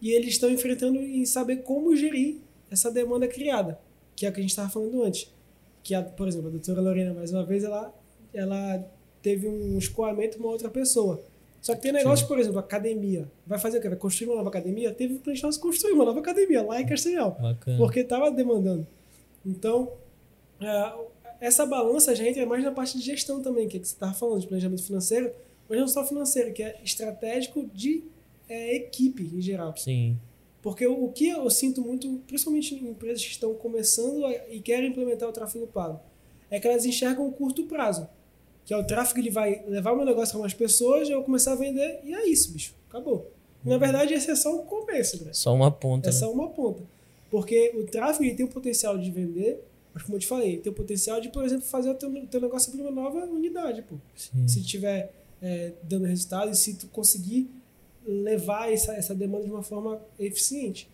e 0.00 0.10
eles 0.12 0.28
estão 0.30 0.48
enfrentando 0.50 0.98
em 0.98 1.26
saber 1.26 1.56
como 1.58 1.94
gerir 1.94 2.38
essa 2.70 2.90
demanda 2.90 3.26
criada, 3.26 3.78
que 4.14 4.26
é 4.26 4.28
o 4.28 4.32
que 4.32 4.38
a 4.38 4.42
gente 4.42 4.50
estava 4.50 4.68
falando 4.68 5.02
antes. 5.02 5.32
Que, 5.82 5.94
a, 5.94 6.02
por 6.02 6.28
exemplo, 6.28 6.48
a 6.48 6.50
doutora 6.50 6.80
Lorena, 6.80 7.14
mais 7.14 7.32
uma 7.32 7.44
vez, 7.44 7.64
ela, 7.64 7.94
ela 8.32 8.84
teve 9.22 9.48
um 9.48 9.78
escoamento 9.78 10.36
com 10.36 10.44
uma 10.44 10.52
outra 10.52 10.68
pessoa. 10.68 11.22
Só 11.60 11.74
que 11.74 11.82
tem 11.82 11.92
negócio, 11.92 12.26
por 12.26 12.38
exemplo, 12.38 12.58
academia. 12.58 13.30
Vai 13.46 13.58
fazer 13.58 13.78
o 13.78 13.80
quê? 13.82 13.88
Vai 13.88 13.98
construir 13.98 14.28
uma 14.28 14.36
nova 14.36 14.48
academia? 14.48 14.92
Teve 14.94 15.14
um 15.14 15.18
cliente 15.18 15.42
nosso 15.42 15.58
que 15.58 15.66
construiu 15.66 15.94
uma 15.94 16.06
nova 16.06 16.20
academia 16.20 16.62
lá 16.62 16.80
em 16.80 16.86
Castanhal 16.86 17.36
Bacana. 17.40 17.76
porque 17.76 18.00
estava 18.00 18.30
demandando. 18.30 18.86
Então, 19.44 19.92
é, 20.60 20.94
essa 21.40 21.66
balança 21.66 22.14
já 22.14 22.26
entra 22.26 22.46
mais 22.46 22.64
na 22.64 22.72
parte 22.72 22.96
de 22.96 23.04
gestão 23.04 23.42
também, 23.42 23.68
que, 23.68 23.76
é 23.76 23.80
que 23.80 23.86
você 23.86 23.94
estava 23.94 24.14
falando, 24.14 24.40
de 24.40 24.46
planejamento 24.46 24.82
financeiro, 24.82 25.32
mas 25.68 25.78
não 25.78 25.88
só 25.88 26.04
financeiro, 26.04 26.52
que 26.52 26.62
é 26.62 26.80
estratégico 26.82 27.68
de 27.74 28.04
é, 28.48 28.76
equipe 28.76 29.22
em 29.22 29.40
geral. 29.40 29.76
Sim. 29.76 30.18
Porque 30.62 30.86
o, 30.86 31.04
o 31.04 31.12
que 31.12 31.28
eu 31.28 31.48
sinto 31.50 31.80
muito, 31.82 32.20
principalmente 32.26 32.74
em 32.74 32.88
empresas 32.88 33.24
que 33.24 33.30
estão 33.32 33.54
começando 33.54 34.26
a- 34.26 34.48
e 34.48 34.60
querem 34.60 34.90
implementar 34.90 35.28
o 35.28 35.32
tráfego 35.32 35.66
pago, 35.66 36.00
é 36.50 36.60
que 36.60 36.66
elas 36.68 36.84
enxergam 36.84 37.26
o 37.26 37.32
curto 37.32 37.64
prazo. 37.64 38.08
Que 38.66 38.74
é 38.74 38.76
o 38.76 38.84
tráfego, 38.84 39.20
ele 39.20 39.30
vai 39.30 39.64
levar 39.66 39.92
o 39.92 39.96
meu 39.96 40.04
negócio 40.04 40.32
para 40.32 40.40
mais 40.42 40.54
pessoas, 40.54 41.08
eu 41.08 41.16
vou 41.16 41.24
começar 41.24 41.52
a 41.52 41.56
vender, 41.56 42.00
e 42.04 42.14
é 42.14 42.28
isso, 42.28 42.52
bicho. 42.52 42.74
Acabou. 42.88 43.30
Na 43.64 43.76
verdade, 43.78 44.14
esse 44.14 44.30
é 44.30 44.36
só 44.36 44.54
o 44.54 44.62
começo, 44.64 45.16
André. 45.16 45.32
Só 45.32 45.54
uma 45.54 45.70
ponta. 45.70 46.08
É 46.08 46.12
né? 46.12 46.18
só 46.18 46.30
uma 46.32 46.48
ponta. 46.48 46.82
Porque 47.30 47.72
o 47.76 47.84
tráfego 47.84 48.24
ele 48.24 48.34
tem 48.34 48.46
o 48.46 48.48
potencial 48.48 48.96
de 48.98 49.10
vender, 49.10 49.62
mas 49.94 50.02
como 50.02 50.16
eu 50.16 50.20
te 50.20 50.26
falei, 50.26 50.58
tem 50.58 50.72
o 50.72 50.74
potencial 50.74 51.20
de, 51.20 51.28
por 51.28 51.44
exemplo, 51.44 51.64
fazer 51.64 51.90
o 51.90 51.94
teu, 51.94 52.10
teu 52.26 52.40
negócio 52.40 52.70
abrir 52.70 52.82
uma 52.82 52.90
nova 52.90 53.24
unidade, 53.26 53.82
pô. 53.82 53.96
Sim. 54.16 54.46
Se 54.48 54.62
tiver 54.62 55.12
é, 55.42 55.72
dando 55.82 56.06
resultado 56.06 56.50
e 56.50 56.54
se 56.56 56.74
tu 56.74 56.86
conseguir 56.88 57.50
levar 58.06 58.72
essa, 58.72 58.92
essa 58.94 59.14
demanda 59.14 59.44
de 59.44 59.50
uma 59.50 59.62
forma 59.62 60.00
eficiente. 60.18 60.88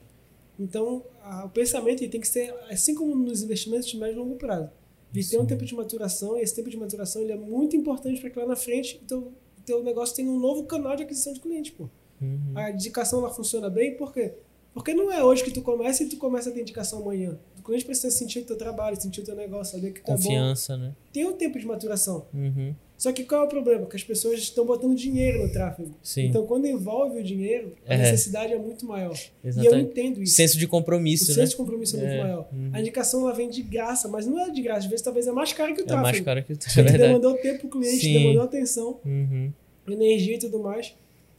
Então, 0.59 1.03
a- 1.23 1.45
o 1.45 1.51
pensamento 1.51 2.07
tem 2.09 2.21
que 2.21 2.29
ser, 2.29 2.53
assim 2.71 2.95
como 2.95 3.15
nos 3.15 3.43
investimentos 3.43 3.87
de 3.89 3.97
médio 3.99 4.15
e 4.17 4.19
longo 4.19 4.37
prazo. 4.37 4.71
Ele 5.15 5.25
tem 5.25 5.39
um 5.41 5.47
tempo 5.47 5.65
de 5.65 5.75
maturação 5.75 6.37
e 6.37 6.43
esse 6.43 6.55
tempo 6.55 6.69
de 6.69 6.77
maturação 6.77 7.23
ele 7.23 7.33
é 7.33 7.37
muito 7.37 7.77
importante 7.77 8.21
para 8.21 8.29
que 8.31 8.39
lá 8.39 8.47
na 8.47 8.57
frente 8.57 9.01
o 9.03 9.07
teu, 9.07 9.33
teu 9.65 9.83
negócio 9.83 10.15
tenha 10.15 10.31
um 10.31 10.39
novo 10.39 10.65
canal 10.65 10.95
de 10.97 11.05
aquisição 11.05 11.33
de 11.33 11.41
cliente, 11.41 11.73
pô. 11.73 11.89
Uhum. 12.21 12.53
A 12.55 12.71
indicação 12.71 13.21
ela 13.21 13.31
funciona 13.33 13.71
bem, 13.71 13.97
por 13.97 14.13
quê? 14.13 14.35
Porque 14.75 14.93
não 14.93 15.11
é 15.11 15.25
hoje 15.25 15.43
que 15.43 15.51
tu 15.51 15.63
começa 15.63 16.03
e 16.03 16.07
tu 16.09 16.17
começa 16.19 16.51
a 16.51 16.53
ter 16.53 16.61
indicação 16.61 17.01
amanhã. 17.01 17.39
O 17.59 17.63
cliente 17.63 17.85
precisa 17.87 18.11
sentir 18.11 18.41
o 18.41 18.45
teu 18.45 18.57
trabalho, 18.59 19.01
sentir 19.01 19.21
o 19.23 19.25
teu 19.25 19.35
negócio, 19.35 19.75
saber 19.77 19.93
que 19.93 20.01
tá 20.03 20.13
bom. 20.13 20.19
Confiança, 20.23 20.77
né? 20.77 20.95
Tem 21.13 21.25
um 21.27 21.33
tempo 21.33 21.59
de 21.59 21.65
maturação. 21.67 22.27
Uhum. 22.35 22.75
Só 22.99 23.13
que 23.13 23.25
qual 23.25 23.43
é 23.43 23.45
o 23.45 23.49
problema? 23.49 23.87
Que 23.87 23.95
as 23.97 24.03
pessoas 24.03 24.39
estão 24.41 24.65
botando 24.65 24.95
dinheiro 24.95 25.43
no 25.43 25.53
tráfego. 25.53 25.95
Sim. 26.03 26.27
Então, 26.29 26.47
quando 26.47 26.67
envolve 26.67 27.21
o 27.21 27.23
dinheiro, 27.23 27.75
a 27.87 27.93
É. 27.95 27.99
necessidade 27.99 28.53
é 28.55 28.59
muito 28.59 28.87
maior. 28.87 29.15
E 29.15 29.47
eu 29.47 29.49
Exatamente. 29.51 29.91
entendo 29.91 30.23
isso. 30.23 30.35
Senso 30.35 30.57
de 30.59 30.65
O 30.65 30.69
compromisso, 30.69 31.27
senso 31.27 31.39
né? 31.41 31.45
de 31.45 31.57
compromisso 31.57 31.97
é 31.97 32.01
muito 32.01 32.13
É. 32.13 32.23
maior. 32.23 32.49
Uhum. 32.53 32.71
A 32.73 32.81
indicação 32.81 33.21
ela 33.21 33.35
vem 33.35 33.51
de 33.51 33.63
graça, 33.63 34.09
mas 34.09 34.27
não 34.27 34.41
é 34.41 34.51
de 34.51 34.63
graça. 34.63 34.81
Às 34.81 34.87
vezes 34.87 35.03
talvez 35.03 35.27
é 35.27 35.33
mais 35.33 35.53
caro 35.53 35.75
que 35.75 35.83
o 35.83 35.85
É 35.85 35.87
tráfego. 35.87 36.03
mais 36.05 36.21
caro 36.21 36.43
que 36.43 36.53
o 36.55 36.57
Porque 36.59 36.81
é 36.81 36.83
verdade. 36.83 37.03
demandou 37.05 37.35
tempo 37.35 37.61
pro 37.69 37.81
cliente, 37.81 38.01
Sim. 38.01 38.13
demandou 38.15 38.43
atenção, 38.43 38.99
Uhum. 39.05 39.53
energia 39.89 40.37
e 40.37 40.39
tudo 40.39 40.59
mais. 40.59 40.95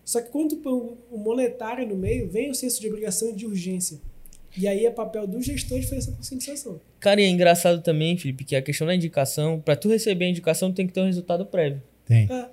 Só 0.06 0.22
que 0.22 0.30
quando 0.30 0.56
põe 0.58 0.74
o 1.12 1.18
monetário 1.18 1.86
no 1.88 1.96
meio, 1.98 2.30
vem 2.30 2.50
o 2.52 2.56
senso 2.56 2.80
de 2.80 2.88
obrigação 2.88 3.30
e 3.30 3.34
de 3.34 3.46
urgência. 3.46 3.98
E 4.58 4.68
aí 4.68 4.86
é 4.86 4.92
papel 4.92 5.28
do 5.28 5.42
gestor 5.42 5.80
de 5.80 5.86
fazer 5.86 5.98
essa 6.00 6.12
conscientização. 6.12 6.82
Cara, 7.00 7.22
e 7.22 7.26
é 7.26 7.28
engraçado 7.30 7.82
também, 7.82 8.18
Felipe, 8.18 8.44
que 8.44 8.56
a 8.56 8.62
questão 8.62 8.88
da 8.88 8.96
indicação, 8.96 9.60
pra 9.62 9.76
tu 9.76 9.88
receber 9.90 10.26
a 10.26 10.30
indicação, 10.30 10.72
tem 10.72 10.88
que 10.88 10.94
ter 10.94 11.02
um 11.02 11.06
resultado 11.06 11.46
prévio. 11.46 11.82
Tem. 12.06 12.28
É, 12.32 12.46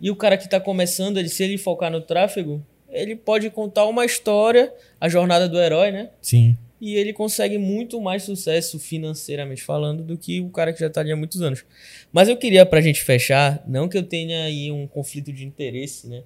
E 0.00 0.10
o 0.10 0.16
cara 0.16 0.36
que 0.36 0.48
tá 0.48 0.60
começando, 0.60 1.18
ele, 1.18 1.28
se 1.28 1.42
ele 1.42 1.58
focar 1.58 1.90
no 1.90 2.00
tráfego, 2.00 2.64
ele 2.88 3.16
pode 3.16 3.50
contar 3.50 3.86
uma 3.86 4.04
história, 4.04 4.72
a 5.00 5.08
jornada 5.08 5.48
do 5.48 5.58
herói, 5.60 5.90
né? 5.90 6.10
Sim. 6.22 6.56
E 6.80 6.94
ele 6.94 7.12
consegue 7.12 7.58
muito 7.58 8.00
mais 8.00 8.22
sucesso 8.22 8.78
financeiramente 8.78 9.62
falando 9.62 10.02
do 10.02 10.16
que 10.16 10.40
o 10.40 10.48
cara 10.48 10.72
que 10.72 10.80
já 10.80 10.88
tá 10.88 11.00
ali 11.00 11.12
há 11.12 11.16
muitos 11.16 11.42
anos. 11.42 11.64
Mas 12.10 12.28
eu 12.28 12.36
queria, 12.36 12.64
pra 12.64 12.80
gente 12.80 13.02
fechar, 13.02 13.62
não 13.66 13.86
que 13.88 13.98
eu 13.98 14.02
tenha 14.02 14.44
aí 14.44 14.70
um 14.72 14.86
conflito 14.86 15.30
de 15.32 15.44
interesse, 15.44 16.08
né? 16.08 16.22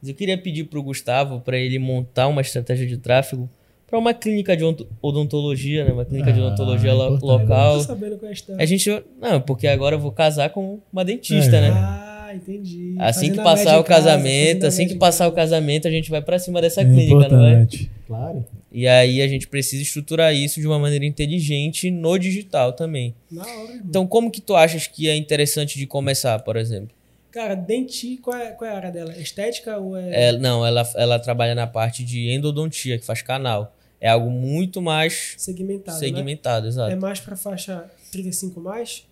Mas 0.00 0.08
eu 0.08 0.14
queria 0.14 0.38
pedir 0.38 0.64
pro 0.64 0.82
Gustavo 0.82 1.40
para 1.40 1.58
ele 1.58 1.78
montar 1.78 2.28
uma 2.28 2.40
estratégia 2.40 2.86
de 2.86 2.98
tráfego 2.98 3.50
para 3.86 3.98
uma 3.98 4.12
clínica 4.12 4.56
de 4.56 4.64
ont- 4.64 4.86
odontologia, 5.00 5.84
né? 5.84 5.92
Uma 5.92 6.04
clínica 6.04 6.32
de 6.32 6.40
Ah, 6.40 6.46
odontologia 6.46 6.92
lo- 6.92 7.14
importante. 7.16 7.22
eu 7.22 7.28
local. 7.28 7.72
não 7.72 7.80
tô 7.80 7.86
sabendo 7.86 8.16
qual 8.18 8.26
é 8.26 8.30
a 8.30 8.32
história. 8.32 8.62
A 8.62 8.66
gente. 8.66 9.02
Não, 9.20 9.40
porque 9.40 9.66
agora 9.66 9.94
eu 9.96 10.00
vou 10.00 10.12
casar 10.12 10.50
com 10.50 10.80
uma 10.92 11.04
dentista, 11.04 11.56
É. 11.56 11.60
né? 11.60 11.70
Ah, 11.72 12.32
entendi. 12.34 12.94
Assim 12.98 13.30
que 13.30 13.36
Fazendo 13.36 13.40
a 13.40 13.44
passar 13.44 13.78
o 13.80 13.84
casa, 13.84 14.02
casamento, 14.10 14.46
fazendo 14.46 14.64
a 14.64 14.68
assim 14.68 14.88
que 14.88 14.94
passar 14.96 15.28
o 15.28 15.32
casa. 15.32 15.54
casamento, 15.56 15.86
a 15.86 15.90
gente 15.90 16.10
vai 16.10 16.20
pra 16.20 16.38
cima 16.38 16.60
dessa 16.60 16.80
É 16.82 16.84
clínica, 16.84 17.28
não 17.28 17.44
é? 17.44 17.52
importante. 17.52 17.90
Claro. 18.06 18.44
E 18.72 18.86
aí 18.86 19.22
a 19.22 19.28
gente 19.28 19.48
precisa 19.48 19.82
estruturar 19.82 20.34
isso 20.34 20.60
de 20.60 20.66
uma 20.66 20.78
maneira 20.78 21.04
inteligente 21.06 21.90
no 21.90 22.18
digital 22.18 22.72
também. 22.72 23.14
Na 23.30 23.42
hora, 23.42 23.50
irmão. 23.52 23.80
Então, 23.88 24.06
como 24.06 24.30
que 24.30 24.40
tu 24.40 24.54
achas 24.54 24.86
que 24.86 25.08
é 25.08 25.16
interessante 25.16 25.78
de 25.78 25.86
começar, 25.86 26.38
por 26.40 26.56
exemplo? 26.56 26.90
Cara, 27.30 27.54
denti, 27.54 28.16
qual 28.18 28.36
é, 28.36 28.46
qual 28.52 28.70
é 28.70 28.72
a 28.74 28.76
área 28.76 28.90
dela? 28.90 29.14
Estética 29.18 29.76
ou 29.78 29.96
é. 29.96 30.28
É, 30.28 30.32
não, 30.32 30.66
ela, 30.66 30.82
ela 30.96 31.18
trabalha 31.18 31.54
na 31.54 31.66
parte 31.66 32.02
de 32.04 32.30
endodontia, 32.30 32.98
que 32.98 33.04
faz 33.04 33.22
canal. 33.22 33.74
É 34.00 34.08
algo 34.08 34.30
muito 34.30 34.82
mais 34.82 35.34
segmentado? 35.38 35.98
Né? 36.00 36.06
segmentado, 36.06 36.66
exato. 36.66 36.92
É 36.92 36.96
mais 36.96 37.18
pra 37.20 37.34
faixa 37.36 37.90
35 38.12 38.60
mais? 38.60 39.06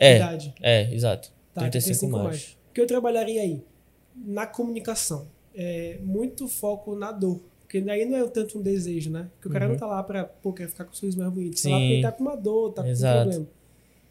É, 0.00 0.16
Idade. 0.16 0.54
é, 0.60 0.92
exato. 0.94 1.30
Tá, 1.52 1.60
35 1.62 2.08
mais. 2.10 2.24
mais. 2.24 2.56
O 2.70 2.72
que 2.74 2.80
eu 2.80 2.86
trabalharia 2.86 3.40
aí? 3.42 3.62
Na 4.16 4.46
comunicação. 4.46 5.26
É 5.54 5.98
muito 6.02 6.48
foco 6.48 6.96
na 6.96 7.12
dor. 7.12 7.40
Porque 7.60 7.80
daí 7.80 8.04
não 8.04 8.16
é 8.16 8.26
tanto 8.28 8.58
um 8.58 8.62
desejo, 8.62 9.10
né? 9.10 9.28
Porque 9.34 9.48
o 9.48 9.50
cara 9.52 9.66
Uhum. 9.66 9.72
não 9.72 9.78
tá 9.78 9.86
lá 9.86 10.02
pra, 10.02 10.24
pô, 10.24 10.52
quer 10.52 10.68
ficar 10.68 10.84
com 10.84 10.92
o 10.92 10.96
sorriso 10.96 11.18
mais 11.18 11.30
bonito. 11.32 11.60
Tá 11.62 11.68
lá 11.68 11.76
porque 11.76 11.92
ele 11.92 12.02
tá 12.02 12.12
com 12.12 12.22
uma 12.22 12.36
dor, 12.36 12.72
tá 12.72 12.82
com 12.82 12.88
Exato. 12.88 13.18
um 13.18 13.22
problema. 13.22 13.46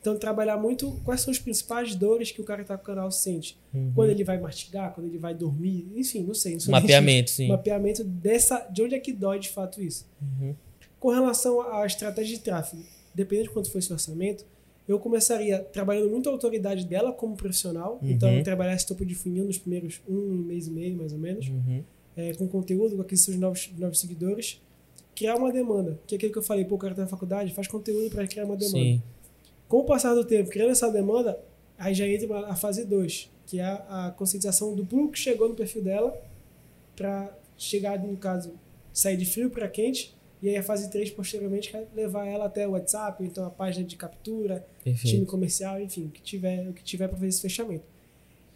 Então, 0.04 0.18
trabalhar 0.18 0.58
muito 0.58 1.00
quais 1.06 1.22
são 1.22 1.32
as 1.32 1.40
principais 1.40 1.96
dores 1.96 2.30
que 2.30 2.42
o 2.42 2.44
cara 2.44 2.62
que 2.62 2.68
tá 2.68 2.76
com 2.76 2.84
o 2.84 2.86
canal 2.86 3.10
sente. 3.10 3.58
Uhum. 3.74 3.94
Quando 3.96 4.10
ele 4.10 4.22
vai 4.26 4.38
mastigar, 4.38 4.94
quando 4.94 5.08
ele 5.08 5.18
vai 5.18 5.34
dormir, 5.34 5.88
enfim, 5.96 6.24
não 6.24 6.34
sei. 6.34 6.58
Não 6.58 6.72
Mapeamento, 6.72 7.32
sim. 7.32 7.48
Mapeamento 7.48 8.04
dessa, 8.04 8.68
de 8.70 8.82
onde 8.82 8.96
é 8.96 9.00
que 9.00 9.14
dói 9.14 9.40
de 9.40 9.48
fato 9.48 9.82
isso. 9.82 10.06
Uhum. 10.22 10.54
Com 11.00 11.08
relação 11.10 11.62
à 11.62 11.86
estratégia 11.86 12.36
de 12.36 12.44
tráfego, 12.44 12.84
dependendo 13.16 13.48
de 13.48 13.54
quanto 13.54 13.72
for 13.72 13.78
esse 13.78 13.94
orçamento, 13.94 14.46
eu 14.86 15.00
começaria 15.00 15.60
trabalhando 15.60 16.10
muito 16.10 16.28
a 16.28 16.34
autoridade 16.34 16.86
dela 16.86 17.14
como 17.14 17.38
profissional. 17.38 17.98
Uhum. 18.02 18.12
Então, 18.12 18.44
trabalhar 18.44 18.76
esse 18.76 18.86
topo 18.86 19.06
de 19.06 19.16
funil 19.16 19.46
nos 19.46 19.58
primeiros 19.58 20.02
um 20.06 20.20
mês 20.20 20.68
e 20.68 20.72
meio, 20.72 20.98
mais 20.98 21.14
ou 21.14 21.20
menos, 21.20 21.48
Uhum. 21.48 21.82
é, 22.18 22.34
com 22.34 22.46
conteúdo, 22.46 22.98
com 22.98 23.02
aquisição 23.04 23.34
de 23.34 23.40
novos, 23.40 23.72
de 23.74 23.80
novos 23.80 24.02
seguidores. 24.02 24.62
Criar 25.16 25.38
uma 25.38 25.50
demanda, 25.54 25.98
que 26.06 26.14
é 26.14 26.18
aquilo 26.18 26.34
que 26.34 26.40
eu 26.40 26.44
falei, 26.44 26.66
pô, 26.66 26.76
o 26.76 26.78
cara 26.78 26.94
tá 26.94 27.04
na 27.04 27.08
faculdade, 27.08 27.54
faz 27.54 27.70
conteúdo 27.70 28.10
para 28.10 28.28
criar 28.28 28.44
uma 28.44 28.58
demanda. 28.58 28.78
Sim. 28.78 29.02
Com 29.74 29.80
o 29.80 29.84
passar 29.86 30.14
do 30.14 30.24
tempo, 30.24 30.52
criando 30.52 30.70
essa 30.70 30.88
demanda, 30.92 31.36
aí 31.80 31.96
já 31.96 32.08
entra 32.08 32.42
a 32.46 32.56
fase 32.56 32.86
2, 32.86 33.32
que 33.48 33.60
é 33.60 33.64
a, 33.64 34.06
a 34.06 34.12
conscientização 34.12 34.76
do 34.76 34.86
público 34.86 35.14
que 35.14 35.18
chegou 35.18 35.50
no 35.50 35.56
perfil 35.56 35.82
dela 35.82 36.16
para 36.96 37.36
chegar, 37.58 37.98
no 37.98 38.16
caso, 38.16 38.54
sair 38.94 39.18
de 39.18 39.26
frio 39.26 39.50
para 39.50 39.68
quente. 39.68 40.16
E 40.44 40.50
aí 40.50 40.58
a 40.58 40.62
fase 40.62 40.92
3, 40.92 41.10
posteriormente, 41.10 41.72
que 41.72 41.76
é 41.76 41.88
levar 41.96 42.28
ela 42.28 42.46
até 42.46 42.68
o 42.68 42.74
WhatsApp, 42.74 43.24
então 43.24 43.48
a 43.48 43.50
página 43.50 43.84
de 43.84 43.96
captura, 43.96 44.64
time 44.84 44.94
Perfeito. 44.94 45.26
comercial, 45.26 45.82
enfim, 45.82 46.06
o 46.06 46.10
que 46.10 46.22
tiver, 46.22 46.70
o 46.70 46.74
que 46.74 46.84
tiver 46.84 47.08
para 47.08 47.18
fazer 47.18 47.30
esse 47.30 47.42
fechamento. 47.42 47.86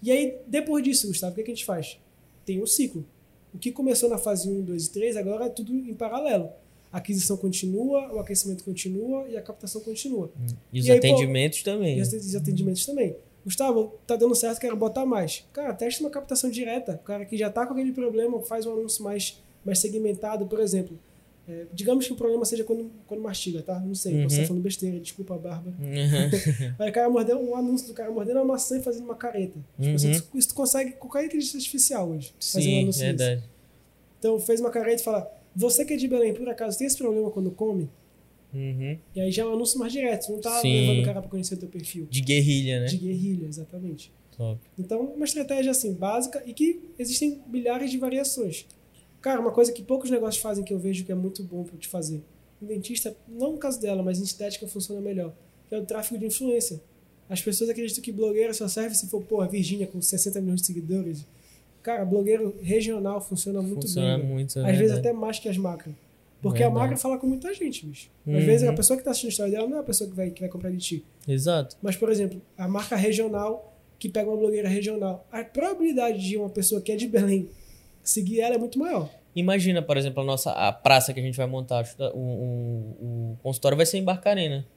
E 0.04 0.12
aí, 0.12 0.38
depois 0.46 0.84
disso, 0.84 1.08
Gustavo, 1.08 1.32
o 1.32 1.36
que, 1.36 1.42
é 1.42 1.44
que 1.46 1.50
a 1.52 1.56
gente 1.56 1.66
faz? 1.66 2.00
Tem 2.46 2.62
um 2.62 2.68
ciclo. 2.68 3.04
O 3.52 3.58
que 3.58 3.72
começou 3.72 4.08
na 4.08 4.20
fase 4.20 4.48
1, 4.48 4.62
2 4.62 4.86
e 4.86 4.92
3, 4.92 5.18
agora 5.18 5.46
é 5.46 5.50
tudo 5.50 5.74
em 5.74 5.96
paralelo. 5.96 6.52
A 6.98 7.00
aquisição 7.00 7.38
continua, 7.38 8.12
o 8.12 8.18
aquecimento 8.20 8.64
continua 8.64 9.28
e 9.30 9.38
a 9.38 9.42
captação 9.44 9.80
continua. 9.82 10.32
E 10.74 10.80
os 10.80 10.88
E 10.88 10.92
aí, 10.92 11.00
pô, 11.00 11.06
atendimentos 11.06 11.62
também. 11.62 12.00
E 12.00 12.02
os 12.02 12.12
os 12.12 12.36
atendimentos 12.36 12.84
também. 12.88 13.16
Gustavo, 13.46 13.94
tá 14.08 14.16
dando 14.16 14.34
certo, 14.34 14.60
quero 14.60 14.76
botar 14.76 15.06
mais. 15.06 15.46
Cara, 15.54 15.76
teste 15.76 16.02
uma 16.02 16.10
captação 16.10 16.50
direta. 16.50 16.94
O 16.94 17.06
cara 17.06 17.24
que 17.24 17.38
já 17.38 17.52
tá 17.52 17.68
com 17.68 17.74
aquele 17.74 17.92
problema, 17.92 18.42
faz 18.42 18.66
um 18.66 18.74
anúncio 18.74 19.04
mais, 19.04 19.40
mais 19.64 19.78
segmentado, 19.78 20.48
por 20.48 20.60
exemplo. 20.60 20.98
É, 21.48 21.68
digamos 21.72 22.08
que 22.08 22.14
o 22.14 22.16
problema 22.16 22.44
seja 22.46 22.64
quando, 22.64 22.90
quando 23.06 23.22
mastiga, 23.22 23.62
tá? 23.62 23.80
Não 23.80 23.94
sei, 23.94 24.14
posso 24.24 24.24
Uhum. 24.24 24.42
estar 24.42 24.48
falando 24.48 24.64
besteira, 24.64 25.00
desculpa, 25.00 25.38
Bárbara. 25.38 25.76
Uhum. 25.80 26.74
Aí 26.80 26.90
o 26.90 26.94
cara 26.94 27.10
mordeu 27.12 27.40
um 27.40 27.56
anúncio 27.56 27.88
do 27.88 27.94
cara 27.94 28.10
mordendo 28.10 28.38
uma 28.38 28.46
maçã 28.46 28.80
e 28.80 28.82
fazendo 28.82 29.04
uma 29.06 29.16
careta. 29.16 29.54
Tipo, 29.80 29.88
Uhum. 29.88 29.96
isso, 30.12 30.28
isso 30.34 30.48
tu 30.50 30.56
consegue 30.56 30.94
com 30.94 31.08
qualquer 31.08 31.28
inteligência 31.28 31.58
artificial 31.58 32.10
hoje. 32.10 32.34
fazer 32.42 32.60
um 32.60 32.64
Sim, 32.64 32.82
anúncio 32.82 33.02
desse. 33.02 33.18
verdade. 33.18 33.44
Então 34.18 34.40
fez 34.40 34.60
uma 34.60 34.72
careta 34.72 35.00
e 35.02 35.06
fala: 35.06 35.32
Você 35.58 35.84
que 35.84 35.94
é 35.94 35.98
de 35.98 36.08
Belém, 36.08 36.36
por 36.36 36.48
acaso, 36.48 36.78
tem 36.78 36.86
esse 36.86 36.96
problema 36.96 37.32
quando 37.32 37.50
come? 37.50 37.90
Uhum. 38.54 38.96
E 39.16 39.20
aí 39.20 39.32
já 39.32 39.42
é 39.42 39.46
um 39.48 39.54
anúncio 39.54 39.80
mais 39.80 39.92
direto, 39.92 40.32
não 40.32 40.40
tá 40.40 40.62
Sim. 40.62 40.72
levando 40.72 41.02
o 41.02 41.06
cara 41.06 41.20
pra 41.20 41.32
conhecer 41.32 41.56
o 41.56 41.58
teu 41.58 41.68
perfil. 41.68 42.06
De 42.12 42.22
guerrilha, 42.22 42.82
né? 42.82 42.86
De 42.86 42.96
guerrilha, 42.96 43.48
exatamente. 43.48 44.14
Top. 44.38 44.62
Então, 44.78 45.02
uma 45.02 45.26
estratégia 45.26 45.72
assim, 45.72 45.96
básica 45.96 46.44
e 46.46 46.54
que 46.54 46.80
existem 47.00 47.42
milhares 47.48 47.90
de 47.90 47.98
variações. 47.98 48.68
Cara, 49.20 49.42
uma 49.42 49.52
coisa 49.52 49.72
que 49.72 49.82
poucos 49.82 50.12
negócios 50.12 50.40
fazem 50.40 50.64
que 50.64 50.72
eu 50.72 50.78
vejo 50.78 51.04
que 51.04 51.12
é 51.12 51.16
muito 51.16 51.42
bom 51.44 51.64
para 51.64 51.76
te 51.76 51.88
fazer. 51.88 52.22
Em 52.62 52.68
dentista, 52.68 53.18
não 53.28 53.54
no 53.54 53.58
caso 53.58 53.82
dela, 53.82 54.04
mas 54.04 54.20
em 54.20 54.24
estética 54.24 54.68
funciona 54.68 55.02
melhor, 55.02 55.34
que 55.68 55.74
é 55.74 55.80
o 55.80 55.86
tráfego 55.86 56.20
de 56.20 56.28
influência. 56.28 56.80
As 57.28 57.42
pessoas 57.42 57.72
acreditam 57.72 58.04
que 58.04 58.12
blogueiro 58.12 58.54
só 58.54 58.68
serve 58.68 58.94
se 58.94 59.08
for, 59.08 59.24
pô, 59.24 59.42
a 59.42 59.48
Virgínia 59.48 59.88
com 59.88 60.00
60 60.00 60.40
milhões 60.40 60.62
de 60.62 60.68
seguidores. 60.68 61.26
Cara, 61.88 62.04
blogueiro 62.04 62.54
regional 62.62 63.22
funciona 63.22 63.62
muito 63.62 63.84
Funciona 63.84 64.10
bem. 64.10 64.18
velho. 64.18 64.34
muito. 64.34 64.60
é 64.60 64.70
Às 64.72 64.78
vezes 64.78 64.98
até 64.98 65.14
mais 65.14 65.40
que 65.40 65.48
as 65.48 65.56
macro. 65.58 65.96
Porque 66.42 66.60
Verdade. 66.60 66.78
a 66.78 66.82
macro 66.84 66.98
fala 66.98 67.18
com 67.18 67.26
muita 67.28 67.54
gente, 67.54 67.86
bicho. 67.86 68.10
Às 68.28 68.34
Uhum. 68.34 68.40
vezes 68.46 68.68
a 68.68 68.74
pessoa 68.74 68.98
que 68.98 69.02
está 69.02 69.12
assistindo 69.12 69.30
a 69.30 69.32
história 69.32 69.52
dela 69.54 69.70
não 69.70 69.78
é 69.78 69.80
a 69.80 69.84
pessoa 69.84 70.10
que 70.10 70.14
vai, 70.14 70.30
que 70.30 70.42
vai 70.42 70.50
comprar 70.50 70.70
de 70.70 70.78
ti. 70.80 71.06
Exato. 71.26 71.78
Mas, 71.82 71.96
por 71.96 72.12
exemplo, 72.12 72.42
a 72.58 72.68
marca 72.68 72.98
regional 72.98 73.74
que 73.98 74.10
pega 74.10 74.30
uma 74.30 74.36
blogueira 74.36 74.68
regional, 74.68 75.26
a 75.32 75.46
probabilidade 75.46 76.20
de 76.20 76.36
uma 76.36 76.50
pessoa 76.50 76.82
que 76.82 76.92
é 76.92 76.98
de 76.98 77.08
Belém 77.08 77.48
seguir 78.04 78.42
ela 78.42 78.56
é 78.56 78.58
muito 78.58 78.78
maior. 78.78 79.10
Imagina, 79.34 79.82
por 79.82 79.96
exemplo, 79.96 80.22
a 80.24 80.26
nossa 80.26 80.52
a 80.52 80.74
praça 80.74 81.14
que 81.14 81.22
a 81.22 81.24
gente 81.24 81.38
vai 81.38 81.48
montar. 81.48 81.86
O, 82.14 82.18
o, 82.20 83.32
o 83.34 83.38
consultório 83.42 83.78
vai 83.78 83.86
ser 83.86 83.98
em 83.98 84.04
Barcarena. 84.04 84.68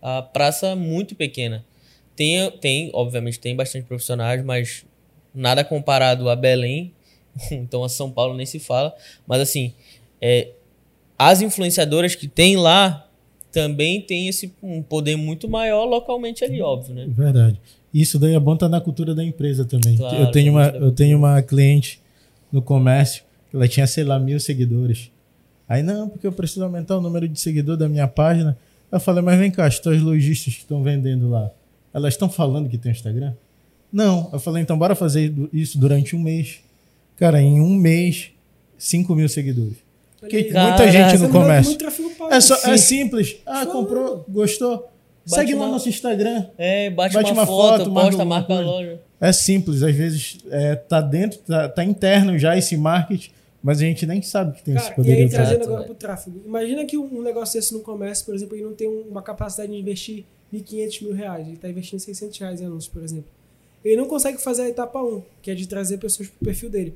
A 0.00 0.22
praça 0.22 0.76
muito 0.76 1.16
pequena. 1.16 1.64
Tem, 2.14 2.48
tem, 2.60 2.90
obviamente, 2.94 3.40
tem 3.40 3.56
bastante 3.56 3.86
profissionais, 3.86 4.40
mas 4.44 4.86
nada 5.34 5.64
comparado 5.64 6.28
a 6.28 6.36
Belém. 6.36 6.92
Então 7.50 7.82
a 7.82 7.88
São 7.88 8.10
Paulo 8.10 8.34
nem 8.34 8.44
se 8.44 8.58
fala. 8.58 8.94
Mas 9.26 9.40
assim, 9.40 9.72
é, 10.20 10.50
as 11.18 11.40
influenciadoras 11.40 12.14
que 12.14 12.28
tem 12.28 12.56
lá 12.56 13.08
também 13.50 14.00
tem 14.00 14.28
esse 14.28 14.52
um 14.62 14.82
poder 14.82 15.16
muito 15.16 15.48
maior 15.48 15.84
localmente 15.84 16.44
ali, 16.44 16.60
óbvio, 16.60 16.94
né? 16.94 17.06
Verdade. 17.08 17.60
Isso 17.92 18.18
daí 18.18 18.34
é 18.34 18.40
bom 18.40 18.54
estar 18.54 18.68
na 18.68 18.80
cultura 18.80 19.14
da 19.14 19.22
empresa 19.22 19.64
também. 19.64 19.96
Claro, 19.96 20.16
eu, 20.16 20.30
tenho 20.30 20.52
uma, 20.52 20.66
eu 20.68 20.92
tenho 20.92 21.18
uma 21.18 21.42
cliente 21.42 22.00
no 22.50 22.62
comércio, 22.62 23.22
ela 23.52 23.68
tinha, 23.68 23.86
sei 23.86 24.04
lá, 24.04 24.18
mil 24.18 24.40
seguidores. 24.40 25.10
Aí, 25.68 25.82
não, 25.82 26.08
porque 26.08 26.26
eu 26.26 26.32
preciso 26.32 26.64
aumentar 26.64 26.96
o 26.96 27.00
número 27.00 27.28
de 27.28 27.38
seguidor 27.38 27.76
da 27.76 27.88
minha 27.88 28.08
página. 28.08 28.56
Eu 28.90 28.98
falei, 28.98 29.22
mas 29.22 29.38
vem 29.38 29.50
cá, 29.50 29.66
as 29.66 29.78
tuas 29.78 30.00
lojistas 30.00 30.54
que 30.54 30.60
estão 30.60 30.82
vendendo 30.82 31.28
lá, 31.28 31.50
elas 31.92 32.14
estão 32.14 32.28
falando 32.28 32.68
que 32.68 32.78
tem 32.78 32.92
Instagram? 32.92 33.34
Não. 33.92 34.30
Eu 34.32 34.40
falei, 34.40 34.62
então 34.62 34.78
bora 34.78 34.94
fazer 34.94 35.32
isso 35.52 35.78
durante 35.78 36.16
um 36.16 36.20
mês. 36.20 36.60
Cara, 37.16 37.40
em 37.40 37.60
um 37.60 37.74
mês, 37.74 38.30
5 38.78 39.14
mil 39.14 39.28
seguidores. 39.28 39.76
Que 40.28 40.36
Olha 40.36 40.60
aí. 40.62 40.68
muita 40.68 40.90
gente 40.90 41.18
no 41.18 41.28
comércio. 41.30 41.70
muito 41.70 41.78
tráfego 41.80 42.10
pago. 42.10 42.32
É, 42.32 42.40
só, 42.40 42.54
é 42.54 42.76
Sim. 42.76 42.96
simples. 43.04 43.36
Ah, 43.44 43.66
comprou, 43.66 44.24
gostou? 44.28 44.88
Bate 45.24 45.34
Segue 45.36 45.54
lá 45.54 45.64
uma- 45.66 45.72
nosso 45.72 45.88
Instagram. 45.88 46.46
É, 46.58 46.90
bate, 46.90 47.14
Bate 47.14 47.30
uma, 47.30 47.40
uma 47.42 47.46
foto, 47.46 47.84
foto, 47.84 47.92
posta, 47.92 48.24
marca 48.24 48.54
a 48.54 48.60
loja. 48.60 49.00
É 49.20 49.32
simples, 49.32 49.82
às 49.82 49.94
vezes 49.94 50.38
é, 50.50 50.74
tá 50.74 51.00
dentro, 51.00 51.38
tá, 51.40 51.68
tá 51.68 51.84
interno 51.84 52.36
já 52.38 52.56
esse 52.58 52.76
marketing, 52.76 53.30
mas 53.62 53.78
a 53.78 53.82
gente 53.82 54.04
nem 54.04 54.20
sabe 54.20 54.56
que 54.56 54.64
tem 54.64 54.74
esse 54.74 54.90
Cara, 54.90 55.06
e 55.08 55.12
aí 55.12 55.28
trazendo 55.28 55.50
Exato, 55.54 55.64
agora 55.64 55.82
velho. 55.82 55.86
pro 55.86 55.94
tráfego. 55.94 56.42
Imagina 56.44 56.84
que 56.84 56.98
um 56.98 57.22
negócio 57.22 57.54
desse 57.60 57.72
no 57.72 57.80
comércio, 57.80 58.24
por 58.26 58.34
exemplo, 58.34 58.56
ele 58.56 58.64
não 58.64 58.74
tem 58.74 58.88
um- 58.88 59.02
uma 59.10 59.22
capacidade 59.22 59.70
de 59.70 59.78
investir 59.78 60.24
1.500 60.52 61.02
mil 61.02 61.14
reais, 61.14 61.46
ele 61.46 61.54
está 61.56 61.68
investindo 61.68 62.00
600 62.00 62.36
reais 62.38 62.60
em 62.60 62.64
anúncios, 62.66 62.92
por 62.92 63.02
exemplo. 63.04 63.26
Ele 63.84 63.96
não 63.96 64.06
consegue 64.06 64.38
fazer 64.38 64.62
a 64.62 64.68
etapa 64.68 65.02
1, 65.02 65.22
que 65.40 65.50
é 65.50 65.54
de 65.54 65.66
trazer 65.66 65.98
pessoas 65.98 66.28
para 66.28 66.36
o 66.36 66.44
perfil 66.44 66.70
dele. 66.70 66.94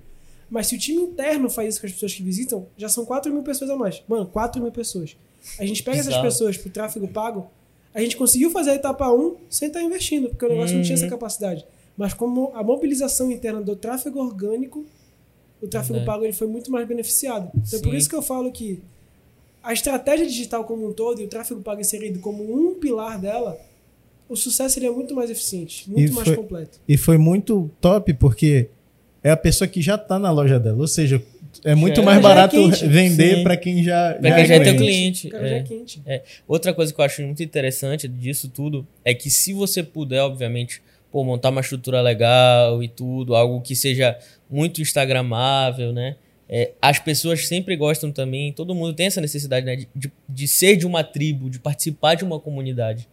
Mas 0.48 0.68
se 0.68 0.76
o 0.76 0.78
time 0.78 1.02
interno 1.02 1.50
faz 1.50 1.70
isso 1.70 1.80
com 1.80 1.86
as 1.86 1.92
pessoas 1.92 2.14
que 2.14 2.22
visitam, 2.22 2.66
já 2.76 2.88
são 2.88 3.04
4 3.04 3.32
mil 3.32 3.42
pessoas 3.42 3.70
a 3.70 3.76
mais. 3.76 4.02
Mano, 4.06 4.26
4 4.26 4.62
mil 4.62 4.70
pessoas. 4.70 5.16
A 5.58 5.66
gente 5.66 5.82
pega 5.82 5.98
Bizarro. 5.98 6.16
essas 6.16 6.22
pessoas 6.22 6.56
pro 6.56 6.70
tráfego 6.70 7.08
pago, 7.08 7.50
a 7.92 8.00
gente 8.00 8.16
conseguiu 8.16 8.50
fazer 8.50 8.70
a 8.70 8.74
etapa 8.74 9.10
1 9.10 9.36
sem 9.50 9.68
estar 9.68 9.82
investindo, 9.82 10.28
porque 10.28 10.44
o 10.44 10.48
negócio 10.48 10.76
não 10.76 10.82
tinha 10.82 10.94
essa 10.94 11.08
capacidade. 11.08 11.66
Mas 11.96 12.12
como 12.14 12.52
a 12.54 12.62
mobilização 12.62 13.30
interna 13.32 13.60
do 13.60 13.74
tráfego 13.74 14.20
orgânico, 14.20 14.84
o 15.60 15.66
tráfego 15.66 15.94
Verdade. 15.94 16.06
pago 16.06 16.24
ele 16.24 16.32
foi 16.32 16.46
muito 16.46 16.70
mais 16.70 16.86
beneficiado. 16.86 17.50
Então 17.56 17.80
por 17.80 17.90
Sim. 17.90 17.96
isso 17.96 18.08
que 18.08 18.14
eu 18.14 18.22
falo 18.22 18.52
que 18.52 18.80
a 19.62 19.72
estratégia 19.72 20.26
digital 20.26 20.64
como 20.64 20.86
um 20.86 20.92
todo 20.92 21.20
e 21.20 21.24
o 21.24 21.28
tráfego 21.28 21.60
pago 21.62 21.80
inserido 21.80 22.20
como 22.20 22.44
um 22.44 22.74
pilar 22.74 23.18
dela, 23.18 23.58
o 24.28 24.36
sucesso 24.36 24.74
seria 24.74 24.90
muito 24.92 25.14
mais 25.14 25.30
eficiente, 25.30 25.88
muito 25.90 26.10
E 26.10 26.14
mais 26.14 26.26
foi- 26.28 26.36
completo. 26.36 26.80
E 26.88 26.96
foi 26.96 27.18
muito 27.18 27.70
top 27.80 28.12
porque 28.14 28.68
é 29.22 29.30
a 29.30 29.36
pessoa 29.36 29.66
que 29.68 29.80
já 29.82 29.96
tá 29.98 30.18
na 30.18 30.30
loja 30.30 30.58
dela. 30.58 30.78
Ou 30.78 30.88
seja, 30.88 31.22
é 31.64 31.74
muito 31.74 31.96
Já- 31.96 32.02
mais 32.02 32.16
já 32.22 32.28
é 32.28 32.34
barato 32.34 32.56
quente. 32.56 32.86
vender 32.86 33.42
para 33.42 33.56
quem 33.56 33.82
já, 33.82 34.14
Pra 34.20 34.34
quem 34.34 34.46
já 34.46 34.54
é 34.56 34.60
teu 34.60 34.76
cliente. 34.76 35.28
O 35.28 35.30
cara 35.30 35.46
é. 35.46 35.50
já 35.50 35.56
é 35.56 35.62
quente. 35.62 36.02
É. 36.06 36.22
Outra 36.46 36.74
coisa 36.74 36.92
que 36.92 37.00
eu 37.00 37.04
acho 37.04 37.22
muito 37.22 37.42
interessante 37.42 38.06
disso 38.08 38.48
tudo 38.48 38.86
é 39.04 39.14
que 39.14 39.30
se 39.30 39.52
você 39.52 39.82
puder, 39.82 40.20
obviamente, 40.22 40.82
pô, 41.10 41.24
montar 41.24 41.50
uma 41.50 41.60
estrutura 41.60 42.00
legal 42.02 42.82
e 42.82 42.88
tudo, 42.88 43.34
algo 43.34 43.60
que 43.60 43.74
seja 43.74 44.16
muito 44.50 44.80
instagramável, 44.82 45.92
né? 45.92 46.16
É, 46.48 46.72
as 46.80 46.98
pessoas 47.00 47.48
sempre 47.48 47.74
gostam 47.74 48.12
também, 48.12 48.52
todo 48.52 48.72
mundo 48.74 48.92
tem 48.92 49.06
essa 49.06 49.20
necessidade, 49.20 49.66
né? 49.66 49.74
De, 49.76 49.88
de, 49.96 50.12
de 50.28 50.46
ser 50.48 50.76
de 50.76 50.86
uma 50.86 51.02
tribo, 51.02 51.50
de 51.50 51.58
participar 51.58 52.14
de 52.14 52.22
uma 52.24 52.38
comunidade. 52.38 53.08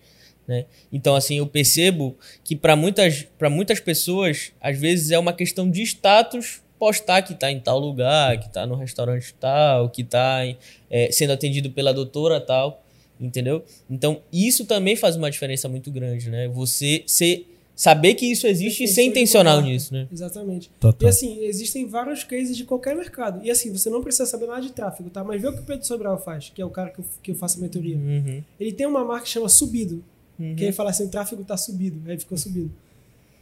Né? 0.48 0.66
Então, 0.92 1.16
assim, 1.16 1.38
eu 1.38 1.48
percebo 1.48 2.18
que 2.44 2.56
para 2.56 2.76
muitas, 2.76 3.26
pra 3.38 3.50
muitas 3.50 3.80
pessoas, 3.80 4.52
às 4.60 4.78
vezes 4.78 5.10
é 5.12 5.18
uma 5.18 5.32
questão 5.32 5.70
de 5.70 5.82
status 5.84 6.62
postar 6.78 7.22
que 7.22 7.34
tá 7.34 7.50
em 7.50 7.62
tal 7.62 7.80
lugar, 7.80 8.38
que 8.40 8.52
tá 8.52 8.66
no 8.68 8.76
restaurante 8.76 9.34
tal, 9.40 9.90
que 9.90 10.04
tá 10.04 10.46
em- 10.46 10.58
é, 10.92 11.10
sendo 11.14 11.32
atendido 11.32 11.70
pela 11.72 11.94
doutora 11.94 12.42
tal, 12.42 12.84
entendeu? 13.20 13.64
Então, 13.90 14.22
isso 14.34 14.66
também 14.66 14.98
faz 14.98 15.16
uma 15.16 15.32
diferença 15.32 15.70
muito 15.70 15.90
grande, 15.90 16.30
né? 16.30 16.50
Você 16.50 17.04
ser, 17.08 17.48
saber 17.74 18.16
que 18.16 18.26
isso 18.26 18.46
existe 18.46 18.84
e 18.84 18.88
ser 18.90 19.04
intencional 19.04 19.62
nisso, 19.62 19.94
né? 19.94 20.08
Exatamente. 20.12 20.70
Total. 20.78 21.08
E 21.08 21.10
assim, 21.10 21.40
existem 21.46 21.88
vários 21.88 22.26
cases 22.26 22.58
de 22.58 22.66
qualquer 22.66 22.96
mercado. 22.98 23.40
E 23.46 23.50
assim, 23.50 23.72
você 23.72 23.90
não 23.90 24.04
precisa 24.04 24.26
saber 24.26 24.48
nada 24.48 24.60
de 24.62 24.74
tráfego, 24.74 25.10
tá? 25.10 25.24
Mas 25.24 25.42
vê 25.42 25.48
o 25.48 25.54
que 25.54 25.60
o 25.60 25.64
Pedro 25.64 25.86
Sobral 25.86 26.22
faz, 26.22 26.52
que 26.54 26.62
é 26.62 26.66
o 26.66 26.70
cara 26.70 26.90
que 26.90 27.00
eu, 27.00 27.06
que 27.24 27.32
eu 27.32 27.36
faço 27.36 27.60
a 27.60 27.62
mentoria. 27.62 27.96
Uhum. 27.96 28.44
Ele 28.60 28.74
tem 28.74 28.86
uma 28.86 29.06
marca 29.06 29.24
que 29.24 29.30
chama 29.30 29.48
Subido. 29.48 30.04
Uhum. 30.40 30.56
Que 30.56 30.64
ele 30.66 30.72
fala 30.72 30.90
assim, 30.90 31.06
o 31.06 31.10
tráfego 31.10 31.44
tá 31.44 31.56
subido. 31.58 32.10
Aí 32.10 32.18
ficou 32.20 32.38
subido. 32.38 32.72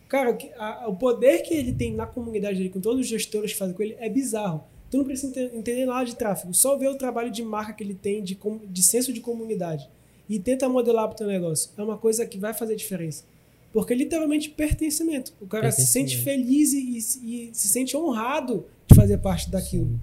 Cara, 0.10 0.32
o 0.32 0.38
a- 0.62 0.88
o 0.90 0.96
poder 0.96 1.40
que 1.42 1.54
ele 1.54 1.72
tem 1.72 1.94
na 1.94 2.06
comunidade 2.06 2.58
dele, 2.58 2.70
com 2.70 2.82
todos 2.82 3.02
os 3.02 3.08
gestores 3.08 3.54
que 3.54 3.58
fazem 3.58 3.74
com 3.74 3.82
ele, 3.82 3.96
é 4.00 4.10
bizarro. 4.10 4.64
Tu 4.90 4.98
não 4.98 5.06
precisa 5.06 5.28
ente- 5.40 5.56
entender 5.56 5.86
nada 5.86 6.04
de 6.04 6.16
tráfego. 6.16 6.54
Só 6.54 6.76
ver 6.78 6.90
o 6.90 6.96
trabalho 6.96 7.32
de 7.32 7.42
marca 7.44 7.72
que 7.72 7.82
ele 7.84 7.94
tem, 7.94 8.22
de, 8.22 8.38
de 8.68 8.84
senso 8.84 9.14
de 9.14 9.22
comunidade. 9.22 9.88
E 10.28 10.38
tenta 10.38 10.68
modelar 10.68 11.08
pro 11.08 11.18
teu 11.18 11.28
negócio. 11.28 11.72
É 11.78 11.82
uma 11.82 11.98
coisa 11.98 12.26
que 12.26 12.38
vai 12.38 12.54
fazer 12.54 12.76
diferença. 12.76 13.24
Porque 13.72 13.94
é 13.94 13.96
literalmente 13.96 14.50
pertencimento. 14.50 15.32
O 15.40 15.48
cara 15.48 15.72
se 15.72 15.86
sente 15.88 16.18
feliz 16.18 16.74
e, 16.74 16.98
e- 17.24 17.48
e 17.48 17.50
se 17.54 17.70
sente 17.70 17.96
honrado 17.96 18.66
de 18.88 18.96
fazer 18.96 19.18
parte 19.20 19.50
daquilo. 19.50 19.98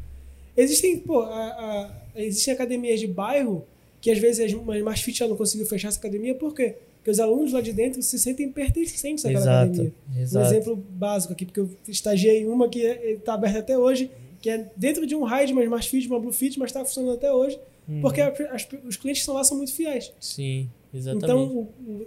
Existem, 0.57 0.99
pô, 1.01 1.20
a- 1.20 1.28
a- 1.28 1.91
existem 2.16 2.55
academias 2.55 2.99
de 2.99 3.07
bairro 3.07 3.64
que 4.01 4.11
às 4.11 4.18
vezes 4.18 4.44
as 4.55 4.62
mais- 4.64 4.82
mais 4.82 5.01
fit 5.01 5.20
não 5.26 5.36
conseguiu 5.36 5.66
fechar 5.66 5.88
essa 5.88 5.99
academia, 5.99 6.34
por 6.34 6.55
quê? 6.55 6.76
Porque 6.96 7.11
os 7.11 7.20
alunos 7.20 7.53
lá 7.53 7.61
de 7.61 7.72
dentro 7.72 8.03
se 8.03 8.18
sentem 8.18 8.51
pertencentes 8.51 9.24
àquela 9.24 9.40
Exato, 9.42 9.64
academia. 9.72 9.92
Um 10.16 10.20
exato. 10.20 10.46
exemplo 10.46 10.76
básico 10.76 11.32
aqui, 11.32 11.44
porque 11.46 11.61
eu 11.61 11.70
estagiei 11.88 12.42
em 12.42 12.46
uma 12.49 12.68
que 12.68 12.80
está 12.80 13.34
aberta 13.34 13.59
até 13.61 13.78
hoje, 13.78 14.11
que 14.40 14.51
é 14.51 14.70
dentro 14.76 15.07
de 15.07 15.14
um 15.16 15.22
raid, 15.24 15.53
mas 15.53 15.68
mais 15.68 15.86
fit, 15.86 16.07
uma 16.07 16.20
blue 16.20 16.32
fit, 16.32 16.59
mas 16.59 16.70
está 16.70 16.84
funcionando 16.84 17.14
até 17.14 17.32
hoje, 17.32 17.59
Uhum. 17.88 18.01
porque 18.01 18.20
a- 18.20 18.32
as- 18.53 18.68
os 18.84 18.96
clientes 18.96 19.20
que 19.20 19.22
estão 19.22 19.34
lá 19.34 19.42
são 19.42 19.57
muito 19.57 19.72
fiéis. 19.72 20.12
Sim, 20.20 20.68
exatamente. 20.94 21.24
Então, 21.24 21.68
o- 21.86 22.07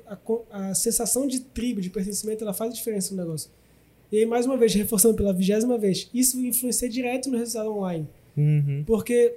a, 0.51 0.69
a 0.69 0.75
sensação 0.75 1.25
de 1.27 1.39
tribo, 1.41 1.81
de 1.81 1.89
pertencimento, 1.89 2.43
ela 2.43 2.53
faz 2.53 2.71
a 2.71 2.73
diferença 2.73 3.13
no 3.15 3.21
negócio. 3.21 3.49
E 4.11 4.17
aí, 4.19 4.25
mais 4.25 4.45
uma 4.45 4.55
vez, 4.57 4.73
reforçando 4.75 5.15
pela 5.15 5.33
vigésima 5.33 5.77
vez, 5.77 6.09
isso 6.13 6.39
influencia 6.45 6.87
direto 6.89 7.29
no 7.29 7.37
resultado 7.37 7.71
online. 7.71 8.07
Uhum. 8.37 8.83
Porque, 8.85 9.33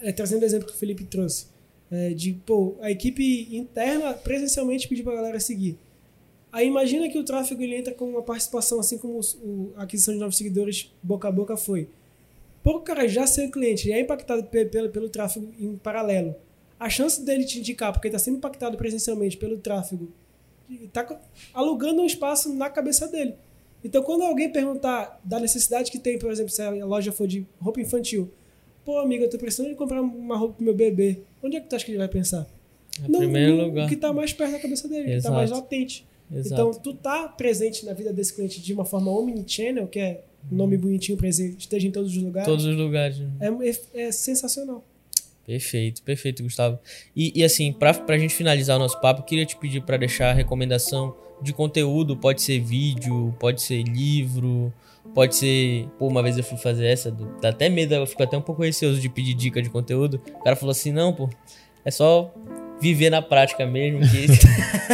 é, 0.00 0.12
trazendo 0.12 0.42
o 0.42 0.44
exemplo 0.44 0.66
que 0.68 0.74
o 0.74 0.76
Felipe 0.76 1.04
trouxe, 1.04 1.46
é, 1.92 2.14
de, 2.14 2.32
pô, 2.32 2.74
a 2.80 2.90
equipe 2.90 3.54
interna 3.54 4.14
presencialmente 4.14 4.88
pedir 4.88 5.02
pra 5.04 5.14
galera 5.14 5.38
seguir. 5.38 5.78
Aí 6.50 6.66
imagina 6.66 7.08
que 7.08 7.18
o 7.18 7.24
tráfego 7.24 7.62
ele 7.62 7.76
entra 7.76 7.94
com 7.94 8.06
uma 8.06 8.22
participação, 8.22 8.80
assim 8.80 8.98
como 8.98 9.20
o- 9.42 9.72
a 9.76 9.82
aquisição 9.84 10.12
de 10.14 10.20
novos 10.20 10.36
seguidores 10.36 10.90
boca 11.02 11.28
a 11.28 11.32
boca 11.32 11.56
foi. 11.56 11.88
Por 12.62 12.76
o 12.76 12.80
cara 12.80 13.06
já 13.08 13.26
ser 13.26 13.50
cliente, 13.50 13.88
já 13.88 13.94
é 13.96 14.00
impactado 14.00 14.44
pe- 14.44 14.64
pelo, 14.66 14.88
pelo 14.90 15.08
tráfego 15.08 15.48
em 15.58 15.76
paralelo, 15.76 16.34
a 16.80 16.88
chance 16.90 17.22
dele 17.22 17.44
te 17.44 17.58
indicar, 17.58 17.92
porque 17.92 18.08
está 18.08 18.18
sendo 18.18 18.38
impactado 18.38 18.76
presencialmente 18.76 19.36
pelo 19.36 19.58
tráfego, 19.58 20.08
está 20.70 21.06
alugando 21.52 22.02
um 22.02 22.06
espaço 22.06 22.52
na 22.54 22.70
cabeça 22.70 23.06
dele. 23.08 23.34
Então, 23.84 24.02
quando 24.02 24.22
alguém 24.22 24.50
perguntar 24.50 25.20
da 25.24 25.40
necessidade 25.40 25.90
que 25.90 25.98
tem, 25.98 26.18
por 26.18 26.30
exemplo, 26.30 26.50
se 26.52 26.62
a 26.62 26.70
loja 26.86 27.10
for 27.12 27.26
de 27.26 27.44
roupa 27.60 27.80
infantil, 27.80 28.30
pô, 28.84 28.98
amigo, 28.98 29.24
eu 29.24 29.30
tô 29.30 29.38
precisando 29.38 29.68
de 29.70 29.74
comprar 29.74 30.00
uma 30.00 30.36
roupa 30.36 30.54
pro 30.56 30.64
meu 30.64 30.74
bebê, 30.74 31.18
onde 31.42 31.56
é 31.56 31.60
que 31.60 31.68
tu 31.68 31.76
acha 31.76 31.84
que 31.84 31.90
ele 31.92 31.98
vai 31.98 32.08
pensar? 32.08 32.46
Primeiro 33.06 33.56
no- 33.56 33.64
lugar. 33.64 33.86
O 33.86 33.88
que 33.88 33.96
tá 33.96 34.12
mais 34.12 34.32
perto 34.32 34.52
da 34.52 34.58
cabeça 34.58 34.86
dele, 34.88 35.02
o 35.02 35.04
que 35.04 35.10
tá 35.12 35.16
Exato. 35.16 35.34
mais 35.34 35.50
latente. 35.50 36.06
Exato. 36.34 36.52
Então, 36.54 36.70
tu 36.80 36.94
tá 36.94 37.28
presente 37.28 37.84
na 37.86 37.92
vida 37.92 38.12
desse 38.12 38.34
cliente 38.34 38.60
de 38.60 38.72
uma 38.72 38.84
forma 38.84 39.10
omnichannel, 39.10 39.86
que 39.86 39.98
é 39.98 40.20
um 40.50 40.56
nome 40.56 40.76
bonitinho 40.76 41.16
pra 41.16 41.28
dizer 41.28 41.54
esteja 41.58 41.86
em 41.86 41.90
todos 41.90 42.14
os 42.16 42.22
lugares, 42.22 42.48
Todos 42.48 42.64
os 42.64 42.76
lugares. 42.76 43.18
né? 43.18 43.30
é, 43.94 44.02
é 44.06 44.12
sensacional. 44.12 44.82
Perfeito, 45.46 46.02
perfeito, 46.02 46.42
Gustavo. 46.42 46.78
E, 47.16 47.32
e 47.40 47.42
assim, 47.44 47.72
pra, 47.72 47.92
pra 47.94 48.16
gente 48.16 48.32
finalizar 48.34 48.76
o 48.76 48.78
nosso 48.78 49.00
papo, 49.00 49.22
queria 49.24 49.44
te 49.44 49.56
pedir 49.56 49.82
pra 49.82 49.96
deixar 49.96 50.30
a 50.30 50.32
recomendação 50.32 51.16
de 51.42 51.52
conteúdo. 51.52 52.16
Pode 52.16 52.40
ser 52.42 52.60
vídeo, 52.60 53.34
pode 53.40 53.60
ser 53.60 53.82
livro, 53.82 54.72
pode 55.14 55.36
ser. 55.36 55.88
Pô, 55.98 56.08
uma 56.08 56.22
vez 56.22 56.36
eu 56.36 56.44
fui 56.44 56.58
fazer 56.58 56.86
essa, 56.86 57.10
dá 57.40 57.50
até 57.50 57.68
medo, 57.68 57.94
eu 57.94 58.06
fico 58.06 58.22
até 58.22 58.36
um 58.36 58.42
pouco 58.42 58.62
receoso 58.62 59.00
de 59.00 59.08
pedir 59.08 59.34
dica 59.34 59.62
de 59.62 59.70
conteúdo. 59.70 60.20
O 60.40 60.44
cara 60.44 60.56
falou 60.56 60.72
assim: 60.72 60.92
não, 60.92 61.12
pô, 61.12 61.28
é 61.84 61.90
só 61.90 62.32
viver 62.82 63.10
na 63.10 63.22
prática 63.22 63.64
mesmo. 63.64 64.00
Que... 64.00 64.26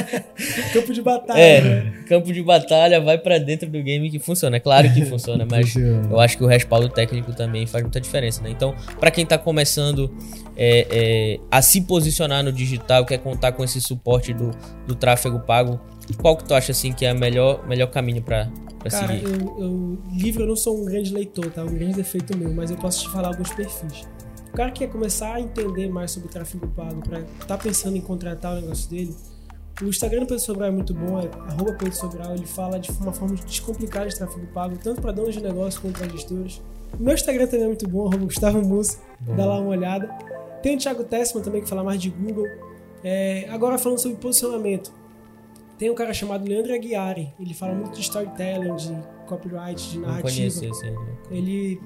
Campo 0.72 0.92
de 0.92 1.00
batalha, 1.00 1.40
é, 1.40 1.60
né? 1.62 1.92
campo 2.06 2.32
de 2.32 2.42
batalha, 2.42 3.00
vai 3.00 3.16
pra 3.16 3.38
dentro 3.38 3.68
do 3.68 3.82
game 3.82 4.10
que 4.10 4.18
funciona. 4.18 4.56
É 4.56 4.60
claro 4.60 4.92
que 4.92 5.04
funciona, 5.06 5.46
mas 5.50 5.74
eu 5.74 6.20
acho 6.20 6.36
que 6.36 6.44
o 6.44 6.46
respaldo 6.46 6.88
técnico 6.90 7.32
também 7.34 7.66
faz 7.66 7.82
muita 7.82 8.00
diferença, 8.00 8.42
né? 8.42 8.50
Então, 8.50 8.74
para 9.00 9.10
quem 9.10 9.24
tá 9.24 9.38
começando 9.38 10.14
é, 10.54 10.86
é, 10.90 11.40
a 11.50 11.62
se 11.62 11.80
posicionar 11.80 12.44
no 12.44 12.52
digital, 12.52 13.06
quer 13.06 13.18
contar 13.18 13.52
com 13.52 13.64
esse 13.64 13.80
suporte 13.80 14.34
do, 14.34 14.50
do 14.86 14.94
tráfego 14.94 15.40
pago, 15.40 15.80
qual 16.14 16.36
que 16.36 16.44
tu 16.44 16.54
acha 16.54 16.72
assim 16.72 16.92
que 16.92 17.04
é 17.04 17.12
o 17.12 17.18
melhor, 17.18 17.66
melhor 17.66 17.88
caminho 17.88 18.22
para 18.22 18.50
Cara, 18.90 19.08
seguir? 19.08 19.24
eu, 19.24 19.56
eu, 19.58 19.98
livro 20.12 20.42
eu 20.42 20.46
não 20.48 20.56
sou 20.56 20.80
um 20.80 20.84
grande 20.84 21.12
leitor, 21.12 21.50
tá? 21.50 21.62
Um 21.62 21.74
grande 21.74 21.94
defeito 21.94 22.36
meu, 22.36 22.52
mas 22.52 22.70
eu 22.70 22.76
posso 22.76 23.02
te 23.02 23.10
falar 23.10 23.28
alguns 23.28 23.52
perfis. 23.52 24.06
O 24.52 24.56
cara 24.56 24.70
que 24.70 24.80
quer 24.80 24.90
começar 24.90 25.34
a 25.34 25.40
entender 25.40 25.88
mais 25.88 26.10
sobre 26.10 26.28
tráfego 26.28 26.66
pago, 26.68 27.00
pra 27.02 27.22
tá 27.46 27.56
pensando 27.56 27.96
em 27.96 28.00
contratar 28.00 28.56
o 28.56 28.60
negócio 28.60 28.88
dele, 28.88 29.14
o 29.80 29.86
Instagram 29.86 30.20
do 30.20 30.26
Pedro 30.26 30.42
Sobral 30.42 30.68
é 30.68 30.72
muito 30.72 30.92
bom, 30.92 31.20
é 31.20 31.28
arroba 31.50 31.72
Pedro 31.74 31.94
Sobral, 31.94 32.34
ele 32.34 32.46
fala 32.46 32.80
de 32.80 32.90
uma 32.92 33.12
forma 33.12 33.36
descomplicada 33.36 34.08
de 34.08 34.16
tráfego 34.16 34.46
pago, 34.48 34.76
tanto 34.82 35.00
para 35.00 35.12
donos 35.12 35.34
de 35.34 35.42
negócio 35.42 35.80
quanto 35.80 35.98
para 35.98 36.08
gestores. 36.08 36.60
O 36.98 37.02
meu 37.02 37.14
Instagram 37.14 37.46
também 37.46 37.64
é 37.64 37.68
muito 37.68 37.88
bom, 37.88 38.08
arroba 38.08 38.24
Gustavo 38.24 38.60
Musso, 38.60 38.98
dá 39.20 39.46
lá 39.46 39.60
uma 39.60 39.68
olhada. 39.68 40.08
Tem 40.62 40.74
o 40.74 40.78
Thiago 40.78 41.04
Tessman 41.04 41.44
também, 41.44 41.62
que 41.62 41.68
fala 41.68 41.84
mais 41.84 42.00
de 42.00 42.10
Google. 42.10 42.46
É, 43.04 43.46
agora 43.50 43.78
falando 43.78 43.98
sobre 43.98 44.16
posicionamento, 44.16 44.92
tem 45.78 45.90
um 45.90 45.94
cara 45.94 46.12
chamado 46.12 46.46
Leandro 46.46 46.74
Aguiari, 46.74 47.32
ele 47.38 47.54
fala 47.54 47.72
muito 47.72 47.92
de 47.92 48.00
storytelling, 48.00 48.74
de 48.74 48.98
copyright, 49.26 49.90
de 49.90 49.98
Não 49.98 50.08
narrativa. 50.08 50.34
conheço 50.34 50.64
esse? 50.64 50.94
Ele 51.30 51.80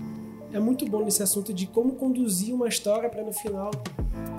é 0.53 0.59
muito 0.59 0.87
bom 0.87 1.05
nesse 1.05 1.23
assunto 1.23 1.53
de 1.53 1.67
como 1.67 1.93
conduzir 1.93 2.55
uma 2.55 2.69
história 2.69 3.09
para 3.09 3.23
no 3.23 3.33
final 3.33 3.71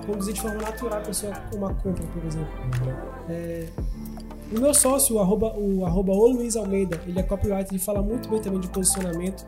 conduzir 0.06 0.34
de 0.34 0.40
forma 0.40 0.60
natural 0.60 0.98
a 0.98 1.02
pessoa 1.02 1.32
uma 1.54 1.72
compra, 1.74 2.04
por 2.06 2.24
exemplo. 2.24 2.48
É, 3.28 3.66
o 4.54 4.60
meu 4.60 4.74
sócio, 4.74 5.16
o 5.16 5.18
arroba, 5.20 5.54
o 5.56 5.86
arroba 5.86 6.12
o 6.12 6.26
Luiz 6.26 6.56
Almeida, 6.56 7.00
ele 7.06 7.18
é 7.18 7.22
copyright, 7.22 7.70
ele 7.70 7.78
fala 7.78 8.02
muito 8.02 8.28
bem 8.28 8.40
também 8.40 8.60
de 8.60 8.68
posicionamento. 8.68 9.46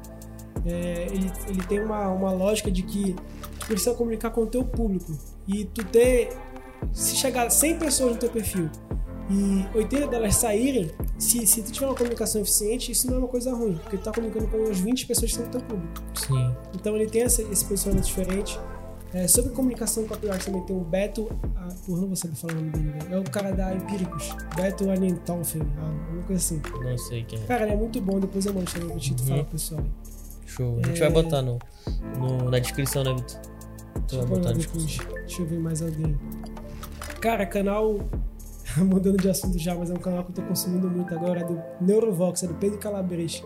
É, 0.64 1.06
ele, 1.10 1.30
ele 1.48 1.62
tem 1.66 1.80
uma, 1.80 2.08
uma 2.08 2.32
lógica 2.32 2.70
de 2.70 2.82
que 2.82 3.14
tu 3.60 3.66
precisa 3.66 3.94
comunicar 3.94 4.30
com 4.30 4.42
o 4.42 4.46
teu 4.46 4.64
público 4.64 5.12
e 5.46 5.64
tu 5.66 5.84
ter 5.84 6.30
se 6.92 7.16
chegar 7.16 7.50
100 7.50 7.78
pessoas 7.78 8.12
no 8.12 8.18
teu 8.18 8.30
perfil 8.30 8.70
e 9.30 9.66
80 9.76 10.06
delas 10.08 10.36
saírem, 10.36 10.90
se, 11.18 11.46
se 11.46 11.62
tu 11.62 11.72
tiver 11.72 11.86
uma 11.86 11.94
comunicação 11.94 12.40
eficiente, 12.40 12.92
isso 12.92 13.08
não 13.08 13.16
é 13.16 13.18
uma 13.18 13.28
coisa 13.28 13.52
ruim, 13.54 13.74
porque 13.82 13.96
tu 13.96 14.04
tá 14.04 14.12
comunicando 14.12 14.46
com 14.48 14.56
umas 14.58 14.78
20 14.78 15.06
pessoas 15.06 15.30
que 15.32 15.36
são 15.36 15.44
do 15.46 15.50
teu 15.50 15.60
público. 15.62 15.92
Sim. 16.14 16.54
Então 16.74 16.94
ele 16.96 17.06
tem 17.06 17.22
esse, 17.22 17.42
esse 17.50 17.64
posicionamento 17.64 18.04
diferente. 18.06 18.58
É, 19.14 19.26
sobre 19.28 19.52
comunicação 19.52 20.04
copyright 20.06 20.44
também 20.44 20.60
tem 20.62 20.76
o 20.76 20.80
Beto. 20.80 21.28
Ah, 21.56 21.68
porra, 21.86 22.00
não 22.02 22.08
vou 22.08 22.16
saber 22.16 22.34
falar 22.34 22.52
o 22.52 22.56
nome 22.56 22.70
dele, 22.70 22.90
velho. 22.90 23.14
É 23.14 23.18
o 23.18 23.24
cara 23.24 23.50
da 23.52 23.72
Empíricos. 23.74 24.30
Beto 24.54 24.90
Anientolfen, 24.90 25.62
ah, 25.78 26.12
uma 26.12 26.22
coisa 26.24 26.34
assim. 26.42 26.60
Não 26.84 26.98
sei 26.98 27.24
quem 27.24 27.38
é. 27.40 27.42
Cara, 27.46 27.62
ele 27.64 27.72
é 27.72 27.76
muito 27.76 28.00
bom, 28.00 28.20
depois 28.20 28.44
eu 28.44 28.52
mando 28.52 28.70
também 28.70 28.88
pra 28.90 28.98
ti, 28.98 29.14
tu 29.14 29.22
Uhum. 29.22 29.28
fala 29.28 29.42
pro 29.44 29.52
pessoal. 29.52 29.84
Show. 30.44 30.78
A 30.82 30.86
gente 30.86 31.02
É. 31.02 31.08
vai 31.08 31.22
botar 31.22 31.40
no, 31.42 31.58
no- 32.18 32.50
na 32.50 32.58
descrição, 32.58 33.04
né, 33.04 33.14
Vitor? 33.14 33.40
Tu 34.06 34.16
vai 34.18 34.26
botar 34.26 34.52
descrição. 34.52 35.06
Deixa 35.14 35.42
eu 35.42 35.46
ver 35.46 35.58
mais 35.60 35.80
alguém. 35.82 36.16
Cara, 37.20 37.46
canal. 37.46 37.98
Mudando 38.84 39.16
de 39.16 39.28
assunto 39.28 39.58
já, 39.58 39.74
mas 39.74 39.90
é 39.90 39.94
um 39.94 39.98
canal 39.98 40.24
que 40.24 40.30
eu 40.30 40.34
tô 40.36 40.42
consumindo 40.42 40.88
muito 40.88 41.14
agora, 41.14 41.40
é 41.40 41.44
do 41.44 41.60
Neurovox, 41.80 42.42
é 42.42 42.46
do 42.46 42.54
Pedro 42.54 42.78
Calabres. 42.78 43.42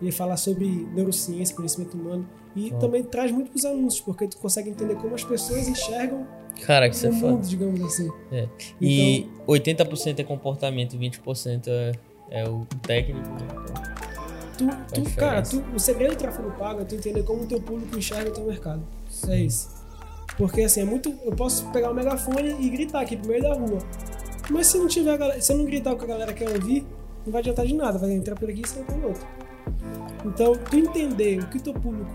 Ele 0.00 0.10
fala 0.10 0.36
sobre 0.36 0.66
neurociência, 0.92 1.54
conhecimento 1.54 1.96
humano. 1.96 2.28
E 2.54 2.70
também 2.72 3.02
traz 3.02 3.30
muito 3.30 3.50
pros 3.50 3.64
anúncios, 3.64 4.00
porque 4.00 4.26
tu 4.26 4.36
consegue 4.36 4.68
entender 4.68 4.96
como 4.96 5.14
as 5.14 5.24
pessoas 5.24 5.68
enxergam 5.68 6.26
Cara, 6.60 6.88
que 6.88 6.96
o 6.96 7.08
é 7.08 7.10
mundo, 7.10 7.46
digamos 7.46 7.80
assim. 7.82 8.10
É. 8.30 8.42
Então, 8.42 8.56
E 8.80 9.30
80% 9.48 10.18
é 10.18 10.24
comportamento, 10.24 10.96
20% 10.98 11.68
é, 11.68 11.92
é 12.30 12.48
o 12.48 12.66
técnico. 12.82 13.28
né? 13.28 13.48
Então, 14.54 14.76
tu, 14.92 15.02
tu, 15.02 15.16
cara, 15.16 15.42
tu, 15.42 15.64
o 15.74 15.78
segredo 15.78 16.14
do 16.14 16.18
tráfego 16.18 16.50
pago 16.52 16.82
é 16.82 16.84
tu 16.84 16.94
entender 16.94 17.22
como 17.22 17.42
o 17.42 17.46
teu 17.46 17.60
público 17.60 17.98
enxerga 17.98 18.30
o 18.30 18.32
teu 18.32 18.44
mercado. 18.44 18.82
É 19.28 19.38
isso. 19.38 19.70
Porque 20.36 20.62
assim, 20.62 20.80
é 20.80 20.84
muito. 20.84 21.12
Eu 21.24 21.32
posso 21.32 21.66
pegar 21.70 21.90
o 21.90 21.94
megafone 21.94 22.56
e 22.60 22.70
gritar 22.70 23.00
aqui 23.00 23.16
pro 23.16 23.28
meio 23.28 23.42
da 23.42 23.54
rua. 23.54 23.78
Mas 24.50 24.66
se 24.66 24.78
não 24.78 24.88
tiver 24.88 25.40
se 25.40 25.52
eu 25.52 25.58
não 25.58 25.64
gritar 25.64 25.92
o 25.92 25.96
que 25.96 26.04
a 26.04 26.08
galera 26.08 26.32
quer 26.32 26.48
ouvir, 26.48 26.86
não 27.24 27.32
vai 27.32 27.40
adiantar 27.40 27.66
de 27.66 27.74
nada. 27.74 27.98
Vai 27.98 28.12
entrar 28.12 28.34
por 28.34 28.48
aqui 28.48 28.62
e 28.64 28.68
sair 28.68 28.84
pelo 28.84 29.08
outro. 29.08 29.26
Então, 30.24 30.54
tu 30.54 30.76
entender 30.76 31.40
o 31.40 31.48
que 31.48 31.58
teu 31.58 31.74
público 31.74 32.10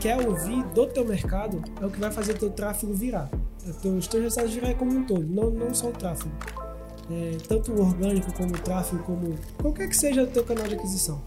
quer 0.00 0.26
ouvir 0.26 0.64
do 0.74 0.86
teu 0.86 1.04
mercado 1.04 1.62
é 1.80 1.86
o 1.86 1.90
que 1.90 2.00
vai 2.00 2.10
fazer 2.10 2.32
o 2.32 2.38
teu 2.38 2.50
tráfego 2.50 2.92
virar. 2.92 3.30
Os 3.64 4.08
teus 4.08 4.24
resultados 4.24 4.52
virar 4.52 4.74
como 4.74 4.92
um 4.92 5.04
todo, 5.04 5.24
não, 5.24 5.50
não 5.50 5.72
só 5.72 5.88
o 5.88 5.92
tráfego. 5.92 6.34
É, 7.10 7.36
tanto 7.46 7.72
o 7.72 7.80
orgânico 7.80 8.32
como 8.32 8.50
o 8.50 8.58
tráfego, 8.58 9.02
como 9.04 9.34
qualquer 9.60 9.88
que 9.88 9.96
seja 9.96 10.24
o 10.24 10.26
teu 10.26 10.44
canal 10.44 10.66
de 10.66 10.74
aquisição. 10.74 11.20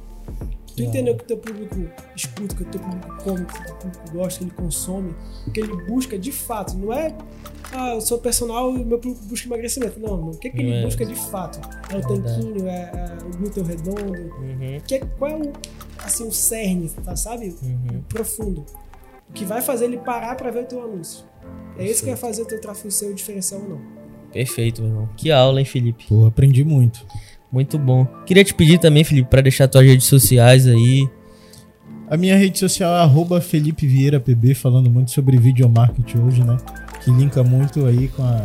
Tu 0.75 0.83
entender 0.83 1.11
o 1.11 1.15
que 1.15 1.23
o 1.23 1.27
teu 1.27 1.37
público 1.37 1.75
escuta, 2.15 2.53
o 2.53 2.57
que 2.57 2.63
o 2.63 2.65
teu 2.65 2.81
público 2.81 3.23
come, 3.23 3.41
o 3.41 3.45
que 3.45 3.59
o 3.59 3.63
teu 3.63 3.75
público 3.75 4.11
gosta, 4.11 4.39
que 4.39 4.45
ele 4.45 4.51
consome, 4.51 5.15
o 5.47 5.51
que 5.51 5.59
ele 5.61 5.85
busca 5.85 6.19
de 6.19 6.33
fato. 6.33 6.77
Não 6.77 6.91
é, 6.91 7.15
ah, 7.71 7.93
eu 7.95 8.01
sou 8.01 8.17
personal 8.19 8.75
e 8.77 8.81
o 8.81 8.85
meu 8.85 8.97
público 8.99 9.25
busca 9.25 9.47
emagrecimento. 9.47 9.99
Não. 9.99 10.29
O 10.29 10.37
que, 10.37 10.49
que 10.49 10.59
ele 10.61 10.71
é. 10.73 10.83
busca 10.83 11.05
de 11.05 11.15
fato? 11.15 11.59
É 11.89 11.97
o 11.97 12.01
Verdade. 12.01 12.23
tanquinho, 12.39 12.67
é, 12.67 12.91
é 12.93 13.17
o 13.25 13.37
glúteo 13.37 13.63
redondo, 13.63 14.11
Uhum, 14.11 14.79
que 14.87 14.95
é, 14.95 14.99
qual 15.17 15.31
é 15.31 15.35
o, 15.35 15.53
assim, 15.99 16.27
o 16.27 16.31
cerne, 16.31 16.89
tá, 17.03 17.15
sabe? 17.15 17.55
uhum. 17.61 17.99
O 17.99 18.03
profundo. 18.03 18.65
O 19.29 19.33
que 19.33 19.43
vai 19.43 19.61
fazer 19.61 19.85
ele 19.85 19.97
parar 19.97 20.35
pra 20.35 20.51
ver 20.51 20.63
o 20.63 20.65
teu 20.65 20.81
anúncio. 20.83 21.25
É 21.77 21.85
esse 21.85 22.01
que 22.01 22.07
vai 22.09 22.17
fazer 22.17 22.43
o 22.43 22.45
teu 22.45 22.61
tráfego 22.61 22.91
ser 22.91 23.07
o 23.07 23.13
diferencial 23.13 23.61
ou 23.61 23.69
não. 23.69 23.81
Perfeito, 24.31 24.81
meu 24.81 24.91
irmão. 24.91 25.09
Que 25.17 25.31
aula, 25.31 25.59
hein, 25.59 25.65
Felipe? 25.65 26.05
Pô, 26.07 26.25
aprendi 26.25 26.63
muito. 26.63 27.05
Muito 27.51 27.77
bom. 27.79 28.05
Queria 28.25 28.43
te 28.43 28.53
pedir 28.53 28.79
também, 28.79 29.03
Felipe, 29.03 29.29
pra 29.29 29.41
deixar 29.41 29.67
tuas 29.67 29.85
redes 29.85 30.05
sociais 30.07 30.67
aí. 30.67 31.09
A 32.07 32.15
minha 32.17 32.37
rede 32.37 32.59
social 32.59 32.93
é 32.93 32.99
arroba 32.99 33.41
Felipe 33.41 33.87
Vieira 33.87 34.19
PB, 34.19 34.53
falando 34.53 34.89
muito 34.89 35.09
sobre 35.11 35.37
videomarketing 35.37 36.19
hoje, 36.19 36.43
né? 36.43 36.57
Que 37.05 37.11
linka 37.11 37.43
muito 37.43 37.85
aí 37.85 38.07
com 38.09 38.23
a, 38.23 38.41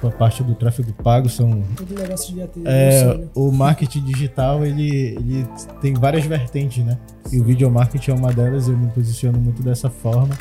com 0.00 0.06
a 0.08 0.10
parte 0.10 0.42
do 0.42 0.54
tráfego 0.54 0.92
pago. 1.02 1.28
São, 1.28 1.62
Todo 1.76 1.94
negócio 2.00 2.28
devia 2.28 2.46
ter 2.46 2.62
é, 2.64 3.04
sonho. 3.04 3.30
o 3.34 3.50
marketing 3.52 4.04
digital, 4.04 4.64
ele, 4.64 4.88
ele 5.16 5.46
tem 5.82 5.92
várias 5.94 6.24
vertentes, 6.24 6.84
né? 6.84 6.96
E 7.32 7.38
o 7.38 7.44
videomarketing 7.44 8.12
é 8.12 8.14
uma 8.14 8.32
delas, 8.32 8.68
eu 8.68 8.76
me 8.76 8.86
posiciono 8.92 9.38
muito 9.38 9.62
dessa 9.62 9.90
forma. 9.90 10.34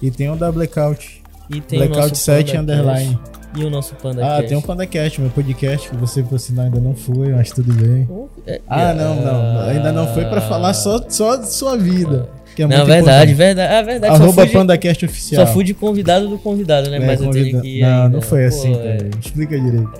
E 0.00 0.10
tem 0.10 0.30
o 0.30 0.36
da 0.36 0.50
Blackout, 0.50 1.22
E 1.50 1.60
tem 1.60 1.78
o 1.80 1.82
Blackout 1.82 2.10
nosso 2.10 2.22
7 2.22 2.52
Panda 2.56 2.72
underline. 2.72 3.18
E 3.54 3.64
o 3.64 3.68
nosso 3.70 3.94
Panda 3.96 4.38
Ah, 4.38 4.42
tem 4.42 4.56
um 4.56 4.62
PandaCast, 4.62 5.20
meu 5.20 5.28
podcast, 5.30 5.90
que 5.90 5.96
você, 5.96 6.22
por 6.22 6.38
sinal, 6.40 6.64
ainda 6.64 6.80
não 6.80 6.94
foi, 6.94 7.34
mas 7.34 7.50
tudo 7.50 7.74
bem. 7.74 8.08
É, 8.46 8.60
Ah, 8.66 8.94
não, 8.94 9.16
não. 9.22 9.60
Ainda 9.68 9.92
não 9.92 10.06
foi 10.14 10.24
pra 10.24 10.40
falar 10.40 10.72
só, 10.72 10.98
só 11.08 11.36
de 11.36 11.52
sua 11.52 11.76
vida. 11.76 12.28
Que 12.54 12.62
é 12.62 12.66
Não, 12.66 12.76
muito 12.76 12.88
verdade, 12.88 13.32
importante. 13.32 13.34
verdade. 13.34 13.74
Ah, 13.74 13.82
verdade. 13.82 14.14
Arroba 14.14 14.46
de, 14.46 14.52
PandaCast 14.52 15.04
oficial. 15.06 15.46
só 15.46 15.52
fui 15.52 15.64
de 15.64 15.72
convidado 15.72 16.28
do 16.28 16.38
convidado, 16.38 16.90
né? 16.90 16.98
É, 16.98 17.00
Mas 17.06 17.20
eu 17.22 17.30
tenho 17.30 17.44
convida- 17.44 17.60
que 17.62 17.78
ir 17.78 17.80
Não, 17.80 17.88
ainda. 18.04 18.08
não 18.10 18.20
foi 18.22 18.40
Pô, 18.42 18.46
assim, 18.48 18.72
é. 18.74 18.96
também. 18.96 19.10
Explica 19.24 19.58
direito. 19.60 19.90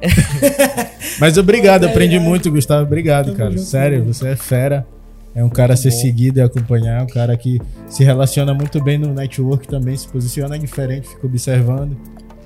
Mas 1.18 1.38
obrigado, 1.38 1.82
Pô, 1.84 1.88
aprendi 1.90 2.16
é, 2.16 2.20
muito, 2.20 2.50
Gustavo. 2.50 2.82
Obrigado, 2.82 3.26
Tamo 3.26 3.36
cara. 3.38 3.50
junto, 3.53 3.62
Sério, 3.62 3.98
mano. 4.00 4.12
você 4.14 4.28
é 4.28 4.36
fera. 4.36 4.86
É 5.34 5.42
um 5.42 5.48
cara 5.48 5.72
a 5.72 5.76
ser 5.76 5.90
bom. 5.90 5.96
seguido 5.96 6.38
e 6.40 6.42
acompanhar, 6.42 7.00
é 7.00 7.03
um 7.03 7.07
cara 7.07 7.34
que 7.38 7.59
se 7.88 8.05
relaciona 8.05 8.53
muito 8.53 8.82
bem 8.84 8.98
no 8.98 9.14
network 9.14 9.66
também, 9.66 9.96
se 9.96 10.07
posiciona 10.07 10.59
diferente, 10.59 11.09
fica 11.09 11.26
observando. 11.26 11.96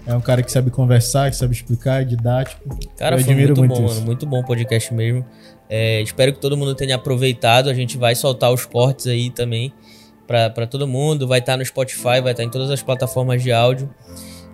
É 0.07 0.15
um 0.15 0.21
cara 0.21 0.41
que 0.41 0.53
sabe 0.53 0.71
conversar, 0.71 1.29
que 1.29 1.37
sabe 1.37 1.53
explicar, 1.53 2.03
é 2.03 2.05
didático. 2.05 2.63
Cara, 2.97 3.17
Eu 3.17 3.25
foi 3.25 3.33
admiro 3.33 3.57
muito, 3.57 3.59
muito 3.69 3.81
bom, 3.81 3.87
isso. 3.87 3.95
mano. 3.97 4.07
Muito 4.07 4.25
bom 4.25 4.39
o 4.39 4.45
podcast 4.45 4.95
mesmo. 4.95 5.25
É, 5.69 6.01
espero 6.01 6.33
que 6.33 6.39
todo 6.39 6.57
mundo 6.57 6.77
tenha 6.77 6.95
aproveitado. 6.95 7.69
A 7.69 7.75
gente 7.75 7.99
vai 7.99 8.15
soltar 8.15 8.53
os 8.53 8.65
cortes 8.65 9.09
aí 9.09 9.31
também 9.31 9.73
pra 10.27 10.67
todo 10.67 10.87
mundo. 10.87 11.27
Vai 11.27 11.39
estar 11.39 11.57
no 11.57 11.65
Spotify, 11.65 12.21
vai 12.23 12.33
estar 12.33 12.43
em 12.45 12.51
todas 12.51 12.71
as 12.71 12.83
plataformas 12.83 13.43
de 13.43 13.53
áudio. 13.53 13.89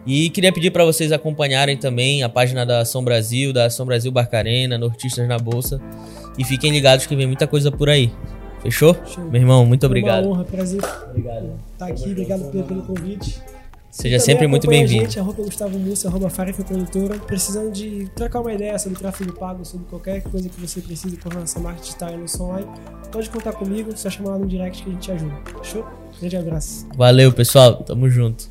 E 0.07 0.31
queria 0.31 0.53
pedir 0.53 0.71
pra 0.73 0.85
vocês 0.85 1.13
acompanharem 1.13 1.77
também 1.77 2.23
a 2.25 2.29
página 2.29 2.67
da 2.67 2.81
Ação 2.81 3.05
Brasil, 3.05 3.53
da 3.53 3.67
Ação 3.67 3.87
Brasil 3.87 4.11
Barcarena, 4.11 4.77
Nortistas 4.77 5.29
na 5.29 5.39
Bolsa. 5.39 5.81
E 6.37 6.45
fiquem 6.45 6.73
ligados 6.73 7.07
que 7.07 7.15
vem 7.15 7.27
muita 7.27 7.47
coisa 7.47 7.71
por 7.71 7.89
aí. 7.89 8.11
Fechou? 8.63 8.97
Show. 9.07 9.25
Meu 9.25 9.41
irmão, 9.41 9.65
muito 9.67 9.81
Foi 9.83 9.87
obrigado. 9.89 10.25
uma 10.25 10.35
honra, 10.35 10.45
prazer 10.45 10.81
Obrigado. 11.09 11.51
estar 11.73 11.87
aqui. 11.87 12.11
Obrigado 12.11 12.51
pelo 12.51 12.83
convite. 12.83 13.41
Seja 13.93 14.19
sempre 14.19 14.47
muito 14.47 14.67
bem-vindo. 14.67 15.03
gente, 15.03 15.21
arroba 15.21 15.43
Gustavo 15.43 15.79
Mussa, 15.79 16.09
arroba 16.09 16.31
Farefa 16.31 16.65
Produtora. 16.65 17.19
Precisando 17.19 17.71
de 17.71 18.09
trocar 18.17 18.41
uma 18.41 18.51
ideia 18.51 18.79
sobre 18.79 18.99
tráfego 18.99 19.35
pago, 19.35 19.67
sobre 19.67 19.87
qualquer 19.87 20.23
coisa 20.23 20.49
que 20.49 20.59
você 20.59 20.81
precise 20.81 21.19
com 21.19 21.29
relação 21.29 21.61
a 21.61 21.65
marketing 21.67 21.85
digital 21.85 22.11
e 22.11 22.15
anúncio 22.15 22.43
online, 22.43 22.67
pode 23.13 23.29
contar 23.29 23.53
comigo, 23.53 23.93
só 23.95 24.09
chamar 24.09 24.31
lá 24.31 24.39
no 24.39 24.47
direct 24.47 24.83
que 24.83 24.89
a 24.89 24.93
gente 24.95 25.03
te 25.03 25.13
ajuda. 25.13 25.35
Fechou? 25.59 25.87
Grande 26.19 26.37
abraço. 26.39 26.87
Valeu, 26.97 27.33
pessoal. 27.35 27.85
Tamo 27.85 28.09
junto. 28.09 28.49